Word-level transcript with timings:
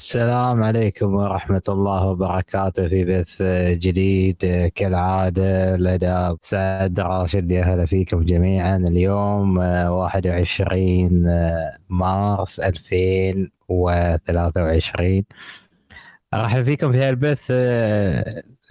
السلام 0.00 0.62
عليكم 0.62 1.14
ورحمة 1.14 1.62
الله 1.68 2.06
وبركاته 2.06 2.88
في 2.88 3.04
بث 3.04 3.42
جديد. 3.78 4.70
كالعادة 4.74 5.76
لدى 5.76 6.36
سعد 6.40 7.00
راشد 7.00 7.50
يا 7.50 7.62
هلا 7.62 7.86
فيكم 7.86 8.24
جميعا. 8.24 8.76
اليوم 8.76 9.58
21 9.58 11.24
مارس 11.88 12.60
2023 12.60 15.24
ارحب 16.34 16.64
فيكم 16.64 16.92
في 16.92 17.08
البث 17.08 17.46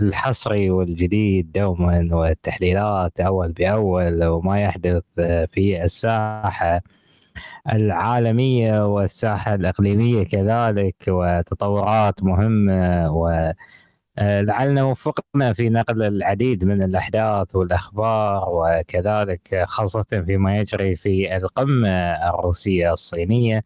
الحصري 0.01 0.69
والجديد 0.69 1.51
دوما 1.51 2.09
والتحليلات 2.11 3.19
أول 3.19 3.51
بأول 3.51 4.23
وما 4.25 4.61
يحدث 4.61 5.03
في 5.53 5.83
الساحة. 5.83 6.81
العالمية 7.73 8.87
والساحة 8.87 9.55
الإقليمية 9.55 10.23
كذلك 10.23 10.95
وتطورات 11.07 12.23
مهمة 12.23 13.11
و 13.13 13.51
لعلنا 14.21 14.83
وفقنا 14.83 15.53
في 15.53 15.69
نقل 15.69 16.03
العديد 16.03 16.63
من 16.65 16.81
الأحداث 16.83 17.55
والأخبار 17.55 18.45
وكذلك 18.49 19.63
خاصة 19.67 20.23
فيما 20.25 20.57
يجري 20.57 20.95
في 20.95 21.37
القمة 21.37 21.89
الروسية 22.29 22.91
الصينية 22.91 23.63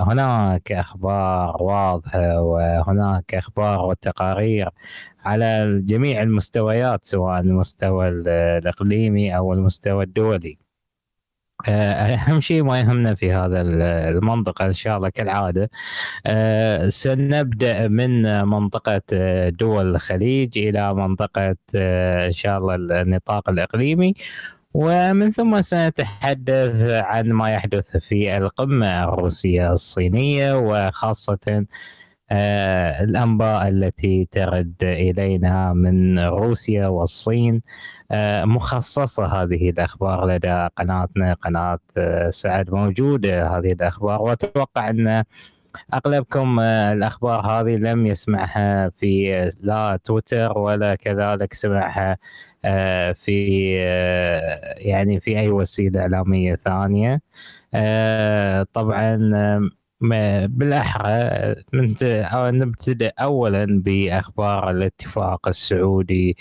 هناك 0.00 0.72
أخبار 0.72 1.62
واضحة 1.62 2.42
وهناك 2.42 3.34
أخبار 3.34 3.84
وتقارير 3.86 4.68
على 5.24 5.80
جميع 5.84 6.22
المستويات 6.22 7.06
سواء 7.06 7.40
المستوى 7.40 8.08
الإقليمي 8.08 9.36
أو 9.36 9.52
المستوى 9.52 10.04
الدولي. 10.04 10.69
أهم 11.68 12.40
شيء 12.40 12.62
ما 12.62 12.80
يهمنا 12.80 13.14
في 13.14 13.32
هذا 13.32 13.60
المنطقة 14.10 14.66
إن 14.66 14.72
شاء 14.72 14.96
الله 14.96 15.08
كالعادة. 15.08 15.70
سنبدأ 16.88 17.88
من 17.88 18.44
منطقة 18.44 19.02
دول 19.48 19.94
الخليج 19.96 20.58
إلى 20.58 20.94
منطقة 20.94 21.56
إن 22.26 22.32
شاء 22.32 22.58
الله 22.58 22.74
النطاق 22.74 23.48
الإقليمي. 23.48 24.14
ومن 24.74 25.30
ثم 25.30 25.60
سنتحدث 25.60 26.82
عن 26.82 27.28
ما 27.28 27.52
يحدث 27.54 27.96
في 27.96 28.36
القمة 28.36 29.04
الروسية 29.04 29.72
الصينية 29.72 30.58
وخاصة 30.58 31.38
آه 31.48 31.64
الأنباء 32.32 33.68
التي 33.68 34.28
ترد 34.30 34.74
إلينا 34.82 35.72
من 35.72 36.18
روسيا 36.18 36.86
والصين. 36.86 37.62
آه 38.10 38.44
مخصصة 38.44 39.26
هذه 39.26 39.70
الأخبار 39.70 40.26
لدى 40.26 40.68
قناتنا 40.76 41.34
قناة 41.34 41.78
آه 41.98 42.30
سعد 42.30 42.70
موجوده 42.70 43.46
هذه 43.58 43.72
الأخبار. 43.72 44.22
وأتوقع 44.22 44.90
أن 44.90 45.24
أغلبكم 45.94 46.60
الأخبار 46.60 47.40
هذه 47.46 47.76
لم 47.76 48.06
يسمعها 48.06 48.88
في 48.88 49.50
لا 49.60 49.98
تويتر 50.04 50.58
ولا 50.58 50.94
كذلك 50.94 51.54
سمعها 51.54 52.16
في 53.14 53.72
يعني 54.76 55.20
في 55.20 55.38
أي 55.40 55.48
وسيلة 55.48 56.00
إعلامية 56.00 56.54
ثانية. 56.54 57.20
طبعا 58.72 59.30
بالأحرى 60.00 61.54
نبتدئ 62.50 63.08
اولا 63.08 63.82
بأخبار 63.82 64.70
الاتفاق 64.70 65.48
السعودي 65.48 66.36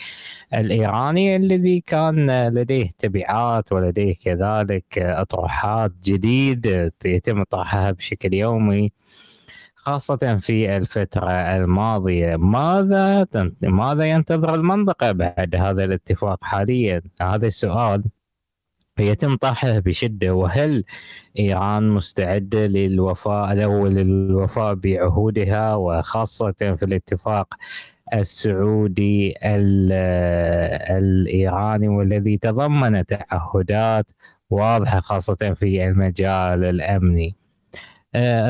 الإيراني 0.54 1.36
الذي 1.36 1.82
كان 1.82 2.48
لديه 2.54 2.90
تبعات 2.98 3.72
ولديه 3.72 4.16
كذلك 4.24 4.98
أطروحات 4.98 5.92
جديده 6.04 6.94
يتم 7.06 7.44
طرحها 7.44 7.92
بشكل 7.92 8.34
يومي 8.34 8.92
خاصة 9.76 10.38
في 10.42 10.78
الفترة 10.78 11.32
الماضية. 11.32 12.36
ماذا 12.36 13.28
ماذا 13.62 14.06
ينتظر 14.06 14.56
المنطقة 14.56 15.12
بعد 15.12 15.56
هذا 15.56 15.84
الاتفاق 15.86 16.44
حاليا؟ 16.44 17.02
هذا 17.22 17.48
السؤال 17.48 18.04
يتم 19.00 19.36
طرحه 19.36 19.80
بشدة. 19.80 20.34
وهل 20.36 20.84
إيران 21.40 21.90
مستعدة 21.90 22.68
للوفاء 22.68 23.64
أو 23.64 23.88
للوفاء 23.88 24.74
بعهودها؟ 24.74 25.76
وخاصة 25.76 26.52
في 26.52 26.84
الاتفاق 26.84 27.54
السعودي 28.14 29.34
الإيراني 30.90 31.88
والذي 31.88 32.38
تضمن 32.38 33.06
تعهدات 33.06 34.12
واضحة 34.50 35.00
خاصة 35.00 35.54
في 35.54 35.86
المجال 35.88 36.64
الأمني. 36.64 37.36
آه 37.36 37.39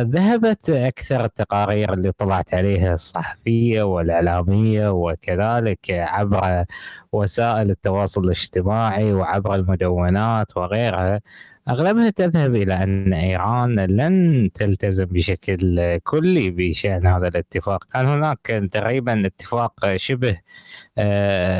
ذهبت 0.03 0.69
أكثر 0.69 1.25
التقارير 1.25 1.93
اللي 1.93 2.11
طلعت 2.11 2.53
عليها 2.53 2.93
الصحفية 2.93 3.83
والإعلامية 3.83 4.89
وكذلك 4.91 5.89
عبر 5.89 6.65
وسائل 7.11 7.69
التواصل 7.71 8.23
الاجتماعي 8.23 9.13
وعبر 9.13 9.55
المدونات 9.55 10.57
وغيرها. 10.57 11.21
اغلبها 11.69 12.09
تذهب 12.09 12.55
إلى 12.55 12.73
أن 12.73 13.13
إيران 13.13 13.79
لن 13.79 14.49
تلتزم 14.53 15.05
بشكل 15.05 15.97
كلي 15.97 16.49
بشأن 16.51 17.07
هذا 17.07 17.27
الاتفاق، 17.27 17.83
كان 17.93 18.05
هناك 18.05 18.67
تقريبا 18.71 19.25
اتفاق 19.27 19.95
شبه 19.95 20.37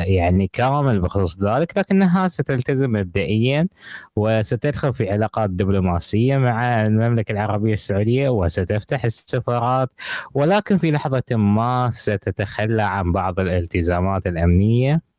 يعني 0.06 0.50
كامل 0.52 1.00
بخصوص 1.00 1.42
ذلك 1.42 1.78
لكنها 1.78 2.28
ستلتزم 2.28 2.92
مبدئيا 2.92 3.68
وستدخل 4.16 4.92
في 4.94 5.10
علاقات 5.10 5.50
دبلوماسية 5.50 6.36
مع 6.36 6.86
المملكة 6.86 7.32
العربية 7.32 7.74
السعودية 7.74 8.28
وستفتح 8.28 9.04
السفارات 9.04 9.90
ولكن 10.34 10.78
في 10.78 10.90
لحظة 10.90 11.22
ما 11.30 11.90
ستتخلى 11.92 12.82
عن 12.82 13.12
بعض 13.12 13.40
الالتزامات 13.40 14.26
الأمنية. 14.26 15.09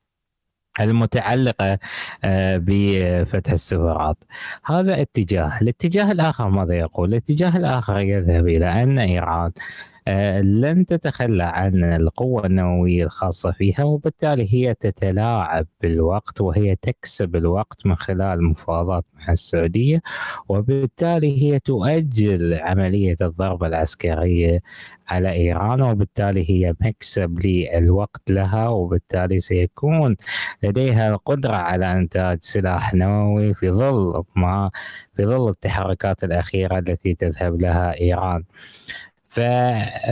المتعلقة 0.81 1.80
بفتح 2.58 3.52
السفارات 3.52 4.24
هذا 4.66 5.02
اتجاه. 5.02 5.62
الاتجاه 5.62 6.12
الآخر 6.12 6.50
ماذا 6.50 6.74
يقول؟ 6.74 7.09
الاتجاه 7.09 7.58
الآخر 7.58 8.00
يذهب 8.00 8.47
إلى 8.47 8.84
أن 8.84 9.00
إيران 9.00 9.52
لن 10.42 10.86
تتخلى 10.86 11.44
عن 11.44 11.84
القوة 11.84 12.46
النووية 12.46 13.04
الخاصة 13.04 13.52
فيها 13.52 13.84
وبالتالي 13.84 14.54
هي 14.54 14.74
تتلاعب 14.74 15.68
بالوقت 15.82 16.42
وهي 16.42 16.76
تكسب 16.76 17.36
الوقت 17.36 17.86
من 17.86 17.96
خلال 17.96 18.22
المفاوضات 18.22 19.06
مع 19.14 19.32
السعودية 19.32 20.02
وبالتالي 20.50 21.42
هي 21.44 21.60
تؤجل 21.60 22.54
عملية 22.54 23.16
الضربة 23.22 23.68
العسكرية 23.68 24.60
على 25.08 25.32
إيران 25.32 25.82
وبالتالي 25.82 26.50
هي 26.50 26.76
مكسب 26.82 27.40
للوقت 27.46 28.32
لها 28.32 28.68
وبالتالي 28.68 29.40
سيكون 29.40 30.16
لديها 30.64 31.10
القدرة 31.10 31.56
على 31.56 31.92
إنتاج 31.92 32.38
سلاح 32.42 32.94
نووي 32.94 33.54
في 33.54 33.72
ظل 33.72 34.24
ما 34.36 34.72
في 35.14 35.26
ظل 35.26 35.50
التحركات 35.50 36.24
الأخيرة 36.24 36.80
التي 36.80 37.14
تذهب 37.16 37.62
لها 37.62 38.00
إيران. 38.00 38.44
ف... 39.31 39.40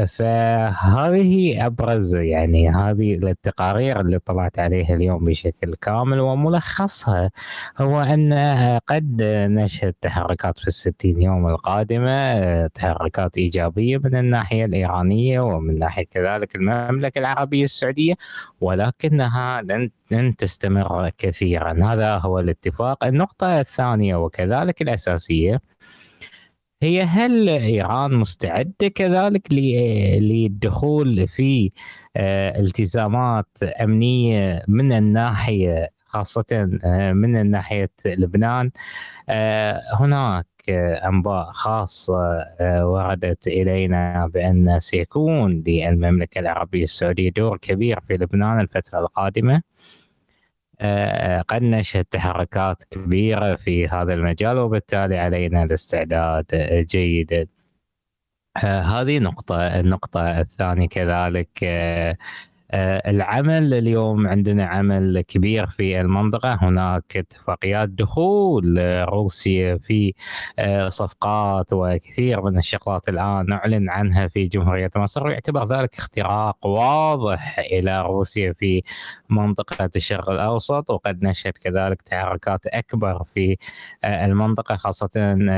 فهذه 0.07 1.65
أبرز 1.65 2.15
يعني 2.15 2.69
هذه 2.69 3.13
التقارير 3.13 4.01
اللي 4.01 4.19
طلعت 4.19 4.59
عليها 4.59 4.95
اليوم 4.95 5.25
بشكل 5.25 5.75
كامل 5.75 6.19
وملخصها 6.19 7.31
هو 7.77 8.01
أن 8.01 8.33
قد 8.87 9.23
نشهد 9.49 9.93
تحركات 10.01 10.57
في 10.57 10.67
الستين 10.67 11.21
يوم 11.21 11.47
القادمة 11.47 12.67
تحركات 12.67 13.37
إيجابية 13.37 13.97
من 13.97 14.15
الناحية 14.15 14.65
الإيرانية 14.65 15.39
ومن 15.39 15.79
ناحية 15.79 16.05
كذلك 16.05 16.55
المملكة 16.55 17.19
العربية 17.19 17.63
السعودية 17.63 18.13
ولكنها 18.61 19.61
لن 19.61 19.89
لن 20.11 20.35
تستمر 20.35 21.09
كثيرا. 21.17 21.93
هذا 21.93 22.17
هو 22.17 22.39
الاتفاق. 22.39 23.03
النقطة 23.03 23.59
الثانية 23.59 24.15
وكذلك 24.15 24.81
الأساسية 24.81 25.61
هي 26.81 27.01
هل 27.01 27.49
إيران 27.49 28.13
مستعدة 28.13 28.87
كذلك 28.95 29.53
للدخول 30.21 31.27
في 31.27 31.71
التزامات 32.17 33.63
أمنية 33.63 34.63
من 34.67 34.91
الناحية 34.91 35.89
خاصة 36.05 36.45
من 37.13 37.51
ناحية 37.51 37.91
لبنان؟ 38.05 38.71
هناك 39.99 40.45
أنباء 41.05 41.49
خاصة 41.51 42.45
وردت 42.61 43.47
إلينا 43.47 44.27
بأن 44.27 44.79
سيكون 44.79 45.63
للمملكة 45.67 46.39
العربية 46.39 46.83
السعودية 46.83 47.29
دور 47.29 47.57
كبير 47.57 47.99
في 48.01 48.13
لبنان 48.13 48.59
الفترة 48.59 48.99
القادمة. 48.99 49.61
قد 51.49 51.61
نشهد 51.61 52.05
تحركات 52.05 52.83
كبيرة 52.91 53.55
في 53.55 53.87
هذا 53.87 54.13
المجال 54.13 54.57
وبالتالي 54.57 55.17
علينا 55.17 55.63
الاستعداد 55.63 56.45
جيدا 56.89 57.47
هذه 58.65 59.19
نقطة 59.19 59.79
النقطة 59.79 60.39
الثانية 60.39 60.87
كذلك. 60.87 61.49
آه، 62.71 63.09
العمل 63.09 63.73
اليوم 63.73 64.27
عندنا 64.27 64.65
عمل 64.65 65.21
كبير 65.21 65.65
في 65.65 66.01
المنطقة. 66.01 66.57
هناك 66.61 67.17
اتفاقيات 67.17 67.89
دخول 67.89 68.77
روسيا 69.09 69.77
في 69.77 70.13
آه، 70.59 70.89
صفقات 70.89 71.73
وكثير 71.73 72.41
من 72.41 72.57
الشغلات 72.57 73.09
الآن 73.09 73.45
نعلن 73.49 73.89
عنها 73.89 74.27
في 74.27 74.47
جمهورية 74.47 74.89
مصر 74.95 75.27
ويعتبر 75.27 75.65
ذلك 75.65 75.97
اختراق 75.97 76.65
واضح 76.65 77.59
إلى 77.59 78.01
روسيا 78.01 78.53
في 78.53 78.83
منطقة 79.29 79.89
الشرق 79.95 80.29
الأوسط 80.29 80.89
وقد 80.89 81.23
نشهد 81.23 81.53
كذلك 81.53 82.01
تحركات 82.01 82.67
أكبر 82.67 83.23
في 83.23 83.57
آه، 84.03 84.25
المنطقة 84.25 84.75
خاصة 84.75 85.09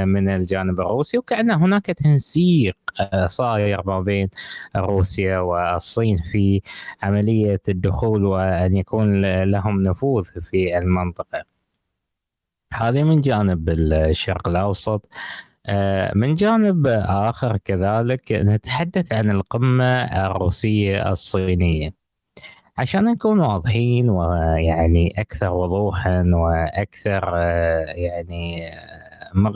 من 0.05 0.29
الجانب 0.29 0.79
الروسي 0.79 1.17
وكأن 1.17 1.51
هناك 1.51 1.85
تنسيق 1.85 2.77
صاير 3.25 3.81
ما 3.85 4.01
بين 4.01 4.29
روسيا 4.75 5.39
والصين 5.39 6.17
في 6.17 6.61
عملية 7.03 7.61
الدخول 7.69 8.25
وأن 8.25 8.75
يكون 8.75 9.21
لهم 9.43 9.83
نفوذ 9.83 10.23
في 10.41 10.77
المنطقة. 10.77 11.43
هذه 12.73 13.03
من 13.03 13.21
جانب 13.21 13.69
الشرق 13.69 14.47
الأوسط. 14.47 15.07
آه، 15.65 16.11
من 16.15 16.35
جانب 16.35 16.87
آخر 17.07 17.57
كذلك 17.57 18.31
نتحدث 18.31 19.13
عن 19.13 19.29
القمة 19.31 19.85
الروسية 20.25 21.11
الصينية. 21.11 22.00
عشان 22.81 23.05
نكون 23.05 23.39
واضحين 23.39 24.09
ويعني 24.09 25.13
أكثر 25.21 25.49
وضوحا 25.53 26.23
وأكثر 26.35 27.31
آه، 27.37 27.85
يعني 27.85 28.61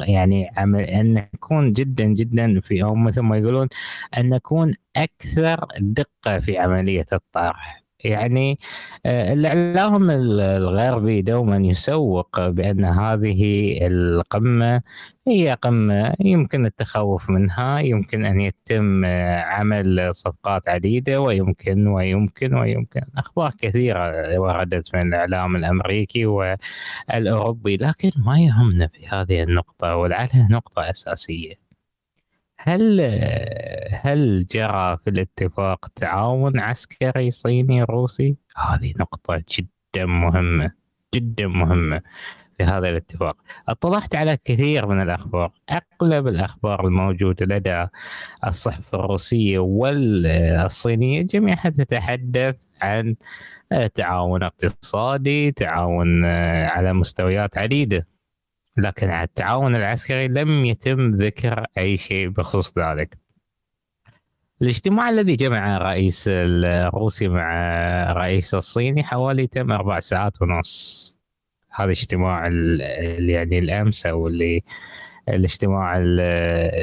يعني 0.07 0.49
عمل 0.57 0.81
أن 0.81 1.13
نكون 1.13 1.73
جدا 1.73 2.05
جدا 2.05 2.59
في 2.59 2.83
أو 2.83 2.95
مثل 2.95 3.21
ما 3.21 3.37
يقولون 3.37 3.67
أن 4.17 4.29
نكون 4.29 4.71
أكثر 4.95 5.65
دقة 5.79 6.39
في 6.39 6.57
عملية 6.57 7.05
الطرح. 7.13 7.84
يعني 8.09 8.59
آه، 9.05 9.33
الإعلام 9.33 10.11
الغربي 10.11 11.21
دوما 11.21 11.57
يسوق 11.57 12.47
بأن 12.47 12.85
هذه 12.85 13.77
القمة 13.87 14.81
هي 15.27 15.57
قمة 15.61 16.13
يمكن 16.19 16.65
التخوف 16.65 17.29
منها 17.29 17.79
يمكن 17.79 18.25
أن 18.25 18.41
يتم 18.41 19.05
آه، 19.05 19.41
عمل 19.41 20.15
صفقات 20.15 20.69
عديدة 20.69 21.21
ويمكن 21.21 21.87
ويمكن 21.87 22.53
ويمكن 22.53 23.01
أخبار 23.17 23.51
كثيرة 23.59 24.39
وردت 24.39 24.95
من 24.95 25.01
الإعلام 25.13 25.55
الأمريكي 25.55 26.25
والأوروبي 26.25 27.77
لكن 27.77 28.11
ما 28.17 28.39
يهمنا 28.39 28.87
في 28.87 29.07
هذه 29.07 29.43
النقطة 29.43 29.95
ولعلها 29.95 30.47
نقطة 30.51 30.89
أساسية. 30.89 31.64
هل 32.67 33.01
هل 33.91 34.45
جرى 34.45 34.97
في 35.03 35.09
الاتفاق 35.09 35.87
تعاون 35.95 36.59
عسكري 36.59 37.31
صيني 37.31 37.83
روسي؟ 37.83 38.37
هذه 38.57 38.93
نقطة 38.99 39.43
جدا 39.49 40.05
مهمة 40.05 40.71
جدا 41.15 41.47
مهمة 41.47 42.01
في 42.57 42.63
هذا 42.63 42.89
الاتفاق. 42.89 43.37
اطلعت 43.67 44.15
على 44.15 44.37
كثير 44.37 44.87
من 44.87 45.01
الأخبار 45.01 45.51
أغلب 46.01 46.27
الأخبار 46.27 46.87
الموجودة 46.87 47.45
لدى 47.45 47.87
الصحف 48.47 48.95
الروسية 48.95 49.59
والصينية. 49.59 51.21
جميعها 51.21 51.69
تتحدث 51.69 52.61
عن 52.81 53.15
تعاون 53.93 54.43
اقتصادي 54.43 55.51
تعاون 55.51 56.25
على 56.65 56.93
مستويات 56.93 57.57
عديدة. 57.57 58.07
لكن 58.77 59.09
على 59.09 59.23
التعاون 59.23 59.75
العسكري 59.75 60.27
لم 60.27 60.65
يتم 60.65 61.09
ذكر 61.09 61.65
أي 61.77 61.97
شيء 61.97 62.29
بخصوص 62.29 62.73
ذلك. 62.77 63.17
الاجتماع 64.61 65.09
الذي 65.09 65.35
جمع 65.35 65.77
رئيس 65.77 66.25
الروسي 66.27 67.27
مع 67.27 67.51
رئيس 68.13 68.53
الصيني 68.53 69.03
حوالي 69.03 69.47
تم 69.47 69.71
أربع 69.71 69.99
ساعات 69.99 70.41
ونص. 70.41 71.17
هذا 71.77 71.91
اجتماع 71.91 72.49
يعني 73.19 73.59
الأمس 73.59 74.05
أو 74.05 74.27
اللي 74.27 74.63
الاجتماع 75.29 75.97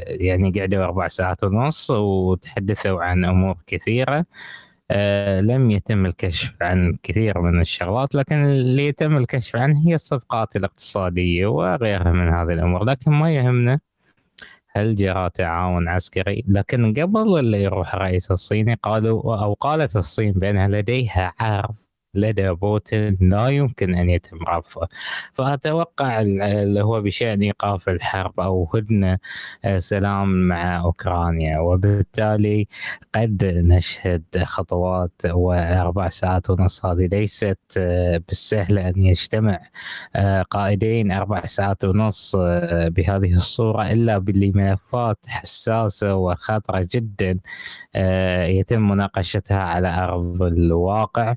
يعني 0.07 0.53
قعدوا 0.59 0.85
أربع 0.85 1.09
ساعات 1.09 1.45
ونص 1.45 1.91
وتحدثوا 1.91 3.03
عن 3.03 3.25
أمور 3.25 3.57
كثيرة. 3.67 4.27
لم 5.41 5.71
يتم 5.71 6.07
الكشف 6.07 6.55
عن 6.63 6.99
كثير 7.03 7.41
من 7.41 7.61
الشغلات 7.61 8.15
لكن 8.15 8.45
اللي 8.45 8.87
يتم 8.87 9.17
الكشف 9.17 9.57
عنه 9.57 9.89
هي 9.89 9.95
الصفقات 9.95 10.57
الاقتصادية 10.57 11.47
وغيرها 11.47 12.13
من 12.13 12.29
هذه 12.29 12.53
الأمور. 12.53 12.85
لكن 12.85 13.11
ما 13.11 13.33
يهمنا 13.35 13.81
هل 14.77 14.95
جرى 14.95 15.31
تعاون 15.35 15.89
عسكري. 15.89 16.45
لكن 16.49 16.95
قبل 16.95 17.39
اللي 17.39 17.63
يروح 17.63 17.95
الرئيس 17.95 18.31
الصيني 18.31 18.75
قالوا 18.83 19.37
أو 19.45 19.53
قالت 19.55 19.97
الصين 19.97 20.33
بأنها 20.33 20.69
لديها 20.69 21.33
عرض 21.41 21.75
لدى 22.15 22.51
بوتين 22.51 23.19
لا 23.21 23.49
يمكن 23.49 23.95
أن 23.95 24.11
يتم 24.11 24.39
رفضه. 24.49 24.89
فأتوقع 25.33 26.21
اللي 26.21 26.83
هو 26.83 27.01
بشأن 27.03 27.43
إيقاف 27.43 27.89
الحرب 27.89 28.41
أو 28.41 28.71
هدنة 28.75 29.19
آه، 29.65 29.79
سلام 29.79 30.49
مع 30.49 30.81
أوكرانيا. 30.81 31.59
وبالتالي 31.59 32.69
قد 33.15 33.45
نشهد 33.45 34.25
خطوات 34.45 35.13
وأربع 35.27 36.09
ساعات 36.09 36.51
ونص. 36.51 36.87
هذه 36.87 37.07
ليست 37.07 37.59
آه، 37.77 38.19
بالسهل 38.29 38.79
أن 38.79 39.03
يجتمع 39.03 39.61
آه، 40.17 40.43
قائدين 40.43 41.13
أربع 41.13 41.45
ساعات 41.45 41.85
ونص 41.85 42.37
بهذه 42.87 43.33
الصورة 43.33 43.93
إلا 43.93 44.19
بملفات 44.19 45.19
حساسة 45.29 46.15
وخطرة 46.15 46.89
جدا 46.95 47.39
يتم 48.49 48.89
مناقشتها 48.89 49.59
على 49.61 49.89
أرض 50.05 50.43
الواقع. 50.43 51.35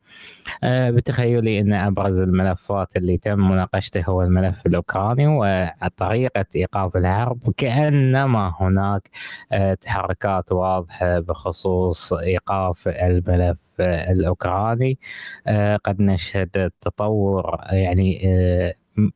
بتخيلي 0.66 1.60
إن 1.60 1.74
أبرز 1.74 2.22
الملفات 2.22 2.98
اللي 2.98 3.18
تم 3.18 3.40
مناقشته 3.50 4.04
هو 4.06 4.22
الملف 4.22 4.66
الأوكراني 4.66 5.28
وطريقة 5.28 6.46
إيقاف 6.56 6.98
الحرب 6.98 7.40
كأنما 7.58 8.54
هناك 8.60 9.10
آه، 9.52 9.74
تحركات 9.74 10.52
واضحة 10.52 11.20
بخصوص 11.20 12.14
إيقاف 12.14 12.88
الملف 12.88 13.58
الأوكراني. 13.82 15.00
آه، 15.48 15.76
قد 15.78 16.02
نشهد 16.02 16.72
تطور 16.82 17.58
يعني 17.72 18.22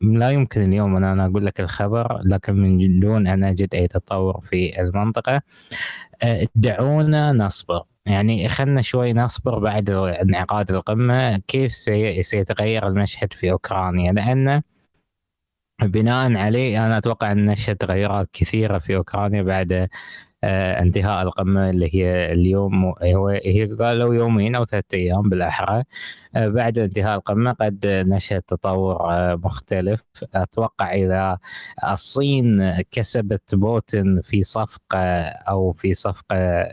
لا 0.02 0.32
يمكن 0.32 0.62
اليوم 0.62 0.96
أن 0.96 1.04
أنا 1.04 1.26
أقول 1.26 1.46
لك 1.46 1.60
الخبر 1.60 2.22
لكن 2.24 2.54
من 2.56 3.00
دون 3.00 3.28
أن 3.28 3.44
أجد 3.44 3.76
أي 3.76 3.88
تطور 3.88 4.42
في 4.42 4.82
المنطقة. 4.82 5.42
دعونا 6.56 7.32
نصبر. 7.32 7.84
يعني 8.06 8.50
خلنا 8.50 8.82
شوي 8.82 9.14
نصبر 9.14 9.60
بعد 9.60 9.90
انعقاد 9.90 10.72
القمة. 10.72 11.38
كيف 11.38 11.72
سيتغير 12.22 12.88
المشهد 12.88 13.34
في 13.34 13.52
أوكرانيا؟ 13.52 14.12
لأن 14.12 14.62
بناء 15.82 16.36
عليه 16.36 16.86
أنا 16.86 16.98
أتوقع 16.98 17.32
أن 17.32 17.46
نشهد 17.46 17.76
تغيرات 17.76 18.30
كثيرة 18.34 18.78
في 18.78 18.96
أوكرانيا 18.96 19.42
بعد 19.42 19.90
انتهاء 20.44 21.22
القمة 21.22 21.70
اللي 21.70 21.96
هي 21.96 22.34
اليوم 22.34 22.86
هو 22.86 23.28
هي 23.30 23.66
قالوا 23.66 24.16
يومين 24.16 24.56
أو 24.56 24.66
ثلاثة 24.66 24.98
أيام 24.98 25.30
بالأحرى. 25.30 25.84
آه، 26.36 26.48
بعد 26.48 26.80
انتهاء 26.80 27.18
القمة 27.18 27.52
قد 27.52 27.86
نشهد 27.86 28.42
تطور 28.42 29.12
آه، 29.12 29.36
مختلف. 29.36 30.02
أتوقع 30.36 30.94
إذا 30.94 31.38
الصين 31.92 32.72
كسبت 32.92 33.56
بوتين 33.56 34.22
في 34.22 34.44
صفقة 34.44 35.00
أو 35.50 35.74
في 35.74 35.94
صفقة 35.94 36.72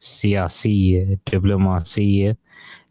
سياسية 0.00 1.18
دبلوماسية 1.32 2.36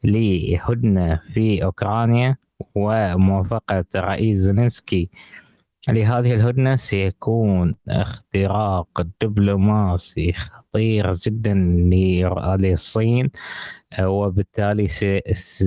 لهدنة 0.03 1.21
في 1.33 1.63
أوكرانيا 1.63 2.37
وموافقة 2.75 3.85
رئيس 3.95 4.37
زيلينسكي 4.37 5.09
لهذه 5.89 6.33
الهدنة 6.33 6.75
سيكون 6.75 7.75
اختراق 7.89 9.01
دبلوماسي 9.21 10.33
خطير 10.33 11.11
جدا 11.11 11.53
للصين 12.59 13.29
وبالتالي 14.01 14.87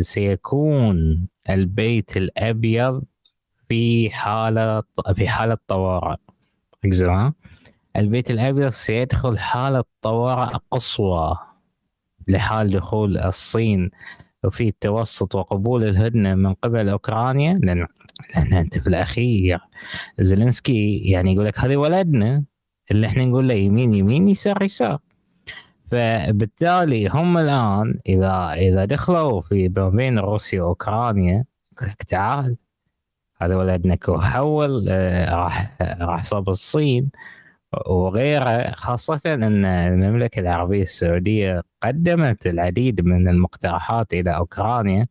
سيكون 0.02 1.26
البيت 1.50 2.16
الأبيض 2.16 3.02
في 3.68 4.10
حالة 4.10 4.82
في 5.14 5.28
حالة 5.28 5.58
طوارئ. 5.66 6.16
البيت 7.96 8.30
الأبيض 8.30 8.68
سيدخل 8.68 9.38
حالة 9.38 9.84
طوارئ 10.02 10.56
قصوى 10.70 11.38
لحال 12.28 12.70
دخول 12.70 13.18
الصين 13.18 13.90
وفي 14.44 14.68
التوسط 14.68 15.34
وقبول 15.34 15.84
الهدنة 15.84 16.34
من 16.34 16.54
قبل 16.54 16.88
أوكرانيا. 16.88 17.54
لأن 17.62 17.86
لأن 18.36 18.52
أنت 18.52 18.78
في 18.78 18.86
الأخير 18.86 19.58
زيلينسكي 20.20 20.98
يعني 20.98 21.32
يقول 21.32 21.46
لك 21.46 21.58
هذا 21.58 21.76
ولدنا 21.76 22.44
اللي 22.90 23.06
إحنا 23.06 23.24
نقول 23.24 23.48
له 23.48 23.54
يمين 23.54 23.94
يمين 23.94 24.28
يسار 24.28 24.62
يسار. 24.62 24.98
فبالتالي 25.90 27.08
هم 27.08 27.38
الآن 27.38 27.98
إذا 28.08 28.52
إذا 28.52 28.84
دخلوا 28.84 29.40
في 29.40 29.68
بين 29.68 30.18
روسيا 30.18 30.62
وأوكرانيا 30.62 31.44
يقول 31.72 31.88
لك 31.88 32.02
تعال 32.02 32.56
هذا 33.42 33.56
ولدنا 33.56 33.98
وحول 34.08 34.86
آه، 34.88 35.34
راح 35.34 35.76
راح 36.00 36.24
صوب 36.24 36.48
الصين 36.48 37.10
وغيره 37.86 38.70
خاصة 38.72 39.20
أن 39.26 39.64
المملكة 39.64 40.40
العربية 40.40 40.82
السعودية 40.82 41.62
قدمت 41.82 42.46
العديد 42.46 43.00
من 43.00 43.28
المقترحات 43.28 44.14
إلى 44.14 44.36
أوكرانيا. 44.36 45.06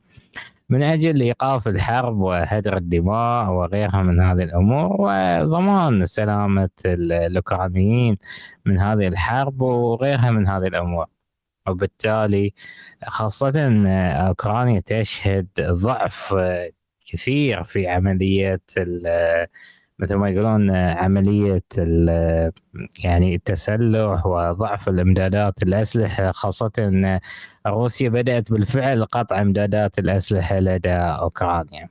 من 0.70 0.84
أجل 0.84 1.22
إيقاف 1.22 1.68
الحرب 1.68 2.18
وهدر 2.20 2.78
الدماء 2.78 3.52
وغيرها 3.52 4.04
من 4.04 4.22
هذه 4.22 4.44
الأمور 4.44 5.02
وضمان 5.02 6.06
سلامة 6.06 6.70
الأوكرانيين 6.86 8.18
من 8.66 8.80
هذه 8.80 9.08
الحرب 9.08 9.62
وغيرها 9.62 10.32
من 10.32 10.48
هذه 10.48 10.68
الأمور. 10.68 11.06
وبالتالي 11.68 12.54
خاصة 13.08 13.86
أوكرانيا 14.28 14.80
تشهد 14.80 15.48
ضعف 15.62 16.36
كثير 17.06 17.64
في 17.64 17.88
عملية 17.88 18.62
مثل 20.00 20.16
ما 20.16 20.30
يقولون 20.30 20.72
عملية 20.76 21.64
يعني 23.04 23.36
التسلح 23.36 24.26
وضعف 24.26 24.90
الإمدادات 24.90 25.64
الأسلحة 25.64 26.32
خاصة 26.32 26.72
أن 26.80 27.20
روسيا 27.68 28.10
بدأت 28.10 28.52
بالفعل 28.52 29.06
قطع 29.06 29.42
إمدادات 29.42 30.00
الأسلحة 30.00 30.60
لدى 30.60 30.90
أوكرانيا. 30.94 31.90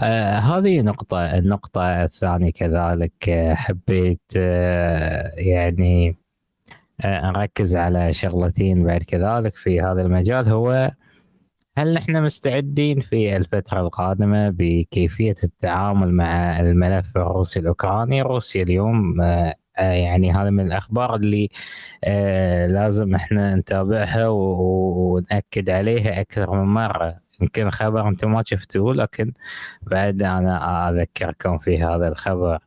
آه 0.00 0.38
هذه 0.38 0.80
نقطة. 0.82 1.38
النقطة 1.38 2.04
الثانية 2.04 2.50
كذلك 2.52 3.28
آه 3.28 3.54
حبيت 3.54 4.20
آه 4.36 5.32
يعني 5.36 6.16
آه 7.04 7.30
نركز 7.30 7.76
على 7.76 8.12
شغلتين 8.12 8.84
بعد 8.84 9.02
كذلك 9.02 9.56
في 9.56 9.80
هذا 9.80 10.02
المجال. 10.02 10.48
هو 10.48 10.90
هل 11.78 11.94
نحن 11.94 12.22
مستعدين 12.22 13.00
في 13.00 13.36
الفترة 13.36 13.80
القادمة 13.80 14.48
بكيفية 14.50 15.34
التعامل 15.44 16.12
مع 16.12 16.60
الملف 16.60 17.16
الروسي 17.16 17.60
الأوكراني؟ 17.60 18.22
روسيا 18.22 18.62
اليوم 18.62 19.20
آه، 19.20 19.54
آه، 19.78 19.92
يعني 19.92 20.32
هذا 20.32 20.50
من 20.50 20.66
الأخبار 20.66 21.14
اللي 21.14 21.48
آه، 22.04 22.66
لازم 22.66 23.14
إحنا 23.14 23.54
نتابعها 23.54 24.28
ونأكد 24.28 25.70
عليها 25.70 26.20
أكثر 26.20 26.50
من 26.50 26.74
مرة 26.74 27.20
يمكن 27.40 27.70
خبر 27.70 28.08
أنتم 28.08 28.32
ما 28.32 28.42
شفتوه 28.46 28.94
لكن 28.94 29.32
بعد 29.82 30.22
أنا 30.22 30.90
أذكركم 30.90 31.58
في 31.58 31.82
هذا 31.82 32.08
الخبر 32.08 32.58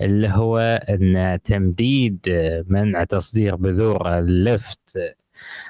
اللي 0.00 0.28
هو 0.28 0.58
أن 0.88 1.38
تمديد 1.44 2.20
منع 2.68 3.04
تصدير 3.04 3.56
بذور 3.56 4.18
اللفت 4.18 4.98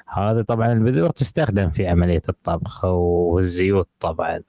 هذا 0.07 0.41
طبعا 0.41 0.73
البذور 0.73 1.09
تستخدم 1.09 1.69
في 1.69 1.87
عملية 1.87 2.21
الطبخ 2.29 2.85
والزيوت 2.85 3.89
طبعا. 3.99 4.41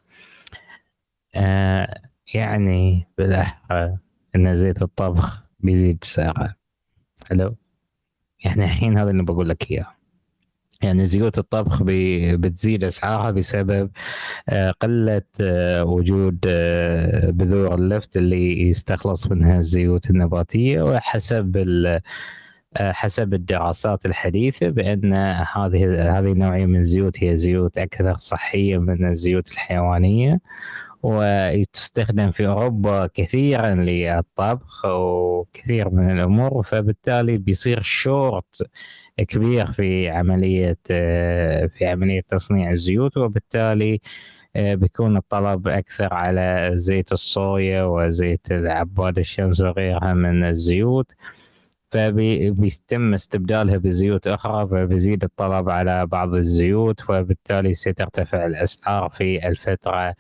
آه 1.35 2.03
يعني 2.35 3.09
بالأحرى 3.19 3.99
أن 4.37 4.55
زيت 4.55 4.83
الطبخ 4.83 5.43
بيزيد 5.61 6.05
سعره. 6.05 6.55
حلو؟ 7.31 7.57
يعني 8.45 8.65
الحين 8.65 8.99
هذا 8.99 9.11
اللي 9.11 9.23
بقول 9.23 9.49
لك 9.49 9.71
إياه. 9.71 9.99
يعني 10.83 11.07
زيوت 11.07 11.39
الطبخ 11.39 11.83
بتزيد 12.35 12.85
أسعارها 12.85 13.31
بسبب 13.31 13.91
آه، 14.49 14.71
قلة 14.71 15.23
آه، 15.41 15.85
وجود 15.85 16.39
آه، 16.49 17.31
بذور 17.31 17.75
اللفت 17.75 18.17
اللي 18.17 18.69
يستخلص 18.69 19.27
منها 19.27 19.59
الزيوت 19.59 20.11
النباتية 20.11 20.83
وحسب 20.83 21.45
حسب 22.81 23.35
الدراسات 23.35 24.07
الحديثة 24.07 24.69
بأن 24.69 25.15
هذه 25.15 26.19
هذه 26.19 26.33
النوعية 26.33 26.67
من 26.67 26.79
الزيوت 26.79 27.25
هي 27.25 27.37
زيوت 27.37 27.79
أكثر 27.79 28.17
صحية 28.17 28.79
من 28.79 29.09
الزيوت 29.11 29.53
الحيوانية 29.53 30.41
وتستخدم 31.03 32.31
في 32.31 32.47
أوروبا 32.47 33.07
كثيرا 33.15 33.75
للطبخ 33.75 34.85
وكثير 34.85 35.91
من 35.91 36.11
الأمور 36.11 36.63
فبالتالي 36.63 37.39
بيصير 37.39 37.83
شورت 37.83 38.63
كبير 39.29 39.73
في 39.73 40.09
عملية 40.09 40.79
آه، 40.91 41.67
في 41.67 41.87
عملية 41.87 42.21
تصنيع 42.29 42.71
الزيوت 42.71 43.17
وبالتالي 43.17 44.01
آه، 44.57 44.75
بيكون 44.75 45.17
الطلب 45.17 45.69
أكثر 45.69 46.15
على 46.15 46.71
زيت 46.75 47.13
الصويا 47.13 47.83
وزيت 47.83 48.53
عباد 48.53 49.19
الشمس 49.19 49.61
وغيرها 49.61 50.15
من 50.15 50.45
الزيوت. 50.45 51.13
فبيتم 51.91 53.15
استبدالها 53.15 53.77
بزيوت 53.77 54.27
أخرى 54.27 54.69
فبيزيد 54.69 55.25
الطلب 55.25 55.71
على 55.71 56.07
بعض 56.07 56.35
الزيوت 56.35 57.11
وبالتالي 57.11 57.75
سترتفع 57.75 58.47
الأسعار 58.47 59.09
في 59.11 59.49
الفترة 59.49 60.15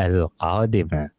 القادمة. 0.00 1.10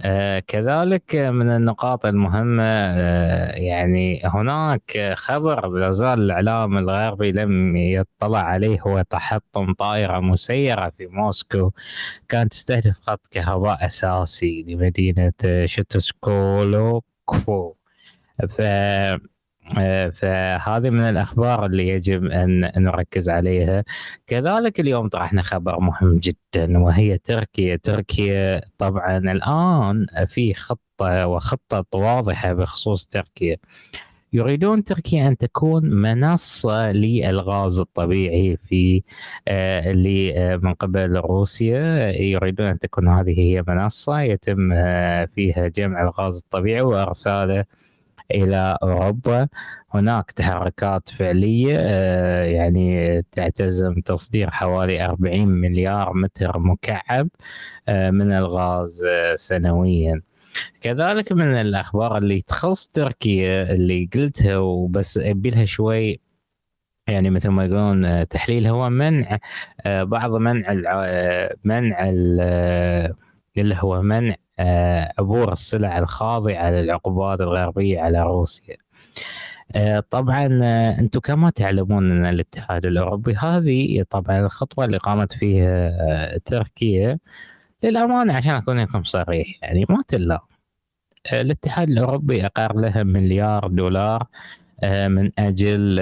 آه 0.00 0.38
كذلك 0.38 1.14
من 1.16 1.50
النقاط 1.50 2.06
المهمة 2.06 2.62
آه 2.64 3.52
يعني 3.56 4.20
هناك 4.24 5.12
خبر 5.14 5.68
لا 5.68 5.90
زال 5.92 6.18
الإعلام 6.20 6.78
الغربي 6.78 7.32
لم 7.32 7.76
يطلع 7.76 8.38
عليه 8.38 8.80
هو 8.80 9.02
تحطم 9.10 9.72
طائرة 9.74 10.20
مسيرة 10.20 10.92
في 10.98 11.06
موسكو 11.06 11.70
كانت 12.28 12.52
تستهدف 12.52 13.00
خط 13.00 13.20
كهرباء 13.30 13.86
أساسي 13.86 14.64
لمدينة 14.68 15.32
شتسكولوكفو. 15.66 17.74
ف 18.48 18.62
فهذه 20.12 20.90
من 20.90 21.00
الأخبار 21.00 21.66
اللي 21.66 21.88
يجب 21.88 22.24
أن 22.24 22.70
نركز 22.76 23.28
عليها. 23.28 23.84
كذلك 24.26 24.80
اليوم 24.80 25.08
طرحنا 25.08 25.42
خبر 25.42 25.80
مهم 25.80 26.18
جدا 26.18 26.78
وهي 26.78 27.18
تركيا. 27.18 27.76
تركيا 27.76 28.60
طبعا 28.78 29.18
الآن 29.18 30.06
في 30.26 30.54
خطة 30.54 31.26
وخطه 31.26 31.98
واضحة 31.98 32.52
بخصوص 32.52 33.06
تركيا. 33.06 33.56
يريدون 34.32 34.84
تركيا 34.84 35.28
أن 35.28 35.36
تكون 35.36 35.84
منصة 35.90 36.92
للغاز 36.92 37.80
الطبيعي 37.80 38.56
في 38.68 39.02
آه 39.48 39.92
من 40.62 40.74
قبل 40.74 41.16
روسيا. 41.16 42.10
يريدون 42.22 42.66
أن 42.66 42.78
تكون 42.78 43.08
هذه 43.08 43.40
هي 43.40 43.64
منصة 43.68 44.20
يتم 44.20 44.72
آه 44.72 45.24
فيها 45.34 45.68
جمع 45.68 46.02
الغاز 46.02 46.36
الطبيعي 46.38 46.80
وإرساله 46.82 47.64
إلى 48.30 48.78
أوروبا. 48.82 49.48
هناك 49.90 50.30
تحركات 50.30 51.08
فعلية 51.08 51.76
آه، 51.80 52.44
يعني 52.44 53.22
تعتزم 53.32 53.94
تصدير 54.00 54.50
حوالي 54.50 55.04
40 55.04 55.48
مليار 55.48 56.14
متر 56.14 56.58
مكعب 56.58 57.28
آه، 57.88 58.10
من 58.10 58.32
الغاز 58.32 59.02
آه، 59.04 59.36
سنويا. 59.36 60.22
كذلك 60.80 61.32
من 61.32 61.54
الأخبار 61.54 62.18
اللي 62.18 62.40
تخص 62.40 62.86
تركيا 62.88 63.72
اللي 63.72 64.08
قلتها 64.14 64.56
وبس 64.58 65.18
أبي 65.18 65.50
لها 65.50 65.64
شوي 65.64 66.20
يعني 67.08 67.30
مثل 67.30 67.48
ما 67.48 67.64
يقولون 67.64 68.28
تحليل 68.28 68.66
هو 68.66 68.90
منع 68.90 69.38
بعض 69.86 70.30
منع 70.34 70.72
منع 71.64 72.10
اللي 73.58 73.76
هو 73.80 74.02
منع 74.02 74.34
عبور 75.18 75.52
السلع 75.52 75.98
الخاضعة 75.98 76.70
للعقوبات 76.70 77.40
الغربية 77.40 78.00
على 78.00 78.22
روسيا. 78.22 78.76
آه، 79.76 80.00
طبعا 80.10 80.60
آه، 80.62 80.98
أنتم 81.00 81.20
كما 81.20 81.50
تعلمون 81.50 82.10
إن 82.10 82.26
الاتحاد 82.26 82.86
الأوروبي 82.86 83.34
هذه 83.36 84.04
طبعا 84.10 84.40
الخطوة 84.40 84.84
اللي 84.84 84.96
قامت 84.96 85.32
فيها 85.32 85.88
آه، 85.88 86.40
تركيا. 86.44 87.18
للأمانة 87.82 88.36
عشان 88.36 88.50
أكون 88.54 88.80
لكم 88.82 89.04
صريح 89.04 89.46
يعني 89.62 89.86
ما 89.88 90.02
تلا 90.08 90.40
الاتحاد 91.32 91.90
الأوروبي 91.90 92.46
أقر 92.46 92.76
لها 92.76 93.02
مليار 93.02 93.68
دولار 93.68 94.26
من 94.84 95.30
أجل 95.38 96.00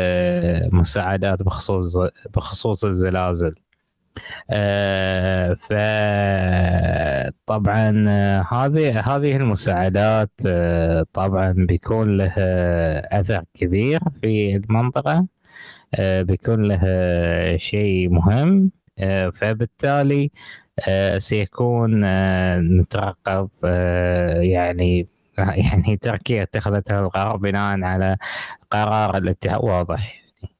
مساعدات 0.72 1.42
بخصوص 1.42 1.96
بخصوص 2.34 2.84
الزلازل. 2.84 3.54
آه، 4.50 5.54
فطبعا 7.48 7.90
هذه 8.52 9.00
هذه 9.00 9.36
المساعدات 9.36 10.30
آه، 10.46 11.04
طبعا 11.12 11.52
بيكون 11.52 12.16
لها 12.16 13.20
أثر 13.20 13.44
كبير 13.54 14.00
في 14.22 14.56
المنطقة 14.56 15.26
آه، 15.94 16.22
بيكون 16.22 16.62
لها 16.62 17.56
شيء 17.56 18.10
مهم 18.10 18.70
فبالتالي 19.34 20.30
سيكون 21.18 22.00
نترقب 22.80 23.48
يعني 24.42 25.08
يعني 25.38 25.96
تركيا 25.96 26.42
اتخذت 26.42 26.90
القرار 26.90 27.36
بناء 27.36 27.82
على 27.82 28.16
قرار 28.70 29.16
الاتحاد 29.16 29.64
واضح 29.64 30.14
يعني 30.42 30.56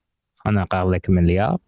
أنا 0.46 0.64
قال 0.64 0.90
لك 0.90 1.10
مليار. 1.10 1.58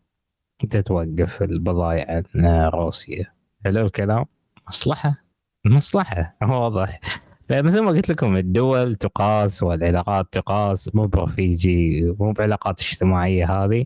تتوقف 0.69 1.43
البضائع 1.43 2.23
عن 2.35 2.47
روسيا؟ 2.75 3.25
حلو 3.65 3.87
الكلام. 3.87 4.25
مصلحة. 4.69 5.25
مصلحة. 5.65 6.37
واضح. 6.43 7.01
فمثل 7.49 7.83
ما 7.83 7.89
قلت 7.91 8.09
لكم 8.09 8.37
الدول 8.37 8.95
تقاس 8.95 9.63
والعلاقات 9.63 10.27
تقاس. 10.33 10.95
مو 10.95 11.07
برفيجي 11.07 12.05
مو 12.19 12.33
بعلاقات 12.33 12.81
اجتماعية 12.81 13.65
هذه. 13.65 13.85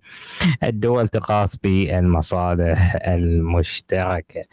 الدول 0.63 1.09
تقاس 1.09 1.57
بالمصالح 1.57 2.97
المشتركة. 3.07 4.45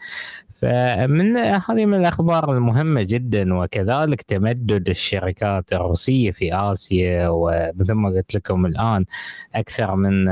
فمن 0.60 1.36
هذه 1.36 1.86
من 1.86 1.94
الأخبار 1.94 2.52
المهمة 2.52 3.02
جدا 3.02 3.54
وكذلك 3.54 4.22
تمدد 4.22 4.88
الشركات 4.88 5.72
الروسية 5.72 6.30
في 6.30 6.54
آسيا 6.54 7.28
ومثل 7.28 7.92
ما 7.92 8.08
قلت 8.08 8.34
لكم 8.34 8.66
الآن 8.66 9.04
أكثر 9.54 9.96
من 9.96 10.26
50% 10.26 10.30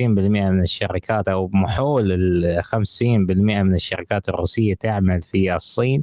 آه، 0.00 0.50
من 0.50 0.60
الشركات 0.62 1.28
أو 1.28 1.50
محول 1.52 2.12
ال 2.12 2.64
50% 2.64 3.62
من 3.62 3.74
الشركات 3.74 4.28
الروسية 4.28 4.74
تعمل 4.74 5.22
في 5.22 5.54
الصين 5.54 6.02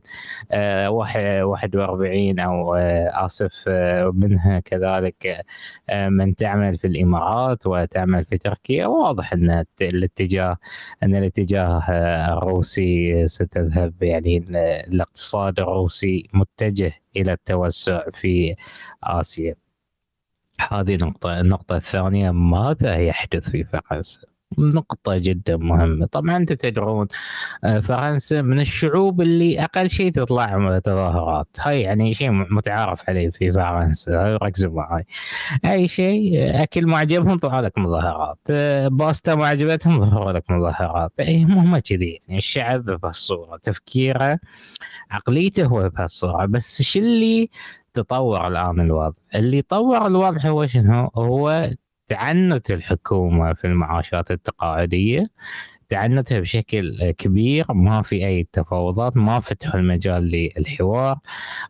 41 0.54 2.40
آه، 2.40 2.44
أو 2.44 2.76
آه، 2.76 3.26
آسف 3.26 3.70
منها 4.14 4.60
كذلك 4.60 5.46
من 5.92 6.36
تعمل 6.36 6.78
في 6.78 6.88
الإمارات 6.88 7.68
وتعمل 7.68 8.26
في 8.26 8.38
تركيا. 8.38 8.86
واضح 8.88 9.34
إن 9.34 9.66
الاتجاه 9.82 10.58
إن 11.04 11.16
الاتجاه 11.16 11.84
الروسي 12.38 12.83
الروسي 12.84 13.28
ستذهب 13.28 14.04
يعني 14.04 14.38
الاقتصاد 14.88 15.60
الروسي 15.60 16.30
متجه 16.34 16.94
إلى 17.16 17.34
التوسع 17.34 18.10
في 18.12 18.56
آسيا. 19.04 19.56
هذه 20.72 20.96
نقطة. 20.96 21.40
النقطة 21.40 21.76
الثانية 21.76 22.32
ماذا 22.32 22.98
يحدث 22.98 23.50
في 23.50 23.64
فرنسا؟ 23.64 24.33
نقطة 24.58 25.18
جدا 25.18 25.58
مهمة. 25.58 26.06
طبعا 26.06 26.38
أنتم 26.38 26.56
تدرون 26.56 27.08
آه، 27.64 27.80
فرنسا 27.80 28.42
من 28.42 28.60
الشعوب 28.60 29.22
اللي 29.22 29.64
أقل 29.64 29.90
شيء 29.90 30.12
تطلع 30.12 30.80
تظاهرات 30.80 31.48
هاي 31.60 31.82
يعني 31.82 32.14
شيء 32.14 32.32
متعارف 32.32 33.10
عليه 33.10 33.30
في 33.30 33.52
فرنسا. 33.52 34.38
ركزوا 34.42 34.72
معي 34.72 35.06
أي 35.66 35.88
شيء 35.88 36.34
أكل 36.64 36.88
ما 36.88 36.98
عجبهم 36.98 37.38
طلعوا 37.38 37.62
لك 37.62 37.78
مظاهرات. 37.78 38.40
آه، 38.52 38.88
باستا 38.88 39.36
ما 39.36 39.48
عجبتهم 39.48 40.02
ظهروا 40.06 40.32
لك 40.32 40.52
مظاهرات. 40.52 41.20
اي 41.20 41.44
هم 41.44 41.78
كذي. 41.78 42.22
يعني 42.28 42.38
الشعب 42.38 42.86
بهالصورة 42.86 43.58
تفكيره 43.58 44.40
عقليته 45.12 45.66
هو 45.66 45.90
بهالصورة 45.90 46.46
بس 46.46 46.82
شو 46.82 47.00
اللي 47.00 47.50
تطور 47.94 48.48
الآن 48.48 48.80
الوضع؟ 48.80 49.16
اللي 49.36 49.62
طور 49.62 50.08
الوضع 50.08 50.50
هو 50.50 50.68
شنو؟ 50.68 51.12
هو 51.16 51.70
تعنت 52.14 52.72
الحكومة 52.72 53.54
في 53.54 53.68
المعاشات 53.68 54.32
التقاعدية 54.32 55.28
تعنتها 55.90 56.40
بشكل 56.40 57.12
كبير 57.12 57.66
ما 57.74 58.02
في 58.02 58.28
أي 58.28 58.48
تفاوضات 58.52 59.18
ما 59.18 59.40
فتحوا 59.40 59.80
المجال 59.80 60.24
للحوار 60.58 61.18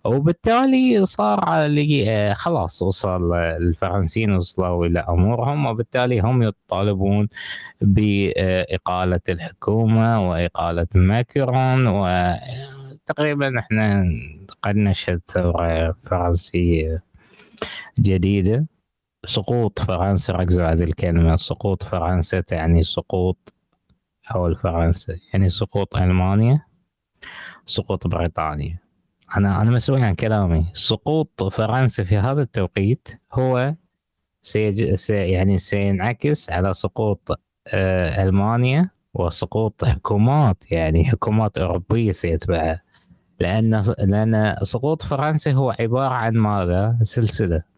وبالتالي 0.05 1.05
صار 1.05 1.65
لي 1.65 2.33
خلاص 2.35 2.81
وصل 2.81 3.33
الفرنسيين 3.35 4.31
وصلوا 4.31 4.85
إلى 4.85 5.00
أمورهم 5.00 5.65
وبالتالي 5.65 6.19
هم 6.19 6.43
يطالبون 6.43 7.27
بإقالة 7.81 9.19
الحكومة 9.29 10.29
وإقالة 10.29 10.88
ماكرون 10.95 11.88
وتقريبا 11.88 13.59
إحنا 13.59 14.05
قد 14.62 14.75
نشهد 14.75 15.21
ثورة 15.27 15.95
فرنسية 16.05 17.03
جديدة. 18.00 18.65
سقوط 19.25 19.79
فرنسا 19.79 20.33
ركزوا 20.33 20.65
على 20.65 20.75
هذه 20.75 20.83
الكلمة. 20.83 21.35
سقوط 21.35 21.83
فرنسا 21.83 22.39
تعني 22.39 22.83
سقوط 22.83 23.53
حول 24.23 24.55
فرنسا 24.55 25.15
يعني 25.33 25.49
سقوط 25.49 25.95
ألمانيا 25.95 26.61
سقوط 27.65 28.07
بريطانيا. 28.07 28.79
أنا 29.37 29.61
أنا 29.61 29.71
مسؤول 29.71 30.03
عن 30.03 30.15
كلامي. 30.15 30.65
سقوط 30.73 31.43
فرنسا 31.43 32.03
في 32.03 32.17
هذا 32.17 32.41
التوقيت 32.41 33.07
هو 33.33 33.75
سيج... 34.41 34.93
سي 34.93 35.13
يعني 35.13 35.57
سينعكس 35.57 36.49
على 36.49 36.73
سقوط 36.73 37.39
آه 37.67 38.23
ألمانيا 38.23 38.89
وسقوط 39.13 39.85
حكومات 39.85 40.71
يعني 40.71 41.05
حكومات 41.05 41.57
أوروبية 41.57 42.11
سيتبعها. 42.11 42.81
لأن 43.39 43.93
لأن 43.99 44.55
سقوط 44.63 45.01
فرنسا 45.01 45.51
هو 45.51 45.75
عبارة 45.79 46.13
عن 46.13 46.33
ماذا؟ 46.33 46.97
سلسلة. 47.03 47.72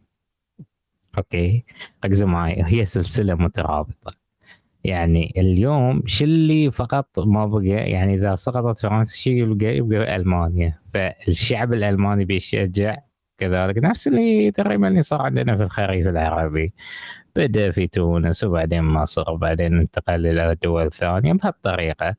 أوكي؟ 1.18 1.66
ركزوا 2.06 2.28
معي 2.28 2.64
هي 2.66 2.86
سلسلة 2.86 3.36
مترابطة. 3.36 4.14
يعني 4.84 5.34
اليوم 5.38 6.04
شو 6.06 6.26
اللي 6.26 6.72
فقط 6.72 7.20
ما 7.20 7.46
بقى 7.46 7.66
يعني 7.66 8.14
إذا 8.14 8.36
سقطت 8.36 8.80
فرنسا 8.80 9.18
شو 9.18 9.30
يبقى 9.30 9.78
يبقى 9.78 10.16
ألمانيا. 10.16 10.80
فالشعب 10.94 11.74
الألماني 11.74 12.26
بيشجع 12.26 12.98
كذلك. 13.38 13.78
نفس 13.78 14.08
اللي 14.08 14.52
تقريبا 14.52 14.88
اللي 14.88 15.02
صار 15.02 15.22
عندنا 15.22 15.58
في 15.58 15.64
الخريف 15.64 16.08
العربي. 16.08 16.74
بدأ 17.36 17.72
في 17.72 17.88
تونس 17.88 18.44
وبعدين 18.44 18.84
مصر 18.84 19.32
وبعدين 19.32 19.80
انتقل 19.80 20.28
إلى 20.28 20.52
الدول 20.52 20.86
الثانية 20.86 21.34
بهالطريقة. 21.34 22.16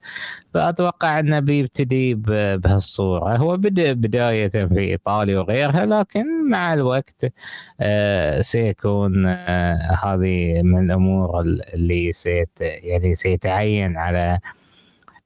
فأتوقع 0.55 1.19
أنه 1.21 1.39
بيبتدي 1.39 2.15
بهالصورة. 2.15 3.37
هو 3.37 3.57
بدأ 3.57 3.93
بداية 3.93 4.49
في 4.49 4.79
إيطاليا 4.81 5.39
وغيرها 5.41 5.87
لكن 5.87 6.51
مع 6.51 6.75
الوقت 6.75 7.33
آه 7.81 8.43
سيكون 8.43 9.27
آه 9.27 9.77
هذه 10.05 10.63
من 10.63 10.85
الأمور 10.91 11.41
اللي 11.41 12.13
سيت 12.13 12.61
يعني 12.61 13.15
سيتعين 13.15 13.97
على 13.97 14.39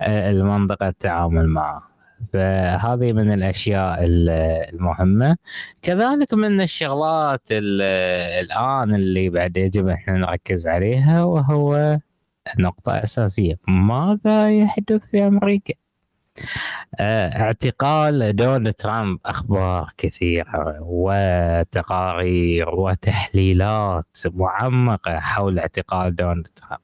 آه 0.00 0.30
المنطقة 0.30 0.88
التعامل 0.88 1.46
معه. 1.48 1.89
فهذه 2.32 3.12
من 3.12 3.32
الأشياء 3.32 3.98
المهمة. 4.02 5.36
كذلك 5.82 6.34
من 6.34 6.60
الشغلات 6.60 7.42
الآن 7.50 8.94
اللي 8.94 9.30
بعد 9.30 9.56
يجب 9.56 9.88
إحنا 9.88 10.18
نركز 10.18 10.68
عليها 10.68 11.24
وهو 11.24 11.98
نقطة 12.58 12.92
أساسية. 13.02 13.58
ماذا 13.68 14.50
يحدث 14.50 15.04
في 15.06 15.26
أمريكا؟ 15.26 15.74
آه، 17.00 17.40
اعتقال 17.40 18.36
دونالد 18.36 18.74
ترامب 18.74 19.18
أخبار 19.26 19.92
كثيرة 19.98 20.78
وتقارير 20.80 22.68
وتحليلات 22.68 24.16
معمقة 24.24 25.20
حول 25.20 25.58
اعتقال 25.58 26.16
دونالد 26.16 26.46
ترامب. 26.46 26.80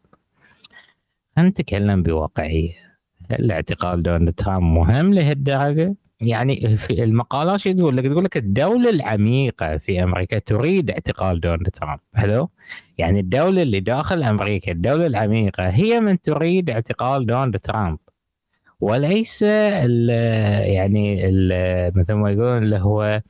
نتكلم 1.38 2.02
بواقعية. 2.02 2.95
هل 3.30 3.52
اعتقال 3.52 4.02
دونالد 4.02 4.32
ترامب 4.34 4.62
مهم 4.62 5.14
لهالدرجه؟ 5.14 5.94
يعني 6.20 6.76
في 6.76 7.04
المقالات 7.04 7.60
شو 7.60 7.72
تقول 7.72 7.96
لك؟ 7.96 8.06
تقول 8.06 8.24
لك 8.24 8.36
الدولة 8.36 8.90
العميقة 8.90 9.76
في 9.76 10.02
أمريكا 10.02 10.38
تريد 10.38 10.90
اعتقال 10.90 11.40
دونالد 11.40 11.68
ترامب، 11.68 11.98
حلو؟ 12.14 12.50
يعني 12.98 13.20
الدولة 13.20 13.62
اللي 13.62 13.80
داخل 13.80 14.22
أمريكا، 14.22 14.72
الدولة 14.72 15.06
العميقة 15.06 15.68
هي 15.68 16.00
من 16.00 16.20
تريد 16.20 16.70
اعتقال 16.70 17.26
دونالد 17.26 17.58
ترامب. 17.58 17.98
وليس 18.80 19.42
ال 19.42 20.08
يعني 20.68 21.28
ال 21.28 21.98
مثل 21.98 22.14
ما 22.14 22.30
يقولون 22.30 22.62
اللي 22.62 22.78
هو 22.78 23.22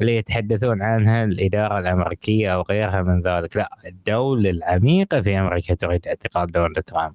اللي 0.00 0.16
يتحدثون 0.16 0.82
عنها 0.82 1.24
الإدارة 1.24 1.78
الأمريكية 1.78 2.54
أو 2.54 2.62
غيرها 2.62 3.02
من 3.02 3.22
ذلك، 3.22 3.56
لا 3.56 3.70
الدولة 3.86 4.50
العميقة 4.50 5.20
في 5.20 5.38
أمريكا 5.38 5.74
تريد 5.74 6.06
اعتقال 6.06 6.52
دونالد 6.52 6.82
ترامب. 6.82 7.14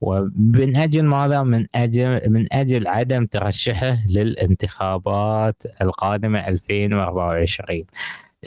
ومن 0.00 0.76
أجل 0.76 1.04
ماذا؟ 1.04 1.42
من 1.42 1.66
أجل 1.74 2.30
من 2.30 2.46
أجل 2.52 2.86
عدم 2.86 3.26
ترشحه 3.26 3.96
للانتخابات 4.08 5.62
القادمة 5.82 6.48
2024 6.48 7.84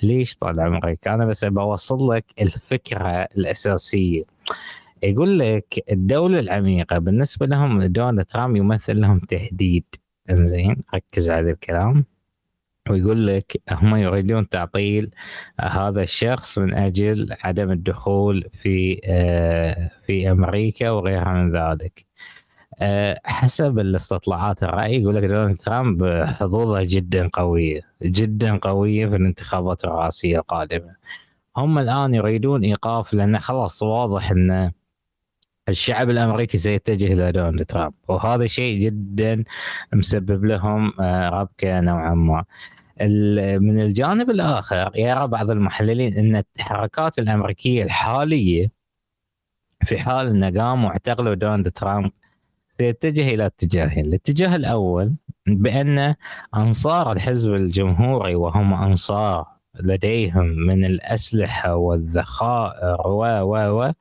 ليش 0.03 0.35
طال 0.35 0.59
عمرك؟ 0.59 1.07
أنا 1.07 1.25
بس 1.25 1.45
بوصل 1.45 2.11
لك 2.11 2.25
الفكرة 2.41 3.09
الأساسية 3.37 4.23
يقول 5.03 5.39
لك 5.39 5.83
الدولة 5.91 6.39
العميقة 6.39 6.97
بالنسبة 6.99 7.45
لهم 7.45 7.83
دونالد 7.83 8.25
ترامب 8.25 8.55
يمثل 8.55 9.01
لهم 9.01 9.19
تهديد 9.19 9.85
زين 10.31 10.75
ركز 10.95 11.29
على 11.29 11.51
الكلام 11.51 12.05
ويقول 12.89 13.27
لك 13.27 13.61
هم 13.71 13.95
يريدون 13.95 14.49
تعطيل 14.49 15.11
هذا 15.59 16.01
الشخص 16.01 16.57
من 16.57 16.73
أجل 16.73 17.27
عدم 17.43 17.71
الدخول 17.71 18.49
في 18.53 19.01
آه، 19.05 19.91
في 20.07 20.31
أمريكا 20.31 20.89
وغيرها 20.89 21.33
من 21.33 21.55
ذلك. 21.55 22.05
آه، 22.81 23.19
حسب 23.25 23.79
الاستطلاعات 23.79 24.63
الرأي 24.63 25.01
يقول 25.01 25.15
لك 25.15 25.23
دونالد 25.23 25.57
ترامب 25.57 26.23
حظوظه 26.25 26.83
جدا 26.83 27.29
قوية 27.33 27.81
جدا 28.03 28.57
قوية 28.57 29.07
في 29.07 29.15
الانتخابات 29.15 29.85
الرئاسية 29.85 30.37
القادمة 30.37 30.95
هم 31.57 31.79
الآن 31.79 32.13
يريدون 32.13 32.63
إيقاف 32.63 33.13
لأن 33.13 33.39
خلاص 33.39 33.83
واضح 33.83 34.31
أن 34.31 34.71
الشعب 35.69 36.09
الأمريكي 36.09 36.57
سيتجه 36.57 37.13
إلى 37.13 37.31
دونالد 37.31 37.65
ترامب 37.65 37.93
وهذا 38.07 38.47
شيء 38.47 38.79
جدا 38.79 39.43
مسبب 39.93 40.45
لهم 40.45 40.93
آه، 41.01 41.29
ربكة 41.29 41.79
نوعا 41.79 42.13
ما 42.13 42.43
من 43.59 43.81
الجانب 43.81 44.29
الآخر 44.29 44.91
يرى 44.95 45.27
بعض 45.27 45.51
المحللين 45.51 46.17
إن 46.17 46.35
التحركات 46.35 47.19
الأمريكية 47.19 47.83
الحالية 47.83 48.71
في 49.83 49.99
حال 49.99 50.27
إن 50.27 50.57
قاموا 50.59 50.89
اعتقلوا 50.89 51.33
دونالد 51.35 51.71
ترامب 51.71 52.11
سيتجه 52.69 53.29
إلى 53.29 53.45
اتجاهين، 53.45 54.05
الاتجاه 54.05 54.55
الأول 54.55 55.15
بأن 55.47 56.15
أنصار 56.55 57.11
الحزب 57.11 57.53
الجمهوري 57.53 58.35
وهم 58.35 58.73
أنصار 58.73 59.47
لديهم 59.79 60.45
من 60.45 60.85
الأسلحة 60.85 61.75
والذخائر 61.75 63.07
و 63.07 63.23
و 63.41 63.81
و 63.81 63.93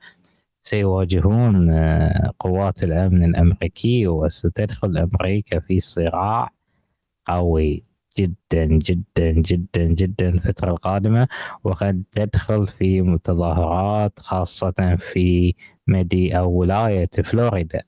سيواجهون 0.63 1.71
آه، 1.71 2.33
قوات 2.39 2.83
الأمن 2.85 3.25
الأمريكي 3.25 4.07
وستدخل 4.07 4.99
أمريكا 4.99 5.61
في 5.61 5.81
صراع 5.81 6.51
قوي. 7.27 7.88
جدا 8.19 8.65
جدا 8.65 9.31
جدا 9.31 9.85
جدا 9.85 10.29
الفترة 10.29 10.71
القادمة 10.71 11.29
وقد 11.65 12.03
تدخل 12.13 12.67
في 12.67 13.03
متظاهرات 13.03 14.19
خاصة 14.19 14.97
في 14.99 15.55
مدي 15.87 16.39
أو 16.39 16.51
ولاية 16.53 17.11
فلوريدا. 17.25 17.83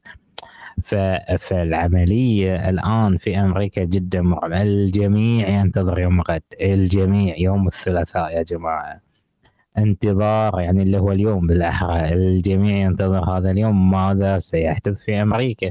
فالعملية 1.39 2.71
الآن 2.71 3.17
في 3.17 3.37
أمريكا 3.41 3.85
جدا 3.85 4.23
مرعبة. 4.23 4.63
الجميع 4.63 5.49
ينتظر 5.49 5.99
يوم 5.99 6.21
غد. 6.21 6.43
الجميع 6.61 7.35
يوم 7.39 7.67
الثلاثاء 7.67 8.37
يا 8.37 8.43
جماعة. 8.43 9.01
انتظار 9.79 10.61
يعني 10.61 10.83
اللي 10.83 10.99
هو 10.99 11.13
اليوم 11.13 11.47
بالأحرى. 11.47 12.09
الجميع 12.15 12.77
ينتظر 12.77 13.31
هذا 13.31 13.51
اليوم. 13.51 13.91
ماذا 13.91 14.39
سيحدث 14.39 14.99
في 14.99 15.23
أمريكا؟ 15.23 15.71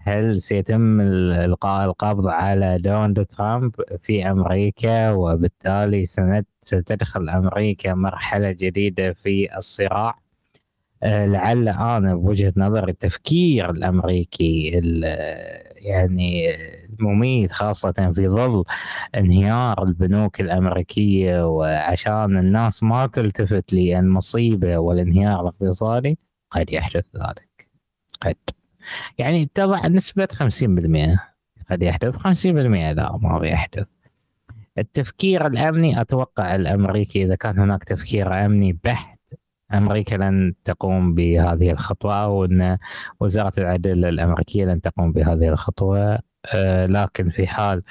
هل 0.00 0.40
سيتم 0.40 1.00
إلقاء 1.00 1.84
القبض 1.84 2.26
على 2.26 2.78
دونالد 2.78 3.26
ترامب 3.26 3.74
في 4.02 4.30
أمريكا؟ 4.30 5.10
وبالتالي 5.10 6.04
ستدخل 6.60 7.28
أمريكا 7.28 7.94
مرحلة 7.94 8.52
جديدة 8.52 9.12
في 9.12 9.56
الصراع. 9.58 10.18
آه، 11.02 11.26
لعل 11.26 11.68
أنا 11.68 12.14
بوجهه 12.14 12.52
نظري 12.56 12.90
التفكير 12.92 13.70
الأمريكي 13.70 14.70
يعني 15.76 16.48
مميت 16.98 17.52
خاصة 17.52 17.92
في 17.92 18.28
ظل 18.28 18.64
انهيار 19.14 19.82
البنوك 19.82 20.40
الأمريكية. 20.40 21.46
وعشان 21.48 22.38
الناس 22.38 22.82
ما 22.82 23.06
تلتفت 23.06 23.72
للمصيبة 23.72 24.78
والانهيار 24.78 25.40
الاقتصادي 25.40 26.18
قد 26.50 26.72
يحدث 26.72 27.06
ذلك. 27.16 27.68
قد. 28.20 28.57
يعني 29.18 29.50
تضع 29.54 29.86
نسبة 29.86 30.28
50% 30.32 31.18
قد 31.70 31.82
يحدث 31.82 32.16
50% 32.16 32.46
لا 32.46 33.18
ما 33.22 33.38
بيحدث 33.38 33.86
التفكير 34.78 35.46
الأمني 35.46 36.00
أتوقع 36.00 36.54
الأمريكي 36.54 37.24
إذا 37.24 37.34
كان 37.34 37.58
هناك 37.58 37.84
تفكير 37.84 38.44
أمني 38.44 38.78
بحت 38.84 39.18
أمريكا 39.74 40.14
لن 40.14 40.54
تقوم 40.64 41.14
بهذه 41.14 41.70
الخطوة 41.70 42.14
أو 42.14 42.44
ان 42.44 42.78
وزارة 43.20 43.52
العدل 43.58 44.04
الأمريكية 44.04 44.64
لن 44.64 44.80
تقوم 44.80 45.12
بهذه 45.12 45.48
الخطوة. 45.48 45.98
آه، 45.98 46.22
لكن 46.86 47.30
في 47.30 47.46
حال 47.46 47.82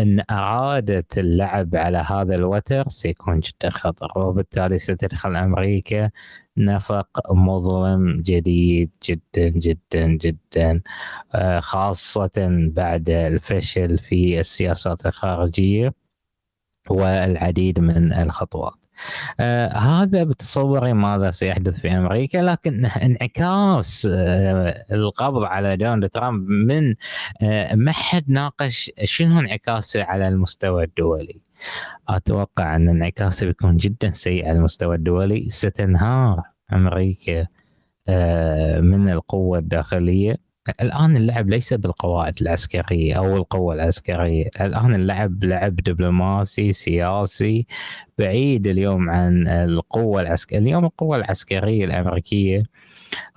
إن 0.00 0.22
ارادت 0.30 1.18
اللعب 1.18 1.76
على 1.76 1.98
هذا 1.98 2.34
الوتر 2.34 2.88
سيكون 2.88 3.40
جدا 3.40 3.70
خطر 3.70 4.18
وبالتالي 4.18 4.78
ستدخل 4.78 5.36
أمريكا 5.36 6.10
نفق 6.56 7.32
مظلم 7.32 8.20
جديد 8.22 8.90
جدا 9.04 9.48
جدا 9.48 10.06
جدا 10.06 10.82
آه، 11.34 11.60
خاصة 11.60 12.30
بعد 12.72 13.10
الفشل 13.10 13.98
في 13.98 14.40
السياسات 14.40 15.06
الخارجية 15.06 15.94
والعديد 16.90 17.80
من 17.80 18.12
الخطوات. 18.12 18.81
آه 19.40 19.68
هذا 19.68 20.24
بتصوري 20.24 20.92
ماذا 20.92 21.30
سيحدث 21.30 21.80
في 21.80 21.90
أمريكا 21.92 22.38
لكن 22.38 22.84
انعكاس 22.86 24.08
آه 24.10 24.84
القبض 24.92 25.42
على 25.44 25.76
دونالد 25.76 26.08
ترامب 26.10 26.48
من 26.48 26.94
آه 27.42 27.74
ما 27.74 27.92
حد 27.92 28.24
ناقش 28.30 28.90
شنو 29.04 29.40
انعكاسه 29.40 30.04
على 30.04 30.28
المستوى 30.28 30.84
الدولي. 30.84 31.40
أتوقع 32.08 32.76
أن 32.76 32.88
انعكاسه 32.88 33.46
بيكون 33.46 33.76
جدا 33.76 34.12
سيء 34.12 34.48
على 34.48 34.58
المستوى 34.58 34.96
الدولي. 34.96 35.50
ستنهار 35.50 36.42
أمريكا 36.72 37.46
آه 38.08 38.80
من 38.80 39.08
القوة 39.08 39.58
الداخلية. 39.58 40.51
الآن 40.68 41.16
اللعب 41.16 41.48
ليس 41.48 41.74
بالقواعد 41.74 42.34
العسكرية 42.42 43.14
أو 43.14 43.36
القوة 43.36 43.74
العسكرية. 43.74 44.50
الآن 44.60 44.94
اللعب 44.94 45.44
لعب 45.44 45.76
دبلوماسي 45.76 46.72
سياسي 46.72 47.66
بعيد 48.18 48.66
اليوم 48.66 49.10
عن 49.10 49.48
القوة 49.48 50.20
العسكرية 50.22 50.58
اليوم 50.58 50.84
القوة 50.84 51.16
العسكرية 51.16 51.84
الأمريكية 51.84 52.62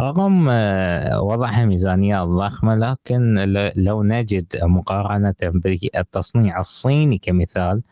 رغم 0.01 0.47
آه، 0.49 1.21
وضعها 1.21 1.65
ميزانيات 1.65 2.27
ضخمة 2.27 2.75
لكن 2.75 3.35
لو 3.75 4.03
نجد 4.03 4.45
مقارنة 4.63 5.35
بالتصنيع 5.43 6.59
الصيني 6.59 7.17
كمثال 7.17 7.83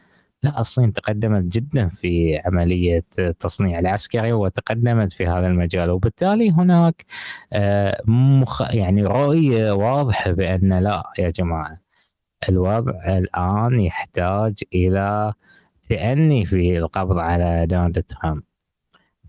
لا 0.44 0.62
الصين 0.62 0.94
تقدمت 0.94 1.44
جدا 1.44 1.90
في 1.90 2.42
عملية 2.46 3.06
التصنيع 3.20 3.80
العسكري 3.80 4.34
وتقدمت 4.34 5.12
في 5.12 5.28
هذا 5.28 5.48
المجال 5.48 5.90
وبالتالي 5.92 6.52
هناك 6.52 7.06
آه، 7.54 8.02
مخ 8.08 8.62
يعني 8.76 9.04
رؤية 9.04 9.72
واضحة 9.72 10.32
بأن 10.32 10.74
لا 10.80 11.04
يا 11.20 11.30
جماعة 11.30 11.80
الوضع 12.50 13.18
الآن 13.18 13.80
يحتاج 13.80 14.54
إلى 14.74 15.34
تأني 15.90 16.46
في 16.46 16.78
القبض 16.78 17.18
على 17.18 17.66
دونالد 17.66 18.04
ترامب. 18.04 18.44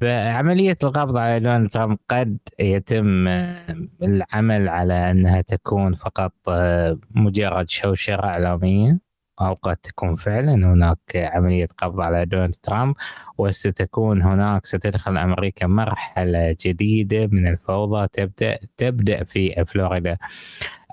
فعملية 0.01 0.77
القبض 0.85 1.17
على 1.17 1.41
دونالد 1.41 1.71
ترامب 1.71 1.99
قد 2.09 2.39
يتم 2.61 3.29
آه، 3.29 3.77
العمل 4.03 4.69
على 4.69 5.11
أنها 5.11 5.41
تكون 5.41 5.95
فقط 5.95 6.33
آه، 6.49 6.99
مجرد 7.11 7.71
شوشرة 7.71 8.25
إعلامية. 8.27 8.99
أو 9.41 9.55
قد 9.55 9.77
تكون 9.77 10.17
فعلا 10.17 10.55
هناك 10.55 10.99
عملية 11.17 11.67
قبض 11.79 12.01
على 12.01 12.25
دونالد 12.27 12.55
ترامب 12.55 12.95
وستكون 13.39 14.23
هناك 14.23 14.67
ستدخل 14.67 15.19
أمريكا 15.19 15.67
مرحلة 15.67 16.57
جديدة 16.67 17.27
من 17.27 17.49
الفوضى 17.49 18.09
تبدأ 18.13 18.59
تبدأ 18.77 19.25
في 19.25 19.65
فلوريدا. 19.67 20.17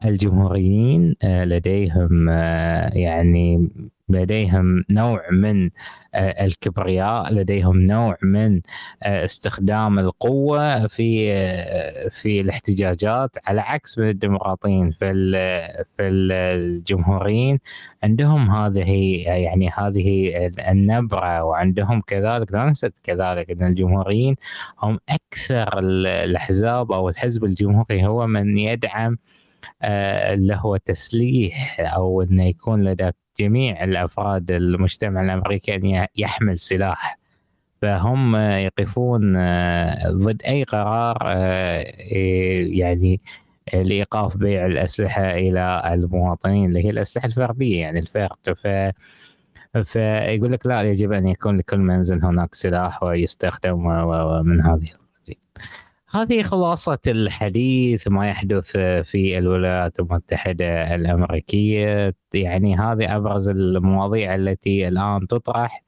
الجمهوريين 0.05 1.15
آه، 1.23 1.45
لديهم 1.45 2.29
آه، 2.29 2.89
يعني 2.93 3.69
لديهم 4.09 4.83
نوع 4.91 5.29
من 5.31 5.69
آه، 6.13 6.45
الكبرياء 6.45 7.33
لديهم 7.33 7.81
نوع 7.81 8.17
من 8.23 8.61
استخدام 9.03 9.99
القوة 9.99 10.87
في 10.87 11.31
في 12.09 12.41
الاحتجاجات 12.41 13.29
على 13.45 13.61
عكس 13.61 13.97
من 13.97 14.09
الديمقراطيين. 14.09 14.91
في 14.91 15.11
في 15.97 16.03
الجمهوريين 16.07 17.59
عندهم 18.03 18.49
هذه 18.49 19.23
يعني 19.27 19.69
هذه 19.69 20.31
النبرة 20.69 21.43
وعندهم 21.43 22.01
كذلك 22.01 22.53
لانست 22.53 22.93
كذلك 23.03 23.51
إن 23.51 23.63
الجمهوريين 23.63 24.35
هم 24.79 24.99
أكثر 25.09 25.79
الأحزاب 25.79 26.91
أو 26.91 27.09
الحزب 27.09 27.43
الجمهوري 27.45 28.05
هو 28.05 28.27
من 28.27 28.57
يدعم 28.57 29.17
اللي 29.83 30.59
هو 30.59 30.77
تسليح 30.77 31.77
أو 31.79 32.21
إنه 32.21 32.43
يكون 32.43 32.83
لدى 32.83 33.11
جميع 33.39 33.83
الأفراد 33.83 34.51
المجتمع 34.51 35.21
الأمريكي 35.21 35.75
أن 35.75 36.07
يحمل 36.17 36.59
سلاح. 36.59 37.17
فهم 37.81 38.35
يقفون 38.35 39.35
آه، 39.37 40.09
ضد 40.11 40.41
أي 40.43 40.63
قرار 40.63 41.17
آه، 41.25 41.85
يعني 42.61 43.21
لإيقاف 43.73 44.37
بيع 44.37 44.65
الأسلحة 44.65 45.31
إلى 45.31 45.81
المواطنين 45.93 46.69
اللي 46.69 46.85
هي 46.85 46.89
الأسلحة 46.89 47.25
الفردية 47.25 47.81
يعني 47.81 47.99
الفرد. 47.99 48.53
ف 48.55 48.67
فيقول 49.83 50.51
لك 50.51 50.67
لا 50.67 50.81
يجب 50.81 51.11
أن 51.11 51.27
يكون 51.27 51.57
لكل 51.57 51.79
منزل 51.79 52.25
هناك 52.25 52.55
سلاح 52.55 53.03
ويستخدم 53.03 53.85
ومن 53.85 54.61
هذه 54.61 54.87
هذه 56.13 56.43
خلاصة 56.43 56.99
الحديث 57.07 58.07
ما 58.07 58.27
يحدث 58.27 58.77
في 59.03 59.37
الولايات 59.37 59.99
المتحدة 59.99 60.95
الأمريكية. 60.95 62.15
يعني 62.33 62.75
هذه 62.77 63.15
أبرز 63.15 63.49
المواضيع 63.49 64.35
التي 64.35 64.87
الآن 64.87 65.27
تطرح. 65.27 65.83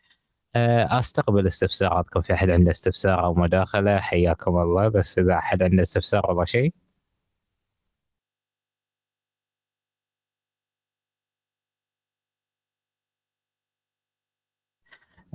آه، 0.56 1.00
أستقبل 1.00 1.48
استفساراتكم 1.48 2.22
في 2.22 2.34
أحد 2.34 2.50
عنده 2.50 2.72
استفسار 2.72 3.24
أو 3.26 3.34
مداخلة 3.34 4.00
حياكم 4.00 4.58
الله. 4.62 4.88
بس 4.88 5.20
إذا 5.20 5.34
أحد 5.34 5.64
عنده 5.64 5.82
استفسار 5.82 6.32
ولا 6.32 6.46
شيء. 6.46 6.74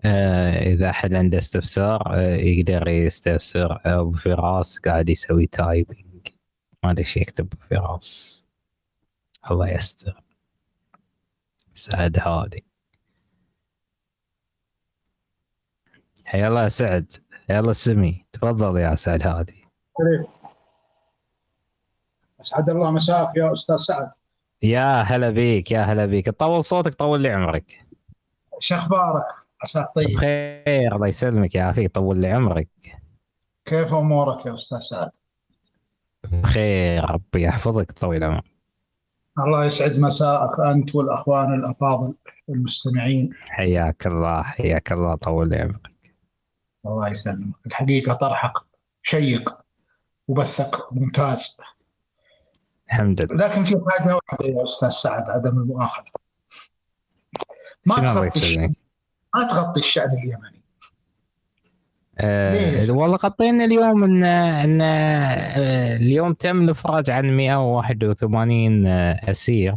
إذا 0.05 0.91
أحد 0.91 1.15
عنده 1.15 1.39
استفسار 1.39 2.15
آه 2.15 2.35
يقدر 2.37 2.89
يستفسر 2.89 3.81
أبو 3.85 4.13
فراس 4.13 4.79
قاعد 4.79 5.09
يسوي 5.09 5.47
typing 5.47 6.29
ما 6.83 6.91
أدري 6.91 7.01
إيش 7.03 7.17
يكتب 7.17 7.53
فراس. 7.71 8.47
الله 9.51 9.69
يستر. 9.69 10.23
سعد 11.75 12.19
هادي 12.19 12.65
حيا 16.27 16.49
الله 16.49 16.69
سعد. 16.69 17.13
حيا 17.49 17.61
الله 17.61 17.73
سمي. 17.73 18.27
تفضل 18.33 18.81
يا 18.81 18.95
سعد 18.95 19.27
هادي 19.27 19.65
أسعد 22.41 22.71
الله 22.71 22.91
مساك 22.91 23.37
يا 23.37 23.53
أستاذ 23.53 23.77
سعد. 23.77 24.11
يا 24.63 25.03
هلا 25.03 25.31
بيك 25.31 25.71
يا 25.71 25.83
هلا 25.83 26.07
بيك. 26.07 26.31
طول 26.31 26.65
صوتك 26.65 26.95
طول 26.95 27.21
لي 27.21 27.31
عمرك. 27.31 27.87
شو 28.59 28.75
أخبارك؟ 28.75 29.48
عساك 29.63 29.87
طيب. 29.95 30.17
بخير 30.17 30.97
الله 30.97 31.07
يسلمك 31.07 31.55
يا 31.55 31.71
أخي 31.71 31.89
طول 31.89 32.21
لي 32.21 32.29
عمرك. 32.29 32.69
كيف 33.65 33.95
أمورك 33.95 34.47
يا 34.47 34.55
أستاذ 34.55 34.79
سعد؟ 34.79 35.11
بخير 36.33 37.11
ربي 37.11 37.43
يحفظك 37.43 37.93
طويل 37.93 38.25
العمر. 38.25 38.43
الله 39.39 39.65
يسعد 39.65 40.01
مساءك 40.01 40.61
أنت 40.61 40.95
والأخوان 40.95 41.55
الأفاضل 41.55 42.15
المستمعين. 42.49 43.31
حياك 43.41 44.07
الله 44.07 44.43
حياك 44.43 44.93
الله 44.93 45.15
طول 45.15 45.55
عمرك. 45.55 45.93
الله 46.87 47.09
يسلمك. 47.09 47.55
الحقيقة 47.67 48.13
طرحك 48.13 48.53
شيق 49.03 49.59
وبثك 50.29 50.93
ممتاز. 50.93 51.61
الحمد 52.87 53.23
لله. 53.23 53.47
لكن 53.47 53.65
في 53.65 53.85
حاجة 53.91 54.15
واحدة 54.15 54.47
يا 54.47 54.63
أستاذ 54.63 54.89
سعد 54.89 55.31
عدم 55.31 55.59
المؤاخذة. 55.59 56.05
ما 57.87 57.97
شنو 57.97 58.71
ما 59.35 59.45
تغطي 59.45 59.81
الشأن 59.81 60.11
اليمني. 60.13 60.63
آه؟ 62.21 62.91
والله 62.93 63.17
غطينا 63.17 63.65
اليوم 63.65 64.05
ان 64.05 64.25
إن 64.25 64.81
آه، 64.81 65.97
اليوم 65.97 66.33
تم 66.33 66.63
الإفراج 66.63 67.11
عن 67.11 67.37
181 67.37 68.87
آه، 68.87 69.31
أسير 69.31 69.77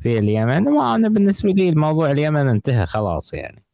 في 0.00 0.18
اليمن. 0.18 0.68
وأنا 0.68 1.08
بالنسبة 1.08 1.50
لي 1.50 1.68
الموضوع 1.68 2.10
اليمن 2.10 2.48
انتهى 2.48 2.86
خلاص 2.86 3.34
يعني. 3.34 3.64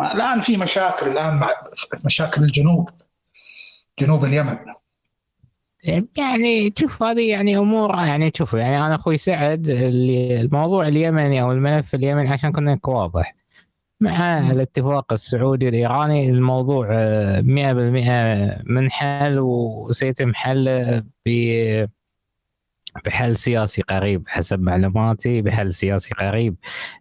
الآن 0.00 0.40
في 0.40 0.56
مشاكل 0.56 1.08
الآن 1.08 1.36
مع 1.36 1.48
مشاكل 2.04 2.42
الجنوب 2.42 2.90
جنوب 3.98 4.24
اليمن. 4.24 4.58
يعني 6.16 6.72
شوف 6.78 7.02
هذه 7.02 7.30
يعني 7.30 7.58
أمور 7.58 7.94
يعني 7.94 8.32
شوف 8.36 8.54
يعني 8.54 8.86
أنا 8.86 8.94
أخوي 8.94 9.16
سعد 9.16 9.68
اللي- 9.68 10.40
الموضوع 10.40 10.88
اليمني 10.88 11.42
أو 11.42 11.52
الملف 11.52 11.94
اليمني 11.94 12.28
عشان 12.28 12.52
كنا 12.52 12.78
واضح. 12.84 13.34
مع 14.00 14.50
الاتفاق 14.50 15.12
السعودي 15.12 15.68
الايراني 15.68 16.30
الموضوع 16.30 16.88
آه، 16.90 17.40
100% 17.40 18.62
منحل 18.66 19.38
وسيتم 19.38 20.34
حله 20.34 21.04
ب 21.26 21.30
بحل 23.06 23.36
سياسي 23.36 23.82
قريب 23.82 24.28
حسب 24.28 24.60
معلوماتي 24.60 25.42
بحل 25.42 25.72
سياسي 25.74 26.14
قريب 26.14 26.56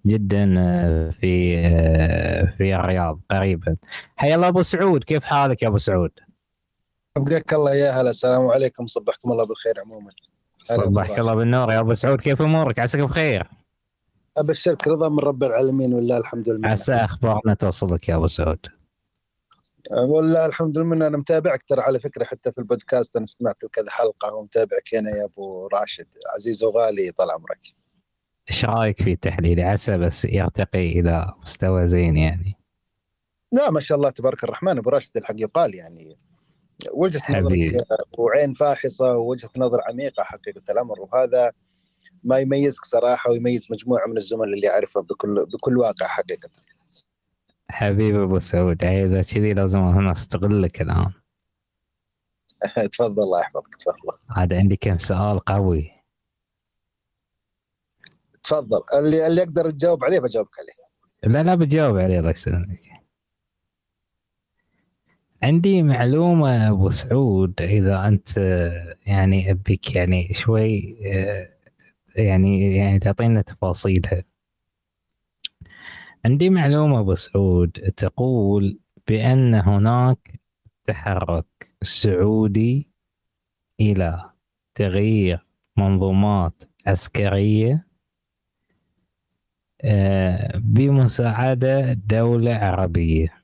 جدا 0.06 0.56
آه، 0.60 1.10
في 1.10 1.58
آه، 1.58 2.46
في 2.46 2.76
الرياض 2.76 3.22
قريبا. 3.32 3.76
حيا 4.16 4.36
الله 4.36 4.48
أبو 4.48 4.62
سعود 4.62 5.04
كيف 5.04 5.24
حالك 5.26 5.64
يا 5.64 5.68
أبو 5.68 5.78
سعود؟ 5.78 6.12
حقك 7.26 7.54
الله 7.54 7.76
يا 7.76 7.92
هلا 7.92 8.10
السلام 8.10 8.48
عليكم. 8.48 8.86
صبحكم 8.86 9.32
الله 9.32 9.46
بالخير 9.46 9.80
عموما. 9.80 10.12
صبحك. 10.64 11.20
الله 11.20 11.36
بالنور 11.36 11.72
يا 11.72 11.80
أبو 11.80 11.94
سعود 11.94 12.22
كيف 12.22 12.42
أمورك؟ 12.42 12.80
عساك 12.80 13.02
بخير. 13.02 13.50
أبشرك 14.38 14.88
رضا 14.88 15.10
من 15.10 15.20
رب 15.20 15.44
العالمين 15.44 15.94
والله 15.94 16.18
الحمد 16.18 16.50
لله 16.50 16.70
عسى 16.70 16.94
أخبارنا 16.94 17.54
توصلك 17.54 18.10
يا 18.10 18.16
أبو 18.16 18.28
سعود. 18.28 18.66
والله 19.92 20.46
الحمد 20.46 20.78
لله 20.78 21.08
أنا 21.08 21.18
متابعك 21.18 21.64
ترى 21.64 21.82
على 21.82 22.00
فكرة 22.00 22.24
حتى 22.24 22.52
في 22.52 22.58
البودكاست 22.58 23.16
أنا 23.16 23.24
استمعت 23.24 23.64
لكذا 23.64 23.90
حلقة 23.90 24.34
ومتابعك 24.34 24.96
هنا 24.96 25.10
يا 25.10 25.26
أبو 25.26 25.68
راشد. 25.68 26.08
عزيز 26.36 26.64
وغالي 26.64 27.12
طال 27.12 27.32
عمرك. 27.32 27.60
إيش 28.50 28.66
رأيك 28.66 29.04
في 29.04 29.16
تحليلي 29.16 29.64
عسى 29.64 29.98
بس 29.98 30.26
يرتقي 30.26 31.00
إلى 31.00 31.34
مستوى 31.42 31.88
زين 31.88 32.18
يعني. 32.18 32.56
لا 33.52 33.72
ما 33.72 33.80
شاء 33.80 33.98
الله 33.98 34.10
تبارك 34.10 34.44
الرحمن. 34.44 34.78
أبو 34.78 34.90
راشد 34.90 35.18
الحق 35.18 35.36
يقال 35.38 35.76
يعني 35.76 36.18
وجهة. 36.92 37.22
نظرك 37.30 37.78
وعين 38.18 38.54
فاحصة 38.54 39.12
ووجهة 39.12 39.50
نظر 39.58 39.80
عميقة 39.90 40.24
حقيقة 40.24 40.62
الأمر 40.70 41.00
وهذا 41.00 41.52
ما 42.24 42.40
يميزك 42.40 42.86
صراحة 42.86 43.32
ويميز 43.32 43.68
مجموعة 43.72 44.08
من 44.08 44.18
الزملاء 44.18 44.54
اللي 44.54 44.70
أعرفها 44.70 45.02
بكل 45.02 45.46
بكل 45.54 45.78
واقع 45.78 46.08
حقيقة. 46.08 46.50
حبيبي 47.70 48.24
أبو 48.24 48.40
سعود 48.40 48.84
إذا 48.84 49.22
كذي 49.22 49.54
لازم 49.54 49.80
أنا 49.80 50.12
أستغلك 50.12 50.82
الآن. 50.82 51.14
تفضل 52.92 53.24
الله 53.24 53.40
يحفظك 53.40 53.76
تفضل. 53.76 54.38
هذا 54.38 54.58
عندي 54.58 54.76
كم 54.76 54.98
سؤال 54.98 55.40
قوي. 55.40 55.92
تفضل 58.44 58.80
اللي 59.00 59.28
اللي 59.28 59.42
أقدر 59.42 59.70
تجاوب 59.70 60.04
عليه 60.04 60.20
بجاوبك 60.20 60.60
عليه. 60.60 60.80
لا 61.34 61.44
لا 61.44 61.56
بجاوب 61.56 61.98
عليه 61.98 62.20
الله 62.20 62.32
يسلمك. 62.32 62.99
عندي 65.44 65.84
معلومة 65.84 66.70
أبو 66.70 66.90
سعود 66.90 67.62
إذا 67.62 68.08
أنت 68.08 68.38
يعني 69.06 69.52
أبيك 69.52 69.96
يعني 69.96 70.34
شوي 70.34 70.98
آه، 71.14 71.50
يعني 72.16 72.76
يعني 72.76 73.00
تعطينا 73.00 73.42
تفاصيلها. 73.42 74.24
عندي 76.26 76.50
معلومة 76.50 77.00
أبو 77.00 77.16
سعود 77.16 77.72
تقول 77.72 78.80
بأن 79.08 79.56
هناك 79.56 80.40
تحرك 80.86 81.46
سعودي 81.82 82.90
إلى 83.80 84.30
تغيير 84.76 85.46
منظومات 85.78 86.64
عسكرية 86.88 87.88
آه، 89.82 90.58
بمساعدة 90.58 91.94
دولة 91.94 92.56
عربية. 92.56 93.39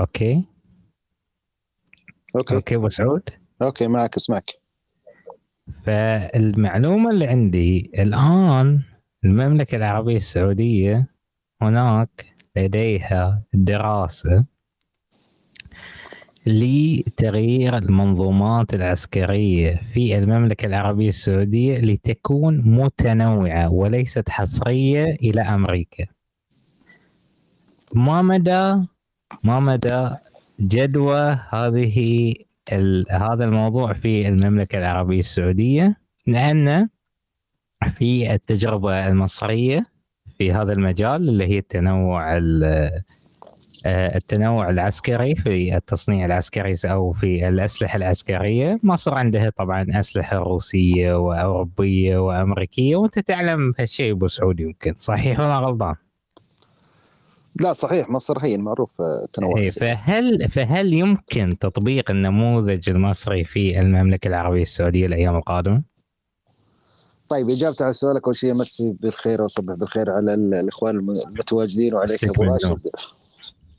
أوكي 0.00 0.44
أوكي 2.36 2.54
أوكي 2.54 2.76
أبو 2.76 2.88
سعود 2.88 3.22
okay 3.62 3.88
معك 3.88 4.16
اسمعك. 4.16 4.50
فالمعلومة 5.84 7.10
اللي 7.10 7.26
عندي 7.26 7.90
الآن 7.98 8.82
المملكة 9.24 9.76
العربية 9.76 10.16
السعودية 10.16 11.06
هناك 11.62 12.34
لديها 12.56 13.42
دراسة 13.54 14.44
لتغيير 16.46 17.76
المنظومات 17.76 18.74
العسكرية 18.74 19.82
في 19.94 20.18
المملكة 20.18 20.66
العربية 20.66 21.08
السعودية 21.08 21.74
لتكون 21.78 22.58
متنوعة 22.58 23.72
وليست 23.72 24.28
حصرية 24.28 25.04
إلى 25.04 25.40
أمريكا. 25.40 26.06
ما 27.94 28.22
مدى 28.22 28.86
ما 29.44 29.60
مدى 29.60 30.08
جدوى 30.60 31.38
هذه 31.50 32.34
هذا 33.10 33.44
الموضوع 33.44 33.92
في 33.92 34.28
المملكة 34.28 34.78
العربية 34.78 35.18
السعودية 35.18 35.96
لأن 36.26 36.88
في 37.88 38.34
التجربة 38.34 39.08
المصرية 39.08 39.82
في 40.38 40.52
هذا 40.52 40.72
المجال 40.72 41.28
اللي 41.28 41.46
هي 41.46 41.58
التنوع 41.58 42.36
ال- 42.36 43.02
آه، 43.86 44.16
التنوع 44.16 44.70
العسكري 44.70 45.34
في 45.34 45.76
التصنيع 45.76 46.26
العسكري 46.26 46.74
أو 46.84 47.12
في 47.12 47.48
الأسلحة 47.48 47.96
العسكرية 47.96 48.78
مصر 48.82 49.14
عندها 49.14 49.50
طبعا 49.50 49.86
أسلحة 49.90 50.36
روسية 50.36 51.14
وأوروبية 51.14 52.18
وأمريكية 52.18 52.96
وأنت 52.96 53.18
تعلم 53.18 53.74
هالشيء 53.78 54.12
أبو 54.12 54.26
سعود 54.26 54.60
يمكن 54.60 54.94
صحيح 54.98 55.40
ولا 55.40 55.58
غلطان؟ 55.58 55.94
لا 57.60 57.72
صحيح 57.72 58.10
مصر 58.10 58.38
هي 58.38 58.54
المعروف 58.54 59.00
آه، 59.00 59.26
تنوع 59.32 59.58
إيه،. 59.58 59.70
فهل 59.70 60.48
فهل 60.48 60.92
يمكن 60.94 61.48
تطبيق 61.60 62.10
النموذج 62.10 62.90
المصري 62.90 63.44
في 63.44 63.80
المملكة 63.80 64.28
العربية 64.28 64.62
السعودية 64.62 65.06
الأيام 65.06 65.36
القادمة؟ 65.36 65.82
طيب 67.28 67.50
إجابتي 67.50 67.84
على 67.84 67.92
سؤالك 67.92 68.24
أول 68.24 68.36
شيء 68.36 68.52
امسي 68.52 68.96
بالخير 69.00 69.42
واصبح 69.42 69.74
بالخير 69.74 70.10
على 70.10 70.34
ال- 70.34 70.54
الإخوان 70.54 70.96
الم- 70.96 71.10
المتواجدين 71.26 71.94
وعليك 71.94 72.24
أبو. 72.24 72.42
راشد 72.42 72.66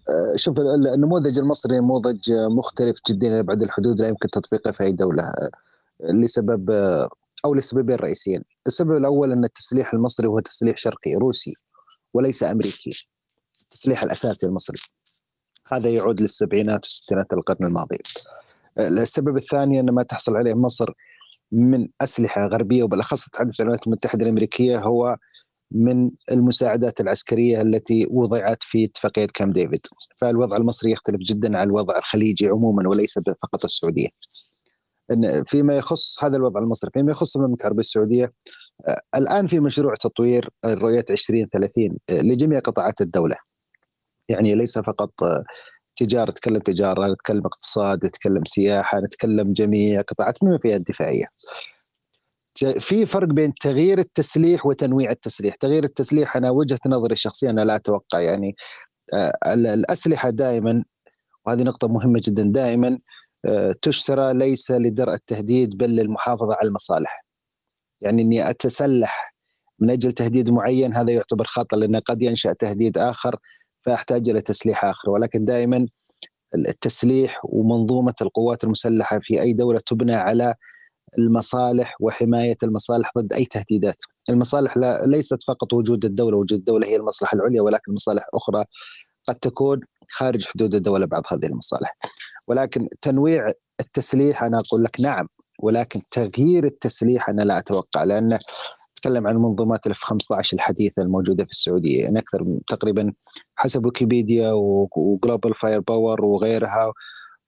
آه، 0.10 0.36
شوف 0.36 0.58
ال- 0.58 0.68
ال- 0.76 0.94
النموذج 0.94 1.38
المصري 1.40 1.78
نموذج 1.80 2.32
آه، 2.32 2.48
مختلف 2.48 2.96
جدا 3.10 3.40
ابعد 3.40 3.64
الحدود 3.64 4.02
لا 4.02 4.08
يمكن 4.08 4.30
تطبيقه 4.30 4.72
في 4.72 4.84
أي 4.84 4.92
دولة 4.92 5.24
آه، 5.24 5.50
لسبب 6.12 6.72
آه، 6.72 7.10
أو 7.46 7.54
لسببين 7.56 7.96
رئيسيين، 7.96 8.42
السبب 8.68 8.92
الأول 8.92 9.32
أن 9.32 9.44
التسليح 9.44 9.94
المصري 9.94 10.28
هو 10.28 10.40
تسليح 10.40 10.78
شرقي 10.78 11.16
روسي 11.16 11.54
وليس 12.14 12.44
أمريكي. 12.44 13.08
التسليح 13.74 14.04
الأساسي 14.04 14.46
المصري. 14.46 14.78
هذا 15.68 15.90
يعود 15.90 16.22
للسبعينات 16.22 16.84
والستينات 16.84 17.34
القرن 17.34 17.68
الماضي. 17.68 17.98
السبب 18.80 19.38
الثاني 19.38 19.80
أن 19.80 19.90
ما 19.90 20.04
تحصل 20.04 20.38
عليه 20.38 20.54
مصر 20.54 20.94
من 21.52 21.88
أسلحة 22.02 22.48
غربية 22.48 22.84
وبالأخص 22.84 23.30
تحدث 23.30 23.62
عن 23.62 23.66
الولايات 23.66 23.88
المتحدة 23.88 24.24
الأمريكية 24.24 24.80
هو 24.80 25.18
من 25.72 26.12
المساعدات 26.32 27.02
العسكرية 27.02 27.62
التي 27.62 28.08
وضعت 28.10 28.64
في 28.64 28.86
اتفاقية 28.86 29.28
كام 29.34 29.52
ديفيد 29.52 29.88
فالوضع 30.18 30.58
المصري 30.58 30.92
يختلف 30.92 31.20
جدا 31.20 31.58
عن 31.58 31.68
الوضع 31.68 31.98
الخليجي 31.98 32.48
عموما 32.48 32.90
وليس 32.90 33.20
فقط 33.42 33.66
السعودية 33.66 34.08
إن 35.12 35.44
فيما 35.44 35.78
يخص 35.78 36.24
هذا 36.24 36.38
الوضع 36.38 36.62
المصري 36.62 36.92
فيما 36.94 37.12
يخص 37.12 37.36
المملكه 37.38 37.62
العربيه 37.62 37.80
السعودية 37.80 38.34
آه، 38.88 39.02
الآن 39.16 39.48
في 39.48 39.60
مشروع 39.60 39.96
تطوير 39.96 40.50
رؤيه 40.66 41.06
2030 41.10 41.98
آه، 42.10 42.22
لجميع 42.22 42.60
قطاعات 42.60 43.02
الدولة 43.02 43.36
يعني 44.30 44.56
ليس 44.56 44.78
فقط 44.80 45.24
آه، 45.24 45.44
تجارة 45.96 46.30
نتكلم 46.32 46.60
تجارة 46.60 47.08
نتكلم 47.14 47.46
اقتصاد 47.46 48.06
نتكلم 48.06 48.46
سياحة 48.46 49.00
نتكلم 49.00 49.54
جميع 49.54 50.02
قطاعات 50.02 50.36
بما 50.42 50.58
فيها 50.58 50.76
الدفاعية. 50.76 51.26
في 52.80 53.06
فرق 53.06 53.28
بين 53.28 53.54
تغيير 53.62 54.00
التسليح 54.00 54.66
وتنويع 54.66 55.12
التسليح. 55.12 55.56
تغيير 55.56 55.84
التسليح 55.84 56.38
أنا 56.38 56.50
وجهة 56.50 56.80
نظري 56.88 57.14
الشخصية 57.14 57.50
أنا 57.50 57.62
لا 57.62 57.76
أتوقع 57.76 58.20
يعني 58.20 58.56
آه، 59.14 59.34
ال- 59.54 59.68
الأسلحة 59.68 60.30
دائما 60.30 60.84
وهذه 61.46 61.64
نقطة 61.64 61.88
مهمة 61.88 62.22
جدا 62.24 62.44
دائما 62.44 63.00
آه، 63.46 63.76
تشترى 63.82 64.34
ليس 64.34 64.72
لدرء 64.72 65.14
التهديد 65.14 65.78
بل 65.78 65.90
للمحافظة 65.96 66.54
على 66.54 66.68
المصالح. 66.68 67.26
يعني 68.02 68.22
أني 68.22 68.50
أتسلح 68.50 69.34
من 69.80 69.90
أجل 69.92 70.12
تهديد 70.12 70.50
معين 70.50 70.96
هذا 70.96 71.12
يعتبر 71.12 71.46
خطأ 71.46 71.78
لأنه 71.78 72.00
قد 72.00 72.22
ينشأ 72.22 72.54
تهديد 72.54 72.98
آخر 72.98 73.36
فأحتاج 73.86 74.30
إلى 74.30 74.42
تسليح 74.42 74.86
آخر. 74.86 75.10
ولكن 75.10 75.46
دائما 75.46 75.88
التسليح 76.56 77.40
ومنظومة 77.44 78.14
القوات 78.22 78.64
المسلحة 78.64 79.20
في 79.22 79.42
أي 79.42 79.54
دولة 79.54 79.80
تبنى 79.86 80.16
على 80.16 80.56
المصالح 81.20 81.96
وحماية 82.00 82.58
المصالح 82.64 83.12
ضد 83.18 83.34
أي 83.34 83.46
تهديدات. 83.46 83.98
المصالح 84.30 84.78
لا 84.78 85.06
ليست 85.06 85.44
فقط 85.44 85.74
وجود 85.74 86.06
الدولة 86.06 86.38
وجود 86.38 86.60
الدولة 86.60 86.88
هي 86.88 86.96
المصلحة 86.96 87.36
العليا 87.36 87.62
ولكن 87.62 87.94
مصالح 87.94 88.28
أخرى 88.34 88.66
قد 89.28 89.36
تكون 89.36 89.80
خارج 90.10 90.46
حدود 90.46 90.76
الدولة 90.76 91.06
بعض 91.06 91.24
هذه 91.32 91.46
المصالح. 91.46 91.98
ولكن 92.48 92.88
تنويع 93.02 93.52
التسليح 93.80 94.44
أنا 94.44 94.60
أقول 94.60 94.84
لك 94.84 95.02
نعم 95.02 95.28
ولكن 95.60 96.02
تغيير 96.12 96.66
التسليح 96.66 97.30
أنا 97.30 97.42
لا 97.42 97.58
أتوقع 97.58 98.04
لأن 98.04 98.40
نتكلم 99.04 99.28
عن 99.28 99.36
منظومات 99.36 99.86
ال 99.86 99.95
F 99.95 100.04
15 100.04 100.56
الحديثة 100.58 101.02
الموجودة 101.04 101.44
في 101.44 101.52
السعودية 101.52 102.02
يعني 102.02 102.20
أكثر 102.20 102.44
من 102.44 102.60
تقريبا 102.70 103.14
حسب 103.56 103.86
ويكيبيديا 103.86 104.52
و 104.52 105.56
Global 105.56 105.80
Firepower 105.80 106.26
وغيرها 106.26 106.94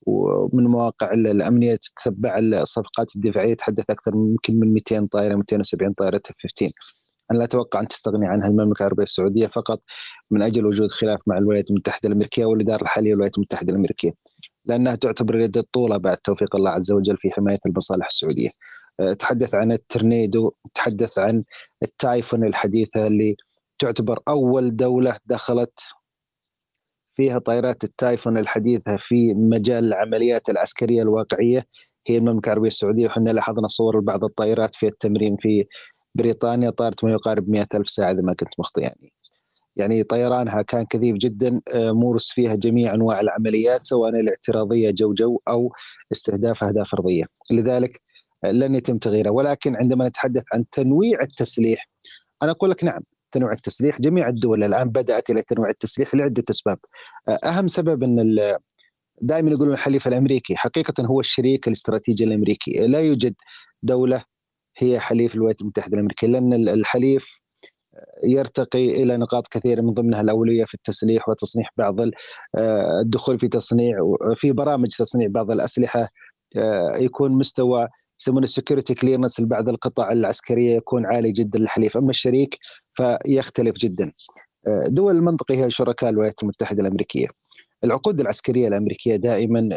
ومن 0.01 0.63
مواقع 0.63 1.13
الأمنية 1.13 1.75
تتبع 1.75 2.39
الصفقات 2.39 3.15
الدفاعية 3.15 3.53
تحدث 3.53 3.89
أكثر 3.89 4.15
من 4.15 4.29
يمكن 4.29 4.59
من 4.59 4.73
200 4.73 5.07
طائرة 5.11 5.35
270 5.35 5.93
طائرة 5.93 6.21
F 6.29 6.35
15 6.43 6.71
أنا 7.31 7.37
لا 7.37 7.43
أتوقع 7.43 7.79
أن 7.79 7.87
تستغني 7.87 8.27
عنها 8.27 8.47
المملكة 8.47 8.81
العربية 8.81 9.03
السعودية 9.03 9.47
فقط 9.47 9.81
من 10.31 10.41
أجل 10.41 10.65
وجود 10.65 10.91
خلاف 10.91 11.19
مع 11.27 11.37
الولايات 11.37 11.69
المتحدة 11.69 12.09
الأمريكية 12.09 12.45
والإدارة 12.45 12.81
الحالية 12.81 13.09
للولايات 13.09 13.37
المتحدة 13.37 13.71
الأمريكية. 13.73 14.11
لأنها 14.65 14.95
تعتبر 14.95 15.35
اليد 15.35 15.57
الطولى 15.57 15.97
بعد 15.97 16.17
توفيق 16.17 16.55
الله 16.55 16.69
عز 16.69 16.91
وجل 16.91 17.17
في 17.17 17.31
حماية 17.31 17.59
المصالح 17.65 18.05
السعودية. 18.05 18.49
أه، 18.99 19.13
تحدث 19.13 19.55
عن 19.55 19.71
التورنيدو، 19.71 20.51
تحدث 20.73 21.17
عن 21.17 21.43
التايفون 21.83 22.43
الحديثة 22.43 23.07
اللي 23.07 23.35
تعتبر 23.79 24.19
أول 24.27 24.75
دولة 24.75 25.17
دخلت 25.25 25.79
فيها 27.15 27.39
طائرات 27.39 27.83
التايفون 27.83 28.37
الحديثة 28.37 28.97
في 28.97 29.33
مجال 29.33 29.85
العمليات 29.85 30.49
العسكرية 30.49 31.01
الواقعية 31.01 31.63
هي 32.07 32.17
المملكة 32.17 32.47
العربية 32.47 32.67
السعودية 32.67 33.07
وحنا 33.07 33.29
لاحظنا 33.29 33.67
صور 33.67 33.99
لبعض 33.99 34.23
الطائرات 34.23 34.75
في 34.75 34.87
التمرين 34.87 35.35
في 35.37 35.63
بريطانيا 36.15 36.69
طارت 36.69 37.03
ما 37.03 37.11
يقارب 37.11 37.49
100 37.49 37.67
ألف 37.75 37.89
ساعة 37.89 38.11
إذا 38.11 38.21
ما 38.21 38.33
كنت 38.33 38.49
مخطئ 38.59 38.81
يعني 38.81 39.13
يعني 39.75 40.03
طيرانها 40.03 40.61
كان 40.61 40.85
كثيف 40.89 41.15
جدا 41.15 41.61
آه، 41.73 41.91
مورس 41.91 42.31
فيها 42.31 42.55
جميع 42.55 42.93
أنواع 42.93 43.21
العمليات 43.21 43.85
سواء 43.85 44.09
الاعتراضية 44.09 44.91
جو 44.91 45.13
جو 45.13 45.39
أو 45.47 45.73
استهداف 46.11 46.63
أهداف 46.63 46.93
أرضية. 46.93 47.25
لذلك 47.51 48.01
آه، 48.43 48.51
لن 48.51 48.75
يتم 48.75 48.97
تغييره 48.97 49.29
ولكن 49.29 49.75
عندما 49.75 50.07
نتحدث 50.07 50.43
عن 50.53 50.65
تنويع 50.71 51.19
التسليح 51.21 51.89
أنا 52.43 52.51
أقول 52.51 52.69
لك 52.69 52.83
نعم 52.83 53.01
تنويع 53.31 53.51
التسليح 53.53 54.01
جميع 54.01 54.29
الدول 54.29 54.63
الآن 54.63 54.89
بدأت 54.89 55.29
إلى 55.29 55.41
تنويع 55.41 55.69
التسليح 55.69 56.15
لعدة 56.15 56.43
أسباب. 56.49 56.77
آه، 57.27 57.39
أهم 57.43 57.67
سبب 57.67 58.03
إن 58.03 58.39
دائما 59.21 59.51
يقولون 59.51 59.73
الحليف 59.73 60.07
الأمريكي 60.07 60.55
حقيقة 60.55 61.05
هو 61.05 61.19
الشريك 61.19 61.67
الاستراتيجي 61.67 62.23
الأمريكي. 62.23 62.87
لا 62.87 62.99
يوجد 62.99 63.35
دولة 63.83 64.23
هي 64.77 64.99
حليف 64.99 65.35
الولايات 65.35 65.61
المتحدة 65.61 65.93
الأمريكية 65.93 66.27
لأن 66.27 66.53
الحليف 66.53 67.39
يرتقي 68.23 69.03
إلى 69.03 69.17
نقاط 69.17 69.47
كثيرة 69.47 69.81
من 69.81 69.93
ضمنها 69.93 70.21
الأولية 70.21 70.65
في 70.65 70.73
التسليح 70.73 71.29
وتصنيع 71.29 71.65
بعض 71.77 71.95
آه، 72.55 72.99
الدخول 73.01 73.39
في 73.39 73.47
تصنيع 73.47 73.97
في 74.35 74.51
برامج 74.51 74.87
تصنيع 74.87 75.27
بعض 75.31 75.51
الأسلحة. 75.51 76.09
آه، 76.57 76.97
يكون 76.97 77.31
مستوى 77.31 77.87
يسمونه 78.19 78.43
ال 78.43 78.49
security 78.49 78.93
clearance 78.93 79.39
لبعض 79.39 79.69
القطع 79.69 80.11
العسكرية 80.11 80.75
يكون 80.75 81.05
عالي 81.05 81.31
جدا 81.31 81.59
للحليف. 81.59 81.97
أما 81.97 82.09
الشريك 82.09 82.57
فيختلف 82.93 83.75
جدا. 83.77 84.11
آه، 84.67 84.87
دول 84.87 85.15
المنطقة 85.15 85.55
هي 85.55 85.71
شركاء 85.71 86.09
الولايات 86.09 86.43
المتحدة 86.43 86.81
الأمريكية. 86.81 87.27
العقود 87.83 88.19
العسكرية 88.19 88.67
الأمريكية 88.67 89.15
دائما 89.15 89.69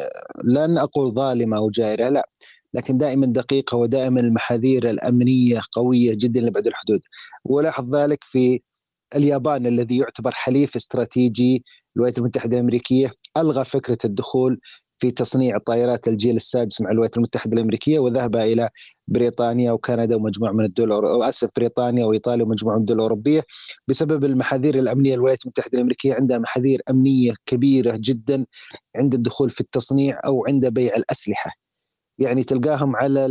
لن 0.45 0.79
أقول 0.79 1.15
ظالمة 1.15 1.57
أو 1.57 1.71
جائرة 1.71 2.09
لا. 2.09 2.29
لكن 2.75 2.99
دائما 2.99 3.27
دقيقة 3.27 3.77
ودائما 3.77 4.21
المحاذير 4.21 4.91
الأمنية 4.91 5.61
قوية 5.73 6.15
جدا 6.15 6.41
لبعد 6.41 6.67
الحدود. 6.67 7.01
ولاحظ 7.45 7.97
ذلك 7.97 8.25
في 8.25 8.61
اليابان 9.17 9.67
الذي 9.67 9.99
يعتبر 9.99 10.31
حليف 10.33 10.77
استراتيجي 10.77 11.65
للولايات 11.97 12.19
المتحدة 12.19 12.57
الأمريكية. 12.57 13.13
ألغى 13.37 13.65
فكرة 13.65 13.99
الدخول 14.05 14.61
في 14.99 15.11
تصنيع 15.11 15.59
طائرات 15.59 16.09
الجيل 16.09 16.37
السادس 16.37 16.81
مع 16.81 16.91
الولايات 16.91 17.17
المتحدة 17.17 17.53
الأمريكية 17.55 17.99
وذهب 17.99 18.37
إلى 18.37 18.69
بريطانيا 19.09 19.73
وكندا 19.73 20.17
ومجموعة 20.17 20.53
من 20.53 20.65
الدول 20.65 20.93
أو 20.93 21.23
أسف 21.23 21.49
بريطانيا 21.57 22.05
وإيطاليا 22.05 22.45
ومجموعة 22.45 22.75
من 22.75 22.81
الدول 22.81 22.97
الأوروبية. 22.97 23.45
بسبب 23.89 24.25
المحاذير 24.25 24.75
الأمنية 24.79 25.15
للولايات 25.15 25.43
المتحدة 25.45 25.71
الأمريكية 25.75 26.15
عندها 26.15 26.39
محاذير 26.39 26.81
أمنية 26.91 27.35
كبيرة 27.47 27.97
جدا 28.01 28.47
عند 28.97 29.15
الدخول 29.15 29.51
في 29.51 29.61
التصنيع 29.61 30.21
أو 30.27 30.47
عند 30.47 30.67
بيع 30.67 30.97
الأسلحة. 30.97 31.68
يعني 32.19 32.45
تلقاهم 32.45 32.97
على 32.97 33.29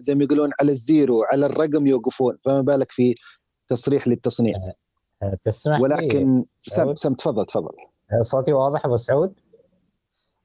زي 0.00 0.14
ما 0.14 0.24
يقولون 0.24 0.50
على 0.60 0.70
ال 0.70 0.80
zero 0.80 1.22
على 1.32 1.46
الرقم 1.46 1.86
يوقفون. 1.86 2.38
فما 2.44 2.60
بالك 2.60 2.92
في 2.92 3.14
تصريح 3.68 4.08
للتصنيع. 4.08 4.56
أه، 4.56 4.72
أه، 5.22 5.38
تسمح 5.42 5.80
ولكن 5.80 6.44
سم 6.60 6.94
سم 6.94 7.14
تفضل 7.14 7.46
تفضل. 7.46 7.74
أه، 8.12 8.22
صوتي 8.22 8.52
واضح 8.52 8.86
أبو 8.86 8.96
سعود؟ 8.96 9.32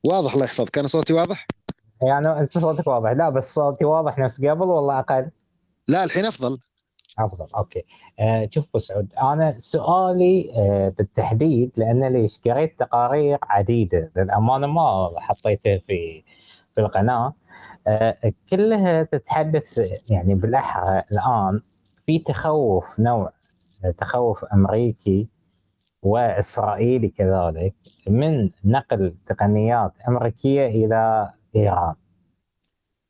واضح 0.04 0.34
الله 0.34 0.46
يحفظك. 0.46 0.78
أنا 0.78 0.88
صوتي 0.88 1.14
واضح؟ 1.14 1.48
يعني 2.02 2.40
أنت 2.40 2.58
صوتك 2.58 2.88
واضح. 2.88 3.12
لا 3.12 3.30
بس 3.30 3.54
صوتي 3.54 3.86
واضح 3.86 4.18
نفس 4.18 4.42
قبل 4.42 4.66
ولا 4.66 5.00
أقل؟ 5.00 5.30
لا 5.88 6.04
الحين 6.04 6.26
أفضل. 6.26 6.58
أفضل 7.20 7.46
okay. 7.56 7.86
أه 8.20 8.50
شوف 8.52 8.66
أبو 8.70 8.80
سعود 8.80 9.08
أنا 9.22 9.60
سؤالي 9.60 10.52
أه 10.56 10.90
بالتحديد 10.90 11.72
لأن 11.78 12.04
ليش 12.04 12.40
قريت 12.46 12.80
تقارير 12.80 13.38
عديدة. 13.44 14.12
للأمانة 14.16 14.68
ما 14.68 15.12
حطيتها 15.18 15.78
في 15.88 16.24
في 16.76 16.82
القناة. 16.82 17.34
كلها 18.50 19.04
تتحدث 19.04 19.80
يعني 20.10 20.36
بالاحرى 20.36 21.04
الآن 21.12 21.62
في 22.06 22.20
تخوف 22.20 23.00
نوع 23.00 23.32
تخوف 23.98 24.46
أمريكي 24.46 25.30
وإسرائيلي 26.04 27.10
كذلك 27.10 27.76
من 28.08 28.50
نقل 28.66 29.16
تقنيات 29.26 29.94
أمريكية 30.08 30.68
إلى 30.68 31.32
إيران. 31.56 31.94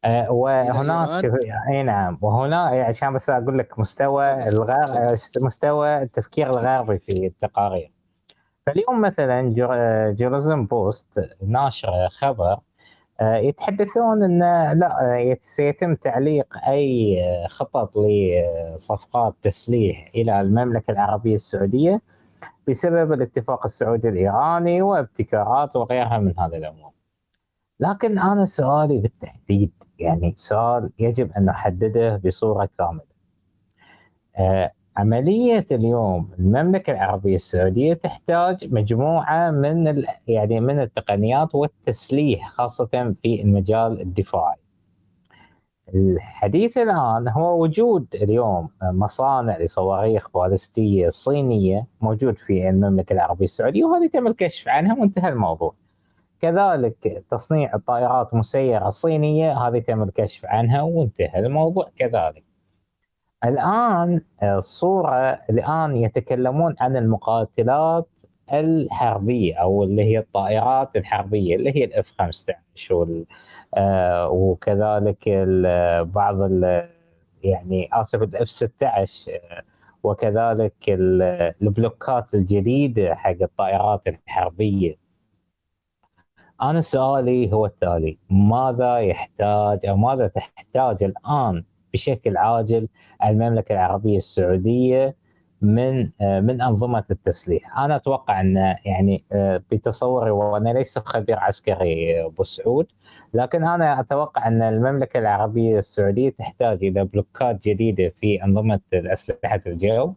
آه، 0.03 0.31
وهناك 0.31 1.31
إي 1.69 1.83
نعم 1.83 2.17
وهنا 2.21 2.61
عشان 2.63 3.13
بس 3.13 3.29
أقول 3.29 3.57
لك 3.57 3.79
مستوى 3.79 4.47
الغار 4.49 5.15
مستوى 5.41 6.01
التفكير 6.01 6.49
الغربي 6.49 6.99
في 6.99 7.27
التقارير. 7.27 7.91
فاليوم 8.65 9.01
مثلا 9.01 9.53
جيروزم 10.17 10.65
بوست 10.65 11.29
ناشر 11.41 12.09
خبر 12.09 12.59
يتحدثون 13.21 14.23
إن 14.23 14.39
لا 14.79 15.01
آه، 15.01 15.37
سيتم 15.41 15.95
تعليق 15.95 16.57
أي 16.67 17.17
آه، 17.23 17.47
خطط 17.47 17.97
لصفقات 17.97 19.35
تسليح 19.41 20.11
إلى 20.15 20.41
المملكة 20.41 20.91
العربية 20.91 21.35
السعودية 21.35 22.01
بسبب 22.67 23.13
الاتفاق 23.13 23.65
السعودي 23.65 24.09
الإيراني 24.09 24.81
وابتكارات 24.81 25.75
وغيرها 25.75 26.17
من 26.17 26.39
هذه 26.39 26.57
الأمور. 26.57 26.91
لكن 27.79 28.19
أنا 28.19 28.45
سؤالي 28.45 28.97
بالتحديد 28.97 29.71
يعني 29.99 30.33
سؤال 30.37 30.91
يجب 30.99 31.31
أن 31.37 31.45
نحدده 31.45 32.21
بصورة 32.25 32.69
كاملة. 32.77 33.17
عملية 34.97 35.65
اليوم 35.71 36.31
المملكة 36.39 36.91
العربية 36.93 37.35
السعودية 37.35 37.93
تحتاج 37.93 38.73
مجموعة 38.73 39.51
من 39.51 40.03
يعني 40.27 40.59
من 40.59 40.79
التقنيات 40.79 41.55
والتسليح 41.55 42.49
خاصة 42.49 43.15
في 43.23 43.41
المجال 43.41 44.01
الدفاعي. 44.01 44.55
الحديث 45.95 46.77
الآن 46.77 47.27
هو 47.27 47.63
وجود 47.63 48.07
اليوم 48.15 48.69
مصانع 48.83 49.57
لصواريخ 49.57 50.37
بالستية 50.37 51.09
صينية 51.09 51.87
موجود 52.01 52.37
في 52.37 52.69
المملكة 52.69 53.13
العربية 53.13 53.45
السعودية 53.45 53.85
وهذه 53.85 54.07
تم 54.07 54.27
الكشف 54.27 54.67
عنها 54.67 54.95
وانتهى 54.99 55.29
الموضوع. 55.29 55.73
كذلك 56.41 57.23
تصنيع 57.31 57.75
الطائرات 57.75 58.33
مسيرة 58.33 58.89
صينية 58.89 59.57
هذه 59.57 59.79
تم 59.79 60.03
الكشف 60.03 60.45
عنها 60.45 60.81
وانتهى 60.81 61.39
الموضوع 61.39 61.89
كذلك. 61.97 62.46
الآن 63.45 64.21
الصورة 64.43 65.39
الآن 65.49 65.95
يتكلمون 65.97 66.75
عن 66.79 66.97
المقاتلات 66.97 68.07
الحربية 68.53 69.55
أو 69.55 69.83
اللي 69.83 70.03
هي 70.03 70.19
الطائرات 70.19 70.95
الحربية 70.95 71.55
اللي 71.55 71.77
هي 71.77 71.83
الإف 71.83 72.11
15 72.19 73.25
آه 73.75 74.29
وكذلك 74.29 75.29
بعض 76.13 76.51
يعني 77.43 77.89
آسف 77.93 78.21
الإف 78.23 78.49
16 78.49 79.31
وكذلك 80.03 80.73
البلوكات 80.87 82.33
الجديدة 82.35 83.15
حق 83.15 83.35
الطائرات 83.41 84.01
الحربية. 84.07 84.95
أنا 86.61 86.81
سؤالي 86.81 87.53
هو 87.53 87.65
التالي 87.65 88.17
ماذا 88.29 88.97
يحتاج 88.97 89.85
أو 89.85 89.97
ماذا 89.97 90.27
تحتاج 90.27 91.03
الآن 91.03 91.63
بشكل 91.93 92.37
عاجل 92.37 92.87
المملكة 93.25 93.73
العربية 93.73 94.17
السعودية 94.17 95.15
من 95.61 96.09
آه، 96.21 96.39
من 96.39 96.61
أنظمة 96.61 97.03
التسليح، 97.11 97.79
أنا 97.79 97.95
أتوقع 97.95 98.41
أن 98.41 98.75
يعني 98.85 99.23
آه، 99.31 99.63
بتصوري 99.71 100.31
وأنا 100.31 100.69
ليس 100.69 100.99
خبير 100.99 101.39
عسكري 101.39 102.25
أبو 102.25 102.43
سعود، 102.43 102.87
لكن 103.33 103.63
أنا 103.63 103.99
أتوقع 103.99 104.47
أن 104.47 104.61
المملكة 104.61 105.17
العربية 105.19 105.79
السعودية 105.79 106.29
تحتاج 106.29 106.83
إلى 106.83 107.05
بلوكات 107.05 107.63
جديدة 107.67 108.13
في 108.21 108.43
أنظمة 108.43 108.79
اسلحه 108.93 109.61
الجو. 109.67 110.13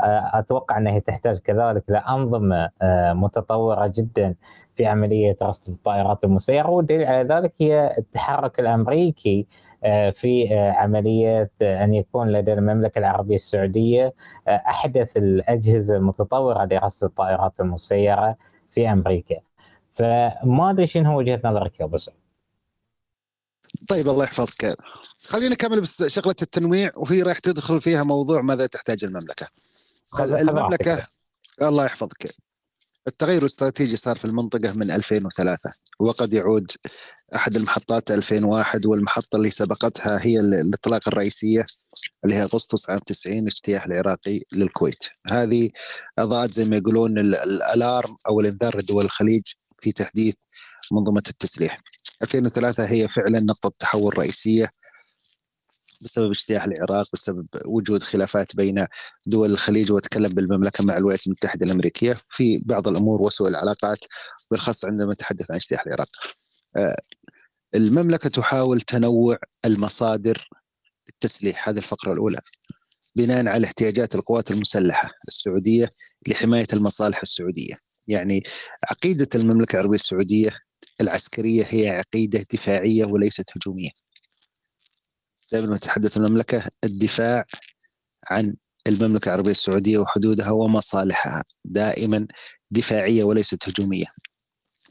آه، 0.00 0.30
أتوقع 0.34 0.78
أنها 0.78 0.98
تحتاج 0.98 1.38
كذلك 1.38 1.84
لانظمه 1.88 2.70
متطورة 3.12 3.92
جدا 3.96 4.34
في 4.76 4.86
عملية 4.86 5.36
رصد 5.42 5.72
الطائرات 5.72 6.24
المسيرة 6.24 6.70
والدليل 6.70 7.06
على 7.06 7.28
ذلك 7.34 7.52
هي 7.60 7.94
التحرك 7.98 8.60
الأمريكي 8.60 9.46
آه، 9.48 9.73
في 10.10 10.48
آه، 10.52 10.72
عمليه 10.72 11.50
آه، 11.62 11.84
أن 11.84 11.94
يكون 11.94 12.32
لدى 12.32 12.52
المملكة 12.52 12.98
العربية 12.98 13.36
السعودية 13.36 14.14
أحدث 14.48 15.16
الأجهزة 15.16 15.96
المتطورة 15.96 16.64
لرصد 16.64 17.04
الطائرات 17.04 17.52
المسيرة 17.60 18.36
في 18.70 18.92
أمريكا. 18.92 19.36
فما 19.94 20.70
أدري 20.70 20.86
شنو 20.86 21.12
هو 21.12 21.18
وجهة 21.18 21.40
نظرك 21.44 21.80
يا 21.80 21.84
أبو 21.84 21.96
طيب 23.88 24.08
الله 24.08 24.24
يحفظك 24.24 24.76
خلينا 25.28 25.54
نكمل 25.54 25.80
بس 25.80 26.02
شغلة 26.02 26.34
التنويع 26.42 26.90
وهي 26.96 27.22
راح 27.22 27.38
تدخل 27.38 27.80
فيها 27.80 28.02
موضوع 28.02 28.40
ماذا 28.40 28.66
تحتاج 28.66 29.04
المملكة. 29.04 29.46
المملكة 30.20 31.06
الله 31.62 31.84
يحفظك 31.84 32.30
التغير 33.08 33.40
الاستراتيجي 33.40 33.96
صار 33.96 34.16
في 34.16 34.24
المنطقة 34.24 34.72
من 34.72 34.90
2003 34.90 35.70
وقد 36.00 36.34
يعود 36.34 36.66
أحد 37.34 37.56
المحطات 37.56 38.10
2001 38.10 38.86
والمحطة 38.86 39.36
اللي 39.36 39.50
سبقتها 39.50 40.26
هي 40.26 40.40
الإطلاق 40.40 41.08
الرئيسية 41.08 41.66
اللي 42.24 42.34
هي 42.36 42.42
أغسطس 42.42 42.90
عام 42.90 42.98
90 42.98 43.46
اجتياح 43.46 43.84
العراقي 43.86 44.40
للكويت. 44.52 45.04
هذه 45.26 45.70
أضاءت 46.18 46.52
زي 46.52 46.64
ما 46.64 46.76
يقولون 46.76 47.18
الألارم 47.18 48.16
أو 48.28 48.40
الإنذار 48.40 48.76
لدول 48.78 49.04
الخليج 49.04 49.42
في 49.82 49.92
تحديث 49.92 50.34
منظومة 50.92 51.22
التسليح. 51.28 51.80
2003 52.22 52.84
هي 52.84 53.08
فعلا 53.08 53.40
نقطة 53.40 53.72
تحول 53.78 54.18
رئيسية 54.18 54.68
بسبب 56.04 56.30
اجتياح 56.30 56.64
العراق 56.64 57.06
بسبب 57.12 57.46
وجود 57.66 58.02
خلافات 58.02 58.56
بين 58.56 58.86
دول 59.26 59.50
الخليج 59.50 59.92
واتكلم 59.92 60.28
بالمملكة 60.28 60.84
مع 60.84 60.96
الولايات 60.96 61.26
المتحدة 61.26 61.66
الأمريكية 61.66 62.16
في 62.30 62.58
بعض 62.58 62.88
الأمور 62.88 63.22
وسوء 63.22 63.48
العلاقات 63.48 63.98
بالاخص 64.50 64.84
عندما 64.84 65.12
نتحدث 65.12 65.50
عن 65.50 65.56
اجتياح 65.56 65.86
العراق. 65.86 66.08
آه، 66.76 66.96
المملكة 67.74 68.28
تحاول 68.28 68.80
تنوع 68.80 69.38
المصادر 69.64 70.48
التسليح 71.08 71.68
هذه 71.68 71.78
الفقرة 71.78 72.12
الأولى 72.12 72.38
بناء 73.16 73.48
على 73.48 73.66
احتياجات 73.66 74.14
القوات 74.14 74.50
المسلحة 74.50 75.08
السعودية 75.28 75.90
لحماية 76.28 76.66
المصالح 76.72 77.22
السعودية. 77.22 77.74
يعني 78.08 78.42
عقيدة 78.90 79.28
المملكة 79.34 79.76
العربية 79.76 79.96
السعودية 79.96 80.50
العسكرية 81.00 81.64
هي 81.68 81.88
عقيدة 81.88 82.46
دفاعية 82.52 83.04
وليست 83.04 83.44
هجومية. 83.56 83.90
دائما 85.52 85.66
ما 85.66 85.76
تتحدث 85.76 86.16
المملكة 86.16 86.62
الدفاع 86.84 87.44
عن 88.30 88.54
المملكة 88.88 89.28
العربية 89.28 89.50
السعودية 89.50 89.98
وحدودها 89.98 90.50
ومصالحها 90.50 91.44
دائما 91.64 92.26
دفاعية 92.70 93.24
وليست 93.24 93.68
هجومية. 93.68 94.06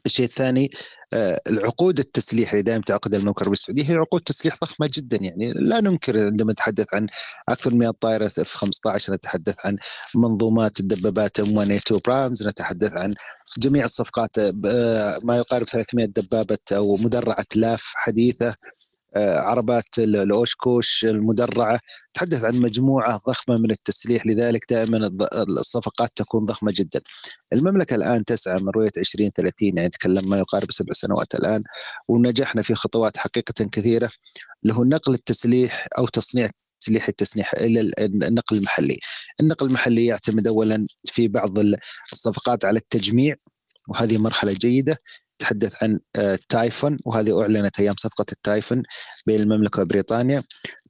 الشيء 0.06 0.24
الثاني 0.24 0.70
آه، 1.12 1.40
العقود 1.46 1.98
التسليح 1.98 2.50
اللي 2.50 2.62
دائما 2.62 2.82
تعقد 2.86 3.14
المملكة 3.14 3.38
العربية 3.38 3.52
السعودية 3.52 3.90
هي 3.90 3.94
عقود 3.94 4.20
تسليح 4.20 4.58
ضخمة 4.62 4.90
جدا 4.92 5.18
يعني 5.20 5.52
لا 5.52 5.80
ننكر 5.80 6.24
عندما 6.26 6.52
نتحدث 6.52 6.94
عن 6.94 7.06
أكثر 7.48 7.70
من 7.70 7.78
100 7.78 7.90
طائرة 7.90 8.26
اف 8.38 8.54
15 8.54 9.12
نتحدث 9.12 9.56
عن 9.66 9.76
منظومات 10.14 10.80
الدبابات 10.80 11.40
ام 11.40 11.54
182 11.54 12.00
براندز 12.06 12.46
نتحدث 12.46 12.92
عن 12.92 13.14
جميع 13.58 13.84
الصفقات 13.84 14.38
آه، 14.38 15.18
ما 15.22 15.36
يقارب 15.36 15.68
300 15.68 16.06
دبابة 16.06 16.58
أو 16.72 16.96
مدرعة 16.96 17.46
لاف 17.56 17.92
حديثة. 17.96 18.54
عربات 19.16 19.98
الأوشكوش 19.98 21.04
المدرعة 21.04 21.80
تحدث 22.14 22.44
عن 22.44 22.54
مجموعة 22.56 23.20
ضخمة 23.28 23.58
من 23.58 23.70
التسليح 23.70 24.26
لذلك 24.26 24.64
دائما 24.70 25.10
الصفقات 25.48 26.10
تكون 26.16 26.46
ضخمة 26.46 26.72
جدا. 26.76 27.00
المملكة 27.52 27.94
الآن 27.94 28.24
تسعى 28.24 28.58
من 28.60 28.68
رؤية 28.68 28.90
2030 28.96 29.52
يعني 29.60 29.86
نتكلم 29.88 30.28
ما 30.30 30.38
يقارب 30.38 30.72
سبع 30.72 30.92
سنوات 30.92 31.34
الآن 31.34 31.60
ونجحنا 32.08 32.62
في 32.62 32.74
خطوات 32.74 33.16
حقيقة 33.16 33.64
كثيرة 33.72 34.10
له 34.62 34.84
نقل 34.84 35.14
التسليح 35.14 35.86
أو 35.98 36.06
تصنيع 36.06 36.50
تسليح 36.80 37.08
التسليح 37.08 37.54
إلى 37.54 37.80
النقل 38.00 38.56
المحلي. 38.56 38.98
النقل 39.40 39.66
المحلي 39.66 40.06
يعتمد 40.06 40.46
اولا 40.46 40.86
في 41.04 41.28
بعض 41.28 41.58
الصفقات 42.12 42.64
على 42.64 42.78
التجميع 42.78 43.34
وهذه 43.88 44.18
مرحلة 44.18 44.52
جيدة 44.52 44.98
تحدث 45.38 45.82
عن 45.82 46.00
آه، 46.16 46.38
وهذه 47.04 47.42
أعلنت 47.42 47.80
أيام 47.80 47.94
صفقه 47.98 48.26
التايفون 48.32 48.82
بين 49.26 49.40
المملكة 49.40 49.82
وبريطانيا 49.82 50.42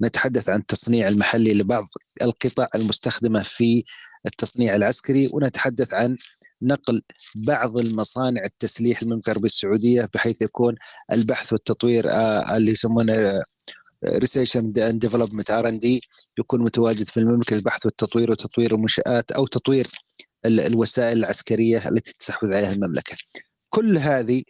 نتحدث 0.02 0.48
عن 0.48 0.60
التصنيع 0.60 1.08
المحلي 1.08 1.54
لبعض 1.54 1.86
القطع 2.22 2.68
المستخدمة 2.74 3.42
في 3.42 3.84
التصنيع 4.26 4.76
العسكري 4.76 5.30
ونتحدث 5.32 5.94
عن 5.94 6.16
نقل 6.62 7.02
بعض 7.34 7.78
المصانع 7.78 8.44
التسليح 8.44 9.02
المملكه 9.02 9.26
العربيه 9.26 9.46
السعوديه 9.48 10.08
بحيث 10.14 10.42
يكون 10.42 10.74
البحث 11.12 11.52
والتطوير 11.52 12.10
آه، 12.10 12.56
اللي 12.56 12.72
يسمونه 12.72 13.42
research 14.06 14.56
and 14.56 14.80
development 14.80 15.50
R 15.50 15.68
and 15.68 15.78
D 15.78 16.02
يكون 16.38 16.62
متواجد 16.62 17.08
في 17.08 17.20
المملكة 17.20 17.54
البحث 17.56 17.86
والتطوير 17.86 18.30
وتطوير 18.30 18.74
المنشآت 18.74 19.32
أو 19.32 19.46
تطوير 19.46 19.88
الوسائل 20.46 21.18
العسكرية 21.18 21.88
التي 21.88 22.12
تستحوذ 22.18 22.54
عليها 22.54 22.72
المملكة. 22.72 23.16
كل 23.74 23.98
هذه 23.98 24.42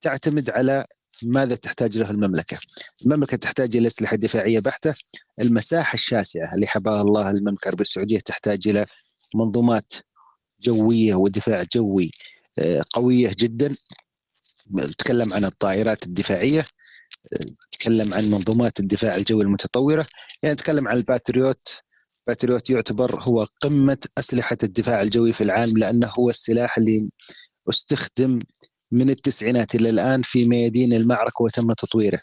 تعتمد 0.00 0.50
على 0.50 0.86
ماذا 1.22 1.54
تحتاج 1.54 1.98
له 1.98 2.10
المملكة؟ 2.10 2.58
المملكة 3.06 3.36
تحتاج 3.36 3.76
إلى 3.76 3.88
أسلحة 3.88 4.16
دفاعية 4.16 4.60
بحتة، 4.60 4.94
المساحة 5.40 5.94
الشاسعة 5.94 6.54
اللي 6.54 6.66
حباها 6.66 7.02
الله 7.02 7.30
المملكة 7.30 7.64
العربية 7.64 7.82
السعودية 7.82 8.20
تحتاج 8.20 8.68
إلى 8.68 8.86
منظومات 9.34 9.92
جوية 10.60 11.14
ودفاع 11.14 11.62
جوي 11.72 12.10
آه، 12.58 12.84
قوية 12.92 13.30
جدا. 13.38 13.74
نتكلم 14.74 15.34
عن 15.34 15.44
الطائرات 15.44 16.06
الدفاعية 16.06 16.64
نتكلم 17.68 18.14
عن 18.14 18.24
منظومات 18.24 18.80
الدفاع 18.80 19.16
الجوي 19.16 19.42
المتطورة. 19.42 20.06
يعني 20.42 20.52
نتكلم 20.52 20.88
عن 20.88 20.96
الباتريوت. 20.96 21.68
باتريوت 22.26 22.70
يعتبر 22.70 23.20
هو 23.20 23.46
قمة 23.60 23.98
أسلحة 24.18 24.58
الدفاع 24.62 25.02
الجوي 25.02 25.32
في 25.32 25.44
العالم 25.44 25.78
لأنه 25.78 26.08
هو 26.08 26.30
السلاح 26.30 26.78
اللي 26.78 27.08
استخدم 27.70 28.40
من 28.92 29.10
التسعينات 29.10 29.74
إلى 29.74 29.90
الآن 29.90 30.22
في 30.22 30.48
ميادين 30.48 30.92
المعركة 30.92 31.42
وتم 31.42 31.72
تطويره. 31.72 32.20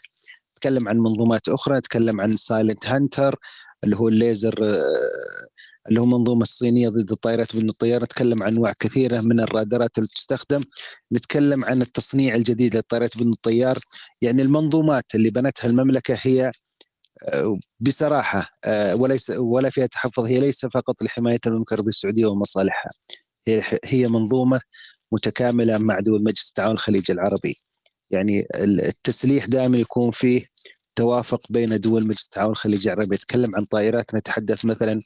نتكلم 0.56 0.88
عن 0.88 0.98
منظومات 0.98 1.48
أخرى 1.48 1.78
نتكلم 1.78 2.20
عن 2.20 2.36
Silent 2.36 2.86
Hunter 2.86 3.36
اللي 3.84 3.96
هو 3.96 4.08
الليزر 4.08 4.54
آه، 4.64 5.48
اللي 5.88 6.00
هو 6.00 6.06
منظومة 6.06 6.42
الصينية 6.42 6.88
ضد 6.88 7.12
الطائرات 7.12 7.56
بين 7.56 7.68
الطيار. 7.70 8.02
نتكلم 8.02 8.42
عن 8.42 8.52
أنواع 8.52 8.72
كثيرة 8.80 9.20
من 9.20 9.40
الرادارات 9.40 9.98
اللي 9.98 10.08
تستخدم. 10.08 10.64
نتكلم 11.12 11.64
عن 11.64 11.82
التصنيع 11.82 12.34
الجديد 12.34 12.76
للطائرات 12.76 13.18
بين 13.18 13.28
الطيار. 13.32 13.78
يعني 14.22 14.42
المنظومات 14.42 15.14
اللي 15.14 15.30
بنتها 15.30 15.68
المملكة 15.68 16.18
هي 16.22 16.52
آه، 17.24 17.58
بصراحة 17.80 18.50
آه، 18.64 18.94
وليس 18.96 19.30
ولا 19.30 19.70
فيها 19.70 19.86
تحفظ 19.86 20.24
هي 20.24 20.38
ليس 20.40 20.66
فقط 20.66 21.02
لحماية 21.02 21.40
المملكة 21.46 21.74
العربية 21.74 21.90
السعودية 21.90 22.26
ومصالحها 22.26 22.90
هي 23.84 24.08
منظومة 24.08 24.60
متكاملة 25.12 25.78
مع 25.78 26.00
دول 26.00 26.24
مجلس 26.24 26.48
التعاون 26.48 26.74
الخليجي 26.74 27.12
العربي. 27.12 27.56
يعني 28.10 28.46
التسليح 28.60 29.46
دائما 29.46 29.78
يكون 29.78 30.10
فيه 30.10 30.46
توافق 30.96 31.40
بين 31.50 31.80
دول 31.80 32.06
مجلس 32.06 32.24
التعاون 32.24 32.52
الخليجي 32.52 32.92
العربي. 32.92 33.14
يتكلم 33.14 33.56
عن 33.56 33.64
طائرات 33.64 34.14
نتحدث 34.14 34.64
مثلا 34.64 35.00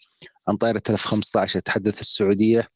عن 0.48 0.56
طائرة 0.56 0.82
F 0.90 1.04
15 1.06 1.60
تحدث 1.60 2.00
السعودية 2.00 2.68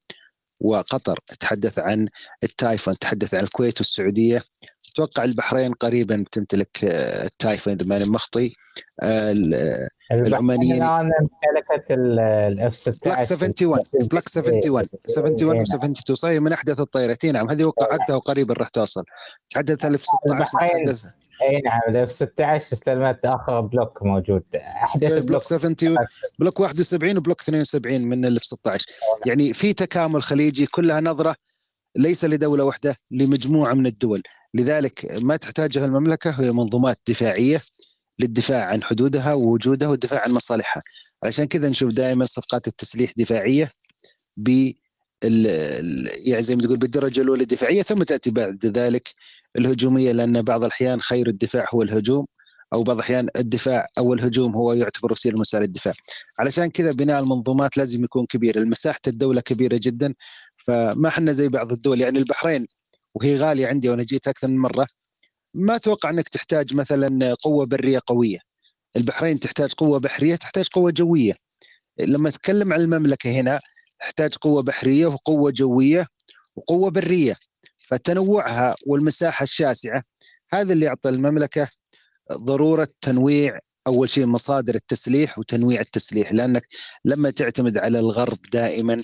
وقطر 0.61 1.19
تحدث 1.41 1.79
عن 1.79 2.09
التايفون 2.45 2.99
تحدث 2.99 3.35
عن 3.35 3.45
الكويت 3.45 3.79
والسعودية. 3.81 4.43
أتوقع 4.95 5.25
البحرين 5.25 5.73
قريبا 5.73 6.25
تمتلك 6.33 6.85
آه، 6.85 7.25
التايفون 7.25 7.73
اذا 7.73 7.87
ماني 7.89 8.05
مخطي 8.05 8.55
آه، 9.03 9.35
العمانيين 10.13 10.83
الآن 10.83 11.11
امتلكت 11.21 11.91
ال 11.91 12.34
F 12.34 12.77
16 12.77 13.37
block 13.37 13.55
71 13.63 14.09
block 14.09 14.25
71 14.37 14.89
71 15.17 15.59
و 15.59 15.63
72 15.63 16.17
صحيح 16.17 16.41
من 16.41 16.53
أحدث 16.53 16.81
الطائرتين 16.81 17.33
نعم 17.33 17.51
هذه 17.51 17.65
وقعتها 17.65 18.17
وقريبا 18.17 18.55
راح 18.55 18.69
توصل. 18.69 19.05
تحدث 19.51 19.85
ال 19.85 19.94
F 19.94 20.03
16 20.03 20.45
تحدث. 20.53 21.05
اي 21.43 21.61
نعم 21.61 21.81
ال 21.89 22.01
F 22.01 22.13
16 22.13 22.73
استلمت 22.73 23.19
آخر 23.25 23.61
block 23.61 24.03
موجود. 24.03 24.43
أحدث 24.55 25.13
block, 25.13 25.27
block 25.27 25.43
70 25.43 25.97
block 26.39 26.61
71 26.61 27.19
و 27.19 27.22
block 27.22 27.41
72 27.41 28.03
من 28.03 28.27
ال 28.27 28.36
F 28.36 28.45
16 28.45 28.87
يعني 29.27 29.55
في 29.55 29.73
تكامل 29.73 30.23
خليجي 30.23 30.67
كلها 30.67 31.01
نظرة 31.01 31.35
ليس 31.97 32.25
لدولة 32.25 32.65
واحدة 32.65 32.97
لمجموعة 33.11 33.75
من 33.75 33.87
الدول. 33.87 34.23
لذلك 34.55 35.23
ما 35.23 35.37
تحتاجه 35.37 35.85
المملكة 35.85 36.31
هي 36.31 36.53
منظومات 36.53 36.99
دفاعية 37.09 37.63
للدفاع 38.19 38.65
عن 38.65 38.83
حدودها 38.83 39.33
ووجودها 39.35 39.89
والدفاع 39.89 40.23
عن 40.23 40.33
مصالحها. 40.33 40.83
عشان 41.25 41.45
كذا 41.45 41.69
نشوف 41.69 41.93
دائما 41.93 42.27
صفقات 42.27 42.69
التسليح 42.69 43.13
دفاعية 43.17 43.71
ب 44.37 44.73
يعني 46.27 46.43
زي 46.43 46.57
ما 46.57 46.63
تقول 46.63 46.77
بالدرجة 46.77 47.21
الأولى 47.21 47.43
الدفاعيه 47.43 47.83
ثم 47.83 48.03
تأتي 48.03 48.31
بعد 48.31 48.67
ذلك 48.67 49.09
الهجومية 49.59 50.13
لأن 50.13 50.43
بعض 50.43 50.65
الأحيان 50.65 51.01
خير 51.01 51.29
الدفاع 51.29 51.67
هو 51.75 51.83
الهجوم 51.83 52.27
أو 52.73 52.83
بعض 52.83 52.97
الأحيان 52.97 53.29
الدفاع 53.37 53.87
أو 53.99 54.15
الهجوم 54.15 54.57
هو 54.57 54.73
يعتبر 54.73 55.13
وسيلة 55.13 55.37
من 55.39 55.45
الدفاع. 55.63 55.95
علشان 56.39 56.67
كذا 56.67 56.93
بناء 56.93 57.23
المنظومات 57.23 57.77
لازم 57.77 58.05
يكون 58.05 58.27
كبير. 58.27 58.59
المساحة 58.59 59.01
الدولة 59.07 59.41
كبيرة 59.41 59.81
جدا 59.83 60.15
فما 60.67 61.09
إحنا 61.09 61.33
زي 61.33 61.49
بعض 61.49 61.73
الدول. 61.73 62.01
يعني 62.01 62.19
البحرين 62.19 62.67
وهي 63.15 63.37
غالية 63.37 63.67
عندي 63.67 63.89
وأنا 63.89 64.03
جيت 64.03 64.29
أكثر 64.29 64.49
من 64.49 64.59
مرة 64.59 64.87
ما 65.55 65.77
أتوقع 65.77 66.11
إنك 66.11 66.29
تحتاج 66.29 66.75
مثلا 66.75 67.35
قوة 67.35 67.67
برية 67.67 68.01
قوية. 68.07 68.39
البحرين 68.97 69.41
تحتاج 69.41 69.73
قوة 69.73 69.99
بحرية 70.01 70.37
تحتاج 70.37 70.69
قوة 70.69 70.91
جوية. 70.91 71.35
لما 72.01 72.29
أتكلم 72.29 72.73
عن 72.73 72.81
المملكة 72.81 73.31
هنا 73.31 73.61
تحتاج 74.01 74.35
قوة 74.35 74.63
بحرية 74.63 75.07
وقوة 75.07 75.51
جوية 75.51 76.07
وقوة 76.57 76.91
برية. 76.91 77.37
فتنوعها 77.89 78.75
والمساحة 78.87 79.43
الشاسعة 79.43 80.03
هذا 80.53 80.73
اللي 80.73 80.87
يعطي 80.87 81.09
المملكة 81.09 81.69
ضرورة 82.33 82.89
تنويع 83.01 83.59
أول 83.87 84.11
شيء 84.11 84.27
مصادر 84.27 84.75
التسليح 84.75 85.39
وتنويع 85.39 85.81
التسليح. 85.81 86.33
لأنك 86.33 86.63
لما 87.05 87.31
تعتمد 87.31 87.79
على 87.79 87.99
الغرب 88.01 88.39
دائما 88.53 89.03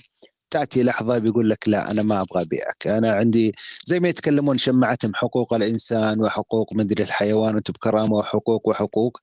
تأتي 0.51 0.83
لحظة 0.83 1.17
بيقول 1.17 1.49
لك 1.49 1.69
لا 1.69 1.91
أنا 1.91 2.03
ما 2.03 2.21
أبغى 2.21 2.41
أبيعك. 2.41 2.87
أنا 2.87 3.11
عندي 3.11 3.51
زي 3.87 3.99
ما 3.99 4.09
يتكلمون 4.09 4.57
شماعتهم 4.57 5.11
حقوق 5.15 5.53
الإنسان 5.53 6.19
وحقوق 6.19 6.73
مدري 6.73 7.03
الحيوان 7.03 7.55
وانت 7.55 7.71
بكرامة 7.71 8.13
وحقوق 8.13 8.67
وحقوق 8.67 9.17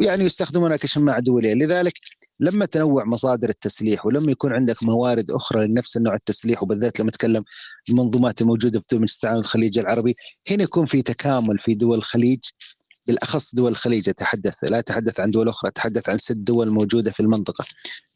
يعني 0.00 0.24
يستخدمونها 0.24 0.76
كشماعة 0.76 1.20
دولية. 1.20 1.54
لذلك 1.54 1.92
لما 2.40 2.66
تنوع 2.66 3.04
مصادر 3.04 3.48
التسليح 3.48 4.06
ولما 4.06 4.32
يكون 4.32 4.52
عندك 4.52 4.82
موارد 4.82 5.30
أخرى 5.30 5.66
لنفس 5.66 5.96
النوع 5.96 6.14
التسليح 6.14 6.62
وبالذات 6.62 7.00
لما 7.00 7.10
تكلم 7.10 7.44
المنظومات 7.90 8.40
الموجودة 8.42 8.80
في 8.80 8.86
دول 8.90 9.00
مجلس 9.00 9.14
التعاون 9.14 9.40
الخليجي 9.40 9.80
العربي 9.80 10.14
هنا 10.50 10.62
يكون 10.62 10.86
في 10.86 11.02
تكامل 11.02 11.58
في 11.58 11.74
دول 11.74 11.98
الخليج 11.98 12.40
بالأخص 13.06 13.54
دول 13.54 13.70
الخليج 13.70 14.08
أتحدث 14.08 14.64
لا 14.64 14.78
أتحدث 14.78 15.20
عن 15.20 15.30
دول 15.30 15.48
أخرى 15.48 15.70
أتحدث 15.70 16.08
عن 16.08 16.18
ست 16.18 16.32
دول 16.36 16.70
موجودة 16.70 17.10
في 17.12 17.20
المنطقة. 17.20 17.64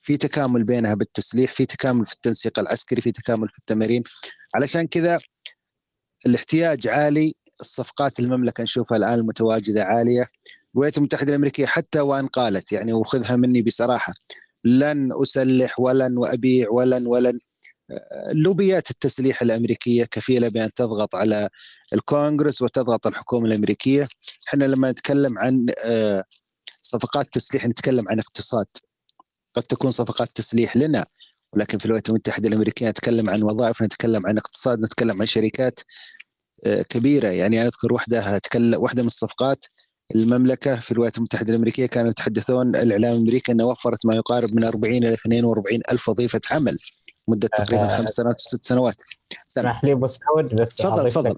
في 0.02 0.16
تكامل 0.16 0.64
بينها 0.64 0.94
بالتسليح 0.94 1.52
في 1.52 1.66
تكامل 1.66 2.06
في 2.06 2.12
التنسيق 2.12 2.58
العسكري 2.58 3.02
في 3.02 3.12
تكامل 3.12 3.48
في 3.48 3.58
التمارين. 3.58 4.02
علشان 4.54 4.86
كذا 4.86 5.20
الاحتياج 6.26 6.88
عالي 6.88 7.34
الصفقات 7.60 8.20
المملكة 8.20 8.62
نشوفها 8.62 8.96
الآن 8.96 9.18
المتواجده 9.18 9.84
عالية. 9.84 10.26
الولايات 10.74 10.98
المتحدة 10.98 11.30
الأمريكية 11.30 11.66
حتى 11.66 12.00
وإن 12.00 12.26
قالت 12.26 12.72
يعني 12.72 12.92
وخذها 12.92 13.36
مني 13.36 13.62
بصراحة 13.62 14.12
لن 14.64 15.10
أسلح 15.22 15.80
ولن 15.80 16.18
وابيع 16.18 16.70
ولن 16.70 17.06
ولن. 17.06 17.38
لوبيات 18.32 18.90
التسليح 18.90 19.42
الأمريكية 19.42 20.04
كفيلة 20.04 20.48
بأن 20.48 20.72
تضغط 20.74 21.14
على 21.14 21.48
الكونغرس 21.94 22.62
وتضغط 22.62 23.06
الحكومة 23.06 23.46
الأمريكية. 23.46 24.08
إحنا 24.48 24.64
لما 24.64 24.90
نتكلم 24.90 25.38
عن 25.38 25.66
آه، 25.84 26.24
صفقات 26.82 27.28
تسليح 27.32 27.66
نتكلم 27.66 28.08
عن 28.08 28.18
اقتصاد. 28.18 28.66
قد 29.54 29.62
تكون 29.62 29.90
صفقات 29.90 30.28
تسليح 30.28 30.76
لنا 30.76 31.04
ولكن 31.52 31.78
في 31.78 31.84
الولايات 31.84 32.08
المتحده 32.08 32.48
الامريكيه 32.48 32.88
نتكلم 32.88 33.30
عن 33.30 33.42
وظائف 33.42 33.82
نتكلم 33.82 34.26
عن 34.26 34.38
اقتصاد 34.38 34.80
نتكلم 34.80 35.20
عن 35.20 35.26
شركات 35.26 35.80
آه، 36.66 36.82
كبيرة. 36.82 37.28
يعني 37.28 37.60
أنا 37.60 37.68
أذكر 37.68 37.92
واحدة 37.92 38.38
تكلم 38.38 38.82
واحدة 38.82 39.02
من 39.02 39.06
الصفقات 39.06 39.66
المملكة 40.14 40.74
في 40.76 40.92
الولايات 40.92 41.18
المتحدة 41.18 41.50
الأمريكية 41.50 41.86
كانوا 41.86 42.10
يتحدثون 42.10 42.76
الإعلام 42.76 43.14
الأمريكي 43.14 43.52
أنها 43.52 43.66
وفرت 43.66 44.06
ما 44.06 44.14
يقارب 44.14 44.54
من 44.54 44.64
40 44.64 44.94
إلى 44.94 45.12
42 45.12 45.80
ألف 45.92 46.08
وظيفة 46.08 46.40
عمل 46.50 46.76
مدة 47.28 47.48
تقريبا 47.56 47.84
آه 47.84 47.96
خمس 47.96 48.08
سنوات 48.08 48.40
ست 48.40 48.64
سنوات. 48.64 48.96
اسمح 49.48 49.84
لي 49.84 49.92
ابو 49.92 50.06
سعود 50.06 50.54
بس 50.54 50.74
تفضل 50.74 51.10
تفضل. 51.10 51.36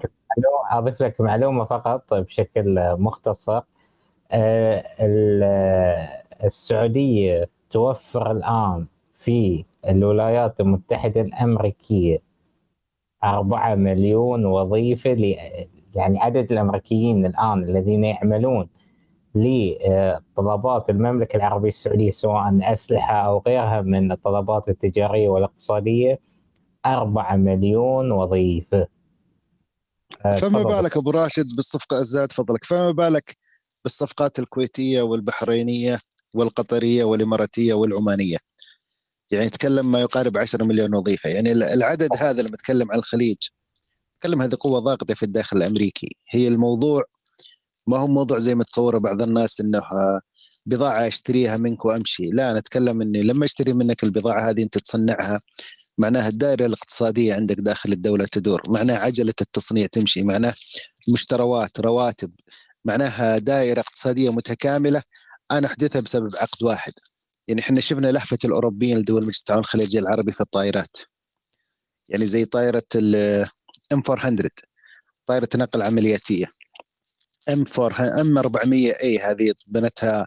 أضيف 0.70 1.02
لك 1.02 1.20
معلومة 1.20 1.64
فقط 1.64 2.14
بشكل 2.14 2.96
مختصر. 2.98 3.60
آه 4.30 4.84
السعودية 6.44 7.48
توفر 7.74 8.30
الآن 8.30 8.86
في 9.12 9.64
الولايات 9.88 10.60
المتحدة 10.60 11.20
الأمريكية 11.20 12.18
أربعة 13.24 13.74
مليون 13.74 14.46
وظيفة 14.46 15.10
يعني 15.94 16.18
عدد 16.18 16.52
الأمريكيين 16.52 17.26
الآن 17.26 17.64
الذين 17.64 18.04
يعملون 18.04 18.68
لطلبات 19.34 20.90
المملكة 20.90 21.36
العربية 21.36 21.68
السعودية 21.68 22.10
سواء 22.10 22.72
أسلحة 22.72 23.14
أو 23.14 23.42
غيرها 23.46 23.80
من 23.80 24.12
الطلبات 24.12 24.68
التجارية 24.68 25.28
والاقتصادية 25.28 26.20
أربعة 26.86 27.36
مليون 27.36 28.12
وظيفة. 28.12 28.86
آه، 30.26 30.36
فما 30.36 30.62
بالك 30.62 30.96
أبو 30.96 31.10
راشد 31.10 31.46
بالصفقة 31.56 32.02
زاد 32.02 32.32
فضلك 32.32 32.64
فما 32.64 32.90
بالك 32.90 33.36
بالصفقات 33.84 34.38
الكويتية 34.38 35.02
والبحرينية؟ 35.02 35.98
والقطرية 36.34 37.04
والإماراتية 37.04 37.74
والعمانية. 37.74 38.36
يعني 39.30 39.46
نتكلم 39.46 39.92
ما 39.92 40.00
يقارب 40.00 40.36
10 40.36 40.64
مليون 40.64 40.94
وظيفة. 40.94 41.30
يعني 41.30 41.52
العدد 41.52 42.08
هذا 42.18 42.42
لما 42.42 42.50
نتكلم 42.50 42.92
عن 42.92 42.98
الخليج 42.98 43.36
نتكلم 44.16 44.42
هذه 44.42 44.56
قوة 44.60 44.78
ضاغطة 44.78 45.14
في 45.14 45.22
الداخل 45.22 45.56
الأمريكي. 45.56 46.08
هي 46.30 46.48
الموضوع 46.48 47.04
ما 47.86 47.98
هو 47.98 48.06
موضوع 48.06 48.38
زي 48.38 48.54
ما 48.54 48.64
تصوره 48.64 48.98
بعض 48.98 49.22
الناس 49.22 49.60
إنه 49.60 49.82
بضاعة 50.66 51.06
أشتريها 51.08 51.56
منك 51.56 51.84
وأمشي. 51.84 52.30
لا 52.30 52.58
نتكلم 52.58 53.02
إني 53.02 53.22
لما 53.22 53.44
أشتري 53.44 53.72
منك 53.72 54.04
البضاعة 54.04 54.50
هذه 54.50 54.62
أنت 54.62 54.78
تصنعها 54.78 55.40
معناها 55.98 56.28
الدائرة 56.28 56.66
الاقتصادية 56.66 57.34
عندك 57.34 57.56
داخل 57.56 57.92
الدولة 57.92 58.26
تدور. 58.32 58.62
معناها 58.68 58.98
عجلة 58.98 59.34
التصنيع 59.40 59.86
تمشي. 59.86 60.22
معناه 60.22 60.54
مشتروات 61.08 61.80
رواتب. 61.80 62.30
معناها 62.84 63.38
دائرة 63.38 63.80
اقتصادية 63.80 64.30
متكاملة 64.30 65.02
أنا 65.50 65.66
احدثها 65.66 66.00
بسبب 66.00 66.36
عقد 66.36 66.62
واحد. 66.62 66.92
يعني 67.48 67.60
إحنا 67.60 67.80
شفنا 67.80 68.06
لهفه 68.06 68.38
الأوروبيين 68.44 68.98
لدول 68.98 69.22
مجلس 69.22 69.40
التعاون 69.40 69.60
الخليجي 69.60 69.98
العربي 69.98 70.32
في 70.32 70.40
الطائرات. 70.40 70.96
يعني 72.08 72.26
زي 72.26 72.44
طائرة 72.44 72.82
ال 72.94 73.48
M 73.48 74.02
400 74.08 74.50
طائرة 75.26 75.48
نقل 75.54 75.82
عملياتية. 75.82 76.46
M 77.48 77.64
4 77.78 78.20
M 78.20 78.38
400 78.38 78.92
اي 79.02 79.18
هذه 79.18 79.54
بنتها 79.66 80.26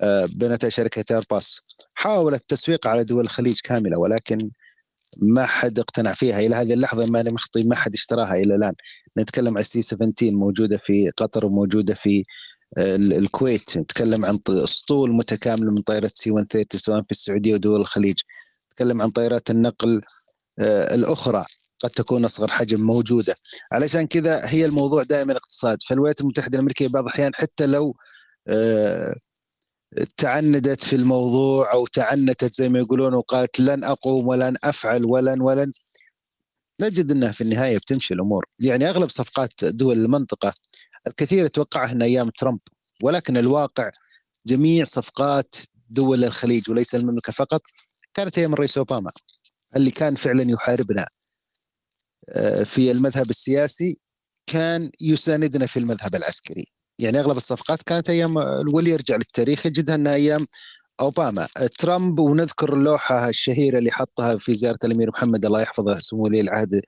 آه، 0.00 0.28
بنتها 0.36 0.70
شركة 0.70 1.04
ايرباص 1.14 1.60
حاولت 1.94 2.40
التسويق 2.42 2.86
على 2.86 3.04
دول 3.04 3.24
الخليج 3.24 3.60
كاملة 3.64 3.98
ولكن 3.98 4.50
ما 5.16 5.46
حد 5.46 5.78
اقتنع 5.78 6.12
فيها. 6.14 6.40
إلى 6.40 6.56
هذه 6.56 6.74
اللحظة 6.74 7.06
ما 7.06 7.20
أنا 7.20 7.30
مخطي 7.30 7.64
ما 7.64 7.76
حد 7.76 7.94
اشتراها 7.94 8.34
إلى 8.34 8.54
الآن. 8.54 8.74
نتكلم 9.18 9.56
عن 9.58 9.64
C 9.64 9.82
17 9.82 10.36
موجودة 10.36 10.78
في 10.78 11.10
قطر 11.16 11.46
وموجودة 11.46 11.94
في 11.94 12.22
الكويت 12.78 13.78
نتكلم 13.78 14.24
عن 14.24 14.38
أسطول 14.48 15.12
متكامل 15.12 15.70
من 15.70 15.82
طائرة 15.82 16.10
سي 16.14 16.30
130 16.30 16.80
سواء 16.80 17.02
في 17.02 17.10
السعودية 17.10 17.54
ودول 17.54 17.80
الخليج. 17.80 18.20
نتكلم 18.72 19.02
عن 19.02 19.10
طائرات 19.10 19.50
النقل 19.50 20.00
آه، 20.58 20.94
الأخرى 20.94 21.44
قد 21.80 21.90
تكون 21.90 22.24
أصغر 22.24 22.48
حجم 22.48 22.80
موجودة. 22.80 23.34
علشان 23.72 24.06
كذا 24.06 24.46
هي 24.46 24.64
الموضوع 24.64 25.02
دائما 25.02 25.36
اقتصاد. 25.36 25.78
فالولايات 25.82 26.20
المتحدة 26.20 26.54
الأمريكية 26.54 26.88
بعض 26.88 27.04
الأحيان 27.04 27.34
حتى 27.34 27.66
لو 27.66 27.96
آه، 28.48 29.14
تعندت 30.16 30.84
في 30.84 30.96
الموضوع 30.96 31.72
أو 31.72 31.86
تعنتت 31.86 32.54
زي 32.54 32.68
ما 32.68 32.78
يقولون 32.78 33.14
وقالت 33.14 33.60
لن 33.60 33.84
أقوم 33.84 34.26
ولن 34.28 34.56
أفعل 34.64 35.04
ولن 35.04 35.40
ولن 35.40 35.72
نجد 36.80 37.10
أنها 37.10 37.32
في 37.32 37.40
النهاية 37.40 37.78
بتمشي 37.78 38.14
الأمور. 38.14 38.46
يعني 38.60 38.90
أغلب 38.90 39.10
صفقات 39.10 39.64
دول 39.64 39.98
المنطقة 39.98 40.54
الكثير 41.06 41.44
يتوقعها 41.44 41.92
إن 41.92 42.02
أيام 42.02 42.30
ترامب 42.30 42.60
ولكن 43.02 43.36
الواقع 43.36 43.90
جميع 44.46 44.84
صفقات 44.84 45.56
دول 45.90 46.24
الخليج 46.24 46.70
وليس 46.70 46.94
المملكة 46.94 47.32
فقط 47.32 47.62
كانت 48.14 48.38
أيام 48.38 48.52
الرئيس 48.52 48.78
أوباما 48.78 49.10
اللي 49.76 49.90
كان 49.90 50.14
فعلا 50.16 50.50
يحاربنا. 50.50 51.08
آه، 52.28 52.62
في 52.62 52.90
المذهب 52.90 53.30
السياسي 53.30 53.98
كان 54.46 54.90
يساندنا 55.00 55.66
في 55.66 55.78
المذهب 55.78 56.14
العسكري. 56.14 56.66
يعني 56.98 57.20
أغلب 57.20 57.36
الصفقات 57.36 57.82
كانت 57.82 58.10
أيام 58.10 58.36
واللي 58.74 58.90
يرجع 58.90 59.16
للتاريخ 59.16 59.66
يجدها 59.66 59.94
إنها 59.94 60.14
أيام 60.14 60.46
أوباما. 61.00 61.48
ترامب 61.78 62.18
ونذكر 62.18 62.74
اللوحه 62.74 63.28
الشهيرة 63.28 63.78
اللي 63.78 63.90
حطها 63.90 64.36
في 64.36 64.54
زيارة 64.54 64.78
الأمير 64.84 65.08
محمد 65.08 65.46
الله 65.46 65.62
يحفظه 65.62 66.00
سمو 66.00 66.24
ولي 66.24 66.40
العهد 66.40 66.80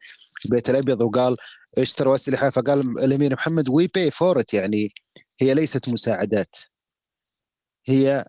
البيت 0.44 0.70
الأبيض 0.70 1.00
وقال 1.00 1.36
اشتروا 1.78 2.14
اسلحه 2.14 2.50
فقال 2.50 2.80
الأمير 2.80 3.32
محمد 3.32 3.68
we 3.68 3.86
pay 3.94 4.10
for 4.10 4.42
يعني 4.52 4.92
هي 5.40 5.54
ليست 5.54 5.88
مساعدات. 5.88 6.56
هي 7.86 8.26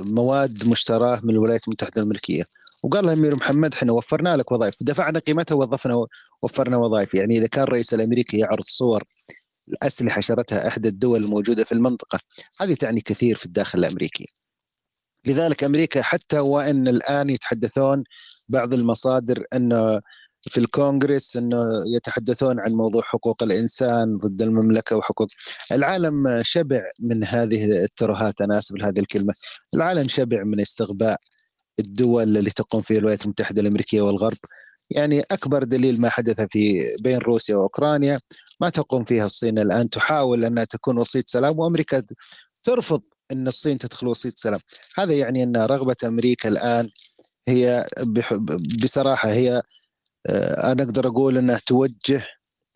مواد 0.00 0.66
مشتراه 0.66 1.20
من 1.22 1.30
الولايات 1.30 1.68
المتحدة 1.68 2.02
الامريكيه 2.02 2.44
وقال 2.82 3.04
الأمير 3.04 3.36
محمد 3.36 3.74
إحنا 3.74 3.92
وفرنا 3.92 4.36
لك 4.36 4.52
وظائف 4.52 4.74
دفعنا 4.80 5.18
قيمتها 5.18 5.54
ووظفنا 5.54 6.06
وفرنا 6.42 6.76
وظائف. 6.76 7.14
يعني 7.14 7.38
إذا 7.38 7.46
كان 7.46 7.64
الرئيس 7.64 7.94
الأمريكي 7.94 8.38
يعرض 8.38 8.64
صور 8.64 9.04
الأسلحة 9.68 10.20
شرتها 10.20 10.68
إحدى 10.68 10.88
الدول 10.88 11.24
الموجودة 11.24 11.64
في 11.64 11.72
المنطقة 11.72 12.20
هذه 12.60 12.74
تعني 12.74 13.00
كثير 13.00 13.36
في 13.36 13.46
الداخل 13.46 13.78
الأمريكي. 13.78 14.26
لذلك 15.26 15.64
أمريكا 15.64 16.02
حتى 16.02 16.38
وإن 16.38 16.88
الآن 16.88 17.30
يتحدثون 17.30 18.04
بعض 18.48 18.72
المصادر 18.72 19.44
انه 19.54 20.00
في 20.42 20.60
الكونغرس 20.60 21.36
إنه 21.36 21.64
يتحدثون 21.94 22.60
عن 22.60 22.72
موضوع 22.72 23.02
حقوق 23.02 23.42
الإنسان 23.42 24.18
ضد 24.18 24.42
المملكة 24.42 24.96
وحقوق 24.96 25.28
العالم 25.72 26.42
شبع 26.42 26.82
من 27.00 27.24
هذه 27.24 27.64
الترهات 27.84 28.40
أنا 28.40 28.58
آسف 28.58 28.74
لهذه 28.74 29.00
الكلمة. 29.00 29.34
العالم 29.74 30.08
شبع 30.08 30.44
من 30.44 30.60
استغباء 30.60 31.18
الدول 31.80 32.36
اللي 32.36 32.50
تقوم 32.50 32.82
فيها 32.82 32.98
الولايات 32.98 33.24
المتحدة 33.24 33.60
الأمريكية 33.60 34.00
والغرب. 34.00 34.38
يعني 34.90 35.20
أكبر 35.20 35.64
دليل 35.64 36.00
ما 36.00 36.08
حدث 36.08 36.40
في 36.40 36.80
بين 37.00 37.18
روسيا 37.18 37.56
وأوكرانيا 37.56 38.20
ما 38.60 38.70
تقوم 38.70 39.04
فيها 39.04 39.26
الصين 39.26 39.58
الآن 39.58 39.90
تحاول 39.90 40.44
أنها 40.44 40.64
تكون 40.64 40.98
وسيط 40.98 41.28
سلام 41.28 41.58
وأمريكا 41.58 42.02
ترفض 42.64 43.02
إن 43.32 43.48
الصين 43.48 43.78
تدخل 43.78 44.06
وسيط 44.06 44.32
سلام. 44.36 44.60
هذا 44.98 45.14
يعني 45.14 45.42
أن 45.42 45.56
رغبة 45.56 45.96
أمريكا 46.04 46.48
الآن 46.48 46.88
هي 47.48 47.86
بصراحة 48.82 49.30
هي 49.30 49.62
أنا 50.26 50.82
أقدر 50.82 51.06
أقول 51.08 51.38
انها 51.38 51.60
توجه 51.66 52.26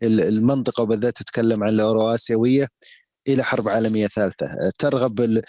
المنطقة 0.03 0.82
وبالذات 0.82 1.16
تتكلم 1.16 1.64
عن 1.64 1.68
الاورواسيويه 1.68 2.68
إلى 3.28 3.45
حرب 3.45 3.68
عالمية 3.68 4.07
ثالثة. 4.07 4.47
آه، 4.47 4.72
ترغب 4.78 5.43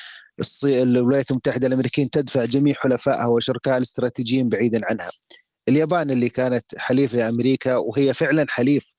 الولايات 0.65 1.31
المتحدة 1.31 1.67
الامريكيه 1.67 2.07
تدفع 2.11 2.45
جميع 2.45 2.75
حلفائها 2.75 3.25
وشركائها 3.25 3.77
الاستراتيجيين 3.77 4.49
بعيدا 4.49 4.81
عنها. 4.89 5.09
اليابان 5.69 6.11
اللي 6.11 6.29
كانت 6.29 6.65
حليف 6.77 7.13
لأمريكا 7.15 7.75
وهي 7.75 8.13
فعلا 8.13 8.45
حليف 8.49 8.93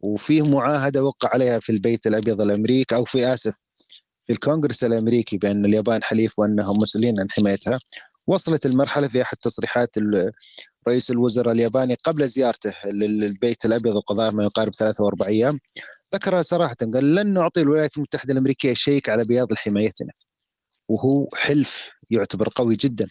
وفيه 0.00 0.42
معاهدة 0.46 1.04
وقع 1.04 1.28
عليها 1.28 1.60
في 1.60 1.72
البيت 1.72 2.06
الأبيض 2.06 2.40
الأمريكي 2.40 2.94
أو 2.94 3.04
في 3.04 3.34
آسف 3.34 3.52
في 4.26 4.32
الكونغرس 4.32 4.84
الأمريكي 4.84 5.38
بأن 5.38 5.64
اليابان 5.64 6.02
حليف 6.02 6.38
وأنهم 6.38 6.78
مسؤولين 6.78 7.20
عن 7.20 7.30
حمايتها. 7.30 7.80
وصلت 8.26 8.66
المرحلة 8.66 9.08
في 9.08 9.22
أحد 9.22 9.36
تصريحات 9.36 9.90
رئيس 10.88 11.10
الوزراء 11.10 11.54
الياباني 11.54 11.94
قبل 11.94 12.28
زيارته 12.28 12.74
للبيت 12.86 13.64
الأبيض 13.64 13.94
وقضاء 13.94 14.32
ما 14.32 14.44
يقارب 14.44 14.74
ثلاثة 14.74 15.04
وأربع 15.04 15.26
أيام 15.26 15.58
ذكرها 16.14 16.42
صراحة 16.42 16.76
قال 16.94 17.14
لن 17.14 17.32
نعطي 17.32 17.60
الولايات 17.60 17.96
المتحدة 17.96 18.32
الأمريكية 18.32 18.74
شيك 18.74 19.08
على 19.08 19.24
بياض 19.24 19.54
حمايتنا. 19.54 20.12
وهو 20.88 21.28
حلف 21.34 21.90
يعتبر 22.10 22.48
قوي 22.54 22.76
جدا 22.76 23.08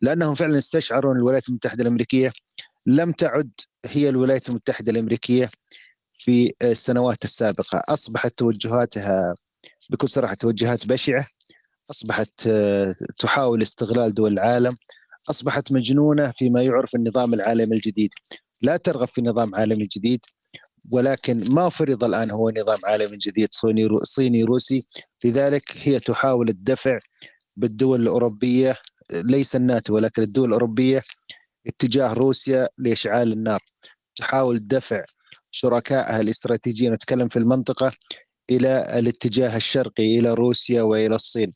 لأنهم 0.00 0.34
فعلا 0.34 0.58
استشعروا 0.58 1.12
ان 1.12 1.16
الولايات 1.16 1.48
المتحدة 1.48 1.82
الأمريكية 1.82 2.32
لم 2.86 3.12
تعد 3.12 3.50
هي 3.86 4.08
الولايات 4.08 4.48
المتحدة 4.48 4.92
الأمريكية 4.92 5.50
في 6.12 6.52
السنوات 6.62 7.24
السابقة. 7.24 7.82
أصبحت 7.88 8.38
توجهاتها 8.38 9.34
بكل 9.90 10.08
صراحة 10.08 10.34
توجهات 10.34 10.86
بشعة 10.86 11.26
أصبحت 11.90 12.48
تحاول 13.18 13.62
استغلال 13.62 14.14
دول 14.14 14.32
العالم 14.32 14.76
أصبحت 15.30 15.72
مجنونة 15.72 16.32
فيما 16.36 16.62
يعرف 16.62 16.94
النظام 16.94 17.34
العالمي 17.34 17.76
الجديد. 17.76 18.10
لا 18.62 18.76
ترغب 18.76 19.08
في 19.08 19.22
نظام 19.22 19.54
عالمي 19.54 19.84
جديد 19.96 20.20
ولكن 20.90 21.52
ما 21.52 21.68
فرض 21.68 22.04
الآن 22.04 22.30
هو 22.30 22.50
نظام 22.50 22.78
عالمي 22.84 23.16
جديد 23.16 23.48
صيني 23.52 23.88
صيني 24.02 24.44
روسي. 24.44 24.86
لذلك 25.24 25.62
هي 25.82 26.00
تحاول 26.00 26.48
الدفع 26.48 26.98
بالدول 27.56 28.02
الأوروبية 28.02 28.76
ليس 29.12 29.56
الناتو 29.56 29.94
ولكن 29.94 30.22
الدول 30.22 30.48
الأوروبية 30.48 31.02
اتجاه 31.66 32.12
روسيا 32.12 32.68
لإشعال 32.78 33.32
النار. 33.32 33.60
تحاول 34.16 34.66
دفع 34.68 35.04
شركائها 35.50 36.20
الاستراتيجيين 36.20 36.92
نتكلم 36.92 37.28
في 37.28 37.38
المنطقة 37.38 37.92
إلى 38.50 38.98
الاتجاه 38.98 39.56
الشرقي 39.56 40.18
إلى 40.18 40.34
روسيا 40.34 40.82
وإلى 40.82 41.14
الصين. 41.14 41.52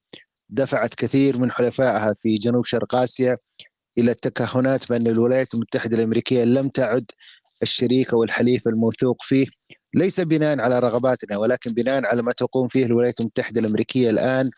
دفعت 0.49 0.95
كثير 0.95 1.39
من 1.39 1.51
حلفائها 1.51 2.15
في 2.21 2.35
جنوب 2.35 2.65
شرق 2.65 2.95
آسيا 2.95 3.39
إلى 3.99 4.11
التكهنات 4.11 4.89
بأن 4.89 5.07
الولايات 5.07 5.55
المتحدة 5.55 5.97
الأمريكية 5.97 6.45
لم 6.45 6.69
تعد 6.69 7.05
الشريك 7.63 8.13
أو 8.13 8.25
الحليف 8.25 8.69
الموثوق 8.69 9.17
فيه 9.23 9.47
ليس 9.95 10.21
بناء 10.21 10.61
على 10.61 10.79
رغباتنا 10.79 11.37
ولكن 11.37 11.73
بناء 11.73 12.07
على 12.07 12.23
ما 12.23 12.33
تقوم 12.33 12.69
فيه 12.69 12.87
الولايات 12.87 13.21
المتحدة 13.21 13.61
الأمريكية 13.61 14.11
الآن 14.11 14.51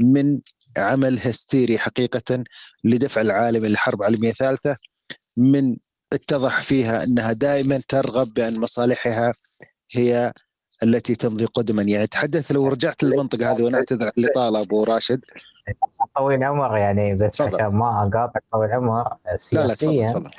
من 0.00 0.40
عمل 0.78 1.18
هستيري 1.18 1.78
حقيقة 1.78 2.44
لدفع 2.84 3.20
العالم 3.20 3.64
إلى 3.64 3.76
حرب 3.76 4.02
عالميه 4.02 4.32
ثالثه 4.32 4.76
من 5.36 5.76
اتضح 6.12 6.62
فيها 6.62 7.04
أنها 7.04 7.32
دائما 7.32 7.82
ترغب 7.88 8.34
بأن 8.34 8.60
مصالحها 8.60 9.32
هي 9.92 10.32
التي 10.82 11.14
تمضي 11.14 11.44
قدما. 11.44 11.82
يعني 11.82 12.06
تحدث 12.06 12.52
لو 12.52 12.68
رجعت 12.68 13.02
للمنطقة 13.02 13.52
هذه 13.52 13.62
وأنا 13.62 13.78
أعتذر 13.78 14.06
عن 14.06 14.12
الاطاله 14.18 14.60
أبو 14.60 14.84
راشد. 14.84 15.24
طويل 16.16 16.44
عمر 16.44 16.76
يعني 16.76 17.14
بس 17.14 17.42
فضل. 17.42 17.54
عشان 17.54 17.66
ما 17.66 18.02
أقاطع 18.02 18.40
طويل 18.52 18.72
عمر 18.72 19.16
سياسيا 19.36 19.90
لا 19.90 20.02
لا 20.02 20.06
تفضل 20.06 20.30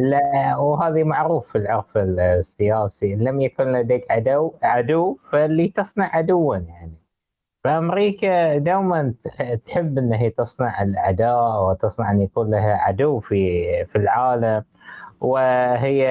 لا 0.00 0.56
وهذه 0.56 1.04
معروف 1.04 1.52
في 1.52 1.58
العرف 1.58 1.96
السياسي. 1.96 3.14
لم 3.14 3.40
يكن 3.40 3.72
لديك 3.72 4.10
عدو 4.10 4.52
عدو 4.62 5.18
فاللي 5.32 5.68
تصنع 5.68 6.16
عدوا 6.16 6.56
يعني. 6.56 6.94
فأمريكا 7.64 8.58
دوما 8.58 9.14
تحب 9.66 9.98
إن 9.98 10.12
هي 10.12 10.30
تصنع 10.30 10.82
الاعداء 10.82 11.64
وتصنع 11.64 12.10
إن 12.10 12.20
يكون 12.20 12.50
لها 12.50 12.74
عدو 12.74 13.20
في 13.20 13.62
في 13.84 13.98
العالم. 13.98 14.64
وهي 15.20 16.02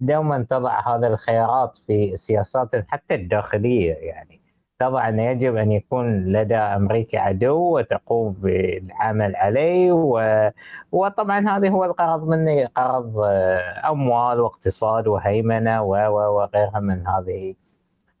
دوما 0.00 0.46
تضع 0.50 0.96
هذا 0.96 1.06
الخيارات 1.08 1.78
في 1.86 2.16
سياسات 2.16 2.68
حتى 2.88 3.14
الداخلية 3.14 3.92
يعني. 3.92 4.40
ان 4.82 5.18
يجب 5.18 5.56
أن 5.56 5.72
يكون 5.72 6.24
لدى 6.24 6.56
أمريكا 6.56 7.18
عدو 7.18 7.78
وتقوم 7.78 8.32
بالعمل 8.32 9.36
عليه 9.36 9.92
و... 9.92 10.50
وطبعا 10.92 11.48
هذا 11.48 11.68
هو 11.68 11.84
الغرض 11.84 12.28
منه 12.28 12.68
غرض 12.78 13.18
آه، 13.18 13.90
أموال 13.90 14.40
واقتصاد 14.40 15.06
وهيمنة 15.06 15.82
و... 15.82 15.92
وغيرها 16.36 16.80
من 16.80 17.06
هذه 17.06 17.54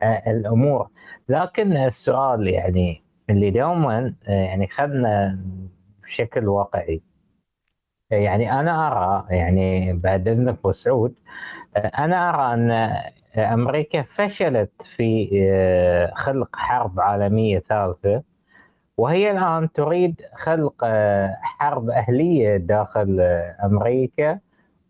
آه، 0.02 0.30
الأمور. 0.30 0.88
لكن 1.28 1.76
السؤال 1.76 2.48
يعني 2.48 3.02
اللي 3.30 3.50
دوما 3.50 4.14
آه، 4.28 4.32
يعني 4.32 4.66
خلنا 4.66 5.38
بشكل 6.02 6.48
واقعي. 6.48 7.02
يعني 8.10 8.52
أنا 8.60 8.86
أرى 8.86 9.36
يعني 9.36 9.92
بعد 9.92 10.28
إذنك 10.28 10.58
ابو 10.58 10.72
سعود 10.72 11.14
أنا 11.76 12.30
أرى 12.30 12.54
أن 12.54 12.90
أمريكا 13.36 14.02
فشلت 14.02 14.70
في 14.96 15.30
آه، 15.52 16.12
خلق 16.14 16.56
حرب 16.56 17.00
عالمية 17.00 17.58
ثالثة 17.58 18.22
وهي 18.96 19.30
الآن 19.30 19.72
تريد 19.72 20.20
خلق 20.36 20.74
آه، 20.84 21.36
حرب 21.42 21.90
أهلية 21.90 22.56
داخل 22.56 23.18
آه، 23.20 23.56
أمريكا 23.64 24.38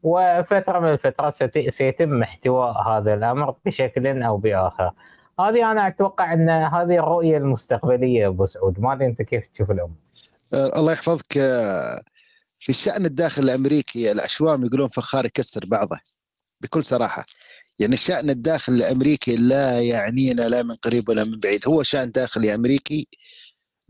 وفترة 0.02 0.78
من 0.78 0.88
الفترات 0.88 1.58
سيتم 1.68 2.22
احتواء 2.22 2.88
هذا 2.88 3.14
الأمر 3.14 3.54
بشكل 3.64 4.22
أو 4.22 4.36
بآخر. 4.36 4.92
هذه 5.40 5.70
أنا 5.70 5.86
أتوقع 5.86 6.32
أن 6.32 6.50
هذه 6.50 6.98
الرؤية 6.98 7.36
المستقبلية 7.36 8.26
أبو 8.26 8.46
سعود، 8.46 8.80
ما 8.80 8.92
أدري 8.92 9.06
أنت 9.06 9.22
كيف 9.22 9.46
تشوف 9.54 9.70
الأمر. 9.70 9.94
الله 10.76 10.92
يحفظك 10.92 11.32
في 12.58 12.68
الشأن 12.68 13.04
الداخلي 13.04 13.44
الأمريكي 13.44 14.12
الأشوام 14.12 14.64
يقولون 14.64 14.88
فخار 14.88 15.26
يكسر 15.26 15.64
بعضه. 15.66 15.96
بكل 16.60 16.84
صراحة. 16.84 17.26
يعني 17.78 17.94
الشأن 17.94 18.30
الداخلي 18.30 18.76
الأمريكي 18.76 19.36
لا 19.36 19.80
يعنينا 19.80 20.42
لا 20.42 20.62
من 20.62 20.74
قريب 20.74 21.08
ولا 21.08 21.24
من 21.24 21.38
بعيد. 21.38 21.68
هو 21.68 21.82
شأن 21.82 22.10
داخلي 22.10 22.54
أمريكي 22.54 23.08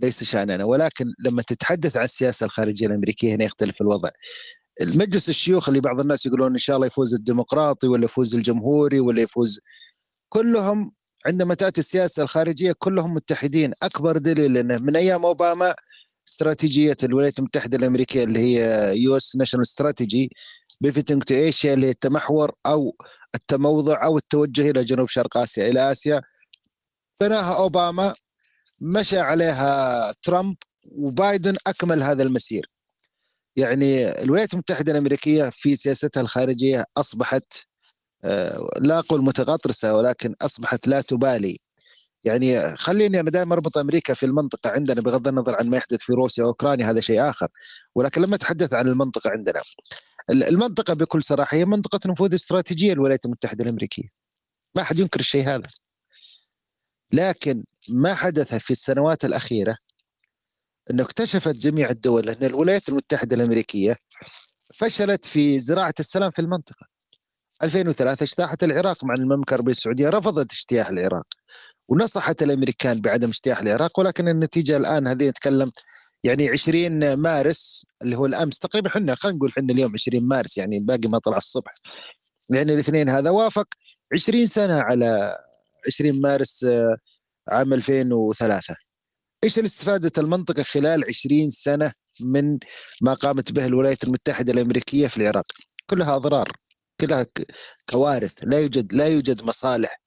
ليس 0.02 0.24
شأننا. 0.24 0.64
ولكن 0.64 1.04
لما 1.24 1.42
تتحدث 1.42 1.96
عن 1.96 2.04
السياسة 2.04 2.46
الخارجية 2.46 2.86
الأمريكية 2.86 3.34
هنا 3.34 3.44
يختلف 3.44 3.80
الوضع. 3.80 4.08
المجلس 4.80 5.28
الشيوخ 5.28 5.68
اللي 5.68 5.80
بعض 5.80 6.00
الناس 6.00 6.26
يقولون 6.26 6.52
إن 6.52 6.58
شاء 6.58 6.76
الله 6.76 6.86
يفوز 6.86 7.14
الديمقراطي 7.14 7.86
ولا 7.88 8.04
يفوز 8.04 8.34
الجمهوري 8.34 9.00
ولا 9.00 9.22
يفوز 9.22 9.60
كلهم 10.28 10.92
عندما 11.26 11.54
تأتي 11.54 11.80
السياسة 11.80 12.22
الخارجية 12.22 12.74
كلهم 12.78 13.14
متحدين. 13.14 13.72
أكبر 13.82 14.18
دليل 14.18 14.56
أنه 14.58 14.78
من 14.78 14.96
أيام 14.96 15.26
أوباما 15.26 15.74
استراتيجية 16.28 16.96
الولايات 17.02 17.38
المتحدة 17.38 17.78
الأمريكية 17.78 18.24
اللي 18.24 18.38
هي 18.38 18.92
US 18.96 19.36
national 19.36 19.62
strategy 19.62 20.30
pivoting 20.80 21.22
to 21.22 21.34
Asia 21.34 21.74
اللي 21.74 21.90
التمحور 21.90 22.52
أو 22.66 22.96
التموضع 23.34 24.04
أو 24.04 24.18
التوجه 24.18 24.70
إلى 24.70 24.84
جنوب 24.84 25.08
شرق 25.08 25.36
آسيا 25.36 25.68
إلى 25.68 25.92
آسيا. 25.92 26.22
بناها 27.20 27.56
أوباما 27.56 28.14
مشى 28.80 29.18
عليها 29.18 30.12
ترامب 30.22 30.56
وبايدن 30.84 31.56
أكمل 31.66 32.02
هذا 32.02 32.22
المسير. 32.22 32.70
يعني 33.56 34.22
الولايات 34.22 34.52
المتحدة 34.54 34.92
الأمريكية 34.92 35.50
في 35.54 35.76
سياستها 35.76 36.20
الخارجية 36.20 36.84
أصبحت 36.96 37.44
آه، 38.24 38.68
لا 38.80 38.98
أقول 38.98 39.24
متغطرسة 39.24 39.96
ولكن 39.96 40.34
أصبحت 40.42 40.86
لا 40.88 41.00
تبالي. 41.00 41.58
يعني 42.24 42.76
خليني 42.76 43.20
أنا 43.20 43.30
دائما 43.30 43.54
أربط 43.54 43.78
أمريكا 43.78 44.14
في 44.14 44.26
المنطقة 44.26 44.70
عندنا 44.70 45.00
بغض 45.00 45.28
النظر 45.28 45.56
عن 45.56 45.70
ما 45.70 45.76
يحدث 45.76 46.00
في 46.00 46.12
روسيا 46.12 46.44
وأوكرانيا 46.44 46.90
هذا 46.90 47.00
شيء 47.00 47.30
آخر. 47.30 47.48
ولكن 47.94 48.22
لما 48.22 48.36
اتحدث 48.36 48.74
عن 48.74 48.88
المنطقة 48.88 49.30
عندنا. 49.30 49.60
المنطقة 50.30 50.94
بكل 50.94 51.24
صراحة 51.24 51.56
هي 51.56 51.64
منطقة 51.64 52.00
نفوذ 52.06 52.34
استراتيجية 52.34 52.92
للولايات 52.92 53.24
المتحدة 53.24 53.64
الأمريكية. 53.64 54.08
ما 54.76 54.82
حد 54.82 54.98
ينكر 54.98 55.20
الشيء 55.20 55.48
هذا. 55.48 55.68
لكن 57.12 57.64
ما 57.88 58.14
حدث 58.14 58.54
في 58.54 58.70
السنوات 58.70 59.24
الأخيرة 59.24 59.76
انه 60.90 61.02
اكتشفت 61.02 61.56
جميع 61.56 61.90
الدول 61.90 62.28
أن 62.28 62.46
الولايات 62.46 62.88
المتحدة 62.88 63.36
الأمريكية 63.36 63.96
فشلت 64.74 65.24
في 65.24 65.58
زراعة 65.58 65.94
السلام 66.00 66.30
في 66.30 66.38
المنطقة. 66.38 66.86
2003 67.62 68.24
اجتاحت 68.24 68.64
العراق 68.64 69.04
مع 69.04 69.14
المملكه 69.14 69.50
العربيه 69.50 69.70
السعوديه 69.72 70.08
رفضت 70.08 70.52
اجتياح 70.52 70.88
العراق 70.88 71.26
ونصحت 71.88 72.42
الأمريكان 72.42 73.00
بعدم 73.00 73.28
اجتياح 73.28 73.60
العراق 73.60 73.98
ولكن 73.98 74.28
النتيجة 74.28 74.76
الآن 74.76 75.08
هذه 75.08 75.28
نتكلم 75.28 75.70
يعني 76.24 76.48
20 76.48 77.14
مارس 77.14 77.86
اللي 78.02 78.16
هو 78.16 78.26
الأمس 78.26 78.58
تقريبا 78.58 78.88
إحنا 78.88 79.14
خلينا 79.14 79.36
نقول 79.36 79.50
إحنا 79.50 79.72
اليوم 79.72 79.92
20 79.94 80.28
مارس 80.28 80.58
يعني 80.58 80.80
باقي 80.80 81.08
ما 81.08 81.18
طلع 81.18 81.36
الصبح. 81.36 81.72
يعني 82.50 82.74
الاثنين 82.74 83.08
هذا 83.08 83.30
وافق. 83.30 83.66
20 84.12 84.46
سنة 84.46 84.74
على 84.80 85.36
20 85.86 86.20
مارس 86.20 86.64
آه، 86.64 86.96
عام 87.48 87.72
2003 87.72 88.74
إيش 89.44 89.58
الاستفادة 89.58 90.12
المنطقة 90.18 90.62
خلال 90.62 91.04
20 91.08 91.50
سنة 91.50 91.92
من 92.20 92.58
ما 93.02 93.14
قامت 93.14 93.52
به 93.52 93.66
الولايات 93.66 94.04
المتحدة 94.04 94.52
الأمريكية 94.52 95.08
في 95.08 95.16
العراق؟ 95.16 95.44
كلها 95.90 96.16
أضرار 96.16 96.52
كلها 97.00 97.26
كوارث 97.90 98.34
لا 98.42 98.60
يوجد 98.60 98.92
لا 98.92 99.08
يوجد 99.08 99.42
مصالح. 99.42 99.99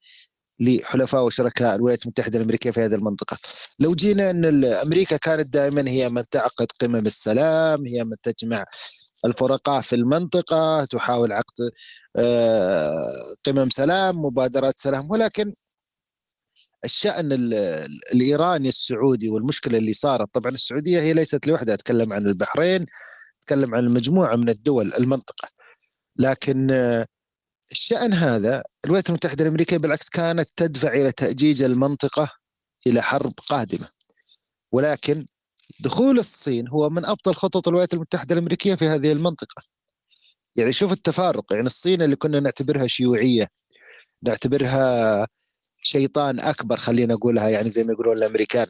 لحلفاء 0.60 1.24
وشركاء 1.24 1.76
الولايات 1.76 2.02
المتحدة 2.02 2.38
الأمريكية 2.38 2.70
في 2.70 2.80
هذه 2.80 2.94
المنطقة. 2.94 3.36
لو 3.80 3.94
جينا 3.94 4.30
إن 4.30 4.64
أمريكا 4.64 5.16
كانت 5.16 5.54
دائما 5.54 5.90
هي 5.90 6.08
من 6.08 6.24
تعقد 6.30 6.66
قمم 6.80 6.96
السلام، 6.96 7.86
هي 7.86 8.04
من 8.04 8.16
تجمع 8.22 8.64
الفرقاء 9.24 9.80
في 9.80 9.94
المنطقة، 9.96 10.84
تحاول 10.84 11.32
عقد 11.32 11.70
آه، 12.16 13.12
قمم 13.46 13.70
سلام، 13.70 14.16
مبادرات 14.24 14.78
سلام، 14.78 15.10
ولكن 15.10 15.52
الشأن 16.84 17.32
الإيراني 18.12 18.68
السعودي 18.68 19.28
والمشكلة 19.28 19.78
اللي 19.78 19.92
صارت 19.92 20.34
طبعا 20.34 20.50
السعودية 20.52 21.00
هي 21.00 21.12
ليست 21.12 21.46
لوحدها 21.46 21.74
أتكلم 21.74 22.12
عن 22.12 22.26
البحرين 22.26 22.86
أتكلم 23.42 23.74
عن 23.74 23.84
المجموعة 23.86 24.36
من 24.36 24.48
الدول 24.48 24.92
المنطقة 24.98 25.48
لكن 26.18 26.70
آه، 26.70 27.06
الشأن 27.72 28.14
هذا 28.14 28.64
الولايات 28.84 29.08
المتحدة 29.08 29.44
الأمريكية 29.44 29.76
بالعكس 29.76 30.08
كانت 30.08 30.48
تدفع 30.56 30.92
إلى 30.92 31.12
تأجيج 31.12 31.62
المنطقة 31.62 32.28
إلى 32.86 33.02
حرب 33.02 33.32
قادمة. 33.48 33.88
ولكن 34.72 35.26
دخول 35.80 36.18
الصين 36.18 36.68
هو 36.68 36.90
من 36.90 37.06
أبطل 37.06 37.34
خطط 37.34 37.68
الولايات 37.68 37.94
المتحدة 37.94 38.34
الأمريكية 38.34 38.74
في 38.74 38.88
هذه 38.88 39.12
المنطقة. 39.12 39.62
يعني 40.56 40.72
شوف 40.72 40.92
التفارق 40.92 41.52
يعني 41.52 41.66
الصين 41.66 42.02
اللي 42.02 42.16
كنا 42.16 42.40
نعتبرها 42.40 42.86
شيوعية 42.86 43.48
نعتبرها 44.22 45.26
شيطان 45.82 46.40
أكبر 46.40 46.76
خلينا 46.76 47.14
نقولها 47.14 47.48
يعني 47.48 47.70
زي 47.70 47.84
ما 47.84 47.92
يقولون 47.92 48.16
الأمريكان. 48.18 48.66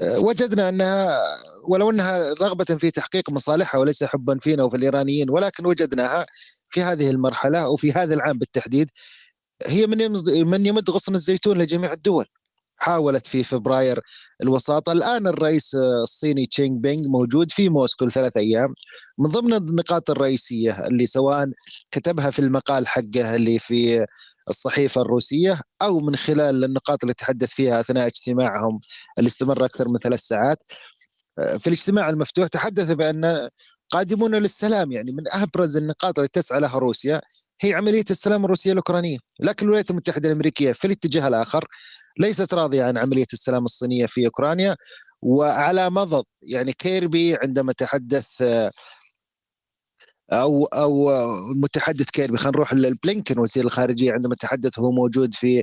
أه، 0.00 0.18
وجدنا 0.20 0.68
أنها 0.68 1.24
ولو 1.68 1.90
أنها 1.90 2.34
رغبة 2.34 2.64
في 2.64 2.90
تحقيق 2.90 3.30
مصالحها 3.30 3.80
وليس 3.80 4.04
حبا 4.04 4.38
فينا 4.42 4.64
وفي 4.64 4.76
الإيرانيين 4.76 5.30
ولكن 5.30 5.66
وجدناها 5.66 6.26
في 6.70 6.82
هذه 6.82 7.10
المرحلة 7.10 7.68
وفي 7.68 7.92
هذا 7.92 8.14
العام 8.14 8.38
بالتحديد 8.38 8.90
هي 9.66 9.86
من 9.86 9.98
من 10.46 10.66
يمد 10.66 10.90
غصن 10.90 11.14
الزيتون 11.14 11.58
لجميع 11.58 11.92
الدول. 11.92 12.26
حاولت 12.76 13.26
في 13.26 13.44
فبراير 13.44 14.00
الوساطة. 14.42 14.92
الآن 14.92 15.26
الرئيس 15.26 15.74
الصيني 16.02 16.46
تشينغ 16.46 16.78
بينغ 16.78 17.08
موجود 17.08 17.52
في 17.52 17.68
موسكو 17.68 18.04
لثلاث 18.04 18.36
أيام. 18.36 18.74
من 19.18 19.30
ضمن 19.30 19.54
النقاط 19.54 20.10
الرئيسية 20.10 20.86
اللي 20.86 21.06
سواء 21.06 21.46
كتبها 21.90 22.30
في 22.30 22.38
المقال 22.38 22.88
حقه 22.88 23.34
اللي 23.34 23.58
في 23.58 24.06
الصحيفة 24.50 25.00
الروسية 25.02 25.60
أو 25.82 26.00
من 26.00 26.16
خلال 26.16 26.64
النقاط 26.64 26.98
اللي 27.02 27.14
تحدث 27.14 27.48
فيها 27.50 27.80
أثناء 27.80 28.06
اجتماعهم 28.06 28.80
اللي 29.18 29.28
استمر 29.28 29.64
أكثر 29.64 29.88
من 29.88 29.98
ثلاث 29.98 30.20
ساعات. 30.20 30.58
في 31.58 31.66
الاجتماع 31.66 32.10
المفتوح 32.10 32.46
تحدث 32.46 32.92
بأن 32.92 33.48
قادمون 33.90 34.34
للسلام 34.34 34.92
يعني 34.92 35.12
من 35.12 35.24
أبرز 35.32 35.76
النقاط 35.76 36.18
التي 36.18 36.40
تسعى 36.40 36.60
لها 36.60 36.78
روسيا 36.78 37.20
هي 37.60 37.74
عملية 37.74 38.04
السلام 38.10 38.44
الروسية 38.44 38.72
الأوكرانية، 38.72 39.18
لكن 39.40 39.66
الولايات 39.66 39.90
المتحدة 39.90 40.28
الأمريكية 40.28 40.72
في 40.72 40.86
الاتجاه 40.86 41.28
الآخر 41.28 41.64
ليست 42.18 42.54
راضية 42.54 42.84
عن 42.84 42.98
عملية 42.98 43.26
السلام 43.32 43.64
الصينية 43.64 44.06
في 44.06 44.26
أوكرانيا 44.26 44.76
وعلى 45.22 45.90
مضض 45.90 46.24
يعني 46.42 46.72
كيربي 46.72 47.36
عندما 47.36 47.72
تحدث 47.72 48.26
أو 50.32 50.64
أو 50.64 51.10
المتحدث 51.52 52.10
كيربي. 52.10 52.38
خلينا 52.38 52.56
نروح 52.56 52.74
للبلينكن 52.74 53.38
وزير 53.38 53.64
الخارجية 53.64 54.12
عندما 54.12 54.34
تحدث 54.34 54.78
هو 54.78 54.92
موجود 54.92 55.34
في 55.34 55.62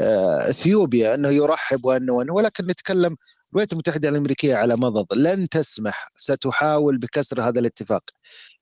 آه، 0.00 0.50
إثيوبيا 0.50 1.14
أنه 1.14 1.28
يرحب 1.28 1.84
وأنه 1.84 2.12
وأنه 2.12 2.34
ولكن 2.34 2.64
نتكلم 2.66 3.16
الولايات 3.52 3.72
المتحدة 3.72 4.08
الأمريكية 4.08 4.54
على 4.54 4.76
مضض. 4.76 5.06
لن 5.14 5.48
تسمح 5.48 6.08
ستحاول 6.14 6.98
بكسر 6.98 7.42
هذا 7.42 7.60
الاتفاق 7.60 8.02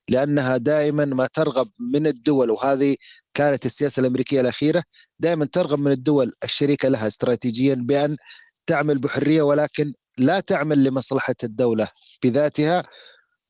لأنها 0.09 0.57
دائما 0.57 1.05
ما 1.05 1.27
ترغب 1.33 1.69
من 1.93 2.07
الدول 2.07 2.51
وهذه 2.51 2.95
كانت 3.33 3.65
السياسة 3.65 3.99
الأمريكية 3.99 4.41
الأخيرة 4.41 4.83
دائما 5.19 5.45
ترغب 5.45 5.79
من 5.79 5.91
الدول 5.91 6.31
الشريكة 6.43 6.89
لها 6.89 7.07
استراتيجيا 7.07 7.75
بأن 7.75 8.17
تعمل 8.67 8.99
بحرية 8.99 9.41
ولكن 9.41 9.93
لا 10.17 10.39
تعمل 10.39 10.83
لمصلحة 10.83 11.35
الدولة 11.43 11.87
بذاتها 12.23 12.83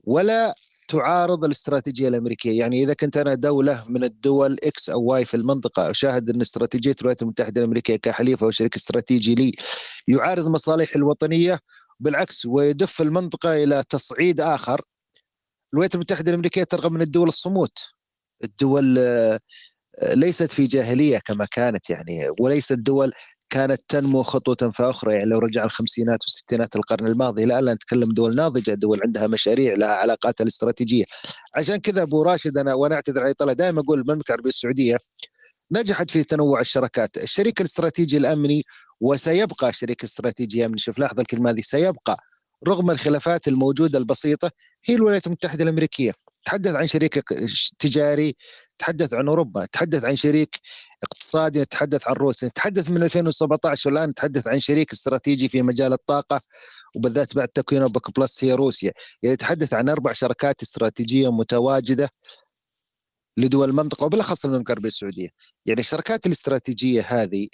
ولا 0.03 0.53
تعارض 0.87 1.45
الاستراتيجية 1.45 2.07
الأمريكية، 2.07 2.59
يعني 2.59 2.83
إذا 2.83 2.93
كنت 2.93 3.17
أنا 3.17 3.33
دولة 3.33 3.85
من 3.89 4.03
الدول 4.03 4.57
X 4.63 4.89
أو 4.89 5.03
Y 5.03 5.25
في 5.25 5.37
المنطقة 5.37 5.91
أشاهد 5.91 6.29
أن 6.29 6.41
استراتيجية 6.41 6.95
الولايات 7.01 7.21
المتحدة 7.21 7.61
الأمريكية 7.61 7.95
كحليف 7.95 8.43
أو 8.43 8.51
شريك 8.51 8.75
استراتيجي 8.75 9.35
لي 9.35 9.51
يعارض 10.07 10.47
مصالحي 10.47 10.95
الوطنية 10.95 11.59
بالعكس 11.99 12.45
ويدف 12.45 13.01
المنطقة 13.01 13.63
إلى 13.63 13.83
تصعيد 13.89 14.41
آخر. 14.41 14.81
الولايات 15.73 15.95
المتحدة 15.95 16.31
الأمريكية 16.31 16.63
ترغب 16.63 16.91
من 16.91 17.01
الدول 17.01 17.27
الصمود. 17.27 17.69
الدول 18.43 18.97
آه، 18.99 19.39
ليست 20.13 20.51
في 20.51 20.63
جاهلية 20.63 21.19
كما 21.25 21.45
كانت 21.51 21.89
يعني 21.89 22.27
وليست 22.39 22.73
دول 22.73 23.13
كانت 23.49 23.81
تنمو 23.87 24.23
خطوة 24.23 24.71
فأخرى 24.71 25.13
يعني 25.13 25.25
لو 25.25 25.39
رجع 25.39 25.63
الخمسينات 25.63 26.19
والستينات 26.23 26.75
القرن 26.75 27.07
الماضي 27.07 27.45
لا 27.45 27.61
لا 27.61 27.73
نتكلم 27.73 28.11
دول 28.11 28.35
ناضجة 28.35 28.71
دول 28.73 28.99
عندها 29.03 29.27
مشاريع 29.27 29.75
لها 29.75 29.89
علاقاتها 29.89 30.43
الاستراتيجية. 30.43 31.05
عشان 31.55 31.75
كذا 31.77 32.01
أبو 32.01 32.21
راشد 32.23 32.57
أنا 32.57 32.73
وأنا 32.73 32.95
أعتذر 32.95 33.23
على 33.23 33.33
طلع 33.33 33.53
دائما 33.53 33.81
أقول 33.81 33.99
المملكة 33.99 34.29
العربية 34.29 34.49
السعودية 34.49 34.97
نجحت 35.71 36.11
في 36.11 36.23
تنوع 36.23 36.59
الشراكات. 36.61 37.17
الشريك 37.17 37.61
الاستراتيجي 37.61 38.17
الأمني 38.17 38.63
وسيبقى 39.01 39.73
شريك 39.73 40.03
استراتيجي 40.03 40.65
أمني 40.65 40.77
شوف 40.77 40.99
لاحظ 40.99 41.19
الكلمة 41.19 41.49
هذه 41.49 41.61
سيبقى 41.61 42.17
رغم 42.67 42.91
الخلافات 42.91 43.47
الموجودة 43.47 43.99
البسيطة 43.99 44.51
هي 44.85 44.95
الولايات 44.95 45.27
المتحدة 45.27 45.63
الأمريكية. 45.63 46.13
تحدث 46.47 46.75
عن 46.75 46.87
شريك 46.87 47.23
تجاري 47.79 48.35
تحدث 48.77 49.13
عن 49.13 49.27
أوروبا 49.27 49.65
تحدث 49.65 50.03
عن 50.03 50.15
شريك 50.15 50.59
اقتصادي 51.03 51.61
نتحدث 51.61 52.07
عن 52.07 52.13
روسيا 52.13 52.47
نتحدث 52.47 52.89
من 52.89 53.03
2017 53.03 53.89
والآن 53.89 54.09
نتحدث 54.09 54.47
عن 54.47 54.59
شريك 54.59 54.91
استراتيجي 54.91 55.49
في 55.49 55.61
مجال 55.61 55.93
الطاقة 55.93 56.41
وبالذات 56.95 57.35
بعد 57.35 57.47
تكوين 57.47 57.81
أوبك 57.81 58.19
بلس 58.19 58.43
هي 58.43 58.53
روسيا. 58.53 58.91
يعني 59.23 59.33
نتحدث 59.33 59.73
عن 59.73 59.89
أربع 59.89 60.13
شركات 60.13 60.61
استراتيجية 60.61 61.31
متواجدة 61.31 62.09
لدول 63.37 63.69
المنطقة 63.69 64.05
وبالأخص 64.05 64.45
المملكة 64.45 64.71
العربية 64.71 64.87
السعودية. 64.87 65.29
يعني 65.65 65.79
الشركات 65.79 66.25
الاستراتيجية 66.25 67.05
هذه 67.07 67.47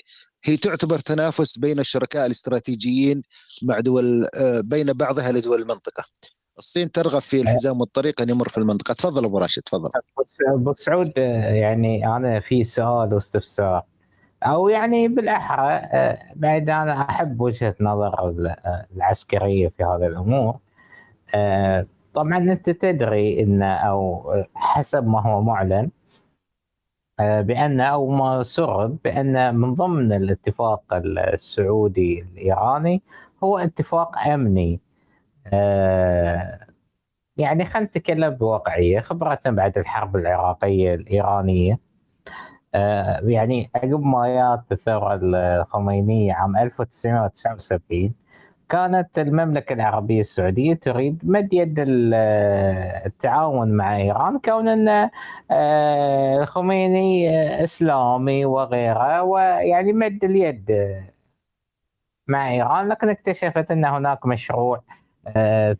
هي 0.43 0.57
تعتبر 0.57 0.99
تنافس 0.99 1.57
بين 1.57 1.79
الشركاء 1.79 2.25
الاستراتيجيين 2.25 3.21
مع 3.63 3.79
دول 3.79 4.27
آه، 4.35 4.61
بين 4.61 4.93
بعضها 4.93 5.31
لدول 5.31 5.61
المنطقة. 5.61 6.03
الصين 6.57 6.91
ترغب 6.91 7.21
في 7.21 7.41
الحزام 7.41 7.79
والطريق 7.79 8.21
أن 8.21 8.29
يمر 8.29 8.49
في 8.49 8.57
المنطقة. 8.57 8.93
تفضل 8.93 9.25
أبو 9.25 9.37
راشد 9.37 9.61
تفضل. 9.61 9.89
ابو 10.47 10.73
سعود 10.73 11.11
يعني 11.17 12.07
أنا 12.15 12.39
في 12.39 12.63
سؤال 12.63 13.13
واستفسار. 13.13 13.83
أو 14.43 14.69
يعني 14.69 15.07
بالأحرى 15.07 15.81
بعد 16.35 16.69
أنا 16.69 17.01
أحب 17.09 17.41
وجهة 17.41 17.75
نظر 17.81 18.35
العسكرية 18.95 19.67
في 19.77 19.83
هذه 19.83 20.07
الأمور 20.07 20.57
طبعا 22.13 22.37
أنت 22.37 22.69
تدري 22.69 23.43
إن 23.43 23.63
أو 23.63 24.33
حسب 24.55 25.07
ما 25.07 25.21
هو 25.21 25.41
معلن 25.41 25.89
بأن 27.19 27.81
أو 27.81 28.09
ما 28.09 28.43
سرب 28.43 28.97
بأن 29.03 29.55
من 29.55 29.75
ضمن 29.75 30.13
الاتفاق 30.13 30.83
السعودي 30.93 32.21
الإيراني 32.21 33.01
هو 33.43 33.57
اتفاق 33.57 34.17
أمني. 34.27 34.79
يعني 37.37 37.65
خلينا 37.65 37.87
نتكلم 37.87 38.29
بواقعية 38.29 38.99
خبره 38.99 39.39
بعد 39.45 39.77
الحرب 39.77 40.15
العراقية 40.15 40.95
الإيرانية. 40.95 41.79
آه، 42.75 43.19
يعني 43.23 43.71
عقب 43.75 44.03
ما 44.03 44.27
جات 44.27 44.71
الثورة 44.71 45.19
الخمينية 45.23 46.33
عام 46.33 46.57
1979 46.57 48.13
كانت 48.69 49.19
المملكة 49.19 49.73
العربية 49.73 50.21
السعودية 50.21 50.73
تريد 50.73 51.19
مد 51.23 51.53
يد 51.53 51.75
التعاون 53.05 53.71
مع 53.73 53.97
إيران 53.97 54.39
كون 54.39 54.67
أن 54.67 55.09
آه، 55.51 56.41
الخميني 56.41 57.29
إسلامي 57.63 58.45
وغيره 58.45 59.21
ويعني 59.23 59.93
مد 59.93 60.23
اليد 60.23 60.71
مع 62.27 62.51
إيران 62.51 62.87
لكن 62.89 63.09
اكتشفت 63.09 63.71
أن 63.71 63.85
هناك 63.85 64.25
مشروع 64.25 64.77
آه، 64.77 65.02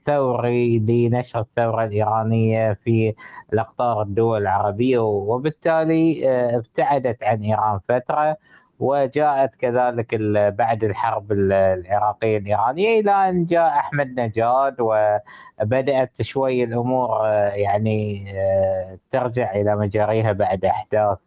ثوري 0.06 0.80
لنشر 0.80 1.40
الثورة 1.40 1.84
الإيرانية 1.84 2.74
في 2.74 3.14
الأقطار 3.54 4.02
الدول 4.02 4.42
العربية 4.42 5.00
وبالتالي 5.00 6.30
آه، 6.30 6.58
ابتعدت 6.58 7.24
عن 7.24 7.42
إيران 7.44 7.80
فترة 7.90 8.38
وجاءت 8.80 9.56
كذلك 9.56 10.16
بعد 10.58 10.84
الحرب 10.84 11.32
العراقية 11.32 12.38
الإيرانية 12.38 13.00
إلى 13.00 13.12
أن 13.12 13.46
جاء 13.46 13.68
أحمد 13.68 14.20
نجاد 14.20 14.76
وبدأت 14.80 16.22
شوي 16.22 16.64
الأمور 16.64 17.28
آه، 17.28 17.50
يعني 17.50 18.26
آه، 18.40 19.00
ترجع 19.12 19.52
إلى 19.56 19.76
مجاريها 19.76 20.32
بعد 20.32 20.66
أحداث 20.66 21.18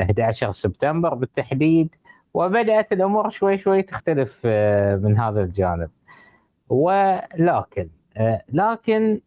11 0.00 0.48
آه، 0.48 0.50
سبتمبر 0.50 1.14
بالتحديد 1.14 1.94
وبدأت 2.34 2.92
الأمور 2.92 3.30
شوي 3.30 3.58
شوي 3.58 3.82
تختلف 3.82 4.46
من 5.02 5.18
هذا 5.18 5.42
الجانب. 5.42 5.90
ولكن 6.72 7.88
لكن 8.52 9.20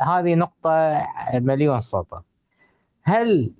هذه 0.00 0.34
نقطة 0.34 1.02
مليون 1.34 1.80
سطر. 1.80 2.22
هل 3.02 3.52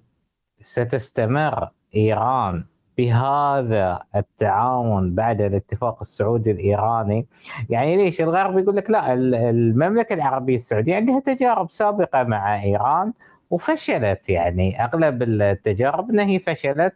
ستستمر 0.61 1.71
إيران 1.97 2.65
بهذا 2.99 4.03
التعاون 4.17 5.15
بعد 5.15 5.41
الاتفاق 5.41 5.99
السعودي 6.01 6.51
الإيراني؟ 6.51 7.27
يعني 7.71 7.97
ليش؟ 7.97 8.21
الغرب 8.21 8.59
يقول 8.59 8.77
لك 8.77 8.91
لا 8.91 9.13
المملكة 9.13 10.15
العربية 10.15 10.55
السعودية 10.55 10.97
عندها 10.97 11.21
تجارب 11.21 11.71
سابقة 11.71 12.23
مع 12.23 12.63
إيران 12.63 13.13
وفشلت 13.51 14.29
يعني 14.29 14.85
أغلب 14.85 15.23
التجارب 15.23 16.11
إنها 16.11 16.25
هي 16.25 16.39
فشلت 16.39 16.95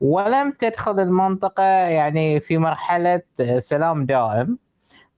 ولم 0.00 0.50
تدخل 0.50 1.00
المنطقة 1.00 1.62
يعني 1.64 2.40
في 2.40 2.58
مرحلة 2.58 3.22
سلام 3.58 4.06
دائم. 4.06 4.58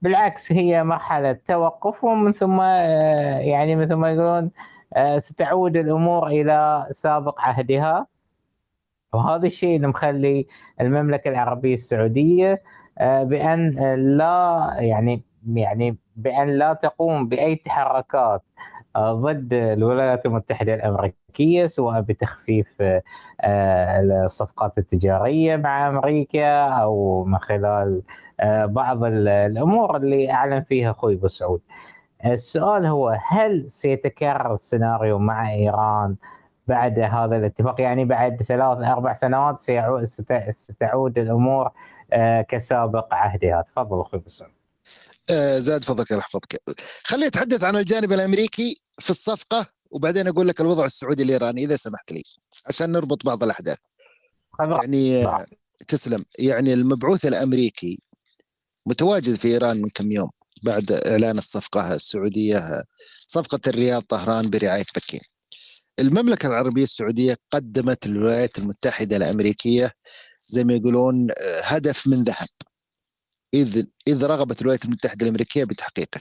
بالعكس 0.03 0.53
هي 0.53 0.84
مرحلة 0.84 1.32
توقف 1.32 2.05
ومن 2.05 2.32
ثم 2.32 2.61
يعني 2.61 3.76
مثل 3.76 3.94
ما 3.94 4.12
يقولون 4.12 4.51
ستعود 5.18 5.76
الأمور 5.76 6.26
إلى 6.26 6.86
سابق 6.90 7.40
عهدها. 7.40 8.07
وهذا 9.12 9.47
الشيء 9.47 9.76
اللي 9.76 9.86
مخلي 9.86 10.47
المملكة 10.80 11.28
العربية 11.28 11.74
السعودية 11.74 12.62
آه، 12.99 13.22
بأن 13.22 13.70
لا 14.16 14.68
يعني 14.80 15.24
يعني 15.55 15.99
بأن 16.16 16.49
لا 16.59 16.72
تقوم 16.72 17.28
بأي 17.28 17.57
تحركات 17.57 18.42
آه، 18.59 18.76
ضد 18.99 19.53
الولايات 19.53 20.26
المتحدة 20.26 20.74
الأمريكية 20.74 21.66
سواء 21.66 22.01
بتخفيف 22.01 22.82
آه، 23.40 24.01
الصفقات 24.24 24.78
التجارية 24.78 25.57
مع 25.57 25.88
أمريكا 25.88 26.64
أو 26.68 27.24
من 27.24 27.38
خلال 27.38 28.03
بعض 28.64 29.05
الأمور 29.05 29.97
اللي 29.97 30.30
أعلن 30.32 30.62
فيها 30.62 30.90
أخوي 30.90 31.14
أبو 31.14 31.28
سعود. 31.28 31.61
السؤال 32.26 32.86
هو 32.86 33.18
هل 33.28 33.70
سيتكرر 33.70 34.53
السيناريو 34.53 35.18
مع 35.18 35.51
إيران 35.53 36.16
بعد 36.66 36.99
هذا 36.99 37.36
الاتفاق؟ 37.36 37.80
يعني 37.80 38.05
بعد 38.05 38.42
ثلاث 38.42 38.78
أربع 38.78 39.12
سنوات 39.12 39.59
ستعود 40.51 41.18
الأمور 41.18 41.70
آه، 42.12 42.42
كسابق 42.42 43.14
عهدها. 43.14 43.62
تفضل 43.62 44.01
أخوي 44.01 44.20
آه، 44.20 44.55
زاد 45.59 45.85
فضلك 45.85 46.11
الله 46.11 46.20
يحفظك 46.20 46.62
خليني 47.05 47.27
أتحدث 47.27 47.64
عن 47.64 47.77
الجانب 47.77 48.12
الأمريكي 48.12 48.83
في 48.99 49.11
الصفقة 49.11 49.66
وبعدين 49.91 50.29
أقول 50.29 50.49
لك 50.49 50.61
الوضع 50.61 50.85
السعودي 50.85 51.22
الإيراني 51.22 51.64
إذا 51.64 51.77
سمحت 51.77 52.12
لي 52.12 52.22
عشان 52.66 52.93
نربط 52.93 53.27
بعض 53.27 53.43
الأحداث. 53.43 53.79
يعني 54.61 55.22
نعم. 55.22 55.45
تسلم. 55.89 56.24
يعني 56.39 56.74
المبعوث 56.74 57.27
الأمريكي 57.27 57.99
متواجد 58.87 59.35
في 59.35 59.49
إيران 59.49 59.83
من 59.83 59.89
كم 59.89 60.12
يوم 60.12 60.31
بعد 60.62 60.93
إعلان 60.93 61.39
الصفقة 61.39 61.95
السعودية 61.95 62.85
صفقة 63.29 63.61
الرياض 63.66 64.03
طهران 64.03 64.51
برعاية 64.51 64.85
بكين. 64.97 65.20
المملكة 65.99 66.47
العربية 66.47 66.83
السعودية 66.83 67.37
قدمت 67.51 68.07
للولايات 68.07 68.59
المتحدة 68.59 69.16
الأمريكية 69.16 69.93
زي 70.49 70.64
ما 70.64 70.74
يقولون 70.74 71.29
آه، 71.31 71.61
هدف 71.62 72.07
من 72.07 72.22
ذهب. 72.22 72.49
إذ 73.55 73.84
إذ 74.09 74.24
رغبت 74.24 74.61
الولايات 74.61 74.84
المتحدة 74.84 75.26
الأمريكية 75.26 75.64
بتحقيقه. 75.64 76.20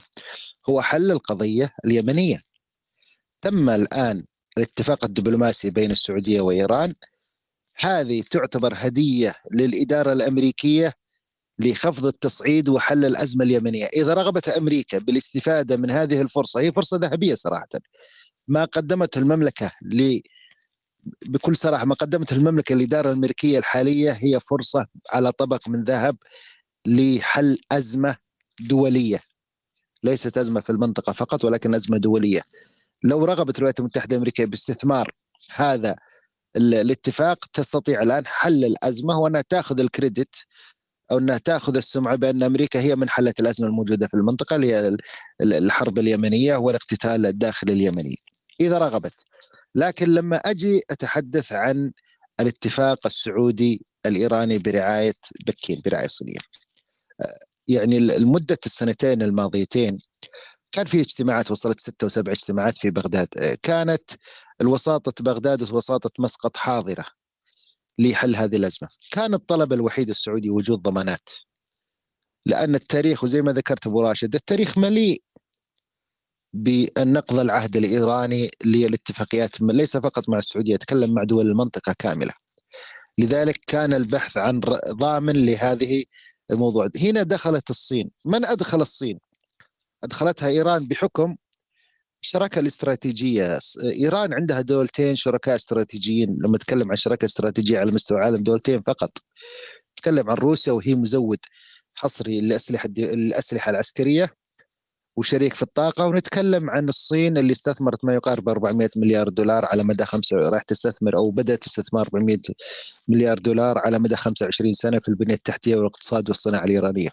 هو 0.68 0.82
حل 0.82 1.10
القضية 1.10 1.72
اليمنية. 1.84 2.38
تم 3.40 3.70
الآن 3.70 4.24
الاتفاق 4.58 5.04
الدبلوماسي 5.04 5.70
بين 5.70 5.90
السعودية 5.90 6.40
وإيران. 6.40 6.92
هذه 7.76 8.22
تعتبر 8.30 8.74
هدية 8.76 9.34
للإدارة 9.52 10.12
الأمريكية 10.12 10.92
لخفض 11.58 12.06
التصعيد 12.06 12.68
وحل 12.68 13.04
الأزمة 13.04 13.44
اليمنية. 13.44 13.86
إذا 13.86 14.14
رغبت 14.14 14.48
أمريكا 14.48 14.98
بالاستفادة 14.98 15.76
من 15.76 15.90
هذه 15.90 16.22
الفرصة 16.22 16.60
هي 16.60 16.72
فرصة 16.72 16.96
ذهبية 16.96 17.34
صراحة. 17.34 17.68
ما 18.48 18.64
قدمته 18.64 19.18
المملكة 19.18 19.72
ل 19.82 20.20
بكل 21.26 21.56
صراحة 21.56 21.84
ما 21.84 21.94
قدمته 21.94 22.36
المملكة 22.36 22.72
الاداره 22.72 23.10
الأمريكية 23.10 23.58
الحالية 23.58 24.12
هي 24.12 24.40
فرصة 24.40 24.86
على 25.12 25.32
طبق 25.32 25.68
من 25.68 25.84
ذهب. 25.84 26.16
لحل 26.86 27.58
أزمة 27.72 28.16
دولية. 28.60 29.20
ليست 30.04 30.38
أزمة 30.38 30.60
في 30.60 30.70
المنطقة 30.70 31.12
فقط 31.12 31.44
ولكن 31.44 31.74
أزمة 31.74 31.98
دولية. 31.98 32.42
لو 33.04 33.24
رغبت 33.24 33.58
الولايات 33.58 33.80
المتحدة 33.80 34.16
الأمريكية 34.16 34.44
باستثمار 34.44 35.12
هذا 35.54 35.96
الاتفاق 36.56 37.46
تستطيع 37.52 38.02
الآن 38.02 38.26
حل 38.26 38.64
الأزمة 38.64 39.18
وأنها 39.18 39.44
تأخذ 39.48 39.80
الكريدت 39.80 40.34
أو 41.10 41.18
أنها 41.18 41.38
تأخذ 41.38 41.76
السمعة 41.76 42.16
بأن 42.16 42.42
أمريكا 42.42 42.80
هي 42.80 42.96
من 42.96 43.08
حلت 43.08 43.40
الأزمة 43.40 43.66
الموجودة 43.66 44.06
في 44.06 44.14
المنطقة 44.14 44.56
اللي 44.56 44.74
هي 44.74 44.96
الحرب 45.42 45.98
اليمنية 45.98 46.56
والاقتتال 46.56 47.26
الداخلي 47.26 47.72
اليمني. 47.72 48.16
إذا 48.60 48.78
رغبت. 48.78 49.24
لكن 49.74 50.06
لما 50.06 50.36
أجي 50.36 50.82
أتحدث 50.90 51.52
عن 51.52 51.92
الاتفاق 52.40 53.06
السعودي 53.06 53.86
الإيراني 54.06 54.58
برعاية 54.58 55.14
بكين 55.46 55.82
برعاية 55.84 56.06
صينية. 56.06 56.38
يعني 57.68 57.98
المدة 57.98 58.58
السنتين 58.66 59.22
الماضيتين 59.22 59.98
كان 60.72 60.86
في 60.86 61.00
اجتماعات 61.00 61.50
وصلت 61.50 61.80
ستة 61.80 62.04
وسبع 62.06 62.32
اجتماعات 62.32 62.78
في 62.78 62.90
بغداد 62.90 63.28
كانت 63.62 64.10
الوساطة 64.60 65.24
بغداد 65.24 65.72
ووساطة 65.72 66.10
مسقط 66.18 66.56
حاضرة 66.56 67.04
لحل 67.98 68.36
هذه 68.36 68.56
الأزمة 68.56 68.88
كان 69.12 69.34
الطلب 69.34 69.72
الوحيد 69.72 70.10
السعودي 70.10 70.50
وجود 70.50 70.82
ضمانات 70.82 71.28
لأن 72.46 72.74
التاريخ 72.74 73.24
وزي 73.24 73.42
ما 73.42 73.52
ذكرت 73.52 73.86
أبو 73.86 74.02
راشد 74.02 74.34
التاريخ 74.34 74.78
مليء 74.78 75.22
بالنقض 76.52 77.38
العهد 77.38 77.76
الإيراني 77.76 78.50
للاتفاقيات 78.64 79.60
ليس 79.60 79.96
فقط 79.96 80.28
مع 80.28 80.38
السعودية 80.38 80.74
يتكلم 80.74 81.14
مع 81.14 81.24
دول 81.24 81.46
المنطقة 81.46 81.94
كاملة. 81.98 82.32
لذلك 83.18 83.60
كان 83.66 83.94
البحث 83.94 84.36
عن 84.36 84.60
ضامن 84.90 85.46
لهذه 85.46 86.04
الموضوع. 86.50 86.88
هنا 87.02 87.22
دخلت 87.22 87.70
الصين. 87.70 88.10
من 88.24 88.44
أدخل 88.44 88.80
الصين؟ 88.80 89.18
أدخلتها 90.04 90.48
إيران 90.48 90.86
بحكم 90.86 91.36
الشراكه 92.22 92.58
الاستراتيجية. 92.58 93.58
إيران 93.84 94.34
عندها 94.34 94.60
دولتين 94.60 95.16
شركاء 95.16 95.56
استراتيجيين. 95.56 96.38
لما 96.40 96.56
نتكلم 96.56 96.90
عن 96.90 96.96
شراكة 96.96 97.24
استراتيجية 97.24 97.78
على 97.78 97.92
مستوى 97.92 98.18
العالم 98.18 98.42
دولتين 98.42 98.82
فقط. 98.82 99.18
نتكلم 99.92 100.30
عن 100.30 100.36
روسيا 100.36 100.72
وهي 100.72 100.94
مزود 100.94 101.38
حصري 101.94 102.40
للاسلحه 102.40 102.88
الأسلحة 102.98 103.70
العسكرية. 103.70 104.30
وشريك 105.16 105.54
في 105.54 105.62
الطاقة 105.62 106.06
ونتكلم 106.06 106.70
عن 106.70 106.88
الصين 106.88 107.38
اللي 107.38 107.52
استثمرت 107.52 108.04
ما 108.04 108.14
يقارب 108.14 108.48
400 108.48 108.88
مليار 108.96 109.28
دولار 109.28 109.66
على 109.66 109.84
مدى 109.84 110.04
خمسة 110.04 110.36
راح 110.36 110.62
تستثمر 110.62 111.16
أو 111.16 111.30
بدأت 111.30 111.62
تستثمر 111.62 112.00
400 112.00 112.36
مليار 113.08 113.38
دولار 113.38 113.78
على 113.78 113.98
مدى 113.98 114.16
25 114.16 114.72
سنة 114.72 114.98
في 115.00 115.08
البنية 115.08 115.34
التحتية 115.34 115.76
والاقتصاد 115.76 116.28
والصناعة 116.28 116.64
الإيرانية. 116.64 117.08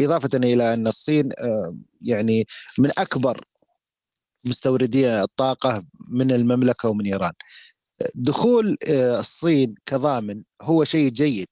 إضافة 0.00 0.30
إلى 0.34 0.74
أن 0.74 0.86
الصين 0.86 1.28
يعني 2.02 2.46
من 2.78 2.90
أكبر 2.98 3.44
مستوردي 4.44 5.22
الطاقة 5.22 5.84
من 6.12 6.32
المملكة 6.32 6.88
ومن 6.88 7.06
إيران. 7.06 7.32
دخول 8.14 8.76
آه، 8.90 9.20
الصين 9.20 9.74
كضامن 9.86 10.42
هو 10.62 10.84
شيء 10.84 11.10
جيد 11.10 11.48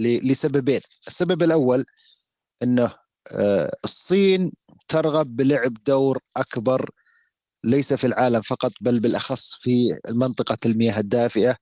لسببين، 0.00 0.80
السبب 1.08 1.42
الأول 1.42 1.84
إنه 2.62 2.92
آه، 3.32 3.76
الصين 3.84 4.52
ترغب 4.88 5.36
بلعب 5.36 5.74
دور 5.86 6.18
أكبر 6.36 6.90
ليس 7.64 7.92
في 7.92 8.06
العالم 8.06 8.40
فقط 8.40 8.72
بل 8.80 9.00
بالأخص 9.00 9.54
في 9.60 9.88
منطقه 10.10 10.56
المياه 10.66 11.00
الدافئة 11.00 11.56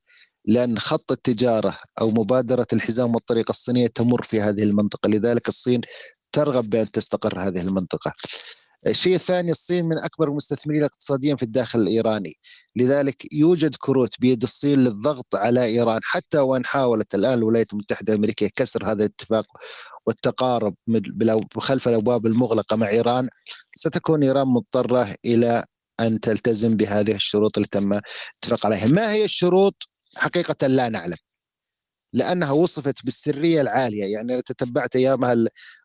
لأن 0.44 0.78
خط 0.78 1.12
التجارة 1.12 1.76
أو 2.00 2.10
مبادرة 2.10 2.66
الحزام 2.72 3.14
والطريق 3.14 3.50
الصينية 3.50 3.86
تمر 3.86 4.22
في 4.22 4.40
هذه 4.40 4.62
المنطقة. 4.62 5.08
لذلك 5.08 5.48
الصين 5.48 5.80
ترغب 6.32 6.70
بأن 6.70 6.90
تستقر 6.90 7.38
هذه 7.40 7.60
المنطقة. 7.60 8.12
الشيء 8.86 9.14
الثاني 9.14 9.50
الصين 9.50 9.84
من 9.84 9.98
أكبر 9.98 10.28
المستثمرين 10.28 10.80
الاقتصاديين 10.80 11.36
في 11.36 11.42
الداخل 11.42 11.80
الإيراني. 11.80 12.34
لذلك 12.76 13.34
يوجد 13.34 13.74
كروت 13.74 14.20
بيد 14.20 14.42
الصين 14.42 14.78
للضغط 14.78 15.34
على 15.34 15.64
إيران. 15.64 16.00
حتى 16.02 16.38
وإن 16.38 16.66
حاولت 16.66 17.14
الآن 17.14 17.38
الولايات 17.38 17.72
المتحدة 17.72 18.12
الأمريكية 18.12 18.48
كسر 18.56 18.84
هذا 18.86 19.04
الاتفاق 19.04 19.46
والتقارب 20.06 20.74
خلف 21.58 21.88
الأبواب 21.88 22.26
المغلقة 22.26 22.76
مع 22.76 22.88
إيران 22.88 23.28
ستكون 23.76 24.24
إيران 24.24 24.46
مضطرة 24.46 25.14
إلى 25.24 25.64
أن 26.00 26.20
تلتزم 26.20 26.76
بهذه 26.76 27.14
الشروط 27.14 27.58
اللي 27.58 27.68
تم 27.70 27.92
اتفق 27.92 28.66
عليها. 28.66 28.86
ما 28.86 29.12
هي 29.12 29.24
الشروط؟ 29.24 29.74
حقيقة 30.16 30.66
لا 30.66 30.88
نعلم. 30.88 31.16
لأنها 32.14 32.52
وصفت 32.52 33.04
بالسرية 33.04 33.60
العالية. 33.60 34.04
يعني 34.04 34.32
أنا 34.32 34.40
تتبعت 34.40 34.96
أيامها 34.96 35.34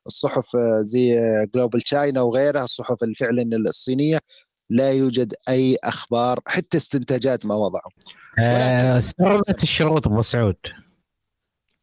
الصحف 0.07 0.45
زي 0.79 1.15
جلوبال 1.55 1.81
تشاينا 1.81 2.21
وغيرها 2.21 2.63
الصحف 2.63 2.97
فعلا 3.19 3.43
الصينية. 3.67 4.19
لا 4.69 4.91
يوجد 4.91 5.33
أي 5.49 5.77
أخبار 5.83 6.39
حتى 6.47 6.77
استنتاجات 6.77 7.45
ما 7.45 7.55
وضعوا. 7.55 7.91
آه 8.39 8.97
الشروط 9.63 10.07
أبو 10.07 10.21
سعود. 10.21 10.55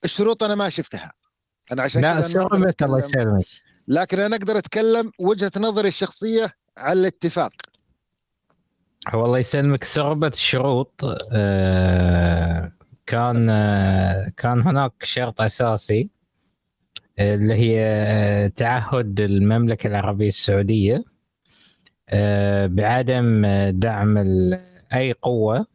الشروط 0.05 0.43
أنا 0.43 0.55
ما 0.55 0.69
شفتها. 0.69 1.13
أنا 1.73 1.83
عشان 1.83 2.03
لا 2.03 2.21
سربت 2.21 2.83
الله 2.83 2.99
يسلمك. 2.99 3.45
لكن 3.89 4.21
أنا 4.21 4.37
أقدر 4.37 4.59
أتكلم 4.59 5.11
وجهة 5.19 5.51
نظري 5.57 5.89
الشخصية 5.89 6.53
على 6.79 7.01
الاتفاق. 7.01 7.53
والله 9.15 9.39
يسلمك 9.39 9.85
سربت 9.85 10.35
الشروط 10.35 11.01
آه 11.33 12.73
كان 13.07 13.47
كان 14.37 14.61
هناك 14.63 14.93
شرط 15.03 15.41
أساسي 15.41 16.11
اللي 17.19 17.55
هي 17.55 18.49
تعهد 18.49 19.21
المملكة 19.21 19.87
العربية 19.87 20.29
السعودية 20.29 21.05
بعدم 22.67 23.47
دعم 23.71 24.19
أي 24.95 25.13
قوة 25.13 25.67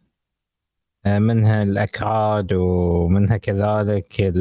منها 1.08 1.64
الأكراد 1.64 2.54
ومنها 2.54 3.38
كذلك 3.38 4.34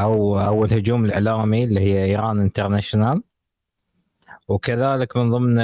أو 0.00 0.38
أو 0.40 0.64
الهجوم 0.64 1.04
الإعلامي 1.04 1.64
اللي 1.64 1.80
هي 1.80 2.04
إيران 2.04 2.40
انترناشونال 2.40 3.22
وكذلك 4.52 5.16
من 5.16 5.30
ضمن 5.30 5.58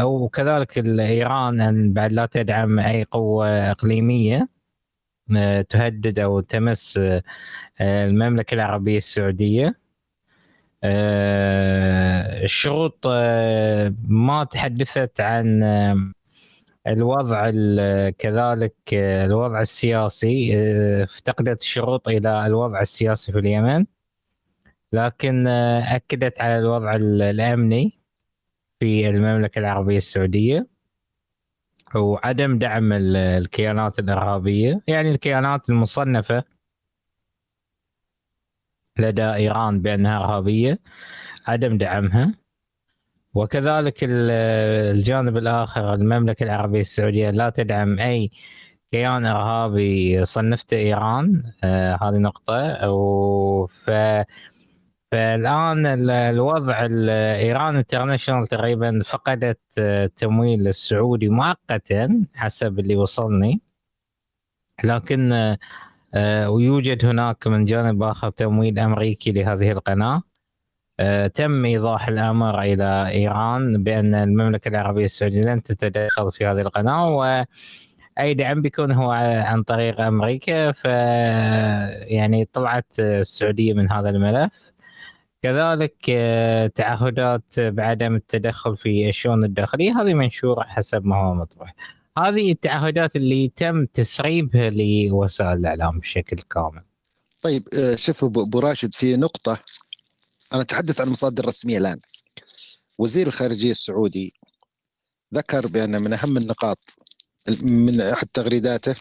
أو 0.00 0.28
كذلك 0.28 0.78
ايران 0.78 1.60
أن 1.60 1.92
بعد 1.92 2.12
لا 2.12 2.26
تدعم 2.26 2.78
أي 2.78 3.04
قوة 3.04 3.70
إقليمية 3.70 4.48
آه، 5.36 5.60
تهدد 5.62 6.18
أو 6.18 6.40
تمس 6.40 6.98
آه، 6.98 7.22
المملكة 7.80 8.54
العربية 8.54 8.98
السعودية. 8.98 9.74
آه، 10.84 12.44
الشروط 12.44 13.06
ما 14.08 14.44
تحدثت 14.50 15.20
عن 15.20 15.62
الوضع 16.86 17.50
كذلك 18.10 18.74
الوضع 18.94 19.60
السياسي. 19.60 20.52
افتقدت 21.04 21.62
الشروط 21.62 22.08
إلى 22.08 22.46
الوضع 22.46 22.80
السياسي 22.80 23.32
في 23.32 23.38
اليمن 23.38 23.86
لكن 24.92 25.46
أكدت 25.46 26.40
على 26.40 26.58
الوضع 26.58 26.92
الأمني. 26.96 27.97
في 28.80 29.08
المملكة 29.08 29.58
العربية 29.58 29.96
السعودية 29.96 30.66
وعدم 31.94 32.58
دعم 32.58 32.92
الكيانات 32.92 33.98
الإرهابية 33.98 34.80
يعني 34.86 35.10
الكيانات 35.10 35.70
المصنفة 35.70 36.44
لدى 38.98 39.22
إيران 39.34 39.82
بأنها 39.82 40.18
إرهابية 40.18 40.78
عدم 41.46 41.78
دعمها. 41.78 42.34
وكذلك 43.34 43.98
الجانب 44.02 45.36
الآخر 45.36 45.94
المملكة 45.94 46.44
العربية 46.44 46.80
السعودية 46.80 47.30
لا 47.30 47.50
تدعم 47.50 47.98
أي 47.98 48.30
كيان 48.92 49.26
إرهابي 49.26 50.24
صنفته 50.24 50.76
إيران 50.76 51.52
آه 51.64 51.98
هذه 52.02 52.16
نقطة. 52.18 52.90
وف 52.90 53.90
فالآن 55.12 55.86
الوضع 56.10 56.78
إيران 57.36 57.76
انترناشونال 57.76 58.46
تقريبا 58.46 59.02
فقدت 59.04 59.60
التمويل 59.78 60.66
آه، 60.66 60.68
السعودي 60.70 61.28
مؤقتا 61.28 62.24
حسب 62.34 62.78
اللي 62.78 62.96
وصلني. 62.96 63.60
لكن 64.84 65.32
آه، 66.14 66.50
ويوجد 66.50 67.04
هناك 67.04 67.46
من 67.46 67.64
جانب 67.64 68.02
آخر 68.02 68.30
تمويل 68.30 68.78
أمريكي 68.78 69.32
لهذه 69.32 69.70
القناة. 69.72 70.22
آه، 71.00 71.26
تم 71.26 71.64
إيضاح 71.64 72.08
الأمر 72.08 72.62
إلى 72.62 73.08
إيران 73.10 73.82
بأن 73.84 74.14
المملكة 74.14 74.68
العربية 74.68 75.04
السعودية 75.04 75.42
لن 75.42 75.62
تتدخل 75.62 76.32
في 76.32 76.46
هذه 76.46 76.60
القناة 76.60 77.16
و 77.16 77.44
اي 78.18 78.34
دعم 78.34 78.62
بيكون 78.62 78.92
هو 78.92 79.10
عن 79.46 79.62
طريق 79.62 80.00
أمريكا. 80.00 80.72
ف 80.72 80.84
يعني 80.84 82.44
طلعت 82.52 82.86
السعودية 83.00 83.74
من 83.74 83.92
هذا 83.92 84.10
الملف. 84.10 84.72
كذلك 85.42 85.94
آه، 86.10 86.66
تعهدات 86.66 87.60
بعدم 87.60 88.14
التدخل 88.14 88.76
في 88.76 89.08
الشؤون 89.08 89.44
الداخلية 89.44 90.00
هذه 90.00 90.14
منشورة 90.14 90.62
حسب 90.62 91.04
ما 91.04 91.16
هو 91.16 91.34
مطروح. 91.34 91.74
هذه 92.18 92.52
التعهدات 92.52 93.16
اللي 93.16 93.52
تم 93.56 93.86
تسريبها 93.86 94.70
لوسائل 94.70 95.58
الإعلام 95.58 95.98
بشكل 95.98 96.36
كامل. 96.36 96.82
طيب 97.42 97.68
آه، 97.78 97.96
شوف 97.96 98.24
ابو 98.24 98.58
راشد 98.58 98.94
في 98.94 99.16
نقطة 99.16 99.60
أنا 100.52 100.62
أتحدث 100.62 101.00
عن 101.00 101.08
مصادر 101.08 101.46
رسميه 101.46 101.78
الآن. 101.78 102.00
وزير 102.98 103.26
الخارجية 103.26 103.70
السعودي 103.70 104.32
ذكر 105.34 105.66
بأن 105.66 106.02
من 106.02 106.12
أهم 106.12 106.36
النقاط 106.36 106.78
من 107.62 108.00
أحد 108.00 108.26
تغريداته 108.26 108.94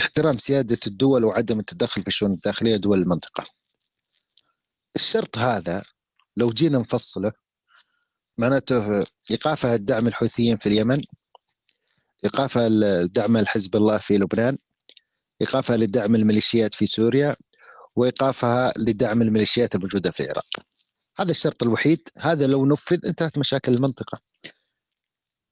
احترام 0.00 0.38
سيادة 0.38 0.78
الدول 0.86 1.24
وعدم 1.24 1.60
التدخل 1.60 2.02
في 2.02 2.08
الشؤون 2.08 2.32
الداخلية 2.32 2.76
دول 2.76 2.98
المنطقة. 2.98 3.59
الشرط 4.96 5.38
هذا 5.38 5.82
لو 6.36 6.50
جينا 6.50 6.78
نفصله 6.78 7.32
معناته 8.38 9.04
ايقافها 9.30 9.74
الدعم 9.74 10.06
الحوثيين 10.06 10.56
في 10.56 10.66
اليمن 10.66 11.02
ايقافها 12.24 12.66
الدعم 12.66 13.36
الحزب 13.36 13.76
الله 13.76 13.98
في 13.98 14.18
لبنان 14.18 14.58
ايقافها 15.40 15.76
لدعم 15.76 16.14
الميليشيات 16.14 16.74
في 16.74 16.86
سوريا 16.86 17.36
وايقافها 17.96 18.72
لدعم 18.76 19.22
الميليشيات 19.22 19.74
الموجودة 19.74 20.10
في 20.10 20.20
العراق. 20.20 20.44
هذا 21.18 21.30
الشرط 21.30 21.62
الوحيد. 21.62 22.08
هذا 22.18 22.46
لو 22.46 22.66
نفذ 22.66 23.06
انتهت 23.06 23.38
مشاكل 23.38 23.74
المنطقة. 23.74 24.20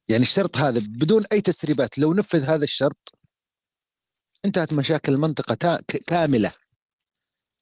يعني 0.08 0.22
الشرط 0.22 0.56
هذا 0.56 0.80
بدون 0.80 1.24
أي 1.32 1.40
تسريبات 1.40 1.98
لو 1.98 2.14
نفذ 2.14 2.44
هذا 2.44 2.64
الشرط 2.64 3.14
انتهت 4.44 4.72
مشاكل 4.72 5.12
المنطقة 5.12 5.80
كاملة. 6.06 6.52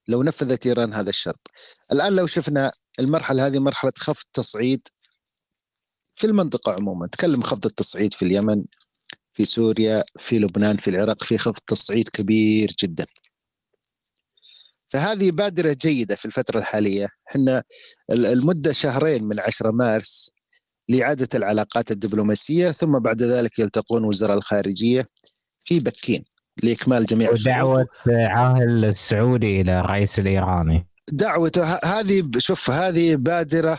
نفذت 0.08 0.66
إيران 0.66 0.94
هذا 0.94 1.10
الشرط. 1.10 1.50
الآن 1.92 2.12
لو 2.16 2.26
شفنا 2.26 2.72
المرحلة 3.00 3.46
هذه 3.46 3.58
مرحلة 3.58 3.92
خفض 3.98 4.24
تصعيد 4.32 4.88
في 6.14 6.26
المنطقة 6.26 6.72
عموما. 6.72 7.06
تكلم 7.06 7.42
خفض 7.42 7.66
التصعيد 7.66 8.14
في 8.14 8.24
اليمن 8.24 8.64
في 9.32 9.44
سوريا 9.44 10.04
في 10.18 10.38
لبنان 10.38 10.76
في 10.76 10.90
العراق 10.90 11.24
في 11.24 11.38
خفض 11.38 11.60
تصعيد 11.66 12.08
كبير 12.08 12.74
جدا. 12.82 13.06
فهذه 14.88 15.30
بادرة 15.30 15.72
جيدة 15.72 16.16
في 16.16 16.24
الفترة 16.24 16.58
الحالية. 16.58 17.08
إحنا 17.30 17.62
المدة 18.10 18.72
شهرين 18.72 19.24
من 19.24 19.40
10 19.40 19.70
مارس 19.70 20.32
لإعادة 20.88 21.28
العلاقات 21.34 21.90
الدبلوماسية 21.90 22.70
ثم 22.70 22.98
بعد 22.98 23.22
ذلك 23.22 23.58
يلتقون 23.58 24.04
وزراء 24.04 24.38
الخارجية 24.38 25.06
في 25.64 25.80
بكين. 25.80 26.24
لإكمال 26.62 27.06
جميع 27.06 27.30
دعوه 27.44 27.86
عاهل 28.08 28.84
السعودي 28.84 29.60
إلى 29.60 29.80
الرئيس 29.80 30.18
الإيراني. 30.18 30.86
دعوته 31.12 31.64
هذه 31.84 32.30
شوف 32.38 32.70
هذه 32.70 33.16
بادرة 33.16 33.78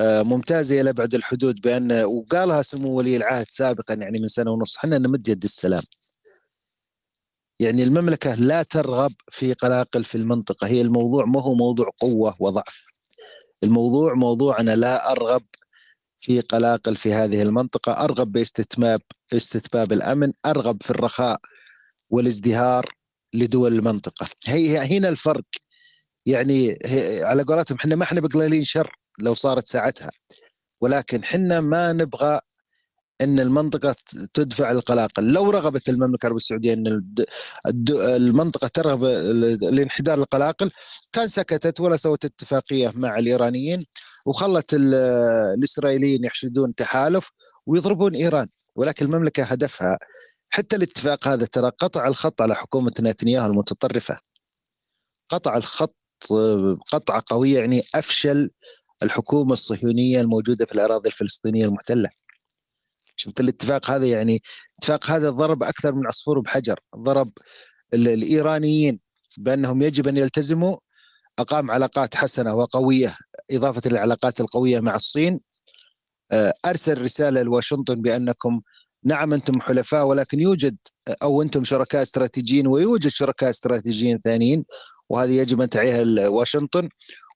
آه، 0.00 0.22
ممتازة 0.22 0.80
إلى 0.80 0.92
بعد 0.92 1.14
الحدود 1.14 1.60
بأن 1.60 2.04
وقالها 2.04 2.62
سمو 2.62 2.98
ولي 2.98 3.16
العهد 3.16 3.46
سابقا 3.48 3.94
يعني 3.94 4.20
من 4.20 4.28
سنة 4.28 4.50
ونص. 4.50 4.76
إحنا 4.76 4.98
نمد 4.98 5.28
يد 5.28 5.44
السلام. 5.44 5.82
يعني 7.60 7.82
المملكة 7.82 8.34
لا 8.34 8.62
ترغب 8.62 9.12
في 9.30 9.52
قلاقل 9.52 10.04
في 10.04 10.14
المنطقة. 10.14 10.66
هي 10.66 10.80
الموضوع 10.80 11.24
ما 11.24 11.42
هو 11.42 11.54
موضوع 11.54 11.90
قوة 12.00 12.36
وضعف. 12.40 12.86
الموضوع 13.64 14.14
موضوع 14.14 14.60
أنا 14.60 14.76
لا 14.76 15.12
أرغب 15.12 15.42
في 16.20 16.40
قلاقل 16.40 16.96
في 16.96 17.12
هذه 17.12 17.42
المنطقة. 17.42 17.92
أرغب 17.92 18.32
باستتباب 18.32 19.00
استتباب 19.32 19.92
الأمن. 19.92 20.32
أرغب 20.46 20.82
في 20.82 20.90
الرخاء. 20.90 21.40
والازدهار 22.14 22.94
لدول 23.34 23.74
المنطقة. 23.74 24.26
هي 24.46 24.98
هنا 24.98 25.08
الفرق. 25.08 25.44
يعني 26.26 26.78
على 27.22 27.42
قولتهم 27.42 27.78
إحنا 27.78 27.96
ما 27.96 28.04
إحنا 28.04 28.20
بقليلين 28.20 28.64
شر 28.64 28.96
لو 29.18 29.34
صارت 29.34 29.68
ساعتها. 29.68 30.10
ولكن 30.80 31.20
إحنا 31.20 31.60
ما 31.60 31.92
نبغى 31.92 32.40
إن 33.20 33.40
المنطقة 33.40 33.96
تدفع 34.34 34.70
القلاقل. 34.70 35.32
لو 35.32 35.50
رغبت 35.50 35.88
المملكة 35.88 36.26
العربية 36.26 36.36
السعودية 36.36 36.72
إن 36.72 37.04
المنطقة 37.98 38.68
ترغب 38.68 39.04
لانحدار 39.62 40.18
القلاقل 40.18 40.70
كان 41.12 41.28
سكتت 41.28 41.80
ولا 41.80 41.96
سوت 41.96 42.24
اتفاقية 42.24 42.92
مع 42.94 43.18
الإيرانيين 43.18 43.84
وخلت 44.26 44.74
الإسرائيليين 44.74 46.24
يحشدون 46.24 46.74
تحالف 46.74 47.30
ويضربون 47.66 48.14
إيران. 48.14 48.48
ولكن 48.76 49.06
المملكة 49.06 49.42
هدفها 49.44 49.98
حتى 50.54 50.76
الاتفاق 50.76 51.28
هذا 51.28 51.46
ترى 51.46 51.70
قطع 51.78 52.08
الخط 52.08 52.42
على 52.42 52.54
حكومة 52.54 52.92
نتنياهو 53.00 53.46
المتطرفة. 53.46 54.18
قطع 55.28 55.56
الخط 55.56 55.96
قطعه 56.92 57.22
قويه 57.26 57.58
يعني 57.58 57.82
أفشل 57.94 58.50
الحكومة 59.02 59.52
الصهيونية 59.52 60.20
الموجودة 60.20 60.66
في 60.66 60.74
الأراضي 60.74 61.08
الفلسطينية 61.08 61.64
المحتلة. 61.64 62.08
شفت 63.16 63.40
الاتفاق 63.40 63.90
هذا 63.90 64.06
يعني 64.06 64.42
الاتفاق 64.72 65.10
هذا 65.10 65.30
ضرب 65.30 65.62
أكثر 65.62 65.94
من 65.94 66.06
عصفور 66.06 66.40
بحجر 66.40 66.80
ضرب 66.96 67.30
الإيرانيين 67.94 69.00
بأنهم 69.38 69.82
يجب 69.82 70.08
أن 70.08 70.16
يلتزموا 70.16 70.76
أقام 71.38 71.70
علاقات 71.70 72.14
حسنة 72.14 72.54
وقوية 72.54 73.16
إضافة 73.50 73.82
للعلاقات 73.86 74.40
القوية 74.40 74.80
مع 74.80 74.94
الصين. 74.94 75.40
أرسل 76.66 77.02
رسالة 77.02 77.42
لواشنطن 77.42 78.02
بأنكم 78.02 78.60
نعم 79.04 79.32
أنتم 79.32 79.60
حلفاء 79.60 80.06
ولكن 80.06 80.40
يوجد 80.40 80.76
أو 81.22 81.42
أنتم 81.42 81.64
شركاء 81.64 82.02
استراتيجيين 82.02 82.66
ويوجد 82.66 83.10
شركاء 83.10 83.50
استراتيجيين 83.50 84.18
ثانيين 84.24 84.64
وهذه 85.08 85.32
يجب 85.32 85.60
أن 85.60 85.68
تعيها 85.68 86.28
واشنطن 86.28 86.88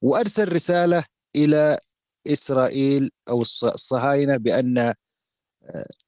وأرسل 0.03 0.53
رسالة 0.53 1.05
إلى 1.37 1.79
إسرائيل 2.27 3.11
أو 3.29 3.43
الصهاينة 3.43 4.37
بأن 4.37 4.79
آه، 4.79 4.95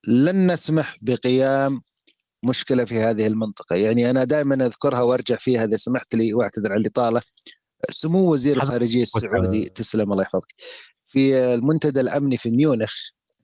لن 0.06 0.52
نسمح 0.52 0.96
بقيام 1.02 1.82
مشكلة 2.42 2.84
في 2.84 2.94
هذه 2.94 3.26
المنطقة، 3.26 3.76
يعني 3.76 4.10
أنا 4.10 4.24
دائما 4.24 4.66
أذكرها 4.66 5.02
وأرجع 5.02 5.36
فيها 5.36 5.64
إذا 5.64 5.76
سمحت 5.76 6.14
لي 6.14 6.34
وأعتذر 6.34 6.72
عن 6.72 6.78
الاطاله. 6.78 7.22
سمو 7.90 8.32
وزير 8.32 8.62
الخارجية 8.62 9.02
السعودي 9.02 9.68
تسلم 9.68 10.12
الله 10.12 10.22
يحفظك. 10.22 10.54
في 11.06 11.54
المنتدى 11.54 12.00
الأمني 12.00 12.36
في 12.36 12.50
ميونخ 12.50 12.94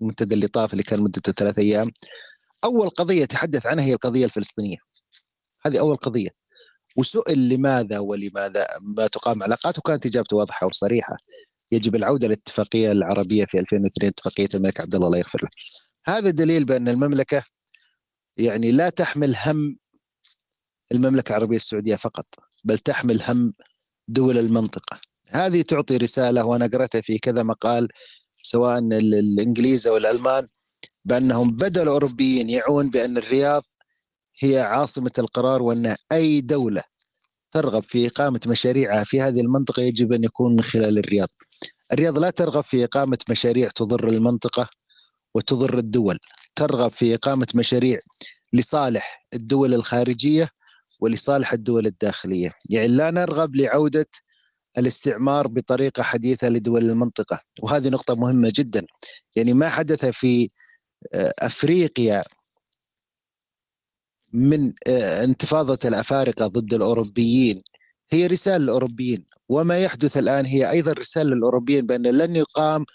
المنتدى 0.00 0.34
اللي 0.34 0.48
طاف 0.48 0.72
اللي 0.72 0.82
كان 0.82 1.02
مدته 1.02 1.32
ثلاث 1.32 1.58
أيام 1.58 1.90
أول 2.64 2.88
قضية 2.90 3.24
تحدث 3.24 3.66
عنها 3.66 3.84
هي 3.84 3.92
القضية 3.92 4.24
الفلسطينية. 4.24 4.76
هذه 5.66 5.78
أول 5.80 5.96
قضية. 5.96 6.30
وسئل 6.96 7.48
لماذا 7.48 7.98
ولماذا 7.98 8.66
ما 8.82 9.06
تقام 9.06 9.42
علاقات 9.42 9.78
وكانت 9.78 10.06
إجابته 10.06 10.36
واضحة 10.36 10.66
وصريحة. 10.66 11.16
يجب 11.72 11.96
العودة 11.96 12.26
للاتفاقية 12.26 12.92
العربية 12.92 13.44
في 13.44 13.58
2002 13.60 14.08
اتفاقية 14.10 14.48
الملك 14.54 14.80
عبد 14.80 14.94
الله 14.94 15.06
الله 15.06 15.18
يغفر 15.18 15.38
له. 15.42 15.48
هذا 16.06 16.30
دليل 16.30 16.64
بأن 16.64 16.88
المملكة 16.88 17.42
يعني 18.36 18.72
لا 18.72 18.88
تحمل 18.88 19.36
هم 19.46 19.78
المملكة 20.92 21.30
العربية 21.30 21.56
السعودية 21.56 21.96
فقط 21.96 22.26
بل 22.64 22.78
تحمل 22.78 23.22
هم 23.22 23.54
دول 24.08 24.38
المنطقة. 24.38 25.00
هذه 25.28 25.62
تعطي 25.62 25.96
رسالة 25.96 26.44
وأنا 26.44 26.66
قرأتها 26.66 27.00
في 27.00 27.18
كذا 27.18 27.42
مقال 27.42 27.88
سواء 28.46 28.78
الإنجليز 28.78 29.86
أو 29.86 29.96
الألمان 29.96 30.46
بأنهم 31.04 31.50
بدأوا 31.50 31.84
الاوروبيين 31.84 32.50
يعون 32.50 32.90
بأن 32.90 33.16
الرياض 33.16 33.62
هي 34.38 34.60
عاصمة 34.60 35.10
القرار 35.18 35.62
وأن 35.62 35.96
أي 36.12 36.40
دولة 36.40 36.82
ترغب 37.52 37.82
في 37.82 38.06
إقامة 38.06 38.40
مشاريعها 38.46 39.04
في 39.04 39.20
هذه 39.20 39.40
المنطقة 39.40 39.82
يجب 39.82 40.12
أن 40.12 40.24
يكون 40.24 40.52
من 40.52 40.62
خلال 40.62 40.98
الرياض. 40.98 41.28
الرياض 41.92 42.18
لا 42.18 42.30
ترغب 42.30 42.64
في 42.64 42.84
إقامة 42.84 43.18
مشاريع 43.30 43.68
تضر 43.68 44.08
المنطقة 44.08 44.68
وتضر 45.34 45.78
الدول، 45.78 46.18
ترغب 46.56 46.90
في 46.90 47.14
إقامة 47.14 47.46
مشاريع 47.54 47.98
لصالح 48.52 49.26
الدول 49.34 49.74
الخارجية 49.74 50.48
ولصالح 51.00 51.52
الدول 51.52 51.86
الداخلية، 51.86 52.52
يعني 52.70 52.88
لا 52.88 53.10
نرغب 53.10 53.56
لعودة 53.56 54.06
الاستعمار 54.78 55.48
بطريقة 55.48 56.02
حديثة 56.02 56.48
لدول 56.48 56.90
المنطقة، 56.90 57.40
وهذه 57.62 57.88
نقطة 57.88 58.14
مهمة 58.16 58.52
جدا. 58.54 58.86
يعني 59.36 59.52
ما 59.52 59.68
حدث 59.68 60.04
في 60.06 60.50
آه، 61.14 61.32
أفريقيا 61.42 62.24
من 64.32 64.72
آه، 64.88 65.24
انتفاضة 65.24 65.78
الأفارقة 65.88 66.46
ضد 66.46 66.74
الأوروبيين. 66.74 67.62
هي 68.12 68.26
رسالة 68.26 68.56
للأوروبيين. 68.58 69.24
وما 69.48 69.78
يحدث 69.78 70.18
الآن 70.18 70.46
هي 70.46 70.70
أيضا 70.70 70.92
رسالة 70.92 71.34
للأوروبيين 71.34 71.86
بأن 71.86 72.06
لن 72.06 72.36
يقام 72.36 72.86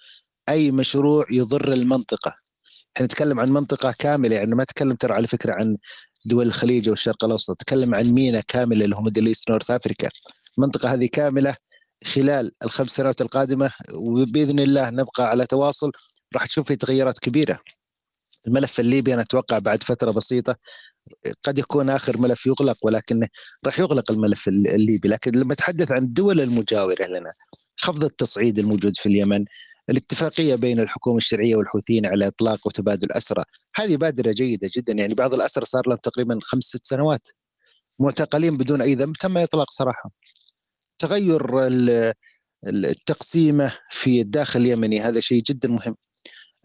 أي 0.49 0.71
مشروع 0.71 1.25
يضر 1.31 1.73
المنطقة. 1.73 2.33
إحنا 2.95 3.05
نتكلم 3.05 3.39
عن 3.39 3.49
منطقة 3.49 3.95
كاملة. 3.99 4.35
يعني 4.35 4.55
ما 4.55 4.63
نتكلم 4.63 4.93
ترى 4.95 5.13
على 5.13 5.27
فكرة 5.27 5.53
عن 5.53 5.77
دول 6.25 6.47
الخليج 6.47 6.89
والشرق 6.89 7.25
الأوسط. 7.25 7.51
نتكلم 7.51 7.95
عن 7.95 8.05
MENA 8.05 8.41
كاملة 8.47 8.85
اللي 8.85 8.95
هم 8.95 9.05
Middle 9.05 9.27
East 9.27 9.51
North 9.51 9.71
Africa. 9.71 10.09
المنطقة 10.57 10.93
هذه 10.93 11.09
كاملة. 11.13 11.55
خلال 12.03 12.51
الخمس 12.63 12.89
سنوات 12.89 13.21
القادمة 13.21 13.71
وبإذن 13.95 14.59
الله 14.59 14.89
نبقى 14.89 15.29
على 15.29 15.45
تواصل 15.45 15.91
راح 16.35 16.45
تشوف 16.45 16.67
في 16.67 16.75
تغيرات 16.75 17.19
كبيرة. 17.19 17.59
الملف 18.47 18.79
الليبي 18.79 19.13
أنا 19.13 19.21
أتوقع 19.21 19.59
بعد 19.59 19.83
فترة 19.83 20.11
بسيطة 20.11 20.55
قد 21.43 21.57
يكون 21.57 21.89
آخر 21.89 22.17
ملف 22.17 22.45
يغلق 22.45 22.77
ولكن 22.83 23.27
راح 23.65 23.79
يغلق 23.79 24.11
الملف 24.11 24.47
الليبي. 24.47 25.07
لكن 25.07 25.31
لما 25.31 25.53
اتحدث 25.53 25.91
عن 25.91 26.03
الدول 26.03 26.41
المجاورة 26.41 27.03
لنا 27.07 27.29
خفض 27.77 28.03
التصعيد 28.03 28.59
الموجود 28.59 28.95
في 28.95 29.05
اليمن 29.05 29.45
الاتفاقية 29.89 30.55
بين 30.55 30.79
الحكومة 30.79 31.17
الشرعية 31.17 31.55
والحوثيين 31.55 32.05
على 32.05 32.27
إطلاق 32.27 32.67
وتبادل 32.67 33.11
أسرى 33.11 33.43
هذه 33.75 33.95
بادرة 33.95 34.31
جيدة 34.31 34.69
جدا. 34.75 34.93
يعني 34.93 35.13
بعض 35.13 35.33
الأسرى 35.33 35.65
صار 35.65 35.83
لهم 35.87 35.97
تقريبا 36.03 36.39
خمس 36.41 36.63
ست 36.63 36.85
سنوات 36.85 37.27
معتقلين 37.99 38.57
بدون 38.57 38.81
أي 38.81 38.95
ذنب 38.95 39.15
تم 39.15 39.37
إطلاق 39.37 39.71
سراحهم 39.71 40.11
تغير 41.01 41.41
التقسيمة 42.67 43.73
في 43.89 44.21
الداخل 44.21 44.59
اليمني 44.59 45.01
هذا 45.01 45.19
شيء 45.19 45.43
جدا 45.43 45.69
مهم. 45.69 45.95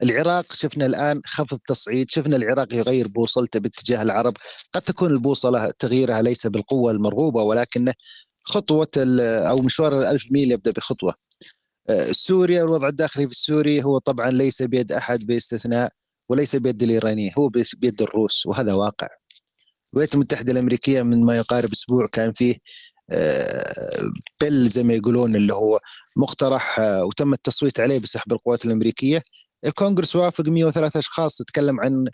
العراق 0.03 0.53
شفنا 0.53 0.87
الآن 0.87 1.21
خفض 1.27 1.59
تصعيد 1.59 2.11
شفنا 2.11 2.37
العراق 2.37 2.75
يغير 2.75 3.09
بوصلته 3.09 3.61
باتجاه 3.61 4.03
العرب. 4.03 4.35
قد 4.73 4.83
تكون 4.83 5.11
البوصلة 5.11 5.71
تغييرها 5.79 6.23
ليس 6.23 6.47
بالقوة 6.47 6.93
المرغوبة 6.93 7.43
ولكن 7.43 7.93
خطوة 8.45 8.89
أو 9.51 9.63
مشوار 9.63 9.99
الألف 10.01 10.25
ميل 10.31 10.53
يبدأ 10.53 10.71
بخطوة. 10.71 11.15
آه، 11.91 12.13
سوريا 12.13 12.65
الوضع 12.65 12.89
الداخلي 12.89 13.25
في 13.27 13.33
السوري 13.33 13.85
هو 13.85 13.99
طبعا 13.99 14.31
ليس 14.31 14.63
بيد 14.63 14.93
أحد 14.93 15.27
باستثناء 15.27 15.93
وليس 16.29 16.57
بيد 16.57 16.83
الإيرانيين 16.83 17.33
هو 17.39 17.49
بيد 17.79 18.03
الروس 18.03 18.47
وهذا 18.47 18.75
واقع. 18.75 19.09
الولايات 19.95 20.15
المتحدة 20.15 20.53
الأمريكية 20.53 21.03
من 21.03 21.21
ما 21.27 21.37
يقارب 21.37 21.73
أسبوع 21.73 22.07
كان 22.13 22.33
فيه 22.33 22.57
بيل 24.41 24.69
زي 24.69 24.83
ما 24.83 24.95
يقولون 24.95 25.37
اللي 25.37 25.55
هو 25.55 25.81
مقترح 26.17 26.81
آه، 26.81 27.05
وتم 27.05 27.33
التصويت 27.33 27.81
عليه 27.81 27.99
بسحب 27.99 28.33
القوات 28.33 28.65
الأمريكية. 28.65 29.23
الكونغرس 29.67 30.17
وافق 30.17 30.49
103 30.49 30.99
أشخاص 30.99 31.37
تتكلم 31.37 31.81
عن 31.81 32.05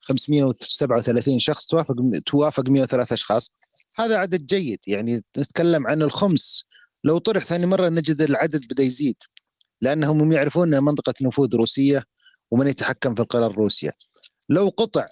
537 0.00 1.38
شخص 1.38 1.66
توافق 1.66 1.94
توافق 2.26 2.68
103 2.68 3.12
أشخاص. 3.14 3.50
هذا 3.96 4.16
عدد 4.16 4.46
جيد 4.46 4.78
يعني 4.86 5.22
نتكلم 5.38 5.86
عن 5.86 6.02
الخمس. 6.02 6.64
لو 7.04 7.18
طرح 7.18 7.44
ثاني 7.44 7.66
مرة 7.66 7.88
نجد 7.88 8.22
العدد 8.22 8.64
بدأ 8.70 8.82
يزيد 8.82 9.16
لأنهم 9.80 10.20
هم 10.20 10.32
يعرفون 10.32 10.68
إنها 10.68 10.80
منطقة 10.80 11.14
نفوذ 11.22 11.56
روسية 11.56 12.04
ومن 12.50 12.68
يتحكم 12.68 13.14
في 13.14 13.22
القرار 13.22 13.54
روسيا. 13.54 13.92
لو 14.48 14.68
قطع 14.68 15.06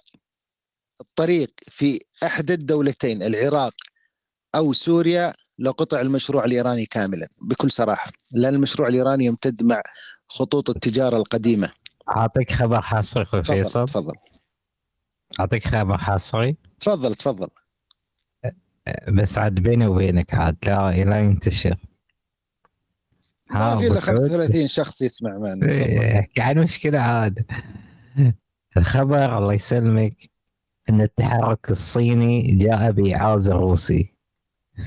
الطريق 1.01 1.51
في 1.67 1.99
أحد 2.23 2.51
الدولتين 2.51 3.23
العراق 3.23 3.73
أو 4.55 4.73
سوريا 4.73 5.33
لقطع 5.59 6.01
المشروع 6.01 6.45
الإيراني 6.45 6.85
كاملا 6.85 7.27
بكل 7.41 7.71
صراحة. 7.71 8.11
لأن 8.31 8.55
المشروع 8.55 8.87
الإيراني 8.87 9.25
يمتد 9.25 9.63
مع 9.63 9.81
خطوط 10.27 10.69
التجارة 10.69 11.17
القديمة. 11.17 11.71
أعطيك 12.09 12.51
خبر 12.51 12.81
حصري 12.81 13.23
أخوي 13.23 13.43
فيصل. 13.43 13.85
تفضل. 13.85 14.13
أعطيك 15.39 15.67
خبر 15.67 15.97
حصري. 15.97 16.57
تفضل 16.79 17.15
تفضل. 17.15 17.47
بس 19.07 19.37
عاد 19.37 19.53
بيني 19.53 19.87
وبينك 19.87 20.33
عاد 20.33 20.57
لا 20.63 21.03
لا 21.03 21.19
ينتشر. 21.19 21.75
ما 23.51 23.77
في 23.77 23.87
إلا 23.87 23.99
35 23.99 24.67
شخص 24.67 25.01
يسمع 25.01 25.37
معنا 25.37 25.71
احكي 26.19 26.41
عن 26.41 26.57
مشكلة 26.57 26.99
عاد. 26.99 27.45
الخبر 28.77 29.37
الله 29.37 29.53
يسلمك 29.53 30.29
إن 30.89 31.01
التحرك 31.01 31.71
الصيني 31.71 32.55
جاء 32.55 32.91
بإعاز 32.91 33.49
روسي 33.49 34.13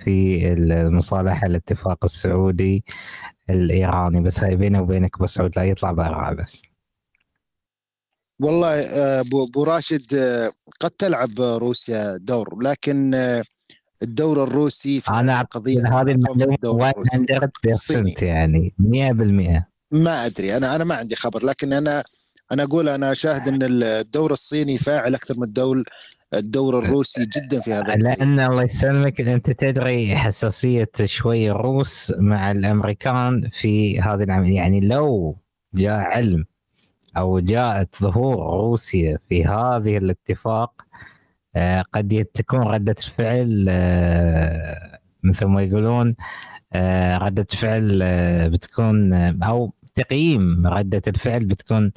في 0.05 0.49
المصالحة 0.53 1.47
الاتفاق 1.47 1.99
السعودي 2.05 2.85
الإيراني 3.51 4.21
بس 4.21 4.45
هاي 4.45 4.57
بيني 4.57 4.79
وبينك 4.79 5.17
ابو 5.17 5.27
سعود 5.27 5.57
لا 5.57 5.65
يطلع 5.65 5.93
برا 5.93 6.33
بس. 6.33 6.63
والله 8.41 8.81
آه، 8.81 9.21
أبو 9.21 9.65
راشد 9.65 10.15
آه، 10.15 10.53
قد 10.81 10.91
تلعب 10.91 11.41
روسيا 11.41 12.17
دور 12.17 12.63
لكن 12.63 13.15
آه، 13.15 13.43
الدور 14.03 14.45
الروسي 14.45 15.01
في 15.01 15.11
أنا 15.11 15.43
قضيه 15.43 16.01
هذه 16.01 16.11
المعلومة 16.11 16.57
100% 17.67 18.23
يعني؟ 18.23 18.75
100% 18.79 19.67
ما 19.91 20.27
أدري 20.27 20.57
أنا 20.57 20.77
أنا 20.77 20.85
ما 20.85 20.95
عندي 20.95 21.17
خبر 21.17 21.45
لكن 21.45 21.73
أنا 21.73 22.05
أنا 22.53 22.63
أقول 22.63 22.89
أنا 22.89 23.15
شاهد 23.15 23.49
إن 23.49 23.59
الدور 23.63 24.33
الصيني 24.33 24.79
فاعل 24.79 25.15
أكثر 25.15 25.35
من 25.37 25.45
الدور 25.45 25.83
الدور 26.35 26.79
الروسي 26.79 27.27
جدا 27.37 27.61
في 27.61 27.73
هذا 27.73 27.95
لأن 27.95 28.41
الله 28.41 28.63
يسلمك 28.63 29.21
أنت 29.21 29.51
تدري 29.51 30.17
حساسية 30.17 30.91
شوي 31.05 31.51
الروس 31.51 32.15
مع 32.19 32.51
الأمريكان 32.51 33.49
في 33.53 34.01
هذه 34.01 34.23
العملية 34.23 34.57
يعني 34.57 34.81
لو 34.81 35.37
جاء 35.75 35.99
علم 35.99 36.45
أو 37.17 37.39
جاءت 37.39 37.97
ظهور 38.03 38.61
روسيا 38.61 39.19
في 39.29 39.45
هذه 39.45 39.97
الاتفاق 39.97 40.83
آه، 41.57 41.83
قد 41.93 42.27
تكون 42.35 42.61
ردة 42.61 42.95
الفعل 42.99 43.67
آه، 43.69 45.01
مثل 45.23 45.47
ما 45.47 45.63
يقولون 45.63 46.17
آه، 46.73 47.19
ردة 47.19 47.47
فعل 47.53 48.01
بتكون 48.51 49.13
أو 49.43 49.75
تقييم 49.95 50.67
ردة 50.67 51.03
الفعل 51.09 51.45
بتكون 51.45 51.93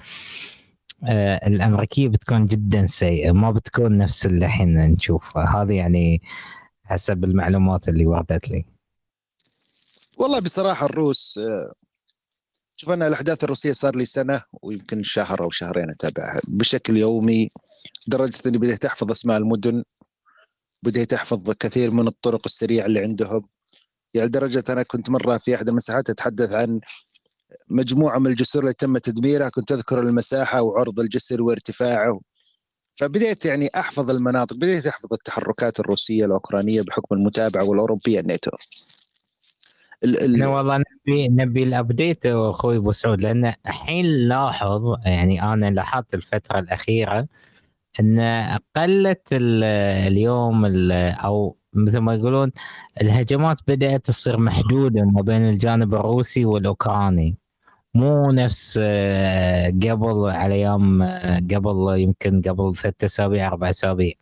الأمريكية 1.48 2.08
بتكون 2.08 2.46
جدا 2.46 2.86
سيئة 2.86 3.32
ما 3.32 3.52
بتكون 3.52 3.98
نفس 3.98 4.26
اللي 4.26 4.46
الحين 4.46 4.76
نشوفها 4.76 5.46
هذه 5.46 5.74
يعني 5.74 6.22
حسب 6.84 7.24
المعلومات 7.24 7.90
اللي 7.90 8.06
وردت 8.06 8.50
لي. 8.50 8.66
والله 10.18 10.40
بصراحة 10.40 10.86
الروس 10.86 11.40
شوف 12.76 12.90
أنا 12.90 13.08
الأحداث 13.08 13.44
الروسية 13.44 13.72
صار 13.72 13.96
لي 13.96 14.06
سنة 14.06 14.42
ويمكن 14.62 15.04
شهر 15.04 15.44
أو 15.44 15.50
شهرين 15.50 15.90
أتابعها. 15.90 16.42
بشكل 16.48 16.98
يومي 16.98 17.50
لدرجه 18.08 18.40
أني 18.46 18.58
بديت 18.58 18.86
أحفظ 18.86 19.12
أسماء 19.12 19.38
المدن 19.38 19.84
بديت 20.84 21.14
أحفظ 21.14 21.52
كثير 21.52 21.92
من 21.92 22.08
الطرق 22.08 22.42
السريعة 22.46 22.86
اللي 22.86 23.00
عندهم. 23.00 23.48
يعني 24.14 24.28
لدرجة 24.28 24.64
أنا 24.70 24.84
كنت 24.84 25.10
مرة 25.10 25.38
في 25.38 25.56
أحد 25.56 25.70
المساحات 25.70 26.10
أتحدث 26.10 26.52
عن 26.52 26.80
مجموعة 27.70 28.20
من 28.20 28.28
الجسور 28.28 28.62
اللي 28.62 28.74
تم 28.74 28.98
تدميرها 28.98 29.50
كنت 29.50 29.72
أذكر 29.72 30.00
المساحة 30.00 30.62
وعرض 30.62 31.00
الجسر 31.00 31.42
وارتفاعه. 31.42 32.22
فبديت 32.96 33.46
يعني 33.46 33.70
أحفظ 33.76 34.10
المناطق 34.10 34.56
بديت 34.56 34.88
أحفظ 34.88 35.14
التحركات 35.14 35.80
الروسية 35.80 36.26
الأوكرانية 36.26 36.82
بحكم 36.82 37.16
المتابعة 37.16 37.64
والأوروبية 37.64 38.20
الناتو. 38.20 38.52
ال 40.04 40.42
ال 40.42 40.46
والله 40.46 40.78
نبي 40.78 41.28
نبي 41.28 41.64
الأبديت 41.64 42.26
أخوي 42.26 42.78
أبو 42.78 42.92
سعود 42.92 43.22
لأن 43.22 43.54
الحين 43.68 44.06
لاحظ 44.06 44.96
يعني 45.06 45.44
أنا 45.44 45.72
لاحظت 45.72 46.14
الفترة 46.14 46.60
الأخيرة 46.60 47.28
أن 48.00 48.20
قلت 48.76 49.28
اليوم 49.32 50.66
أو 50.92 51.58
مثل 51.74 51.98
ما 51.98 52.16
يقولون 52.16 52.52
الهجمات 53.02 53.60
بدأت 53.68 54.06
تصير 54.06 54.38
محدودة 54.38 55.02
ما 55.02 55.22
بين 55.22 55.50
الجانب 55.50 55.96
الروسي 55.96 56.46
والأوكراني. 56.46 57.38
مو 57.96 58.32
نفس 58.32 58.80
آه، 58.82 59.68
قبل 59.70 60.30
على 60.30 60.54
أيام 60.54 61.02
آه، 61.02 61.40
قبل 61.40 62.00
يمكن 62.00 62.42
قبل 62.42 62.76
ثلاث 62.76 63.04
أسابيع 63.04 63.48
أربع 63.48 63.70
أسابيع. 63.70 64.14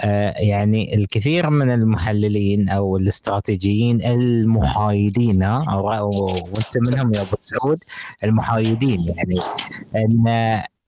آه، 0.00 0.34
يعني 0.38 0.94
الكثير 0.94 1.50
من 1.50 1.70
المحللين 1.70 2.68
أو 2.68 2.96
الاستراتيجيين 2.96 4.04
المحايدين 4.04 5.42
وأنت 5.44 6.92
منهم 6.92 7.12
يا 7.14 7.20
أبو 7.20 7.36
سعود 7.40 7.78
المحايدين 8.24 9.14
يعني 9.16 9.36
إن 9.96 10.28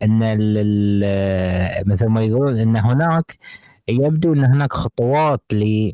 إن 0.02 0.18
مثل 1.86 2.06
ما 2.06 2.22
يقولون 2.22 2.58
إن 2.58 2.76
هناك 2.76 3.38
يبدو 3.88 4.32
إن 4.32 4.44
هناك 4.44 4.72
خطوات 4.72 5.42
ل 5.52 5.92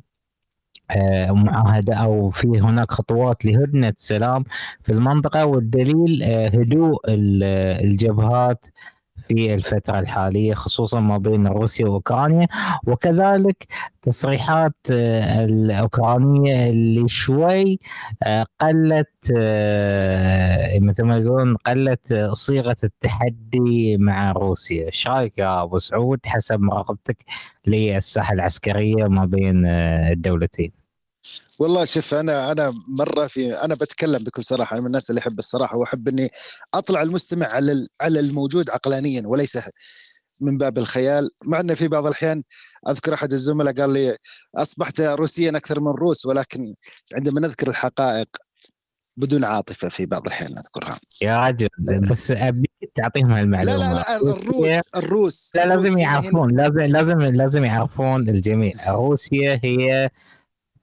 معاهدة 1.32 1.94
أو 1.94 2.30
في 2.30 2.48
هناك 2.48 2.90
خطوات 2.90 3.44
لهدنة 3.44 3.92
سلام 3.96 4.44
في 4.82 4.92
المنطقة 4.92 5.46
والدليل 5.46 6.22
آه، 6.22 6.48
هدوء 6.48 7.00
الجبهات 7.08 8.66
في 9.28 9.54
الفترة 9.54 9.98
الحالية 9.98 10.54
خصوصا 10.54 11.00
ما 11.00 11.18
بين 11.18 11.46
روسيا 11.46 11.86
وأوكرانيا. 11.86 12.46
وكذلك 12.86 13.66
تصريحات 14.02 14.74
آه، 14.92 15.44
الأوكرانية 15.44 16.70
اللي 16.70 17.08
شوي 17.08 17.78
قلت 18.60 19.32
مثل 20.80 21.02
ما 21.02 21.16
يقولون 21.18 21.56
قلت 21.56 22.14
صيغة 22.32 22.76
التحدي 22.84 23.96
مع 23.96 24.32
روسيا. 24.32 24.86
إيش 24.86 25.08
رأيك 25.08 25.38
يا 25.38 25.62
أبو 25.62 25.78
سعود؟ 25.78 26.20
حسب 26.26 26.60
مراقبتك 26.60 27.24
للساحة 27.66 28.34
العسكرية 28.34 29.04
ما 29.04 29.24
بين 29.24 29.66
الدولتين. 29.66 30.85
والله 31.58 31.84
شوف 31.84 32.14
أنا 32.14 32.52
أنا 32.52 32.74
مرة 32.88 33.26
في 33.26 33.54
أنا 33.54 33.74
بتكلم 33.74 34.24
بكل 34.24 34.44
صراحة 34.44 34.74
أنا 34.74 34.80
من 34.80 34.86
الناس 34.86 35.10
اللي 35.10 35.18
احب 35.18 35.38
الصراحة 35.38 35.76
وأحب 35.76 36.08
إني 36.08 36.30
أطلع 36.74 37.02
المستمع 37.02 37.46
على 37.46 37.86
على 38.00 38.20
الموجود 38.20 38.70
عقلانيا 38.70 39.22
وليس 39.26 39.58
من 40.40 40.58
باب 40.58 40.78
الخيال. 40.78 41.30
مع 41.44 41.60
إنه 41.60 41.74
في 41.74 41.88
بعض 41.88 42.06
الأحيان 42.06 42.42
أذكر 42.88 43.14
أحد 43.14 43.32
الزملاء 43.32 43.74
قال 43.74 43.92
لي 43.92 44.16
أصبحت 44.56 45.00
روسيا 45.00 45.50
أكثر 45.50 45.80
من 45.80 45.90
روس 45.90 46.26
ولكن 46.26 46.74
عندما 47.14 47.40
نذكر 47.40 47.68
الحقائق 47.68 48.28
بدون 49.16 49.44
عاطفة 49.44 49.88
في 49.88 50.06
بعض 50.06 50.22
الأحيان 50.26 50.50
نذكرها. 50.50 50.98
يا 51.22 51.40
رجل 51.40 51.68
بس 52.10 52.30
ابيك 52.30 52.70
تعطيهم 52.96 53.32
هالمعلومة. 53.32 53.78
لا 53.78 53.84
لا 53.84 53.94
لا 53.94 54.16
الروس 54.16 54.88
الروس 54.96 55.52
لا 55.54 55.66
لازم 55.66 55.98
يعرفون 55.98 56.56
لازم 56.56 56.80
لازم 56.80 57.20
لازم 57.22 57.64
يعرفون 57.64 58.28
الجميع. 58.28 58.90
روسيا 58.90 59.60
هي 59.64 60.10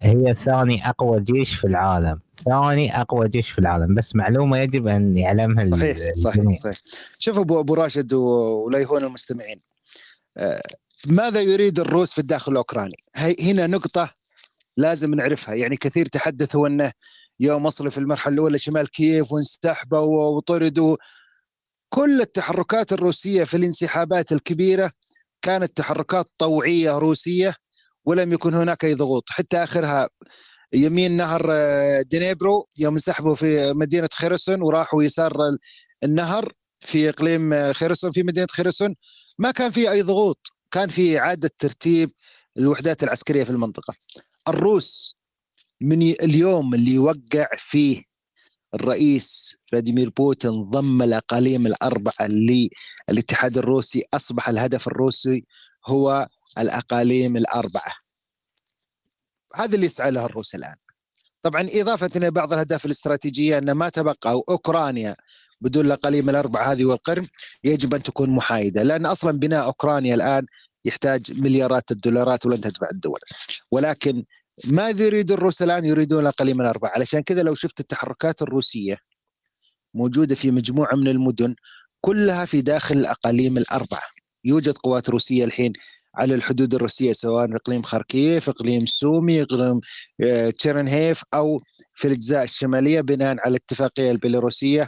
هي 0.04 0.34
ثاني 0.34 0.90
أقوى 0.90 1.20
جيش 1.20 1.56
في 1.56 1.68
العالم. 1.68 2.20
ثاني 2.46 3.02
أقوى 3.02 3.30
جيش 3.30 3.50
في 3.50 3.60
العالم. 3.60 3.96
بس 3.96 4.16
معلومة 4.16 4.58
يجب 4.58 4.88
أن 4.88 5.18
يعلمها 5.18 5.64
صحيح 5.64 5.98
صحيح 6.16 6.56
صحيح. 6.56 6.78
شوف 7.20 7.40
ابو 7.40 7.60
أبو 7.60 7.74
راشد 7.74 8.14
ولا 8.14 8.80
يهون 8.80 9.04
المستمعين. 9.04 9.60
آه، 10.38 10.62
ماذا 11.08 11.42
يريد 11.42 11.80
الروس 11.80 12.14
في 12.14 12.20
الداخل 12.20 12.52
الأوكراني؟ 12.52 12.96
هنا 13.42 13.68
نقطة 13.68 14.12
لازم 14.78 15.14
نعرفها. 15.14 15.56
يعني 15.56 15.78
كثير 15.78 16.06
تحدثوا 16.06 16.68
أنه 16.68 16.92
يوم 17.40 17.66
وصلوا 17.66 17.92
في 17.92 17.98
المرحلة 17.98 18.34
الأولى 18.34 18.58
شمال 18.58 18.92
كييف 18.92 19.32
وانسحبوا 19.32 20.38
وطردوا. 20.38 20.98
كل 21.90 22.22
التحركات 22.22 22.94
الروسية 22.94 23.44
في 23.44 23.58
الانسحابات 23.58 24.32
الكبيرة 24.32 24.92
كانت 25.42 25.78
تحركات 25.78 26.26
طوعية 26.38 26.98
روسية. 26.98 27.56
ولم 28.06 28.34
يكن 28.34 28.54
هناك 28.54 28.86
أي 28.86 28.94
ضغوط. 28.94 29.24
حتى 29.30 29.58
آخرها 29.64 30.10
يمين 30.74 31.12
نهر 31.18 31.46
آه، 31.52 32.02
دنيبرو 32.02 32.68
يوم 32.78 32.94
انسحبوا 32.94 33.36
في 33.36 33.74
مدينة 33.74 34.10
خيرسون 34.14 34.62
وراحوا 34.62 35.04
يسار 35.04 35.34
النهر 36.04 36.54
في 36.82 37.10
إقليم 37.10 37.54
آه، 37.54 37.72
خيرسون 37.74 38.12
في 38.12 38.24
مدينة 38.24 38.48
خيرسون. 38.52 38.96
ما 39.40 39.52
كان 39.52 39.72
في 39.72 39.92
أي 39.92 40.02
ضغوط. 40.02 40.48
كان 40.72 40.90
في 40.90 41.20
إعادة 41.20 41.52
ترتيب 41.60 42.12
الوحدات 42.58 43.04
العسكرية 43.04 43.44
في 43.44 43.50
المنطقة. 43.50 43.94
الروس 44.48 45.18
من 45.82 46.02
اليوم 46.02 46.74
اللي 46.74 46.98
وقع 46.98 47.48
فيه 47.58 48.04
الرئيس 48.76 49.56
فلاديمير 49.72 50.10
بوتين 50.10 50.52
ضم 50.64 51.02
الأقاليم 51.02 51.68
الأربعة 51.68 52.28
للاتحاد 53.10 53.58
الروسي 53.58 54.04
أصبح 54.14 54.50
الهدف 54.50 54.88
الروسي 54.88 55.46
هو 55.90 56.28
الأقاليم 56.58 57.38
الأربعة. 57.38 57.94
هذا 59.56 59.76
اللي 59.76 59.86
يسعى 59.86 60.12
له 60.12 60.26
الروس 60.26 60.56
الآن. 60.56 60.76
طبعا 61.42 61.68
اضافه 61.74 62.10
إلى 62.16 62.32
بعض 62.32 62.54
الأهداف 62.54 62.86
الاستراتيجية 62.86 63.58
أن 63.58 63.72
ما 63.72 63.90
تبقى 63.90 64.32
أوكرانيا 64.50 65.16
بدون 65.62 65.86
الأقاليم 65.86 66.30
الأربعة 66.30 66.72
هذه 66.72 66.86
والقرم 66.86 67.28
يجب 67.64 67.96
أن 67.96 68.04
تكون 68.04 68.30
محايدة 68.30 68.84
لأن 68.84 69.06
أصلا 69.06 69.38
بناء 69.38 69.66
أوكرانيا 69.66 70.16
الآن 70.16 70.46
يحتاج 70.86 71.42
مليارات 71.42 71.92
الدولارات 71.92 72.46
ولن 72.46 72.62
تدفع 72.62 72.88
الدول. 72.92 73.20
ولكن 73.72 74.26
ماذا 74.66 75.06
يريد 75.06 75.32
الروس 75.32 75.62
الآن؟ 75.62 75.86
يريدون 75.86 76.22
الأقاليم 76.22 76.62
الأربعة. 76.62 76.90
علشان 76.90 77.22
كذا 77.22 77.44
لو 77.44 77.56
شفت 77.56 77.80
التحركات 77.80 78.42
الروسية 78.42 78.98
موجودة 79.94 80.36
في 80.36 80.52
مجموعة 80.52 80.96
من 80.96 81.08
المدن 81.08 81.56
كلها 82.02 82.46
في 82.46 82.62
داخل 82.62 82.98
الأقاليم 82.98 83.58
الأربعة. 83.58 84.02
يوجد 84.46 84.78
قوات 84.78 85.10
روسية 85.10 85.46
الحين 85.46 85.74
على 86.16 86.36
الحدود 86.36 86.76
الروسية 86.76 87.14
سواء 87.14 87.56
إقليم 87.56 87.82
خاركيف، 87.82 88.50
إقليم 88.50 88.86
سومي، 88.86 89.42
إقليم 89.42 89.80
آه، 90.22 90.50
تشيرنهيف 90.50 91.24
أو 91.34 91.62
في 91.94 92.08
الأجزاء 92.08 92.44
الشمالية 92.44 93.02
بناء 93.02 93.30
على 93.40 93.48
الاتفاقية 93.48 94.12
البيلاروسية 94.12 94.88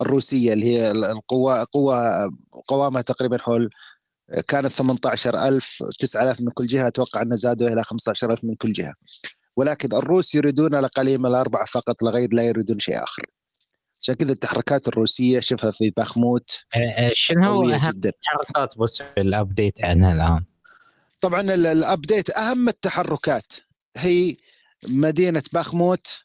الروسية 0.00 0.52
اللي 0.52 0.66
هي 0.66 0.90
القوة 0.90 1.66
قوة 1.72 1.98
قوامها 2.68 3.02
تقريبا 3.02 3.38
حول 3.38 3.70
آه، 4.30 4.40
كانت 4.40 4.66
18000 4.66 5.82
9000 5.98 6.40
من 6.40 6.50
كل 6.50 6.66
جهة 6.66 6.86
أتوقع 6.86 7.22
ان 7.22 7.36
زادوا 7.36 7.68
إلى 7.68 7.82
15000 7.82 8.44
من 8.44 8.54
كل 8.54 8.72
جهة. 8.72 8.94
ولكن 9.56 9.96
الروس 9.96 10.34
يريدون 10.34 10.74
الاقاليم 10.74 11.26
الأربعة 11.26 11.66
فقط 11.66 12.02
لا 12.02 12.10
غير 12.10 12.28
لا 12.32 12.42
يريدون 12.42 12.78
شيء 12.78 13.02
آخر. 13.04 13.26
عشان 14.00 14.14
كذا 14.14 14.32
التحركات 14.32 14.88
الروسية 14.88 15.40
شوفها 15.40 15.70
في 15.70 15.90
باخموت 15.90 16.64
شنو 17.12 17.70
أهم 17.70 18.00
التحركات 18.04 18.78
بس 18.78 19.02
الابديت 19.18 19.84
عنها 19.84 20.12
الآن؟ 20.12 20.44
طبعا 21.24 21.40
الابديت 21.40 22.30
أهم 22.30 22.68
التحركات. 22.68 23.52
هي 23.96 24.36
مدينة 24.88 25.42
باخموت 25.52 26.24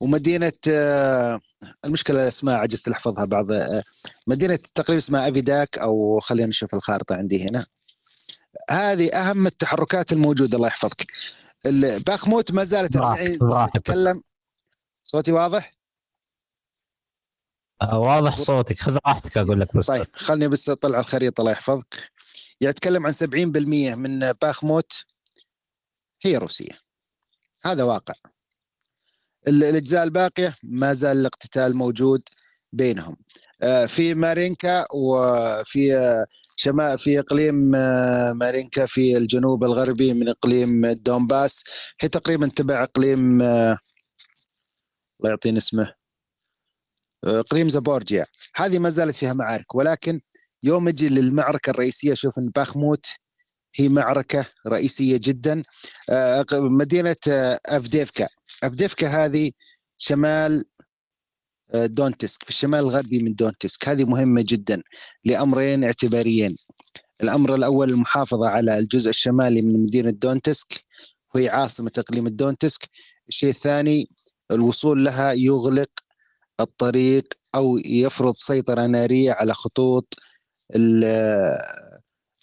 ومدينة 0.00 0.52
آه، 0.70 1.40
المشكلة 1.84 2.22
الاسماء 2.22 2.56
عجزت 2.56 2.88
احفظها 2.88 3.24
بعض 3.24 3.52
آه، 3.52 3.82
مدينة 4.26 4.58
تقريبا 4.74 4.98
اسمها 4.98 5.28
أفيداك 5.28 5.78
أو 5.78 6.20
خلينا 6.20 6.48
نشوف 6.48 6.74
الخارطة 6.74 7.16
عندي 7.16 7.48
هنا. 7.48 7.66
هذه 8.70 9.14
أهم 9.14 9.46
التحركات 9.46 10.12
الموجودة 10.12 10.56
الله 10.56 10.68
يحفظك. 10.68 11.06
باخموت 12.06 12.52
ما 12.52 12.64
زالت. 12.64 12.98
تتكلم. 13.74 14.22
صوتي 15.04 15.32
واضح؟ 15.32 15.72
آه، 17.82 17.98
واضح 17.98 18.36
صوتك. 18.36 18.80
خذ 18.80 18.98
راحتك 19.06 19.38
أقول 19.38 19.60
لك 19.60 19.76
بس. 19.76 19.86
طيب 19.86 20.06
خلني 20.12 20.48
بس 20.48 20.68
أطلع 20.68 21.00
الخريطة 21.00 21.40
الله 21.40 21.52
يحفظك. 21.52 22.15
يعني 22.60 22.70
يتكلم 22.70 23.06
عن 23.06 23.12
70% 23.12 23.94
من 23.94 24.32
باخموت 24.32 24.92
هي 26.22 26.36
روسية. 26.36 26.78
هذا 27.64 27.82
واقع. 27.82 28.14
ال- 29.48 29.64
الأجزاء 29.64 30.02
الباقية 30.04 30.56
ما 30.62 30.92
زال 30.92 31.16
الاقتتال 31.16 31.76
موجود 31.76 32.22
بينهم. 32.72 33.16
آه، 33.62 33.86
في 33.86 34.14
مارينكا 34.14 34.86
وفي 34.94 35.96
آه، 35.96 36.26
شمال 36.56 36.98
في 36.98 37.18
إقليم 37.18 37.74
آه، 37.74 38.32
مارينكا 38.32 38.86
في 38.86 39.16
الجنوب 39.16 39.64
الغربي 39.64 40.14
من 40.14 40.28
إقليم 40.28 40.86
دونباس 40.86 41.64
هي 42.00 42.08
تقريبا 42.08 42.48
تبع 42.48 42.82
إقليم 42.82 43.42
الله 43.42 43.78
يعطيني 45.24 45.58
اسمه 45.58 45.94
إقليم 47.24 47.68
زابوروجيا. 47.68 48.26
هذه 48.54 48.78
ما 48.78 48.88
زالت 48.88 49.16
فيها 49.16 49.32
معارك 49.32 49.74
ولكن 49.74 50.20
يوم 50.62 50.88
يجي 50.88 51.08
للمعركة 51.08 51.70
الرئيسية 51.70 52.14
شوف 52.14 52.38
إن 52.38 52.50
باخموت 52.54 53.06
هي 53.76 53.88
معركة 53.88 54.46
رئيسية 54.66 55.20
جدا. 55.22 55.62
آه، 56.10 56.44
مدينة 56.52 57.16
آه، 57.28 57.58
أفديفكا. 57.66 58.28
أفديفكا 58.62 59.08
هذه 59.08 59.50
شمال 59.98 60.64
آه، 61.74 61.86
دونتسك. 61.86 62.42
في 62.44 62.50
الشمال 62.50 62.80
الغربي 62.80 63.22
من 63.22 63.34
دونتسك. 63.34 63.88
هذه 63.88 64.04
مهمة 64.04 64.44
جدا 64.48 64.82
لأمرين 65.24 65.84
اعتباريين. 65.84 66.56
الأمر 67.22 67.54
الأول 67.54 67.90
المحافظة 67.90 68.48
على 68.48 68.78
الجزء 68.78 69.10
الشمالي 69.10 69.62
من 69.62 69.82
مدينة 69.82 70.10
دونتسك 70.10 70.84
وهي 71.34 71.48
عاصمة 71.48 71.92
إقليم 71.98 72.26
الدونتسك 72.26 72.88
الشيء 73.28 73.50
الثاني 73.50 74.08
الوصول 74.50 75.04
لها 75.04 75.32
يغلق 75.32 75.90
الطريق 76.60 77.24
أو 77.54 77.78
يفرض 77.78 78.34
سيطرة 78.36 78.86
نارية 78.86 79.32
على 79.32 79.54
خطوط 79.54 80.14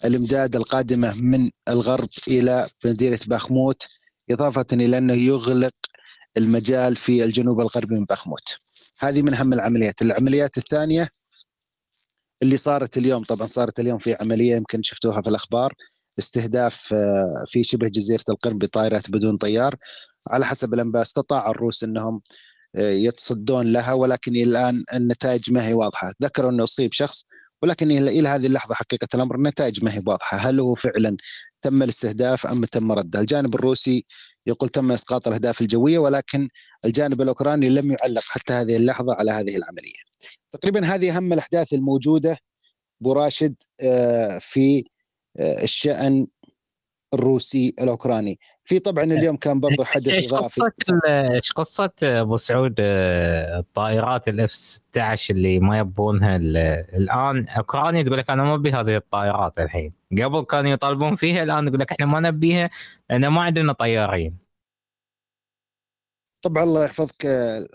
الإمداد 0.04 0.56
القادمة 0.56 1.14
من 1.20 1.50
الغرب 1.68 2.08
إلى 2.28 2.68
مدينة 2.84 3.18
باخموت 3.26 3.86
إضافة 4.30 4.66
إلى 4.72 4.98
أنه 4.98 5.14
يغلق 5.14 5.74
المجال 6.36 6.96
في 6.96 7.24
الجنوب 7.24 7.60
الغربي 7.60 7.98
من 7.98 8.04
باخموت. 8.04 8.58
هذه 8.98 9.22
من 9.22 9.34
أهم 9.34 9.52
العمليات، 9.52 10.02
العمليات 10.02 10.58
الثانية 10.58 11.08
اللي 12.42 12.56
صارت 12.56 12.96
اليوم 12.96 13.24
طبعا 13.24 13.46
صارت 13.46 13.80
اليوم 13.80 13.98
في 13.98 14.16
عملية 14.20 14.56
يمكن 14.56 14.82
شفتوها 14.82 15.22
في 15.22 15.30
الأخبار 15.30 15.74
استهداف 16.18 16.92
آه، 16.92 17.44
في 17.48 17.64
شبه 17.64 17.88
جزيرة 17.88 18.24
القرم 18.28 18.58
بطائرات 18.58 19.10
بدون 19.10 19.36
طيار. 19.36 19.76
على 20.30 20.46
حسب 20.46 20.74
الأنباء 20.74 21.02
استطاع 21.02 21.50
الروس 21.50 21.84
أنهم 21.84 22.20
آه، 22.76 22.90
يتصدون 22.90 23.72
لها 23.72 23.92
ولكن 23.92 24.36
الآن 24.36 24.84
النتائج 24.94 25.52
ما 25.52 25.68
هي 25.68 25.74
واضحة، 25.74 26.12
ذكروا 26.22 26.50
أنه 26.50 26.64
أصيب 26.64 26.92
شخص 26.92 27.24
ولكن 27.64 27.90
إلى 27.90 28.28
هذه 28.28 28.46
اللحظة 28.46 28.74
حقيقة 28.74 29.08
الأمر 29.14 29.34
النتائج 29.34 29.84
ما 29.84 29.94
هي 29.94 30.02
واضحة، 30.06 30.36
هل 30.36 30.60
هو 30.60 30.74
فعلا 30.74 31.16
تم 31.62 31.82
الاستهداف 31.82 32.46
أم 32.46 32.64
تم 32.64 32.92
رده؟ 32.92 33.20
الجانب 33.20 33.54
الروسي 33.54 34.06
يقول 34.46 34.68
تم 34.68 34.92
إسقاط 34.92 35.26
الأهداف 35.26 35.60
الجوية 35.60 35.98
ولكن 35.98 36.48
الجانب 36.84 37.22
الأوكراني 37.22 37.68
لم 37.68 37.92
يعلق 37.92 38.22
حتى 38.22 38.52
هذه 38.52 38.76
اللحظة 38.76 39.14
على 39.14 39.30
هذه 39.30 39.56
العملية. 39.56 40.00
تقريبا 40.52 40.84
هذه 40.86 41.16
أهم 41.16 41.32
الأحداث 41.32 41.72
الموجودة 41.72 42.38
براشد 43.00 43.54
آه، 43.80 44.38
في 44.38 44.84
آه، 45.40 45.62
الشأن 45.62 46.26
الروسي 47.14 47.74
الأوكراني. 47.80 48.38
في 48.64 48.78
طبعا 48.78 49.04
اليوم 49.04 49.36
كان 49.36 49.60
برضو 49.60 49.84
حدث 49.84 50.08
إيش 50.08 50.28
قصة 50.32 50.72
إيش 51.08 51.52
قصة 51.52 51.90
أبو 52.02 52.36
سعود 52.36 52.74
آه، 52.78 53.58
الطائرات 53.58 54.28
الاف 54.28 54.50
16 54.54 55.34
اللي 55.34 55.58
ما 55.58 55.78
يبونها 55.78 56.36
ال- 56.36 56.56
الآن؟ 56.96 57.48
أوكرانيا 57.48 58.02
تقول 58.02 58.18
لك 58.18 58.30
أنا 58.30 58.44
ما 58.44 58.54
أبي 58.54 58.70
هذه 58.72 58.96
الطائرات 58.96 59.58
الحين. 59.58 59.92
قبل 60.22 60.42
كانوا 60.44 60.70
يطالبون 60.70 61.16
فيها 61.16 61.42
الآن 61.42 61.68
يقول 61.68 61.80
لك 61.80 61.92
إحنا 61.92 62.06
ما 62.06 62.20
نبيها 62.20 62.70
لأن 63.10 63.28
ما 63.28 63.42
عندنا 63.42 63.72
طيارين. 63.72 64.36
طبعا 66.42 66.62
الله 66.64 66.84
يحفظك 66.84 67.26
آه، 67.26 67.66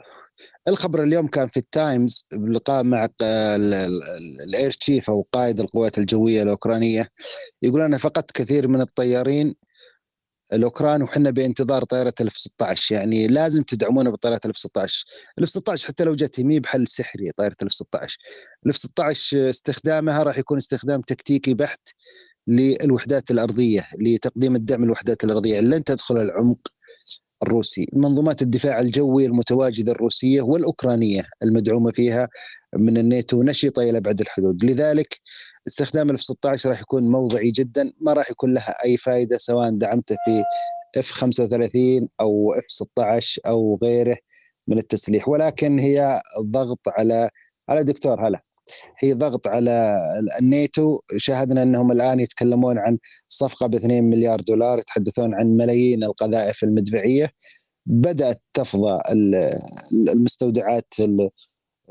الخبر 0.70 1.04
اليوم 1.04 1.28
كان 1.28 1.48
في 1.48 1.58
التايمز 1.58 2.26
بلقاء 2.34 2.84
مع 2.84 3.06
ال- 3.06 3.14
ال- 3.24 3.74
ال- 3.74 4.42
ال 4.50 4.72
air 4.72 4.86
chief 4.86 5.10
أو 5.10 5.28
قائد 5.32 5.60
القوات 5.60 5.98
الجوية 5.98 6.42
الأوكرانية. 6.44 7.08
يقول 7.62 7.82
أنا 7.82 7.98
فقدت 7.98 8.32
كثير 8.32 8.68
من 8.68 8.82
الطيارين 8.82 9.56
الأوكران 10.54 11.02
وحنا 11.02 11.30
بانتظار 11.32 11.84
طائره 11.84 12.14
ال 12.22 12.30
F 12.30 12.38
16 12.38 12.96
يعني 12.96 13.28
لازم 13.28 13.64
تدعمونا 13.64 14.10
بطائره 14.10 14.40
ال 14.46 14.52
F 14.52 14.58
16 14.58 15.06
ال 15.38 15.44
F 15.44 15.50
16 15.50 15.88
حتى 15.88 16.04
لو 16.04 16.16
جت 16.16 16.40
هي 16.40 16.60
بحل 16.60 16.88
سحري 16.88 17.32
طائره 17.32 17.56
ال 17.62 17.68
F 17.68 17.74
16 17.74 18.18
ال 18.66 18.72
F 18.72 18.78
16 18.78 19.50
استخدامها 19.50 20.24
راح 20.24 20.38
يكون 20.38 20.58
استخدام 20.58 21.02
تكتيكي 21.02 21.54
بحت 21.54 21.90
للوحدات 22.48 23.32
الأرضية 23.32 23.88
لتقديم 24.00 24.56
الدعم 24.56 24.86
للوحدات 24.86 25.24
الأرضية. 25.24 25.60
لن 25.60 25.84
تدخل 25.84 26.18
العمق 26.18 26.68
الروسي 27.44 27.86
منظومات 27.94 28.42
الدفاع 28.42 28.80
الجوي 28.80 29.26
المتواجدة 29.26 29.92
الروسية 29.92 30.42
والأوكرانية 30.42 31.24
المدعومة 31.44 31.92
فيها 31.92 32.30
من 32.76 32.98
الناتو 32.98 33.44
نشطة 33.44 33.82
إلى 33.82 33.98
ابعد 33.98 34.22
الحدود. 34.22 34.66
لذلك 34.66 35.20
استخدام 35.68 36.10
ال 36.10 36.16
F 36.16 36.22
16 36.22 36.70
راح 36.70 36.82
يكون 36.82 37.04
موضعي 37.04 37.52
جدا 37.52 37.92
ما 38.02 38.14
راح 38.14 38.32
يكون 38.32 38.54
لها 38.54 38.76
أي 38.86 38.98
فائده 38.98 39.38
سواء 39.38 39.70
دعمته 39.70 40.16
في 40.26 40.44
F 41.00 41.12
35 41.12 42.10
أو 42.22 42.54
F 42.54 42.66
16 42.68 43.42
أو 43.48 43.80
غيره 43.84 44.18
من 44.68 44.78
التسليح 44.78 45.30
ولكن 45.30 45.80
هي 45.80 46.22
ضغط 46.42 46.80
على 46.88 47.30
على 47.70 47.84
دكتور 47.84 48.28
هلا. 48.28 48.49
هي 49.00 49.14
ضغط 49.14 49.48
على 49.48 49.98
الناتو. 50.40 51.00
شاهدنا 51.18 51.64
أنهم 51.64 51.92
الآن 51.92 52.20
يتكلمون 52.20 52.78
عن 52.78 52.98
صفقة 53.30 53.68
ب 53.68 53.76
2 53.76 54.04
مليار 54.04 54.42
دولار 54.42 54.80
يتحدثون 54.80 55.34
عن 55.34 55.48
ملايين 55.48 56.04
القذائف 56.04 56.64
المدفعية. 56.64 57.32
بدأت 57.86 58.42
تفضى 58.54 59.00
ال- 59.12 59.60
المستودعات 60.10 60.94
ال- 61.00 61.30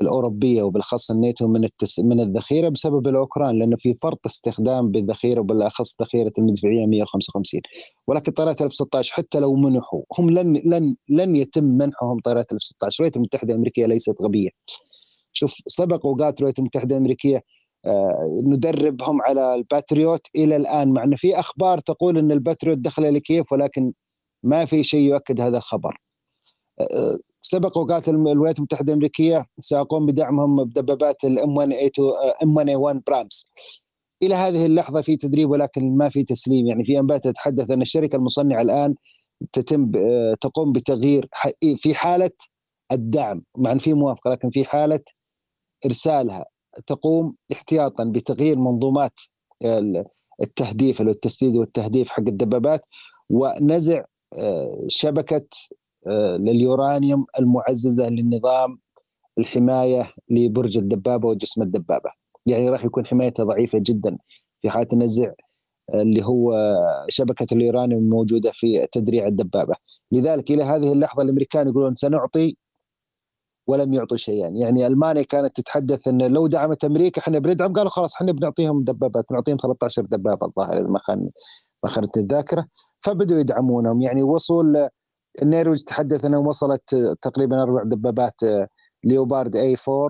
الأوروبية 0.01 0.63
وبالأخص 0.63 1.11
الناتو 1.11 1.47
من 1.47 1.63
التس... 1.63 1.99
من 1.99 2.19
الذخيرة 2.19 2.69
بسبب 2.69 3.07
الأوكران 3.07 3.59
لأنه 3.59 3.75
في 3.79 3.93
فرط 3.93 4.19
استخدام 4.25 4.91
بالذخيرة 4.91 5.39
وبالأخص 5.39 6.01
ذخيرة 6.01 6.31
المدفعية 6.37 6.85
155 6.85 7.61
ولكن 8.07 8.31
طائرات 8.31 8.61
ال 8.61 8.67
F 8.67 8.73
16 8.73 9.13
حتى 9.13 9.39
لو 9.39 9.55
منحوا 9.55 10.01
هم 10.19 10.29
لن 10.29 10.61
لن 10.65 10.95
لن 11.09 11.35
يتم 11.35 11.63
منحهم 11.63 12.19
طائرات 12.25 12.51
ال 12.51 12.57
F 12.57 12.63
16 12.63 12.99
الولايات 12.99 13.15
المتحدة 13.17 13.53
الأمريكية 13.53 13.85
ليست 13.85 14.15
غبية. 14.21 14.49
شوف 15.33 15.53
سبق 15.67 16.05
وقالت 16.05 16.39
الولايات 16.39 16.59
المتحدة 16.59 16.95
الأمريكية 16.95 17.41
آه، 17.85 18.41
ندربهم 18.45 19.21
على 19.21 19.55
الباتريوت 19.55 20.27
إلى 20.35 20.55
الآن 20.55 20.93
مع 20.93 21.03
إنه 21.03 21.15
في 21.15 21.39
أخبار 21.39 21.79
تقول 21.79 22.17
إن 22.17 22.31
الباتريوت 22.31 22.77
دخل 22.77 23.13
لكييف 23.13 23.51
ولكن 23.51 23.93
ما 24.43 24.65
في 24.65 24.83
شيء 24.83 25.09
يؤكد 25.09 25.41
هذا 25.41 25.57
الخبر. 25.57 25.97
آه، 26.81 27.17
سبق 27.41 27.77
وقالت 27.77 28.09
الولايات 28.09 28.57
المتحدة 28.57 28.93
الأمريكية 28.93 29.45
ساقوم 29.61 30.05
بدعمهم 30.05 30.63
بدبابات 30.63 31.23
ال 31.23 31.53
M1 31.55 33.01
أبرامز 33.07 33.49
إلى 34.23 34.35
هذه 34.35 34.65
اللحظة 34.65 35.01
في 35.01 35.17
تدريب 35.17 35.49
ولكن 35.49 35.97
ما 35.97 36.09
في 36.09 36.23
تسليم. 36.23 36.67
يعني 36.67 36.85
في 36.85 36.99
أنباء 36.99 37.17
تتحدث 37.17 37.71
أن 37.71 37.81
الشركة 37.81 38.15
المصنعة 38.15 38.61
الآن 38.61 38.95
تتم 39.53 39.91
آه، 39.95 40.33
تقوم 40.41 40.71
بتغيير 40.71 41.29
في 41.77 41.95
حالة 41.95 42.31
الدعم. 42.91 43.43
مع 43.57 43.71
إن 43.71 43.77
في 43.77 43.93
موافقة 43.93 44.31
لكن 44.31 44.49
في 44.49 44.65
حالة 44.65 44.99
ارسالها 45.85 46.45
تقوم 46.87 47.35
احتياطا 47.51 48.03
بتغيير 48.03 48.57
منظومات 48.59 49.13
ال- 49.65 50.05
التهديف 50.41 51.01
هو 51.01 51.09
التسديد 51.09 51.55
والتهديف 51.55 52.09
حق 52.09 52.19
الدبابات 52.27 52.81
ونزع 53.29 54.03
آه، 54.39 54.85
شبكة 54.87 55.47
آه، 56.07 56.37
لليورانيوم 56.37 57.25
المعززة 57.39 58.09
للنظام 58.09 58.79
الحماية 59.37 60.13
لبرج 60.29 60.77
الدبابة 60.77 61.29
وجسم 61.29 61.61
الدبابة. 61.61 62.11
يعني 62.45 62.69
راح 62.69 62.85
يكون 62.85 63.05
حمايتها 63.05 63.43
ضعيفة 63.43 63.79
جدا 63.81 64.17
في 64.61 64.69
حالة 64.69 64.87
نزع 64.93 65.31
آه، 65.93 66.01
اللي 66.01 66.23
هو 66.25 66.75
شبكة 67.09 67.47
اليورانيوم 67.51 68.03
الموجودة 68.03 68.51
في 68.53 68.87
تدريع 68.91 69.27
الدبابة. 69.27 69.75
لذلك 70.11 70.51
إلى 70.51 70.63
هذه 70.63 70.91
اللحظة 70.93 71.21
الأمريكان 71.23 71.67
يقولون 71.69 71.95
سنعطي 71.95 72.57
ولم 73.69 73.93
يعطوا 73.93 74.17
شيئا. 74.17 74.47
يعني 74.47 74.87
ألمانيا 74.87 75.23
كانت 75.23 75.55
تتحدث 75.55 76.07
إن 76.07 76.21
لو 76.21 76.47
دعمت 76.47 76.83
أمريكا 76.85 77.21
إحنا 77.21 77.39
بندعم 77.39 77.73
قالوا 77.73 77.89
خلاص 77.89 78.15
إحنا 78.15 78.31
بنعطيهم 78.31 78.83
دبابات 78.83 79.25
بنعطيهم 79.29 79.57
13 79.57 80.01
دبابة 80.01 80.47
الظاهر 80.47 80.73
اذا 80.73 80.87
ما 80.87 80.99
خان 80.99 81.29
ما 81.83 81.89
خانت 81.89 82.17
الذاكرة 82.17 82.65
فبدوا 82.99 83.39
يدعمونهم. 83.39 84.01
يعني 84.01 84.23
وصول 84.23 84.89
النرويج 85.41 85.83
تحدث 85.83 86.25
إنه 86.25 86.39
وصلت 86.39 86.95
تقريبا 87.21 87.63
أربع 87.63 87.83
دبابات 87.83 88.41
ليوبارد 89.03 89.55
اي 89.55 89.75
4 89.89 90.09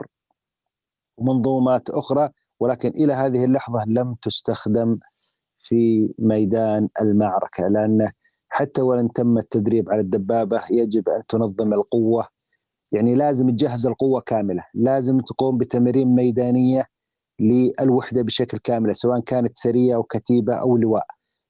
ومنظومات 1.18 1.90
أخرى 1.90 2.30
ولكن 2.60 2.90
إلى 2.90 3.14
هذه 3.14 3.46
اللحظة 3.46 3.86
لم 3.88 4.16
تستخدم 4.22 5.00
في 5.58 6.10
ميدان 6.20 6.90
المعركة 7.02 7.68
لأنه 7.68 8.12
حتى 8.50 8.82
وان 8.82 9.12
تم 9.14 9.38
التدريب 9.38 9.90
على 9.90 10.02
الدبابة 10.02 10.62
يجب 10.72 11.10
أن 11.10 11.24
تنظم 11.28 11.74
القوة 11.74 12.39
يعني 12.92 13.16
لازم 13.16 13.50
تجهز 13.50 13.88
القوة 13.88 14.22
كاملة، 14.22 14.64
لازم 14.74 15.20
تقوم 15.20 15.58
بتمارين 15.58 16.16
ميدانية 16.16 16.86
للوحدة 17.40 18.22
بشكل 18.22 18.58
كامل 18.58 18.96
سواء 18.96 19.20
كانت 19.20 19.58
سريه 19.58 19.96
أو 19.96 20.04
كتيبة 20.04 20.56
أو 20.56 20.78
لواء. 20.78 21.06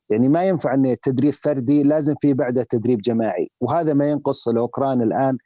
يعني 0.10 0.30
ما 0.30 0.44
ينفع 0.44 0.74
إن 0.74 0.86
التدريب 0.86 1.34
فردي 1.34 1.84
لازم 1.84 2.16
في 2.22 2.34
بعده 2.34 2.64
تدريب 2.64 2.99
جماعي 3.02 3.48
وهذا 3.61 3.94
ما 3.94 4.10
ينقص 4.10 4.48
الاوكران 4.48 5.03
الآن 5.03 5.38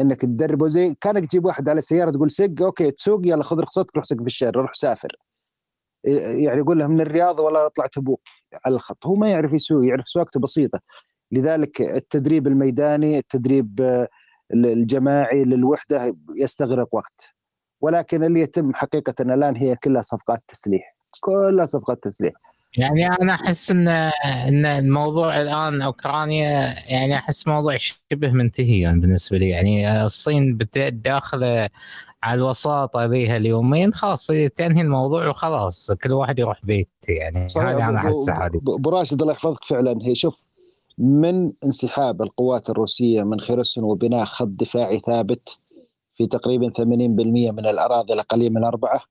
إنك 0.00 0.20
تدربه 0.20 0.68
زي 0.68 0.94
كانك 1.00 1.26
تجيب 1.26 1.44
واحد 1.44 1.68
على 1.68 1.80
سياره 1.80 2.10
تقول 2.10 2.30
سق 2.30 2.62
okay 2.62 2.90
تسوق 2.90 3.20
يلا 3.26 3.42
خذ 3.42 3.60
رخصتك 3.60 3.96
روح 3.96 4.04
سق 4.04 4.16
في 4.16 4.26
الشارع 4.26 4.60
روح 4.60 4.74
سافر. 4.74 5.16
يعني 6.04 6.60
يقول 6.60 6.78
له 6.78 6.86
من 6.86 7.00
الرياض 7.00 7.38
ولا 7.38 7.66
أطلع 7.66 7.86
تبوك 7.86 8.20
على 8.64 8.74
الخط. 8.74 9.06
هو 9.06 9.14
ما 9.14 9.30
يعرف 9.30 9.52
يسوق 9.52 9.84
يعرف 9.84 10.08
سواقته 10.08 10.40
بسيطة. 10.40 10.80
لذلك 11.32 11.80
التدريب 11.80 12.46
الميداني 12.46 13.18
التدريب 13.18 13.80
الجماعي 14.54 15.44
للوحدة 15.44 16.16
يستغرق 16.36 16.94
وقت. 16.94 17.34
ولكن 17.80 18.24
اللي 18.24 18.40
يتم 18.40 18.74
حقيقة 18.74 19.14
الآن 19.20 19.56
هي 19.56 19.76
كلها 19.76 20.02
صفقات 20.02 20.42
تسليح. 20.48 20.96
كلها 21.20 21.66
صفقات 21.66 22.02
تسليح. 22.02 22.32
يعني 22.76 23.06
أنا 23.06 23.34
أحس 23.34 23.70
ان 23.70 23.88
إن 23.88 24.66
الموضوع 24.66 25.40
الآن 25.40 25.82
أوكرانيا 25.82 26.74
يعني 26.88 27.16
أحس 27.16 27.46
موضوع 27.46 27.76
شبه 27.76 28.30
منتهي 28.30 28.80
يعني 28.80 29.00
بالنسبة 29.00 29.38
لي. 29.38 29.48
يعني 29.48 30.04
الصين 30.04 30.58
داخلة 30.90 31.68
على 32.22 32.38
الوساطة 32.38 33.04
ذي 33.04 33.36
اليومين 33.36 33.92
خلاص 33.92 34.26
تنهي 34.54 34.80
الموضوع 34.80 35.28
وخلاص 35.28 35.90
كل 35.92 36.12
واحد 36.12 36.38
يروح 36.38 36.64
بيته 36.64 36.88
يعني. 37.08 37.46
هذه 37.56 37.88
أنا 37.88 37.98
أحسها 37.98 38.46
هذه. 38.46 38.56
أبو 38.56 38.90
راشد 38.90 39.20
الله 39.20 39.32
يحفظك 39.32 39.64
فعلا. 39.64 39.98
هي 40.02 40.14
شوف 40.14 40.48
من 40.98 41.52
انسحاب 41.64 42.22
القوات 42.22 42.70
الروسية 42.70 43.22
من 43.22 43.40
خيرسون 43.40 43.84
وبناء 43.84 44.24
خط 44.24 44.48
دفاعي 44.48 44.98
ثابت 44.98 45.58
في 46.14 46.26
تقريبا 46.26 46.70
80% 46.70 46.80
من 47.52 47.68
الأراضي 47.68 48.14
الاقليه 48.14 48.50
من 48.50 48.64
أربعة 48.64 49.02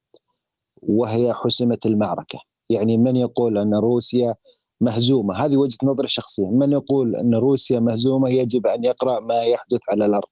وهي 0.81 1.33
حسمت 1.33 1.85
المعركة. 1.85 2.39
يعني 2.69 2.97
من 2.97 3.15
يقول 3.15 3.57
أن 3.57 3.75
روسيا 3.75 4.35
مهزومة؟ 4.81 5.45
هذه 5.45 5.57
وجهة 5.57 5.77
نظري 5.83 6.05
الشخصيه 6.05 6.49
من 6.49 6.71
يقول 6.71 7.15
أن 7.15 7.35
روسيا 7.35 7.79
مهزومة؟ 7.79 8.29
يجب 8.29 8.67
أن 8.67 8.83
يقرأ 8.83 9.19
ما 9.19 9.41
يحدث 9.43 9.79
على 9.89 10.05
الأرض. 10.05 10.27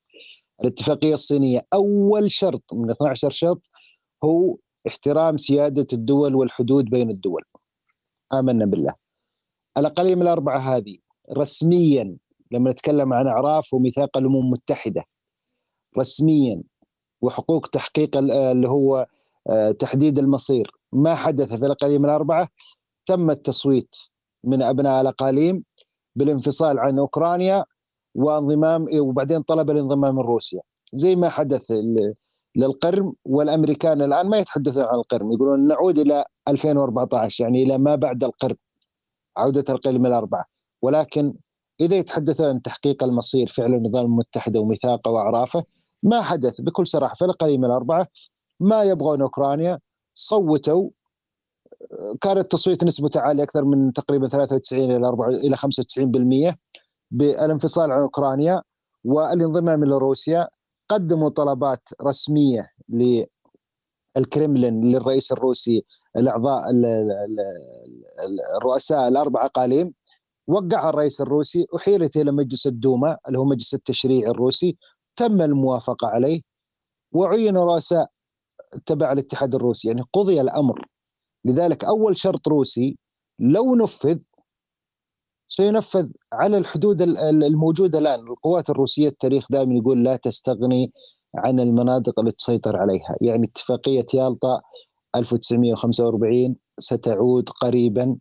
الاتفاقية 0.62 1.14
الصينية 1.14 1.62
أول 1.74 2.32
شرط 2.32 2.74
من 2.74 2.90
12 2.92 3.30
شرط 3.30 3.70
هو 4.24 4.58
احترام 4.88 5.38
سيادة 5.38 5.88
الدول 5.94 6.36
والحدود 6.36 6.86
بين 6.86 7.10
الدول. 7.10 7.42
آمنا 8.34 8.66
بالله. 8.66 8.94
الاقليه 9.78 10.16
من 10.16 10.22
الأربعة 10.22 10.60
هذه 10.60 10.98
رسميا 11.34 12.18
لما 12.52 12.72
نتكلم 12.72 13.14
عن 13.14 13.28
أعراف 13.28 13.74
وميثاق 13.74 14.18
الأمم 14.18 14.36
المتحدة. 14.40 15.04
رسميا 15.98 16.64
وحقوق 17.22 17.68
تحقيق 17.68 18.18
اللي 18.18 18.70
هو 18.70 19.08
آه، 19.50 19.72
تحديد 19.72 20.20
المصير. 20.20 20.72
ما 20.94 21.16
حدث 21.16 21.54
في 21.54 21.66
الاقاليم 21.66 22.06
الأربعة. 22.06 22.48
تم 23.06 23.30
التصويت 23.30 23.96
من 24.44 24.62
أبناء 24.62 25.02
الأقاليم 25.02 25.64
بالانفصال 26.16 26.80
عن 26.80 27.00
أوكرانيا 27.00 27.66
وانضمام 28.16 28.86
وبعدين 29.00 29.42
طلب 29.42 29.70
الانضمام 29.70 30.16
من 30.16 30.22
روسيا. 30.22 30.62
زي 30.94 31.16
ما 31.16 31.30
حدث 31.30 31.74
للقرم 32.56 33.14
والأمريكان 33.26 34.02
الآن. 34.02 34.30
ما 34.30 34.38
يتحدثون 34.38 34.84
عن 34.84 34.96
القرم. 34.96 35.32
يقولون 35.32 35.68
نعود 35.68 36.00
إلى 36.00 36.26
2014 36.48 37.44
يعني 37.44 37.64
إلى 37.64 37.78
ما 37.78 37.96
بعد 37.96 38.24
القرم 38.24 38.56
عودة 39.38 39.64
الاقاليم 39.70 40.06
الأربعة. 40.06 40.55
ولكن 40.86 41.34
إذا 41.82 41.96
يتحدثون 41.96 42.48
عن 42.48 42.62
تحقيق 42.62 43.04
المصير 43.04 43.48
فعل 43.48 43.74
النظام 43.74 44.06
المتحد 44.06 44.58
وميثاقه 44.58 45.12
وأعرافه 45.12 45.64
ما 46.04 46.22
حدث. 46.22 46.62
بكل 46.62 46.88
صراحة 46.88 47.16
في 47.16 47.26
الاقاليم 47.26 47.66
الأربعة 47.66 48.08
ما 48.60 48.84
يبغون 48.84 49.22
أوكرانيا. 49.22 49.78
صوتوا. 50.14 50.90
كان 52.22 52.38
التصويت 52.38 52.84
نسبته 52.84 53.20
عالية 53.20 53.44
أكثر 53.44 53.66
من 53.66 53.94
تقريبا 53.94 54.28
93 54.28 54.92
إلى 54.92 55.08
4 55.08 55.30
إلى 55.30 55.58
95% 55.58 56.56
بالانفصال 57.12 57.92
عن 57.92 58.02
أوكرانيا. 58.02 58.62
والانضمام 59.04 59.84
إلى 59.84 59.98
روسيا 59.98 60.48
قدموا 60.90 61.30
طلبات 61.30 61.90
رسمية 62.04 62.70
للكرملين 64.18 64.82
للرئيس 64.82 65.32
الروسي 65.32 65.86
الاعضاء 66.18 66.62
الرؤساء 68.58 69.08
الاربع 69.08 69.46
اقاليم 69.46 69.94
وقع 70.48 70.90
الرئيس 70.90 71.22
الروسي 71.22 71.68
أحيلت 71.76 72.18
إلى 72.18 72.32
مجلس 72.32 72.68
الدوما 72.68 73.18
اللي 73.28 73.40
هو 73.40 73.46
مجلس 73.46 73.74
التشريع 73.74 74.30
الروسي 74.30 74.78
تم 75.16 75.42
الموافقة 75.42 76.08
عليه 76.08 76.42
وعين 77.12 77.58
رؤساء 77.58 78.08
تبع 78.86 79.12
الاتحاد 79.12 79.56
الروسي 79.56 79.88
يعني 79.88 80.04
قضي 80.14 80.42
الأمر. 80.42 80.88
لذلك 81.46 81.86
أول 81.86 82.18
شرط 82.18 82.48
روسي 82.48 82.98
لو 83.40 83.76
نفذ 83.76 84.18
سينفذ 85.48 86.08
على 86.34 86.58
الحدود 86.58 87.02
الموجوده 87.02 88.00
الآن. 88.00 88.20
القوات 88.20 88.70
الروسية 88.70 89.08
التاريخ 89.08 89.48
دائما 89.52 89.76
يقول 89.76 90.04
لا 90.04 90.16
تستغني 90.16 90.92
عن 91.36 91.60
المناطق 91.60 92.20
اللي 92.20 92.32
تسيطر 92.32 92.78
عليها. 92.78 93.16
يعني 93.22 93.48
اتفاقية 93.48 94.06
يالطا 94.14 94.62
1945 95.16 96.56
ستعود 96.80 97.50
قريبا 97.50 98.18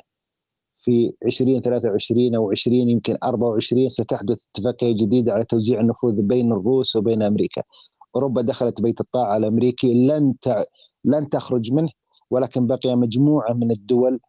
في 0.85 1.13
2023 1.27 2.35
أو 2.35 2.51
20 2.51 2.77
يمكن 2.77 3.17
24 3.25 3.89
ستحدث 3.89 4.45
اتفاقية 4.55 4.93
جديدة 4.93 5.33
على 5.33 5.45
توزيع 5.45 5.81
النفوذ 5.81 6.23
بين 6.23 6.53
الروس 6.53 6.97
وبين 6.97 7.23
أمريكا. 7.23 7.63
أوروبا 8.17 8.43
دخلت 8.43 8.81
بيت 8.81 9.01
الطاعة 9.01 9.37
الأمريكي 9.37 10.07
لن 10.07 10.35
لن 11.05 11.29
تخرج 11.29 11.73
منه 11.73 11.89
ولكن 12.31 12.67
بقي 12.67 12.97
مجموعة 12.97 13.53
من 13.53 13.71
الدول 13.71 14.21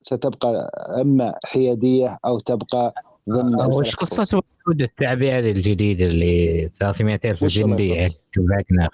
ستبقى 0.00 0.70
أما 1.00 1.34
حيادية 1.44 2.18
أو 2.24 2.38
تبقى 2.38 2.94
ضمن 3.30 3.54
وش 3.74 3.94
قصة 3.94 4.36
وجود 4.66 4.82
التعبئة 4.82 5.38
الجديده 5.38 6.06
اللي 6.06 6.70
300 6.80 7.20
ألف 7.24 7.44
جندي 7.44 7.94
فاجنر 8.36 8.88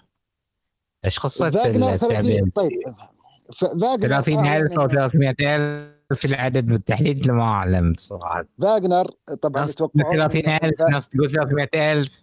إيش 1.05 1.19
قصة 1.19 1.49
التعبئة؟ 1.49 2.45
طيب 2.55 2.71
فاجنر 3.81 3.99
30000 4.09 4.79
أو 4.79 4.89
300000 6.11 6.25
العدد 6.25 6.67
بالتحديد 6.67 7.31
ما 7.31 7.43
أعلم 7.43 7.95
صراحة. 7.99 8.45
فاجنر 8.63 9.11
طبعا 9.43 9.67
30000 9.67 10.81
ناس 10.91 11.09
تقول 11.09 11.31
300000 11.31 12.23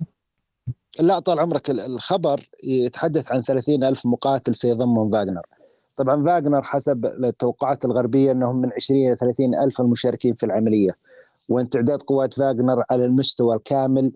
لا 1.00 1.20
طال 1.20 1.40
عمرك 1.40 1.70
الخبر 1.70 2.50
يتحدث 2.64 3.32
عن 3.32 3.42
30 3.42 3.84
ألف 3.84 4.06
مقاتل 4.06 4.56
سيضمهم 4.56 5.12
فاغنر. 5.12 5.42
طبعا 5.96 6.24
فاغنر 6.24 6.64
حسب 6.64 7.06
التوقعات 7.06 7.86
الغربية 7.86 8.32
أنهم 8.32 8.62
من 8.62 8.70
20 8.74 9.08
إلى 9.08 9.16
30 9.16 9.56
ألف 9.56 9.82
المشاركين 9.82 10.34
في 10.34 10.46
العملية 10.46 10.98
وإن 11.50 11.70
تعداد 11.70 12.02
قوات 12.02 12.34
فاغنر 12.34 12.84
على 12.92 13.06
المستوى 13.06 13.56
الكامل 13.56 14.12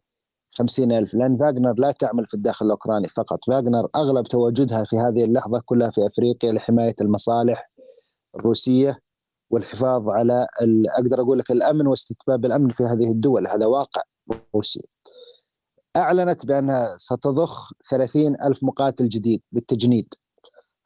50 0.52 0.92
ألف. 0.92 1.14
لأن 1.14 1.38
فاغنر 1.38 1.74
لا 1.78 1.92
تعمل 1.92 2.26
في 2.28 2.34
الداخل 2.34 2.66
الأوكراني 2.66 3.08
فقط. 3.08 3.46
فاغنر 3.48 3.88
أغلب 3.96 4.26
تواجدها 4.26 4.84
في 4.84 4.96
هذه 4.96 5.24
اللحظة 5.24 5.62
كلها 5.66 5.92
في 5.92 6.08
أفريقيا 6.08 6.52
لحماية 6.52 6.96
المصالح 7.02 7.72
الروسية. 8.36 9.07
والحفاظ 9.50 10.10
على 10.10 10.48
أقدر 11.00 11.22
أقول 11.22 11.40
لك 11.40 11.52
الأمن 11.52 11.88
واستتباب 11.88 12.46
الأمن 12.46 12.70
في 12.70 12.84
هذه 12.84 13.12
الدول. 13.12 13.48
هذا 13.48 13.66
واقع 13.66 14.02
روسي. 14.56 14.82
أعلنت 15.98 16.46
بأنها 16.46 16.98
ستضخ 16.98 17.72
30 17.90 18.36
ألف 18.46 18.64
مقاتل 18.64 19.10
جديد 19.10 19.42
للتجنيد 19.54 20.14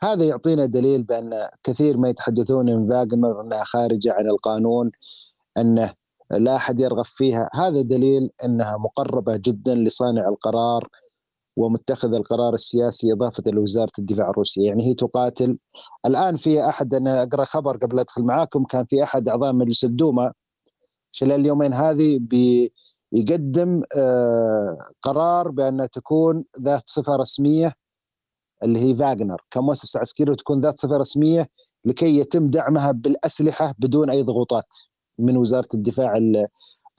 هذا 0.03 0.23
يعطينا 0.23 0.65
دليل 0.65 1.03
بأن 1.03 1.47
كثير 1.63 1.97
ما 1.97 2.09
يتحدثون 2.09 2.65
من 2.65 2.89
فاغنر 2.89 3.41
أنها 3.41 3.63
خارجة 3.63 4.13
عن 4.13 4.29
القانون 4.29 4.91
أنه 5.57 5.93
لا 6.31 6.55
أحد 6.55 6.79
يرغب 6.81 7.05
فيها. 7.05 7.49
هذا 7.53 7.81
دليل 7.81 8.29
أنها 8.45 8.77
مقربة 8.77 9.35
جدا 9.35 9.75
لصانع 9.75 10.29
القرار 10.29 10.87
ومتخذ 11.61 12.13
القرار 12.13 12.53
السياسي 12.53 13.13
إضافة 13.13 13.43
لوزارة 13.47 13.91
الدفاع 13.99 14.29
الروسية. 14.29 14.67
يعني 14.67 14.83
هي 14.83 14.93
تقاتل. 14.93 15.57
الآن 16.05 16.35
في 16.35 16.69
أحد 16.69 16.93
أنا 16.93 17.23
أقرأ 17.23 17.45
خبر 17.45 17.77
قبل 17.77 17.99
أدخل 17.99 18.23
معاكم 18.23 18.63
كان 18.63 18.85
في 18.85 19.03
أحد 19.03 19.29
أعضاء 19.29 19.53
مجلس 19.53 19.83
الدوما 19.83 20.33
خلال 21.19 21.39
اليومين 21.39 21.73
هذه 21.73 22.19
يقدم 23.13 23.81
آه، 23.97 24.77
قرار 25.01 25.51
بأن 25.51 25.87
تكون 25.93 26.43
ذات 26.61 26.83
صفة 26.85 27.15
رسمية 27.15 27.73
اللي 28.63 28.79
هي 28.79 28.95
فاغنر 28.95 29.41
كمؤسسة 29.51 29.99
عسكرية 29.99 30.31
وتكون 30.31 30.61
ذات 30.61 30.79
صفة 30.79 30.97
رسمية 30.97 31.49
لكي 31.85 32.19
يتم 32.19 32.47
دعمها 32.47 32.91
بالأسلحة 32.91 33.75
بدون 33.79 34.09
أي 34.09 34.23
ضغوطات 34.23 34.67
من 35.19 35.37
وزارة 35.37 35.67
الدفاع 35.73 36.19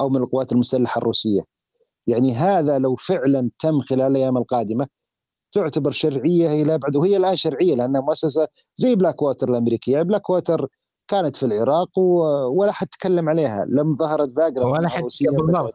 أو 0.01 0.09
من 0.09 0.17
القوات 0.17 0.53
المسلحة 0.53 0.99
الروسية. 0.99 1.52
يعني 2.07 2.35
هذا 2.35 2.79
لو 2.79 2.97
فعلا 2.97 3.51
تم 3.59 3.81
خلال 3.81 4.11
الأيام 4.11 4.37
القادمة 4.37 4.87
تعتبر 5.53 5.91
شرعية 5.91 6.63
إلى 6.63 6.75
ابعد 6.75 6.97
وهي 6.97 7.17
الآن 7.17 7.37
شرعية 7.37 7.75
لأنها 7.75 8.01
مؤسسة 8.01 8.49
زي 8.75 8.95
بلاك 8.95 9.23
ووتر 9.23 9.49
الأمريكية، 9.49 10.03
بلاك 10.03 10.31
ووتر 10.31 10.69
كانت 11.09 11.37
في 11.37 11.47
العراق 11.47 11.99
و... 11.99 12.23
ولا 12.59 12.73
حد 12.73 12.87
تكلم 12.87 13.29
عليها 13.29 13.67
لم 13.69 13.97
ظهرت 13.97 14.29
باقرة 14.29 14.67
ولا 14.67 14.89
حد 14.89 15.03
بالضبط 15.03 15.75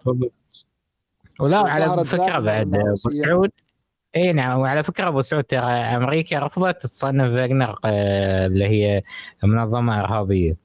ولا 1.39 1.57
على 1.57 2.05
فكرة 2.05 2.39
بعد 2.39 2.75
أبو 2.75 2.95
سعود. 2.95 3.51
إي 4.15 4.33
نعم 4.33 4.59
وعلى 4.59 4.83
فكرة 4.83 5.07
أبو 5.07 5.21
سعود 5.21 5.43
ترى 5.43 5.71
أمريكا 5.71 6.39
رفضت 6.39 6.81
تصنف 6.81 7.33
فاجنر 7.33 7.79
آه، 7.85 8.45
اللي 8.45 8.65
هي 8.65 9.03
منظمة 9.43 9.99
إرهابية. 9.99 10.57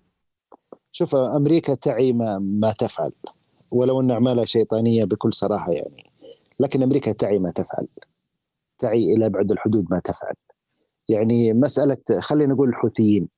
شوف 0.92 1.14
أمريكا 1.14 1.74
تعي 1.74 2.12
ما, 2.12 2.38
ما 2.38 2.72
تفعل. 2.72 3.12
ولو 3.72 4.00
أن 4.00 4.10
اعمالها 4.10 4.44
شيطانية 4.44 5.04
بكل 5.04 5.34
صراحة 5.34 5.72
يعني. 5.72 6.10
لكن 6.60 6.82
أمريكا 6.82 7.12
تعي 7.12 7.38
ما 7.38 7.50
تفعل. 7.50 7.88
تعي 8.78 9.14
إلى 9.14 9.26
ابعد 9.26 9.50
الحدود 9.50 9.84
ما 9.90 9.98
تفعل. 9.98 10.34
يعني 11.08 11.52
مسألة 11.52 11.96
خلينا 12.20 12.54
نقول 12.54 12.68
الحوثيين. 12.68 13.28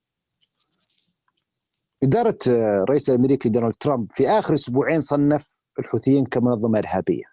إدارة 2.02 2.38
الرئيس 2.48 3.10
الأمريكي 3.10 3.48
دونالد 3.48 3.74
ترامب 3.80 4.06
في 4.10 4.28
آخر 4.28 4.54
أسبوعين 4.54 5.00
صنف 5.00 5.58
الحوثيين 5.78 6.24
كمنظمة 6.24 6.78
إرهابية. 6.78 7.24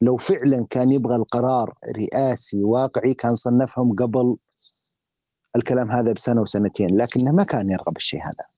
لو 0.00 0.16
فعلا 0.16 0.66
كان 0.70 0.90
يبغى 0.90 1.16
القرار 1.16 1.74
رئاسي 1.96 2.64
واقعي 2.64 3.14
كان 3.14 3.34
صنفهم 3.34 3.94
قبل 3.94 4.36
الكلام 5.56 5.90
هذا 5.90 6.12
بسنة 6.12 6.40
وسنتين 6.40 6.96
لكنه 6.96 7.32
ما 7.32 7.44
كان 7.44 7.70
يرغب 7.70 7.96
الشيء 7.96 8.20
هذا. 8.20 8.55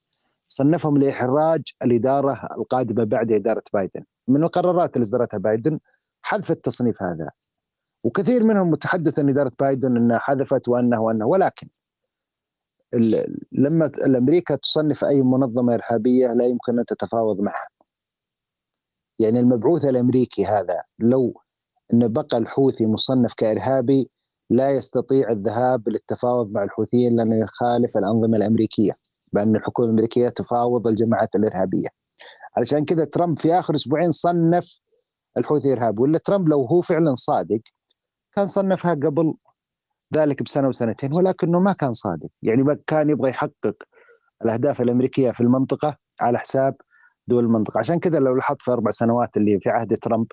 صنفهم 0.48 0.98
لإحراج 0.98 1.62
الإدارة 1.84 2.40
القادمة 2.58 3.04
بعد 3.04 3.32
إدارة 3.32 3.62
بايدن. 3.72 4.04
من 4.28 4.42
القرارات 4.42 4.96
اللي 4.96 5.04
اصدرتها 5.04 5.38
بايدن 5.38 5.78
حذف 6.22 6.50
التصنيف 6.50 7.02
هذا. 7.02 7.26
وكثير 8.04 8.44
منهم 8.44 8.70
متحدث 8.70 9.18
عن 9.18 9.28
إدارة 9.30 9.52
بايدن 9.60 9.96
أنها 9.96 10.18
حذفت 10.18 10.68
وأنه 10.68 11.00
وأنه 11.00 11.26
ولكن 11.26 11.68
لما 13.52 13.86
الامريكا 13.86 14.56
تصنف 14.56 15.04
أي 15.04 15.22
منظمة 15.22 15.74
إرهابية 15.74 16.32
لا 16.32 16.44
يمكن 16.46 16.78
أن 16.78 16.84
تتفاوض 16.84 17.40
معها. 17.40 17.68
يعني 19.18 19.40
المبعوث 19.40 19.84
الأمريكي 19.84 20.44
هذا 20.44 20.82
لو 20.98 21.40
إن 21.94 22.08
بقى 22.12 22.38
الحوثي 22.38 22.86
مصنف 22.86 23.34
كإرهابي 23.34 24.10
لا 24.50 24.70
يستطيع 24.70 25.30
الذهاب 25.30 25.88
للتفاوض 25.88 26.50
مع 26.50 26.62
الحوثيين 26.62 27.16
لأنه 27.16 27.36
يخالف 27.36 27.96
الأنظمة 27.96 28.36
الأمريكية. 28.36 28.92
بأن 29.32 29.56
الحكومة 29.56 29.88
الأمريكية 29.88 30.28
تفاوض 30.28 30.86
الجماعات 30.86 31.34
الإرهابية. 31.34 31.88
علشان 32.56 32.84
كذا 32.84 33.04
ترامب 33.04 33.38
في 33.38 33.54
آخر 33.54 33.74
أسبوعين 33.74 34.10
صنف 34.10 34.80
الحوثي 35.38 35.72
ارهابي 35.72 36.02
ولا 36.02 36.18
ترامب 36.18 36.48
لو 36.48 36.66
هو 36.66 36.80
فعلا 36.80 37.14
صادق 37.14 37.60
كان 38.36 38.46
صنفها 38.46 38.94
قبل 38.94 39.34
ذلك 40.16 40.42
بسنة 40.42 40.68
وسنتين 40.68 41.12
ولكنه 41.12 41.60
ما 41.60 41.72
كان 41.72 41.92
صادق. 41.92 42.28
يعني 42.42 42.62
ما 42.62 42.78
كان 42.86 43.10
يبغى 43.10 43.30
يحقق 43.30 43.76
الأهداف 44.44 44.80
الأمريكية 44.80 45.30
في 45.30 45.40
المنطقة 45.40 45.96
على 46.20 46.38
حساب 46.38 46.74
دول 47.26 47.44
المنطقة. 47.44 47.78
عشان 47.78 47.98
كذا 47.98 48.18
لو 48.18 48.34
لاحظت 48.34 48.62
في 48.62 48.70
أربع 48.70 48.90
سنوات 48.90 49.36
اللي 49.36 49.60
في 49.60 49.70
عهد 49.70 49.96
ترامب 49.96 50.26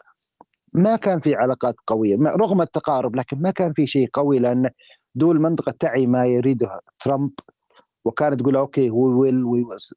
ما 0.73 0.95
كان 0.95 1.19
في 1.19 1.35
علاقات 1.35 1.75
قوية 1.87 2.17
رغم 2.41 2.61
التقارب 2.61 3.15
لكن 3.15 3.41
ما 3.41 3.51
كان 3.51 3.73
في 3.73 3.87
شيء 3.87 4.09
قوي 4.13 4.39
لأن 4.39 4.69
دول 5.15 5.35
المنطقة 5.35 5.73
تعي 5.79 6.07
ما 6.07 6.25
يريده 6.25 6.79
ترامب. 6.99 7.29
وكانت 8.05 8.39
تقول 8.39 8.55
okay 8.55 8.89
we'll 8.89 9.43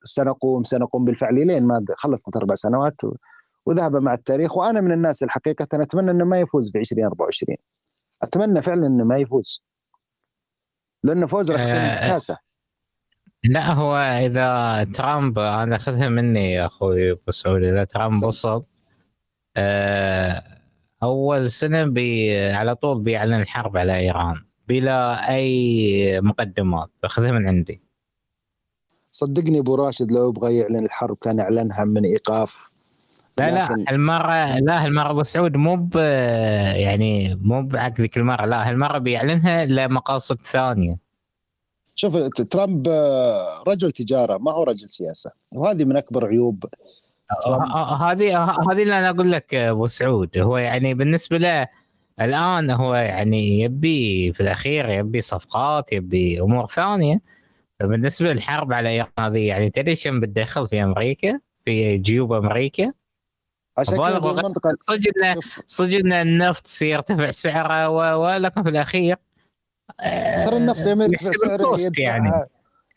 سنقوم 0.04 0.62
سنقوم 0.62 1.04
بالفعل 1.04 1.46
لين 1.46 1.64
ما 1.64 1.84
خلصت 1.96 2.36
أربع 2.36 2.54
سنوات 2.54 3.00
وذهب 3.66 3.96
مع 3.96 4.14
التاريخ. 4.14 4.56
وأنا 4.56 4.80
من 4.80 4.92
الناس 4.92 5.22
الحقيقة 5.22 5.66
أتمنى 5.72 6.10
إنه 6.10 6.24
ما 6.24 6.40
يفوز 6.40 6.70
في 6.72 6.78
2024 6.78 7.56
أتمنى 8.22 8.62
فعلا 8.62 8.86
إنه 8.86 9.04
ما 9.04 9.16
يفوز. 9.16 9.62
لأنه 11.04 11.26
فوز 11.26 11.50
راح 11.50 11.60
يكون 11.60 12.08
كارثة 12.10 12.34
آه، 12.34 12.38
لا 13.44 13.72
هو 13.72 13.96
إذا 13.96 14.84
ترامب 14.94 15.38
أنا 15.38 15.78
خذها 15.78 16.08
مني 16.08 16.52
يا 16.52 16.66
أخوي 16.66 17.10
أبو 17.10 17.30
سعود 17.30 17.62
إذا 17.62 17.84
ترامب 17.84 18.24
وصل 18.24 18.60
آه، 19.56 20.42
أول 21.02 21.50
سنة 21.50 21.84
بي 21.84 22.38
على 22.48 22.74
طول 22.74 23.02
بيعلن 23.02 23.40
الحرب 23.40 23.76
على 23.76 23.98
إيران 23.98 24.44
بلا 24.68 25.30
أي 25.34 26.20
مقدمات. 26.20 26.90
خذها 27.06 27.32
من 27.32 27.48
عندي. 27.48 27.87
صدقني 29.12 29.58
أبو 29.58 29.74
راشد 29.74 30.12
لو 30.12 30.28
يبغى 30.28 30.56
يعلن 30.56 30.84
الحرب 30.84 31.16
كان 31.20 31.40
اعلنها 31.40 31.84
من 31.84 32.04
إيقاف. 32.04 32.70
لا 33.38 33.50
لا 33.50 33.84
المرة 33.90 34.58
لا 34.58 34.84
هالمرة 34.84 35.10
أبو 35.10 35.22
سعود 35.22 35.56
مو 35.56 35.76
ب 35.76 35.96
يعني 36.76 37.38
مو 37.42 37.62
بعك 37.62 38.00
ذيك 38.00 38.16
المرة 38.16 38.46
لا 38.46 38.68
هالمرة 38.68 38.98
بيعلنها 38.98 39.66
لمقاصد 39.66 40.38
ثانية. 40.42 40.98
شوف 41.94 42.16
ترامب 42.50 42.88
رجل 43.68 43.92
تجارة 43.92 44.38
ما 44.38 44.52
هو 44.52 44.62
رجل 44.62 44.90
سياسة 44.90 45.30
وهذه 45.52 45.84
من 45.84 45.96
أكبر 45.96 46.26
عيوب 46.26 46.64
هذه 48.00 48.44
هذه 48.70 48.82
اللي 48.82 48.98
أنا 48.98 49.08
أقول 49.10 49.32
لك 49.32 49.54
أبو 49.54 49.86
سعود 49.86 50.38
هو 50.38 50.58
يعني 50.58 50.94
بالنسبة 50.94 51.38
له 51.38 51.68
الآن 52.20 52.70
هو 52.70 52.94
يعني 52.94 53.60
يبي 53.60 54.32
في 54.32 54.40
الأخير 54.40 54.88
يبي 54.88 55.20
صفقات 55.20 55.92
يبي 55.92 56.40
أمور 56.40 56.66
ثانية. 56.66 57.20
بالنسبة 57.80 58.32
للحرب 58.32 58.72
على 58.72 58.88
إيران 58.88 59.10
هذه 59.18 59.46
يعني 59.46 59.70
تدري 59.70 59.96
كم 59.96 60.20
بتدخل 60.20 60.66
في 60.66 60.82
أمريكا؟ 60.82 61.40
في 61.64 61.98
جيوب 61.98 62.32
أمريكا؟ 62.32 62.92
عشان 63.78 63.96
كذا 63.96 64.16
المنطقة 64.16 64.76
صدق 64.78 65.40
صدق 65.66 65.96
النفط 65.96 66.82
يرتفع 66.82 67.30
سعره 67.30 68.16
ولكن 68.16 68.62
في 68.62 68.68
الأخير 68.68 69.16
ترى 70.46 70.56
النفط 70.56 70.86
يا 70.86 70.94
يرتفع 70.94 71.30
سعره 71.46 71.80
يدفعها 71.80 72.04
يعني. 72.04 72.44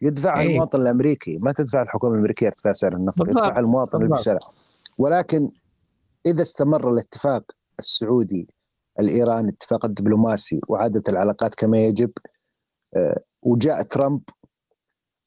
يدفعها 0.01 0.41
أيه. 0.41 0.51
المواطن 0.51 0.81
الأمريكي. 0.81 1.37
ما 1.41 1.51
تدفع 1.51 1.81
الحكومة 1.81 2.13
الأمريكية 2.13 2.47
ارتفاع 2.47 2.73
سعر 2.73 2.93
النفط 2.93 3.27
يدفعها 3.27 3.59
المواطن 3.59 3.97
اللي 3.97 4.09
بالشارع 4.09 4.39
ولكن 4.97 5.49
إذا 6.25 6.41
استمر 6.41 6.91
الاتفاق 6.91 7.43
السعودي 7.79 8.47
الايراني 8.99 9.49
اتفاق 9.49 9.85
الدبلوماسي 9.85 10.61
وعادت 10.67 11.09
العلاقات 11.09 11.55
كما 11.55 11.77
يجب 11.77 12.11
آه، 12.95 13.19
وجاء 13.41 13.81
ترامب 13.81 14.21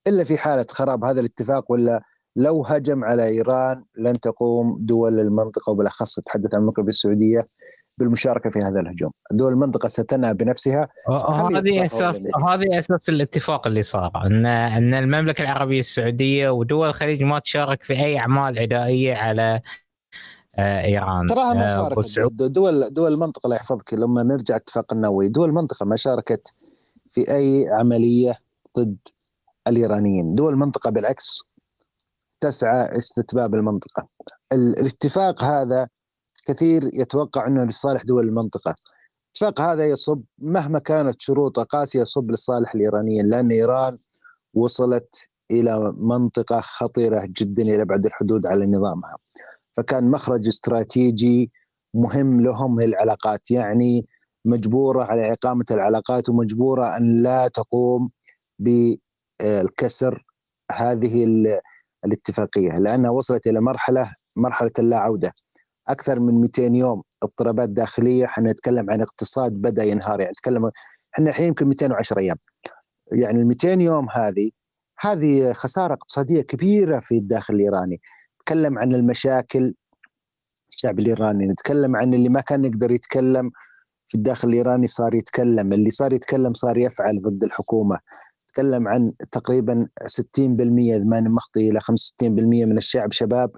إلا 0.07 0.25
في 0.25 0.39
حالة 0.39 0.67
خراب 0.71 1.05
هذا 1.05 1.21
الاتفاق 1.21 1.73
ولا 1.73 2.03
لو 2.37 2.65
هجم 2.65 3.05
على 3.05 3.27
إيران 3.27 3.85
لن 3.99 4.13
تقوم 4.13 4.77
دول 4.81 5.21
المنطقة 5.21 5.71
وبالأخص 5.71 6.19
اتحدث 6.19 6.55
عن 6.55 6.61
المغرب 6.61 6.89
السعودية 6.89 7.49
بالمشاركة 7.99 8.51
في 8.51 8.59
هذا 8.59 8.81
الهجوم، 8.81 9.11
دول 9.33 9.53
المنطقة 9.53 9.89
ستنهى 9.89 10.35
بنفسها. 10.35 10.89
هذه 11.55 11.85
أساس 11.85 12.27
هذه 12.49 12.79
أساس 12.79 13.09
الاتفاق 13.09 13.67
اللي 13.67 13.83
صار 13.83 14.11
ان 14.27 14.47
أن 14.47 14.95
المملكة 14.95 15.43
العربية 15.43 15.81
السعودية 15.81 16.51
ودول 16.51 16.89
الخليج 16.89 17.23
ما 17.23 17.39
تشارك 17.39 17.83
في 17.83 17.93
أي 17.93 18.19
أعمال 18.19 18.59
عدائية 18.59 19.15
على 19.15 19.61
آه، 20.57 20.85
إيران. 20.85 21.27
تراها 21.27 21.55
ما 21.55 21.75
آه، 21.75 22.01
شاركت 22.01 22.43
دول 22.43 22.95
دول 22.95 23.13
المنطقة 23.13 23.47
الله 23.47 23.57
يحفظك 23.57 23.95
لما 23.95 24.23
نرجع 24.23 24.57
اتفاق 24.57 24.93
النووي 24.93 25.29
دول 25.29 25.49
المنطقة 25.49 25.87
ما 25.87 25.97
شاركت 25.97 26.55
في 27.11 27.35
أي 27.35 27.69
عملية 27.69 28.39
ضد 28.79 28.97
الإيرانيين، 29.69 30.35
دول 30.35 30.53
المنطقة 30.53 30.91
بالعكس 30.91 31.41
تسعى 32.41 32.99
استتباب 32.99 33.55
المنطقة. 33.55 34.09
الاتفاق 34.53 35.45
هذا 35.45 35.89
كثير 36.47 36.83
يتوقع 36.95 37.47
أنه 37.47 37.65
لصالح 37.65 38.03
دول 38.03 38.25
المنطقة. 38.25 38.75
الاتفاق 39.27 39.61
هذا 39.61 39.87
يصب 39.87 40.23
مهما 40.39 40.79
كانت 40.79 41.21
شروطه 41.21 41.63
قاسية 41.63 42.01
يصب 42.01 42.31
لصالح 42.31 42.75
الإيرانيين 42.75 43.27
لأن 43.27 43.53
إيران 43.53 43.99
وصلت 44.55 45.29
إلى 45.51 45.95
منطقة 45.99 46.61
خطيرة 46.61 47.25
جدا 47.27 47.63
إلى 47.63 47.85
بعد 47.85 48.07
الحدود 48.07 48.47
على 48.47 48.67
نظامها. 48.67 49.17
فكان 49.77 50.11
مخرج 50.11 50.47
استراتيجي 50.47 51.51
مهم 51.95 52.41
لهم 52.41 52.81
العلاقات 52.81 53.51
يعني 53.51 54.07
مجبورة 54.45 55.05
على 55.05 55.33
إقامة 55.33 55.65
العلاقات 55.71 56.29
ومجبورة 56.29 56.97
أن 56.97 57.23
لا 57.23 57.49
تقوم 57.49 58.11
بالكسر 59.43 60.25
هذه 60.73 61.25
الاتفاقية. 62.05 62.79
لأنها 62.79 63.11
وصلت 63.11 63.47
إلى 63.47 63.61
مرحلة 63.61 64.15
مرحلة 64.37 64.71
اللا 64.79 64.99
عوده 64.99 65.33
أكثر 65.89 66.21
من 66.21 66.41
200 66.41 66.77
يوم 66.77 67.03
اضطرابات 67.23 67.69
داخلية. 67.69 68.25
إحنا 68.25 68.53
نتكلم 68.53 68.91
عن 68.91 69.01
اقتصاد 69.01 69.53
بدأ 69.53 69.85
ينهار. 69.85 70.21
يعني 70.21 70.33
نتكلم 70.33 70.71
إحنا 71.15 71.31
الحين 71.31 71.47
يمكن 71.47 71.67
210 71.69 72.19
أيام. 72.19 72.37
يعني 73.13 73.41
ال 73.41 73.47
200 73.47 73.81
يوم 73.81 74.07
هذه 74.11 74.51
هذه 75.01 75.53
خسارة 75.53 75.95
اقتصادية 75.95 76.43
كبيرة 76.43 77.01
في 77.01 77.15
الداخل 77.19 77.55
الإيراني. 77.55 78.01
نتكلم 78.41 78.79
عن 78.79 78.95
المشاكل 78.95 79.75
الشعب 80.73 80.99
الإيراني. 80.99 81.47
نتكلم 81.47 81.97
عن 81.97 82.15
اللي 82.15 82.29
ما 82.29 82.41
كان 82.41 82.65
يقدر 82.65 82.91
يتكلم 82.91 83.51
في 84.09 84.15
الداخل 84.15 84.49
الإيراني 84.49 84.87
صار 84.87 85.15
يتكلم. 85.15 85.73
اللي 85.73 85.91
صار 85.91 86.13
يتكلم 86.13 86.53
صار 86.53 86.79
يفعل 86.79 87.23
ضد 87.23 87.45
الحكومة. 87.45 87.99
نتكلم 88.55 88.89
عن 88.89 89.13
تقريبا 89.33 89.89
60% 90.07 90.95
اذا 90.95 91.05
ماني 91.05 91.29
مخطي 91.29 91.71
إلى 91.71 91.81
65% 91.81 91.85
من 92.65 92.77
الشعب 92.79 93.13
شباب 93.13 93.51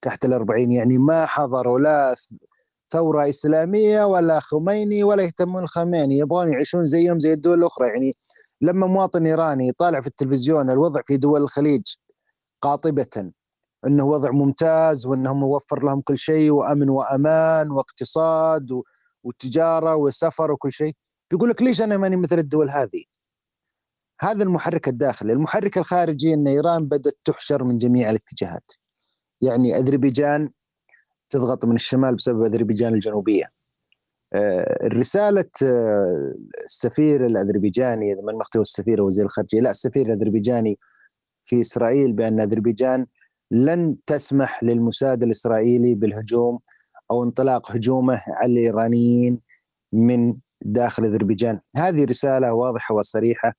تحت 0.00 0.24
ال 0.24 0.32
40 0.32 0.72
يعني 0.72 0.98
ما 0.98 1.26
حضروا 1.26 1.78
لا 1.78 2.14
ثورة 2.92 3.28
إسلامية 3.28 4.04
ولا 4.04 4.40
خميني 4.40 5.04
ولا 5.04 5.22
يهتمون 5.22 5.62
الخميني 5.62 6.18
يبغون 6.18 6.52
يعيشون 6.52 6.84
زيهم 6.84 7.18
زي 7.18 7.32
الدول 7.32 7.58
الأخرى. 7.58 7.88
يعني 7.88 8.12
لما 8.60 8.86
مواطن 8.86 9.26
إيراني 9.26 9.68
يطالع 9.68 10.00
في 10.00 10.06
التلفزيون 10.06 10.70
الوضع 10.70 11.00
في 11.04 11.16
دول 11.16 11.42
الخليج 11.42 11.82
قاطبة 12.62 13.30
إنه 13.86 14.04
وضع 14.04 14.30
ممتاز 14.30 15.06
وانهم 15.06 15.40
موفر 15.40 15.84
لهم 15.84 16.00
كل 16.00 16.18
شيء 16.18 16.50
وأمن 16.50 16.90
وأمان 16.90 17.70
واقتصاد 17.70 18.72
و- 18.72 18.82
وتجارة 19.24 19.96
وسفر 19.96 20.50
وكل 20.52 20.72
شيء. 20.72 20.92
بيقول 21.30 21.50
لك 21.50 21.62
ليش 21.62 21.82
أنا 21.82 21.96
ماني 21.96 22.16
مثل 22.16 22.38
الدول 22.38 22.70
هذه؟ 22.70 23.04
هذا 24.20 24.42
المحرك 24.42 24.88
الداخلي. 24.88 25.32
المحرك 25.32 25.78
الخارجي 25.78 26.34
إن 26.34 26.48
إيران 26.48 26.86
بدأت 26.86 27.16
تحشر 27.24 27.64
من 27.64 27.78
جميع 27.78 28.10
الاتجاهات. 28.10 28.72
يعني 29.42 29.76
أذربيجان 29.76 30.50
تضغط 31.30 31.64
من 31.64 31.74
الشمال 31.74 32.14
بسبب 32.14 32.42
أذربيجان 32.42 32.94
الجنوبية. 32.94 33.44
آه، 34.34 34.88
رساله 34.88 35.50
آه، 35.62 36.34
السفير 36.64 37.26
الأذربيجاني 37.26 38.12
إذا 38.12 38.22
ما 38.22 38.32
مختوى 38.32 38.62
السفير 38.62 39.02
وزير 39.02 39.24
الخارجية 39.24 39.60
لا 39.60 39.70
السفير 39.70 40.06
الأذربيجاني 40.06 40.78
في 41.44 41.60
إسرائيل 41.60 42.12
بأن 42.12 42.40
أذربيجان 42.40 43.06
لن 43.50 43.96
تسمح 44.06 44.64
للموساد 44.64 45.22
الإسرائيلي 45.22 45.94
بالهجوم 45.94 46.58
أو 47.10 47.24
انطلاق 47.24 47.72
هجومه 47.72 48.22
على 48.28 48.52
الإيرانيين 48.52 49.40
من 49.92 50.34
داخل 50.62 51.04
أذربيجان، 51.04 51.60
هذه 51.76 52.04
رسالة 52.04 52.52
واضحة 52.52 52.94
وصريحة 52.94 53.52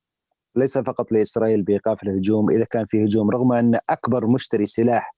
ليس 0.56 0.78
فقط 0.78 1.12
لإسرائيل 1.12 1.62
بإيقاف 1.62 2.02
الهجوم 2.02 2.50
إذا 2.50 2.64
كان 2.64 2.86
في 2.86 3.04
هجوم 3.04 3.30
رغم 3.30 3.52
أن 3.52 3.78
أكبر 3.90 4.26
مشتري 4.26 4.66
سلاح 4.66 5.14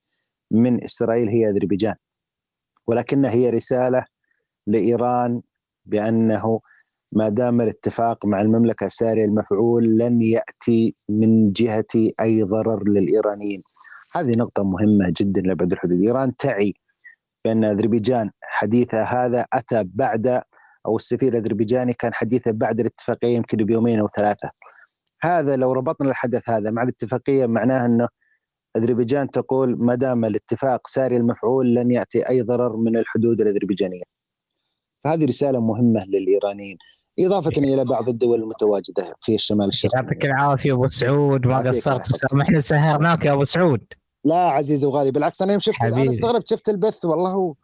من 0.50 0.84
إسرائيل 0.84 1.28
هي 1.28 1.50
أذربيجان 1.50 1.94
ولكنها 2.86 3.30
هي 3.30 3.50
رسالة 3.50 4.04
لإيران 4.66 5.42
بأنه 5.86 6.60
ما 7.12 7.28
دام 7.28 7.60
الاتفاق 7.60 8.26
مع 8.26 8.40
المملكة 8.40 8.88
ساري 8.88 9.24
المفعول 9.24 9.98
لن 9.98 10.22
يأتي 10.22 10.94
من 11.08 11.52
جهة 11.52 12.10
أي 12.20 12.42
ضرر 12.42 12.88
للإيرانيين. 12.88 13.62
هذه 14.12 14.30
نقطة 14.36 14.64
مهمة 14.64 15.12
جدا 15.16 15.40
لابعد 15.40 15.72
الحدود، 15.72 16.02
إيران 16.02 16.36
تعي 16.36 16.74
بأن 17.44 17.64
أذربيجان 17.64 18.30
حديثها 18.42 19.04
هذا 19.04 19.46
أتى 19.52 19.84
بعد 19.86 20.42
أو 20.86 20.96
السفير 20.96 21.32
الأذربيجاني 21.32 21.92
كان 21.92 22.14
حديثه 22.14 22.50
بعد 22.50 22.80
الاتفاقية 22.80 23.36
يمكن 23.36 23.56
بيومين 23.56 23.98
أو 23.98 24.08
ثلاثة. 24.08 24.50
هذا 25.22 25.56
لو 25.56 25.72
ربطنا 25.72 26.10
الحدث 26.10 26.48
هذا 26.50 26.70
مع 26.70 26.82
الاتفاقية 26.82 27.46
معناه 27.46 27.86
إنه 27.86 28.08
أذربيجان 28.76 29.30
تقول 29.30 29.76
ما 29.78 29.94
دام 29.94 30.24
الاتفاق 30.24 30.86
ساري 30.88 31.16
المفعول 31.16 31.74
لن 31.74 31.90
يأتي 31.90 32.28
أي 32.28 32.42
ضرر 32.42 32.76
من 32.76 32.96
الحدود 32.96 33.40
الأذربيجانية. 33.40 34.02
فهذه 35.04 35.24
رسالة 35.24 35.60
مهمة 35.60 36.04
للإيرانيين 36.04 36.76
اضافه 37.18 37.50
إلى 37.60 37.84
بعض 37.84 38.08
الدول 38.08 38.38
المتواجدة 38.38 39.14
في 39.20 39.34
الشمال 39.34 39.68
الشرقي. 39.68 39.98
يعطيك 39.98 40.24
العافية 40.24 40.72
أبو 40.72 40.88
سعود 40.88 41.46
ما 41.46 41.58
قصرت. 41.58 42.10
وسامحنا 42.10 42.60
سهرناك 42.60 43.24
يا 43.24 43.32
أبو 43.32 43.44
سعود 43.44 43.80
لا 44.24 44.34
عزيزي 44.48 44.86
وغالي 44.86 45.10
بالعكس 45.10 45.42
أنا 45.42 45.52
يوم 45.52 45.60
شفت 45.60 45.82
أنا. 45.82 46.10
استغربت 46.10 46.48
شفت 46.48 46.68
البث 46.68 47.04
والله 47.04 47.30
هو 47.30 47.54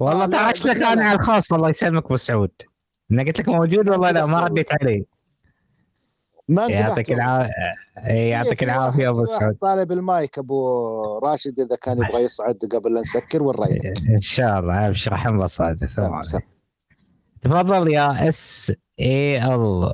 والله 0.00 0.26
لا، 0.26 0.52
أنا. 0.92 1.02
على 1.02 1.12
الخاص 1.12 1.52
الله 1.52 1.68
يسلمك 1.68 2.04
أبو 2.04 2.16
سعود 2.16 2.50
أنا 3.12 3.22
قلت 3.22 3.40
لك 3.40 3.48
موجود 3.48 3.88
والله 3.88 4.10
لا 4.10 4.26
ما 4.26 4.40
رديت 4.40 4.72
علي 4.72 5.04
ما 6.48 6.66
يعطيك 6.66 7.08
والله. 7.08 7.24
العافيه 7.24 7.52
في- 8.06 8.28
يعطيك 8.28 8.58
في 8.58 8.64
العافية 8.64 9.10
أبو 9.10 9.24
سعود. 9.24 9.54
طالب 9.60 9.92
المايك 9.92 10.38
أبو 10.38 11.18
راشد 11.18 11.60
إذا 11.60 11.76
كان 11.82 11.98
يبغى 11.98 12.22
يصعد 12.22 12.58
قبل 12.72 12.94
لا 12.94 13.00
نسكر 13.00 13.42
والرايد 13.42 13.86
إن 14.10 14.20
شاء 14.20 14.60
الله. 14.60 14.86
أبشر 14.88 15.16
حمد 15.16 15.46
سلام. 15.46 16.20
تفضل 17.40 17.92
يا 17.92 18.28
إس 18.28 18.72
إي 19.00 19.44
إل. 19.54 19.90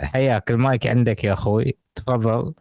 حياك. 0.00 0.50
المايك 0.50 0.86
عندك 0.86 1.24
يا 1.24 1.32
أخوي. 1.32 1.78
تفضل. 1.94 2.54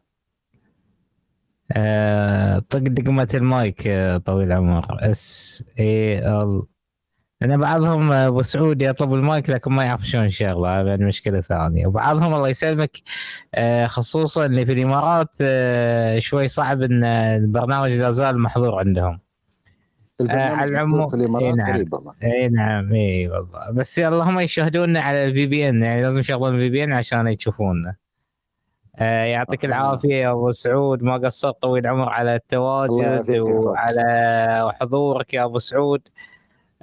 آه، 1.71 2.59
طق 2.59 2.79
دقمة 2.79 3.27
المايك 3.33 3.81
طويل 4.25 4.47
العمر. 4.51 4.85
إس 5.09 5.63
إي 5.79 6.19
إل. 6.19 6.61
لأن 7.41 7.59
بعضهم 7.59 8.11
آه، 8.11 8.27
أبو 8.27 8.41
سعود 8.41 8.81
يطلب 8.81 9.13
المايك 9.13 9.49
لكن 9.49 9.71
ما 9.71 9.83
يعرف 9.83 10.05
شلون 10.07 10.29
شغلة 10.29 10.81
هذه 10.93 11.03
مشكلة 11.03 11.41
ثانية 11.41 11.87
وبعضهم 11.87 12.33
الله 12.33 12.49
يسلمك 12.49 12.97
آه، 13.55 13.87
خصوصا 13.87 14.45
اللي 14.45 14.65
في 14.65 14.71
الإمارات 14.73 15.29
آه، 15.41 16.19
شوي 16.19 16.47
صعب 16.47 16.81
إن 16.81 17.03
البرنامج 17.03 17.91
لا 17.91 18.11
زال 18.11 18.39
محظور 18.39 18.79
عندهم 18.79 19.19
على 20.21 20.71
العموم- 20.71 21.07
في 21.09 21.15
الإمارات 21.15 21.43
إي 21.45 21.51
نعم. 21.53 21.69
غريبه. 21.75 22.13
اي 22.23 22.47
نعم 22.49 22.93
اي 22.93 23.27
والله 23.29 23.71
بس 23.71 23.99
اللهم 23.99 24.39
يشاهدونا 24.39 24.99
على 24.99 25.23
ال 25.25 25.45
VPN 25.47 25.81
يعني 25.83 26.01
لازم 26.01 26.19
يشغلون 26.19 26.55
ال 26.55 26.69
VPN 26.69 26.93
عشان 26.93 27.27
يشوفونا 27.27 27.95
يعطيك. 28.99 29.65
العافية 29.65 30.15
يا 30.15 30.31
أبو 30.31 30.51
سعود 30.51 31.03
ما 31.03 31.17
قصرت 31.17 31.61
طويل 31.61 31.85
العمر 31.85 32.09
على 32.09 32.35
التواجد. 32.35 33.29
وعلى 33.39 34.73
حضورك 34.81 35.33
يا 35.33 35.43
أبو 35.43 35.59
سعود 35.59 36.01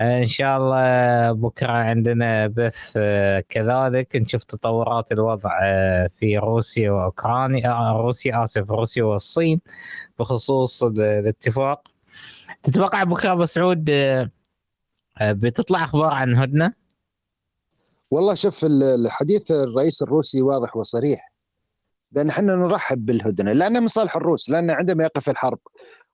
إن 0.00 0.26
شاء 0.26 0.56
الله 0.58 1.32
بكرة 1.32 1.72
عندنا 1.72 2.46
بث 2.46 2.92
آه 2.96 3.40
كذلك. 3.48 4.16
نشوف 4.16 4.44
تطورات 4.44 5.12
الوضع 5.12 5.50
آه 5.62 6.10
في 6.18 6.38
روسيا 6.38 6.90
وأوكرانيا 6.90 7.70
آه 7.70 7.92
روسيا 8.02 8.44
آسف 8.44 8.70
روسيا 8.70 9.04
والصين 9.04 9.60
بخصوص 10.18 10.82
ال- 10.82 11.00
الاتفاق. 11.00 11.88
تتوقع 12.62 13.04
بكرة 13.04 13.32
أبو 13.32 13.44
سعود 13.46 13.90
بتطلع 15.22 15.84
أخبار 15.84 16.12
عن 16.12 16.34
هدنة؟ 16.36 16.72
والله 18.10 18.34
شوف 18.34 18.64
ال- 18.64 18.82
الحديث 18.82 19.50
الرئيس 19.50 20.02
الروسي 20.02 20.42
واضح 20.42 20.76
وصريح. 20.76 21.32
بأن 22.12 22.28
إحنا 22.28 22.54
نرحب 22.54 23.06
بالهدنة 23.06 23.52
لأن 23.52 23.80
من 23.80 23.86
صالح 23.86 24.16
الروس 24.16 24.50
لأن 24.50 24.70
عندما 24.70 25.04
يقف 25.04 25.28
الحرب 25.30 25.58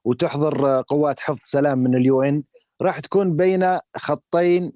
وتحضر 0.05 0.83
قوات 0.83 1.21
حفظ 1.21 1.39
سلام 1.43 1.79
من 1.79 1.95
اليو 1.97 2.23
إن 2.23 2.43
راح 2.83 2.99
تكون 2.99 3.37
بين 3.37 3.79
خطين 3.97 4.73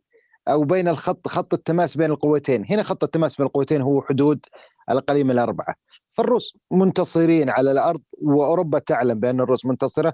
أو 0.49 0.65
بين 0.65 0.89
الخط 0.89 1.29
خط 1.29 1.55
التماس 1.55 1.97
بين 1.97 2.11
القوتين، 2.11 2.67
هنا 2.71 2.83
خط 2.83 3.05
التماس 3.05 3.37
بين 3.37 3.47
القوتين 3.47 3.83
هو 3.83 4.03
حدود 4.03 4.47
الاقاليم 4.91 5.31
الأربعة، 5.31 5.75
فالروس 6.13 6.57
منتصرين 6.71 7.51
على 7.51 7.73
الأرض 7.73 8.01
وأوروبا 8.23 8.79
تعلم 8.79 9.21
بأن 9.21 9.41
الروس 9.41 9.67
منتصرة 9.67 10.13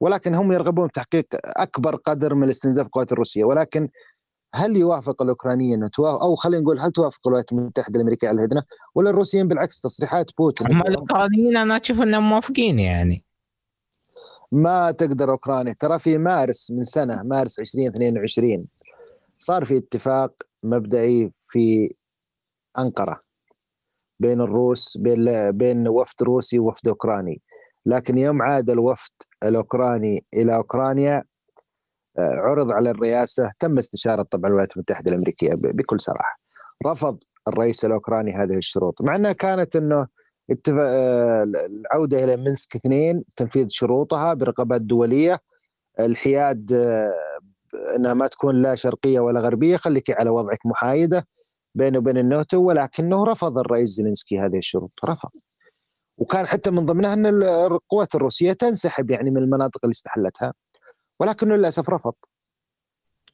ولكن 0.00 0.34
هم 0.34 0.52
يرغبون 0.52 0.86
بتحقيق 0.86 1.26
أكبر 1.44 1.96
قدر 1.96 2.34
من 2.34 2.44
الاستنزاف 2.44 2.86
القوات 2.86 3.12
الروسية. 3.12 3.44
ولكن 3.44 3.88
هل 4.54 4.76
يوافق 4.76 5.22
الأوكرانيين 5.22 5.88
أو 5.98 6.34
خلينا 6.34 6.62
نقول 6.62 6.78
هل 6.78 6.90
توافق 6.92 7.20
الولايات 7.26 7.52
المتحدة 7.52 7.96
الأمريكية 7.96 8.28
على 8.28 8.38
الهدنة؟ 8.38 8.62
ولا 8.94 9.10
الروسيين 9.10 9.48
بالعكس 9.48 9.80
تصريحات 9.80 10.30
بوتين. 10.38 10.72
هم 10.72 10.80
الأوكرانيين 10.80 11.56
أنا 11.56 11.76
أشوف 11.76 12.00
إنهم 12.00 12.28
موافقين 12.28 12.78
يعني. 12.78 13.24
ما 14.52 14.90
تقدر 14.90 15.30
أوكرانيا. 15.30 15.74
ترى 15.80 15.98
في 15.98 16.18
مارس 16.18 16.70
من 16.70 16.82
سنة 16.82 17.22
مارس 17.22 17.58
2022 17.58 18.66
صار 19.38 19.64
في 19.64 19.76
اتفاق 19.76 20.32
مبدئي 20.62 21.32
في 21.40 21.88
أنقرة 22.78 23.20
بين 24.20 24.40
الروس 24.40 24.96
بين 24.96 25.50
بين 25.50 25.88
وفد 25.88 26.22
روسي 26.22 26.58
ووفد 26.58 26.88
أوكراني. 26.88 27.42
لكن 27.86 28.18
يوم 28.18 28.42
عاد 28.42 28.70
الوفد 28.70 29.12
الأوكراني 29.42 30.24
إلى 30.34 30.56
أوكرانيا 30.56 31.24
آه، 32.18 32.36
عرض 32.36 32.70
على 32.70 32.90
الرئاسة 32.90 33.52
تم 33.58 33.78
استشارة 33.78 34.22
طبعا 34.22 34.46
الولايات 34.46 34.76
المتحدة 34.76 35.12
الأمريكية 35.12 35.50
بكل 35.54 36.00
صراحة. 36.00 36.40
رفض 36.86 37.18
الرئيس 37.48 37.84
الأوكراني 37.84 38.32
هذه 38.32 38.56
الشروط 38.56 39.02
مع 39.02 39.16
إنها 39.16 39.32
كانت 39.32 39.76
إنه 39.76 40.06
اتفق 40.50 40.82
آه، 40.82 41.42
العودة 41.42 42.24
إلى 42.24 42.36
منسك 42.36 42.76
اثنين 42.76 43.24
تنفيذ 43.36 43.68
شروطها 43.68 44.34
برقابات 44.34 44.80
دولية. 44.80 45.38
الحياد 46.00 46.72
آه، 46.72 47.12
إنها 47.96 48.14
ما 48.14 48.26
تكون 48.26 48.62
لا 48.62 48.74
شرقية 48.74 49.20
ولا 49.20 49.40
غربية 49.40 49.76
خليك 49.76 50.10
على 50.10 50.30
وضعك 50.30 50.66
محايدة 50.66 51.26
بينه 51.74 51.98
وبين 51.98 52.18
الناتو 52.18 52.62
ولكنه 52.62 53.24
رفض 53.24 53.58
الرئيس 53.58 53.88
زيلينسكي 53.88 54.38
هذه 54.38 54.58
الشروط 54.58 54.92
رفض. 55.04 55.30
وكان 56.18 56.46
حتى 56.46 56.70
من 56.70 56.86
ضمنها 56.86 57.12
إن 57.14 57.26
القوات 57.26 58.14
الروسية 58.14 58.52
تنسحب 58.52 59.10
يعني 59.10 59.30
من 59.30 59.38
المناطق 59.38 59.80
اللي 59.84 59.92
استحلتها 59.92 60.52
ولكنه 61.20 61.56
للأسف 61.56 61.90
رفض. 61.90 62.14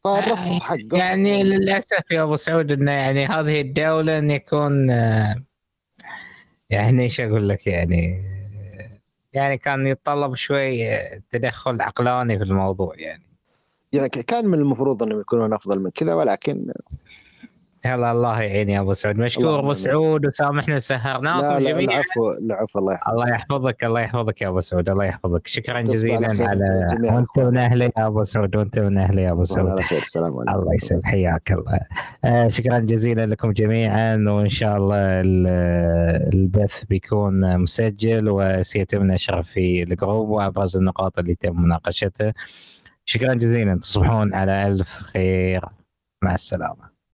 فالرفض 0.04 0.62
حقه. 0.62 0.88
يعني 0.92 1.42
للأسف 1.42 2.10
يا 2.10 2.22
أبو 2.22 2.36
سعود 2.36 2.72
إنه 2.72 2.92
يعني 2.92 3.26
هذه 3.26 3.60
الدولة 3.60 4.18
إن 4.18 4.30
يكون 4.30 4.90
آه، 4.90 5.44
يعني 6.70 7.02
إيش 7.02 7.20
أقول 7.20 7.48
لك 7.48 7.66
يعني؟ 7.66 8.22
يعني 9.32 9.58
كان 9.58 9.86
يتطلب 9.86 10.34
شوي 10.34 10.88
تدخل 11.30 11.80
عقلاني 11.80 12.38
في 12.38 12.44
الموضوع 12.44 12.94
يعني. 12.96 13.22
يعني 13.92 14.08
كان 14.08 14.46
من 14.46 14.58
المفروض 14.58 15.02
إنهم 15.02 15.20
يكونون 15.20 15.52
أفضل 15.52 15.80
من 15.80 15.90
كذا 15.90 16.14
ولكن 16.14 16.72
يلا 17.92 18.10
الله 18.10 18.42
يعين 18.42 18.68
يا 18.68 18.80
أبو 18.80 18.92
سعود. 18.92 19.16
مشكور 19.16 19.58
أبو. 19.58 19.72
سعود 19.72 20.26
وسامحنا 20.26 20.78
سهرناكم 20.78 21.46
لا 21.46 21.58
لا 21.58 21.70
جميعا 21.72 22.00
العفو 22.00 22.30
العفو 22.32 22.78
الله 22.78 22.92
يحفظك. 22.94 23.08
الله 23.12 23.28
يحفظك 23.30 23.84
الله 23.84 24.00
يحفظك 24.00 24.42
يا 24.42 24.48
أبو 24.48 24.60
سعود 24.60 24.90
الله 24.90 25.04
يحفظك. 25.04 25.46
شكرا 25.46 25.80
جزيلا 25.80 26.28
على 26.28 26.64
وأنت. 27.14 27.38
من 27.38 27.56
أهلي 27.56 27.84
يا 27.98 28.06
أبو 28.06 28.22
سعود 28.22 28.56
وأنت 28.56 28.78
من 28.78 28.98
أهلي 28.98 29.22
يا 29.22 29.32
أبو 29.32 29.44
سعود. 29.44 29.72
السلام 29.92 30.36
عليكم. 30.38 30.60
الله 30.60 30.74
يسلم 30.74 31.00
حياك 31.04 31.52
الله. 31.52 31.80
آه 32.24 32.48
شكرا 32.48 32.78
جزيلا 32.78 33.26
لكم 33.26 33.52
جميعا 33.52 34.24
وإن 34.28 34.48
شاء 34.48 34.76
الله 34.76 34.96
ال- 34.98 35.46
البث 36.34 36.84
بيكون 36.84 37.58
مسجل 37.58 38.28
وسيتم 38.30 39.06
نشره 39.06 39.40
في 39.42 39.82
الجروب 39.82 40.28
وأبرز 40.28 40.76
النقاط 40.76 41.18
اللي 41.18 41.34
تم 41.34 41.62
مناقشتها. 41.62 42.32
شكرا 43.04 43.34
جزيلا 43.34 43.78
تصبحون 43.78 44.34
على 44.34 44.66
ألف 44.66 44.88
خير. 44.88 45.64
مع 46.24 46.34
السلامة. 46.34 46.97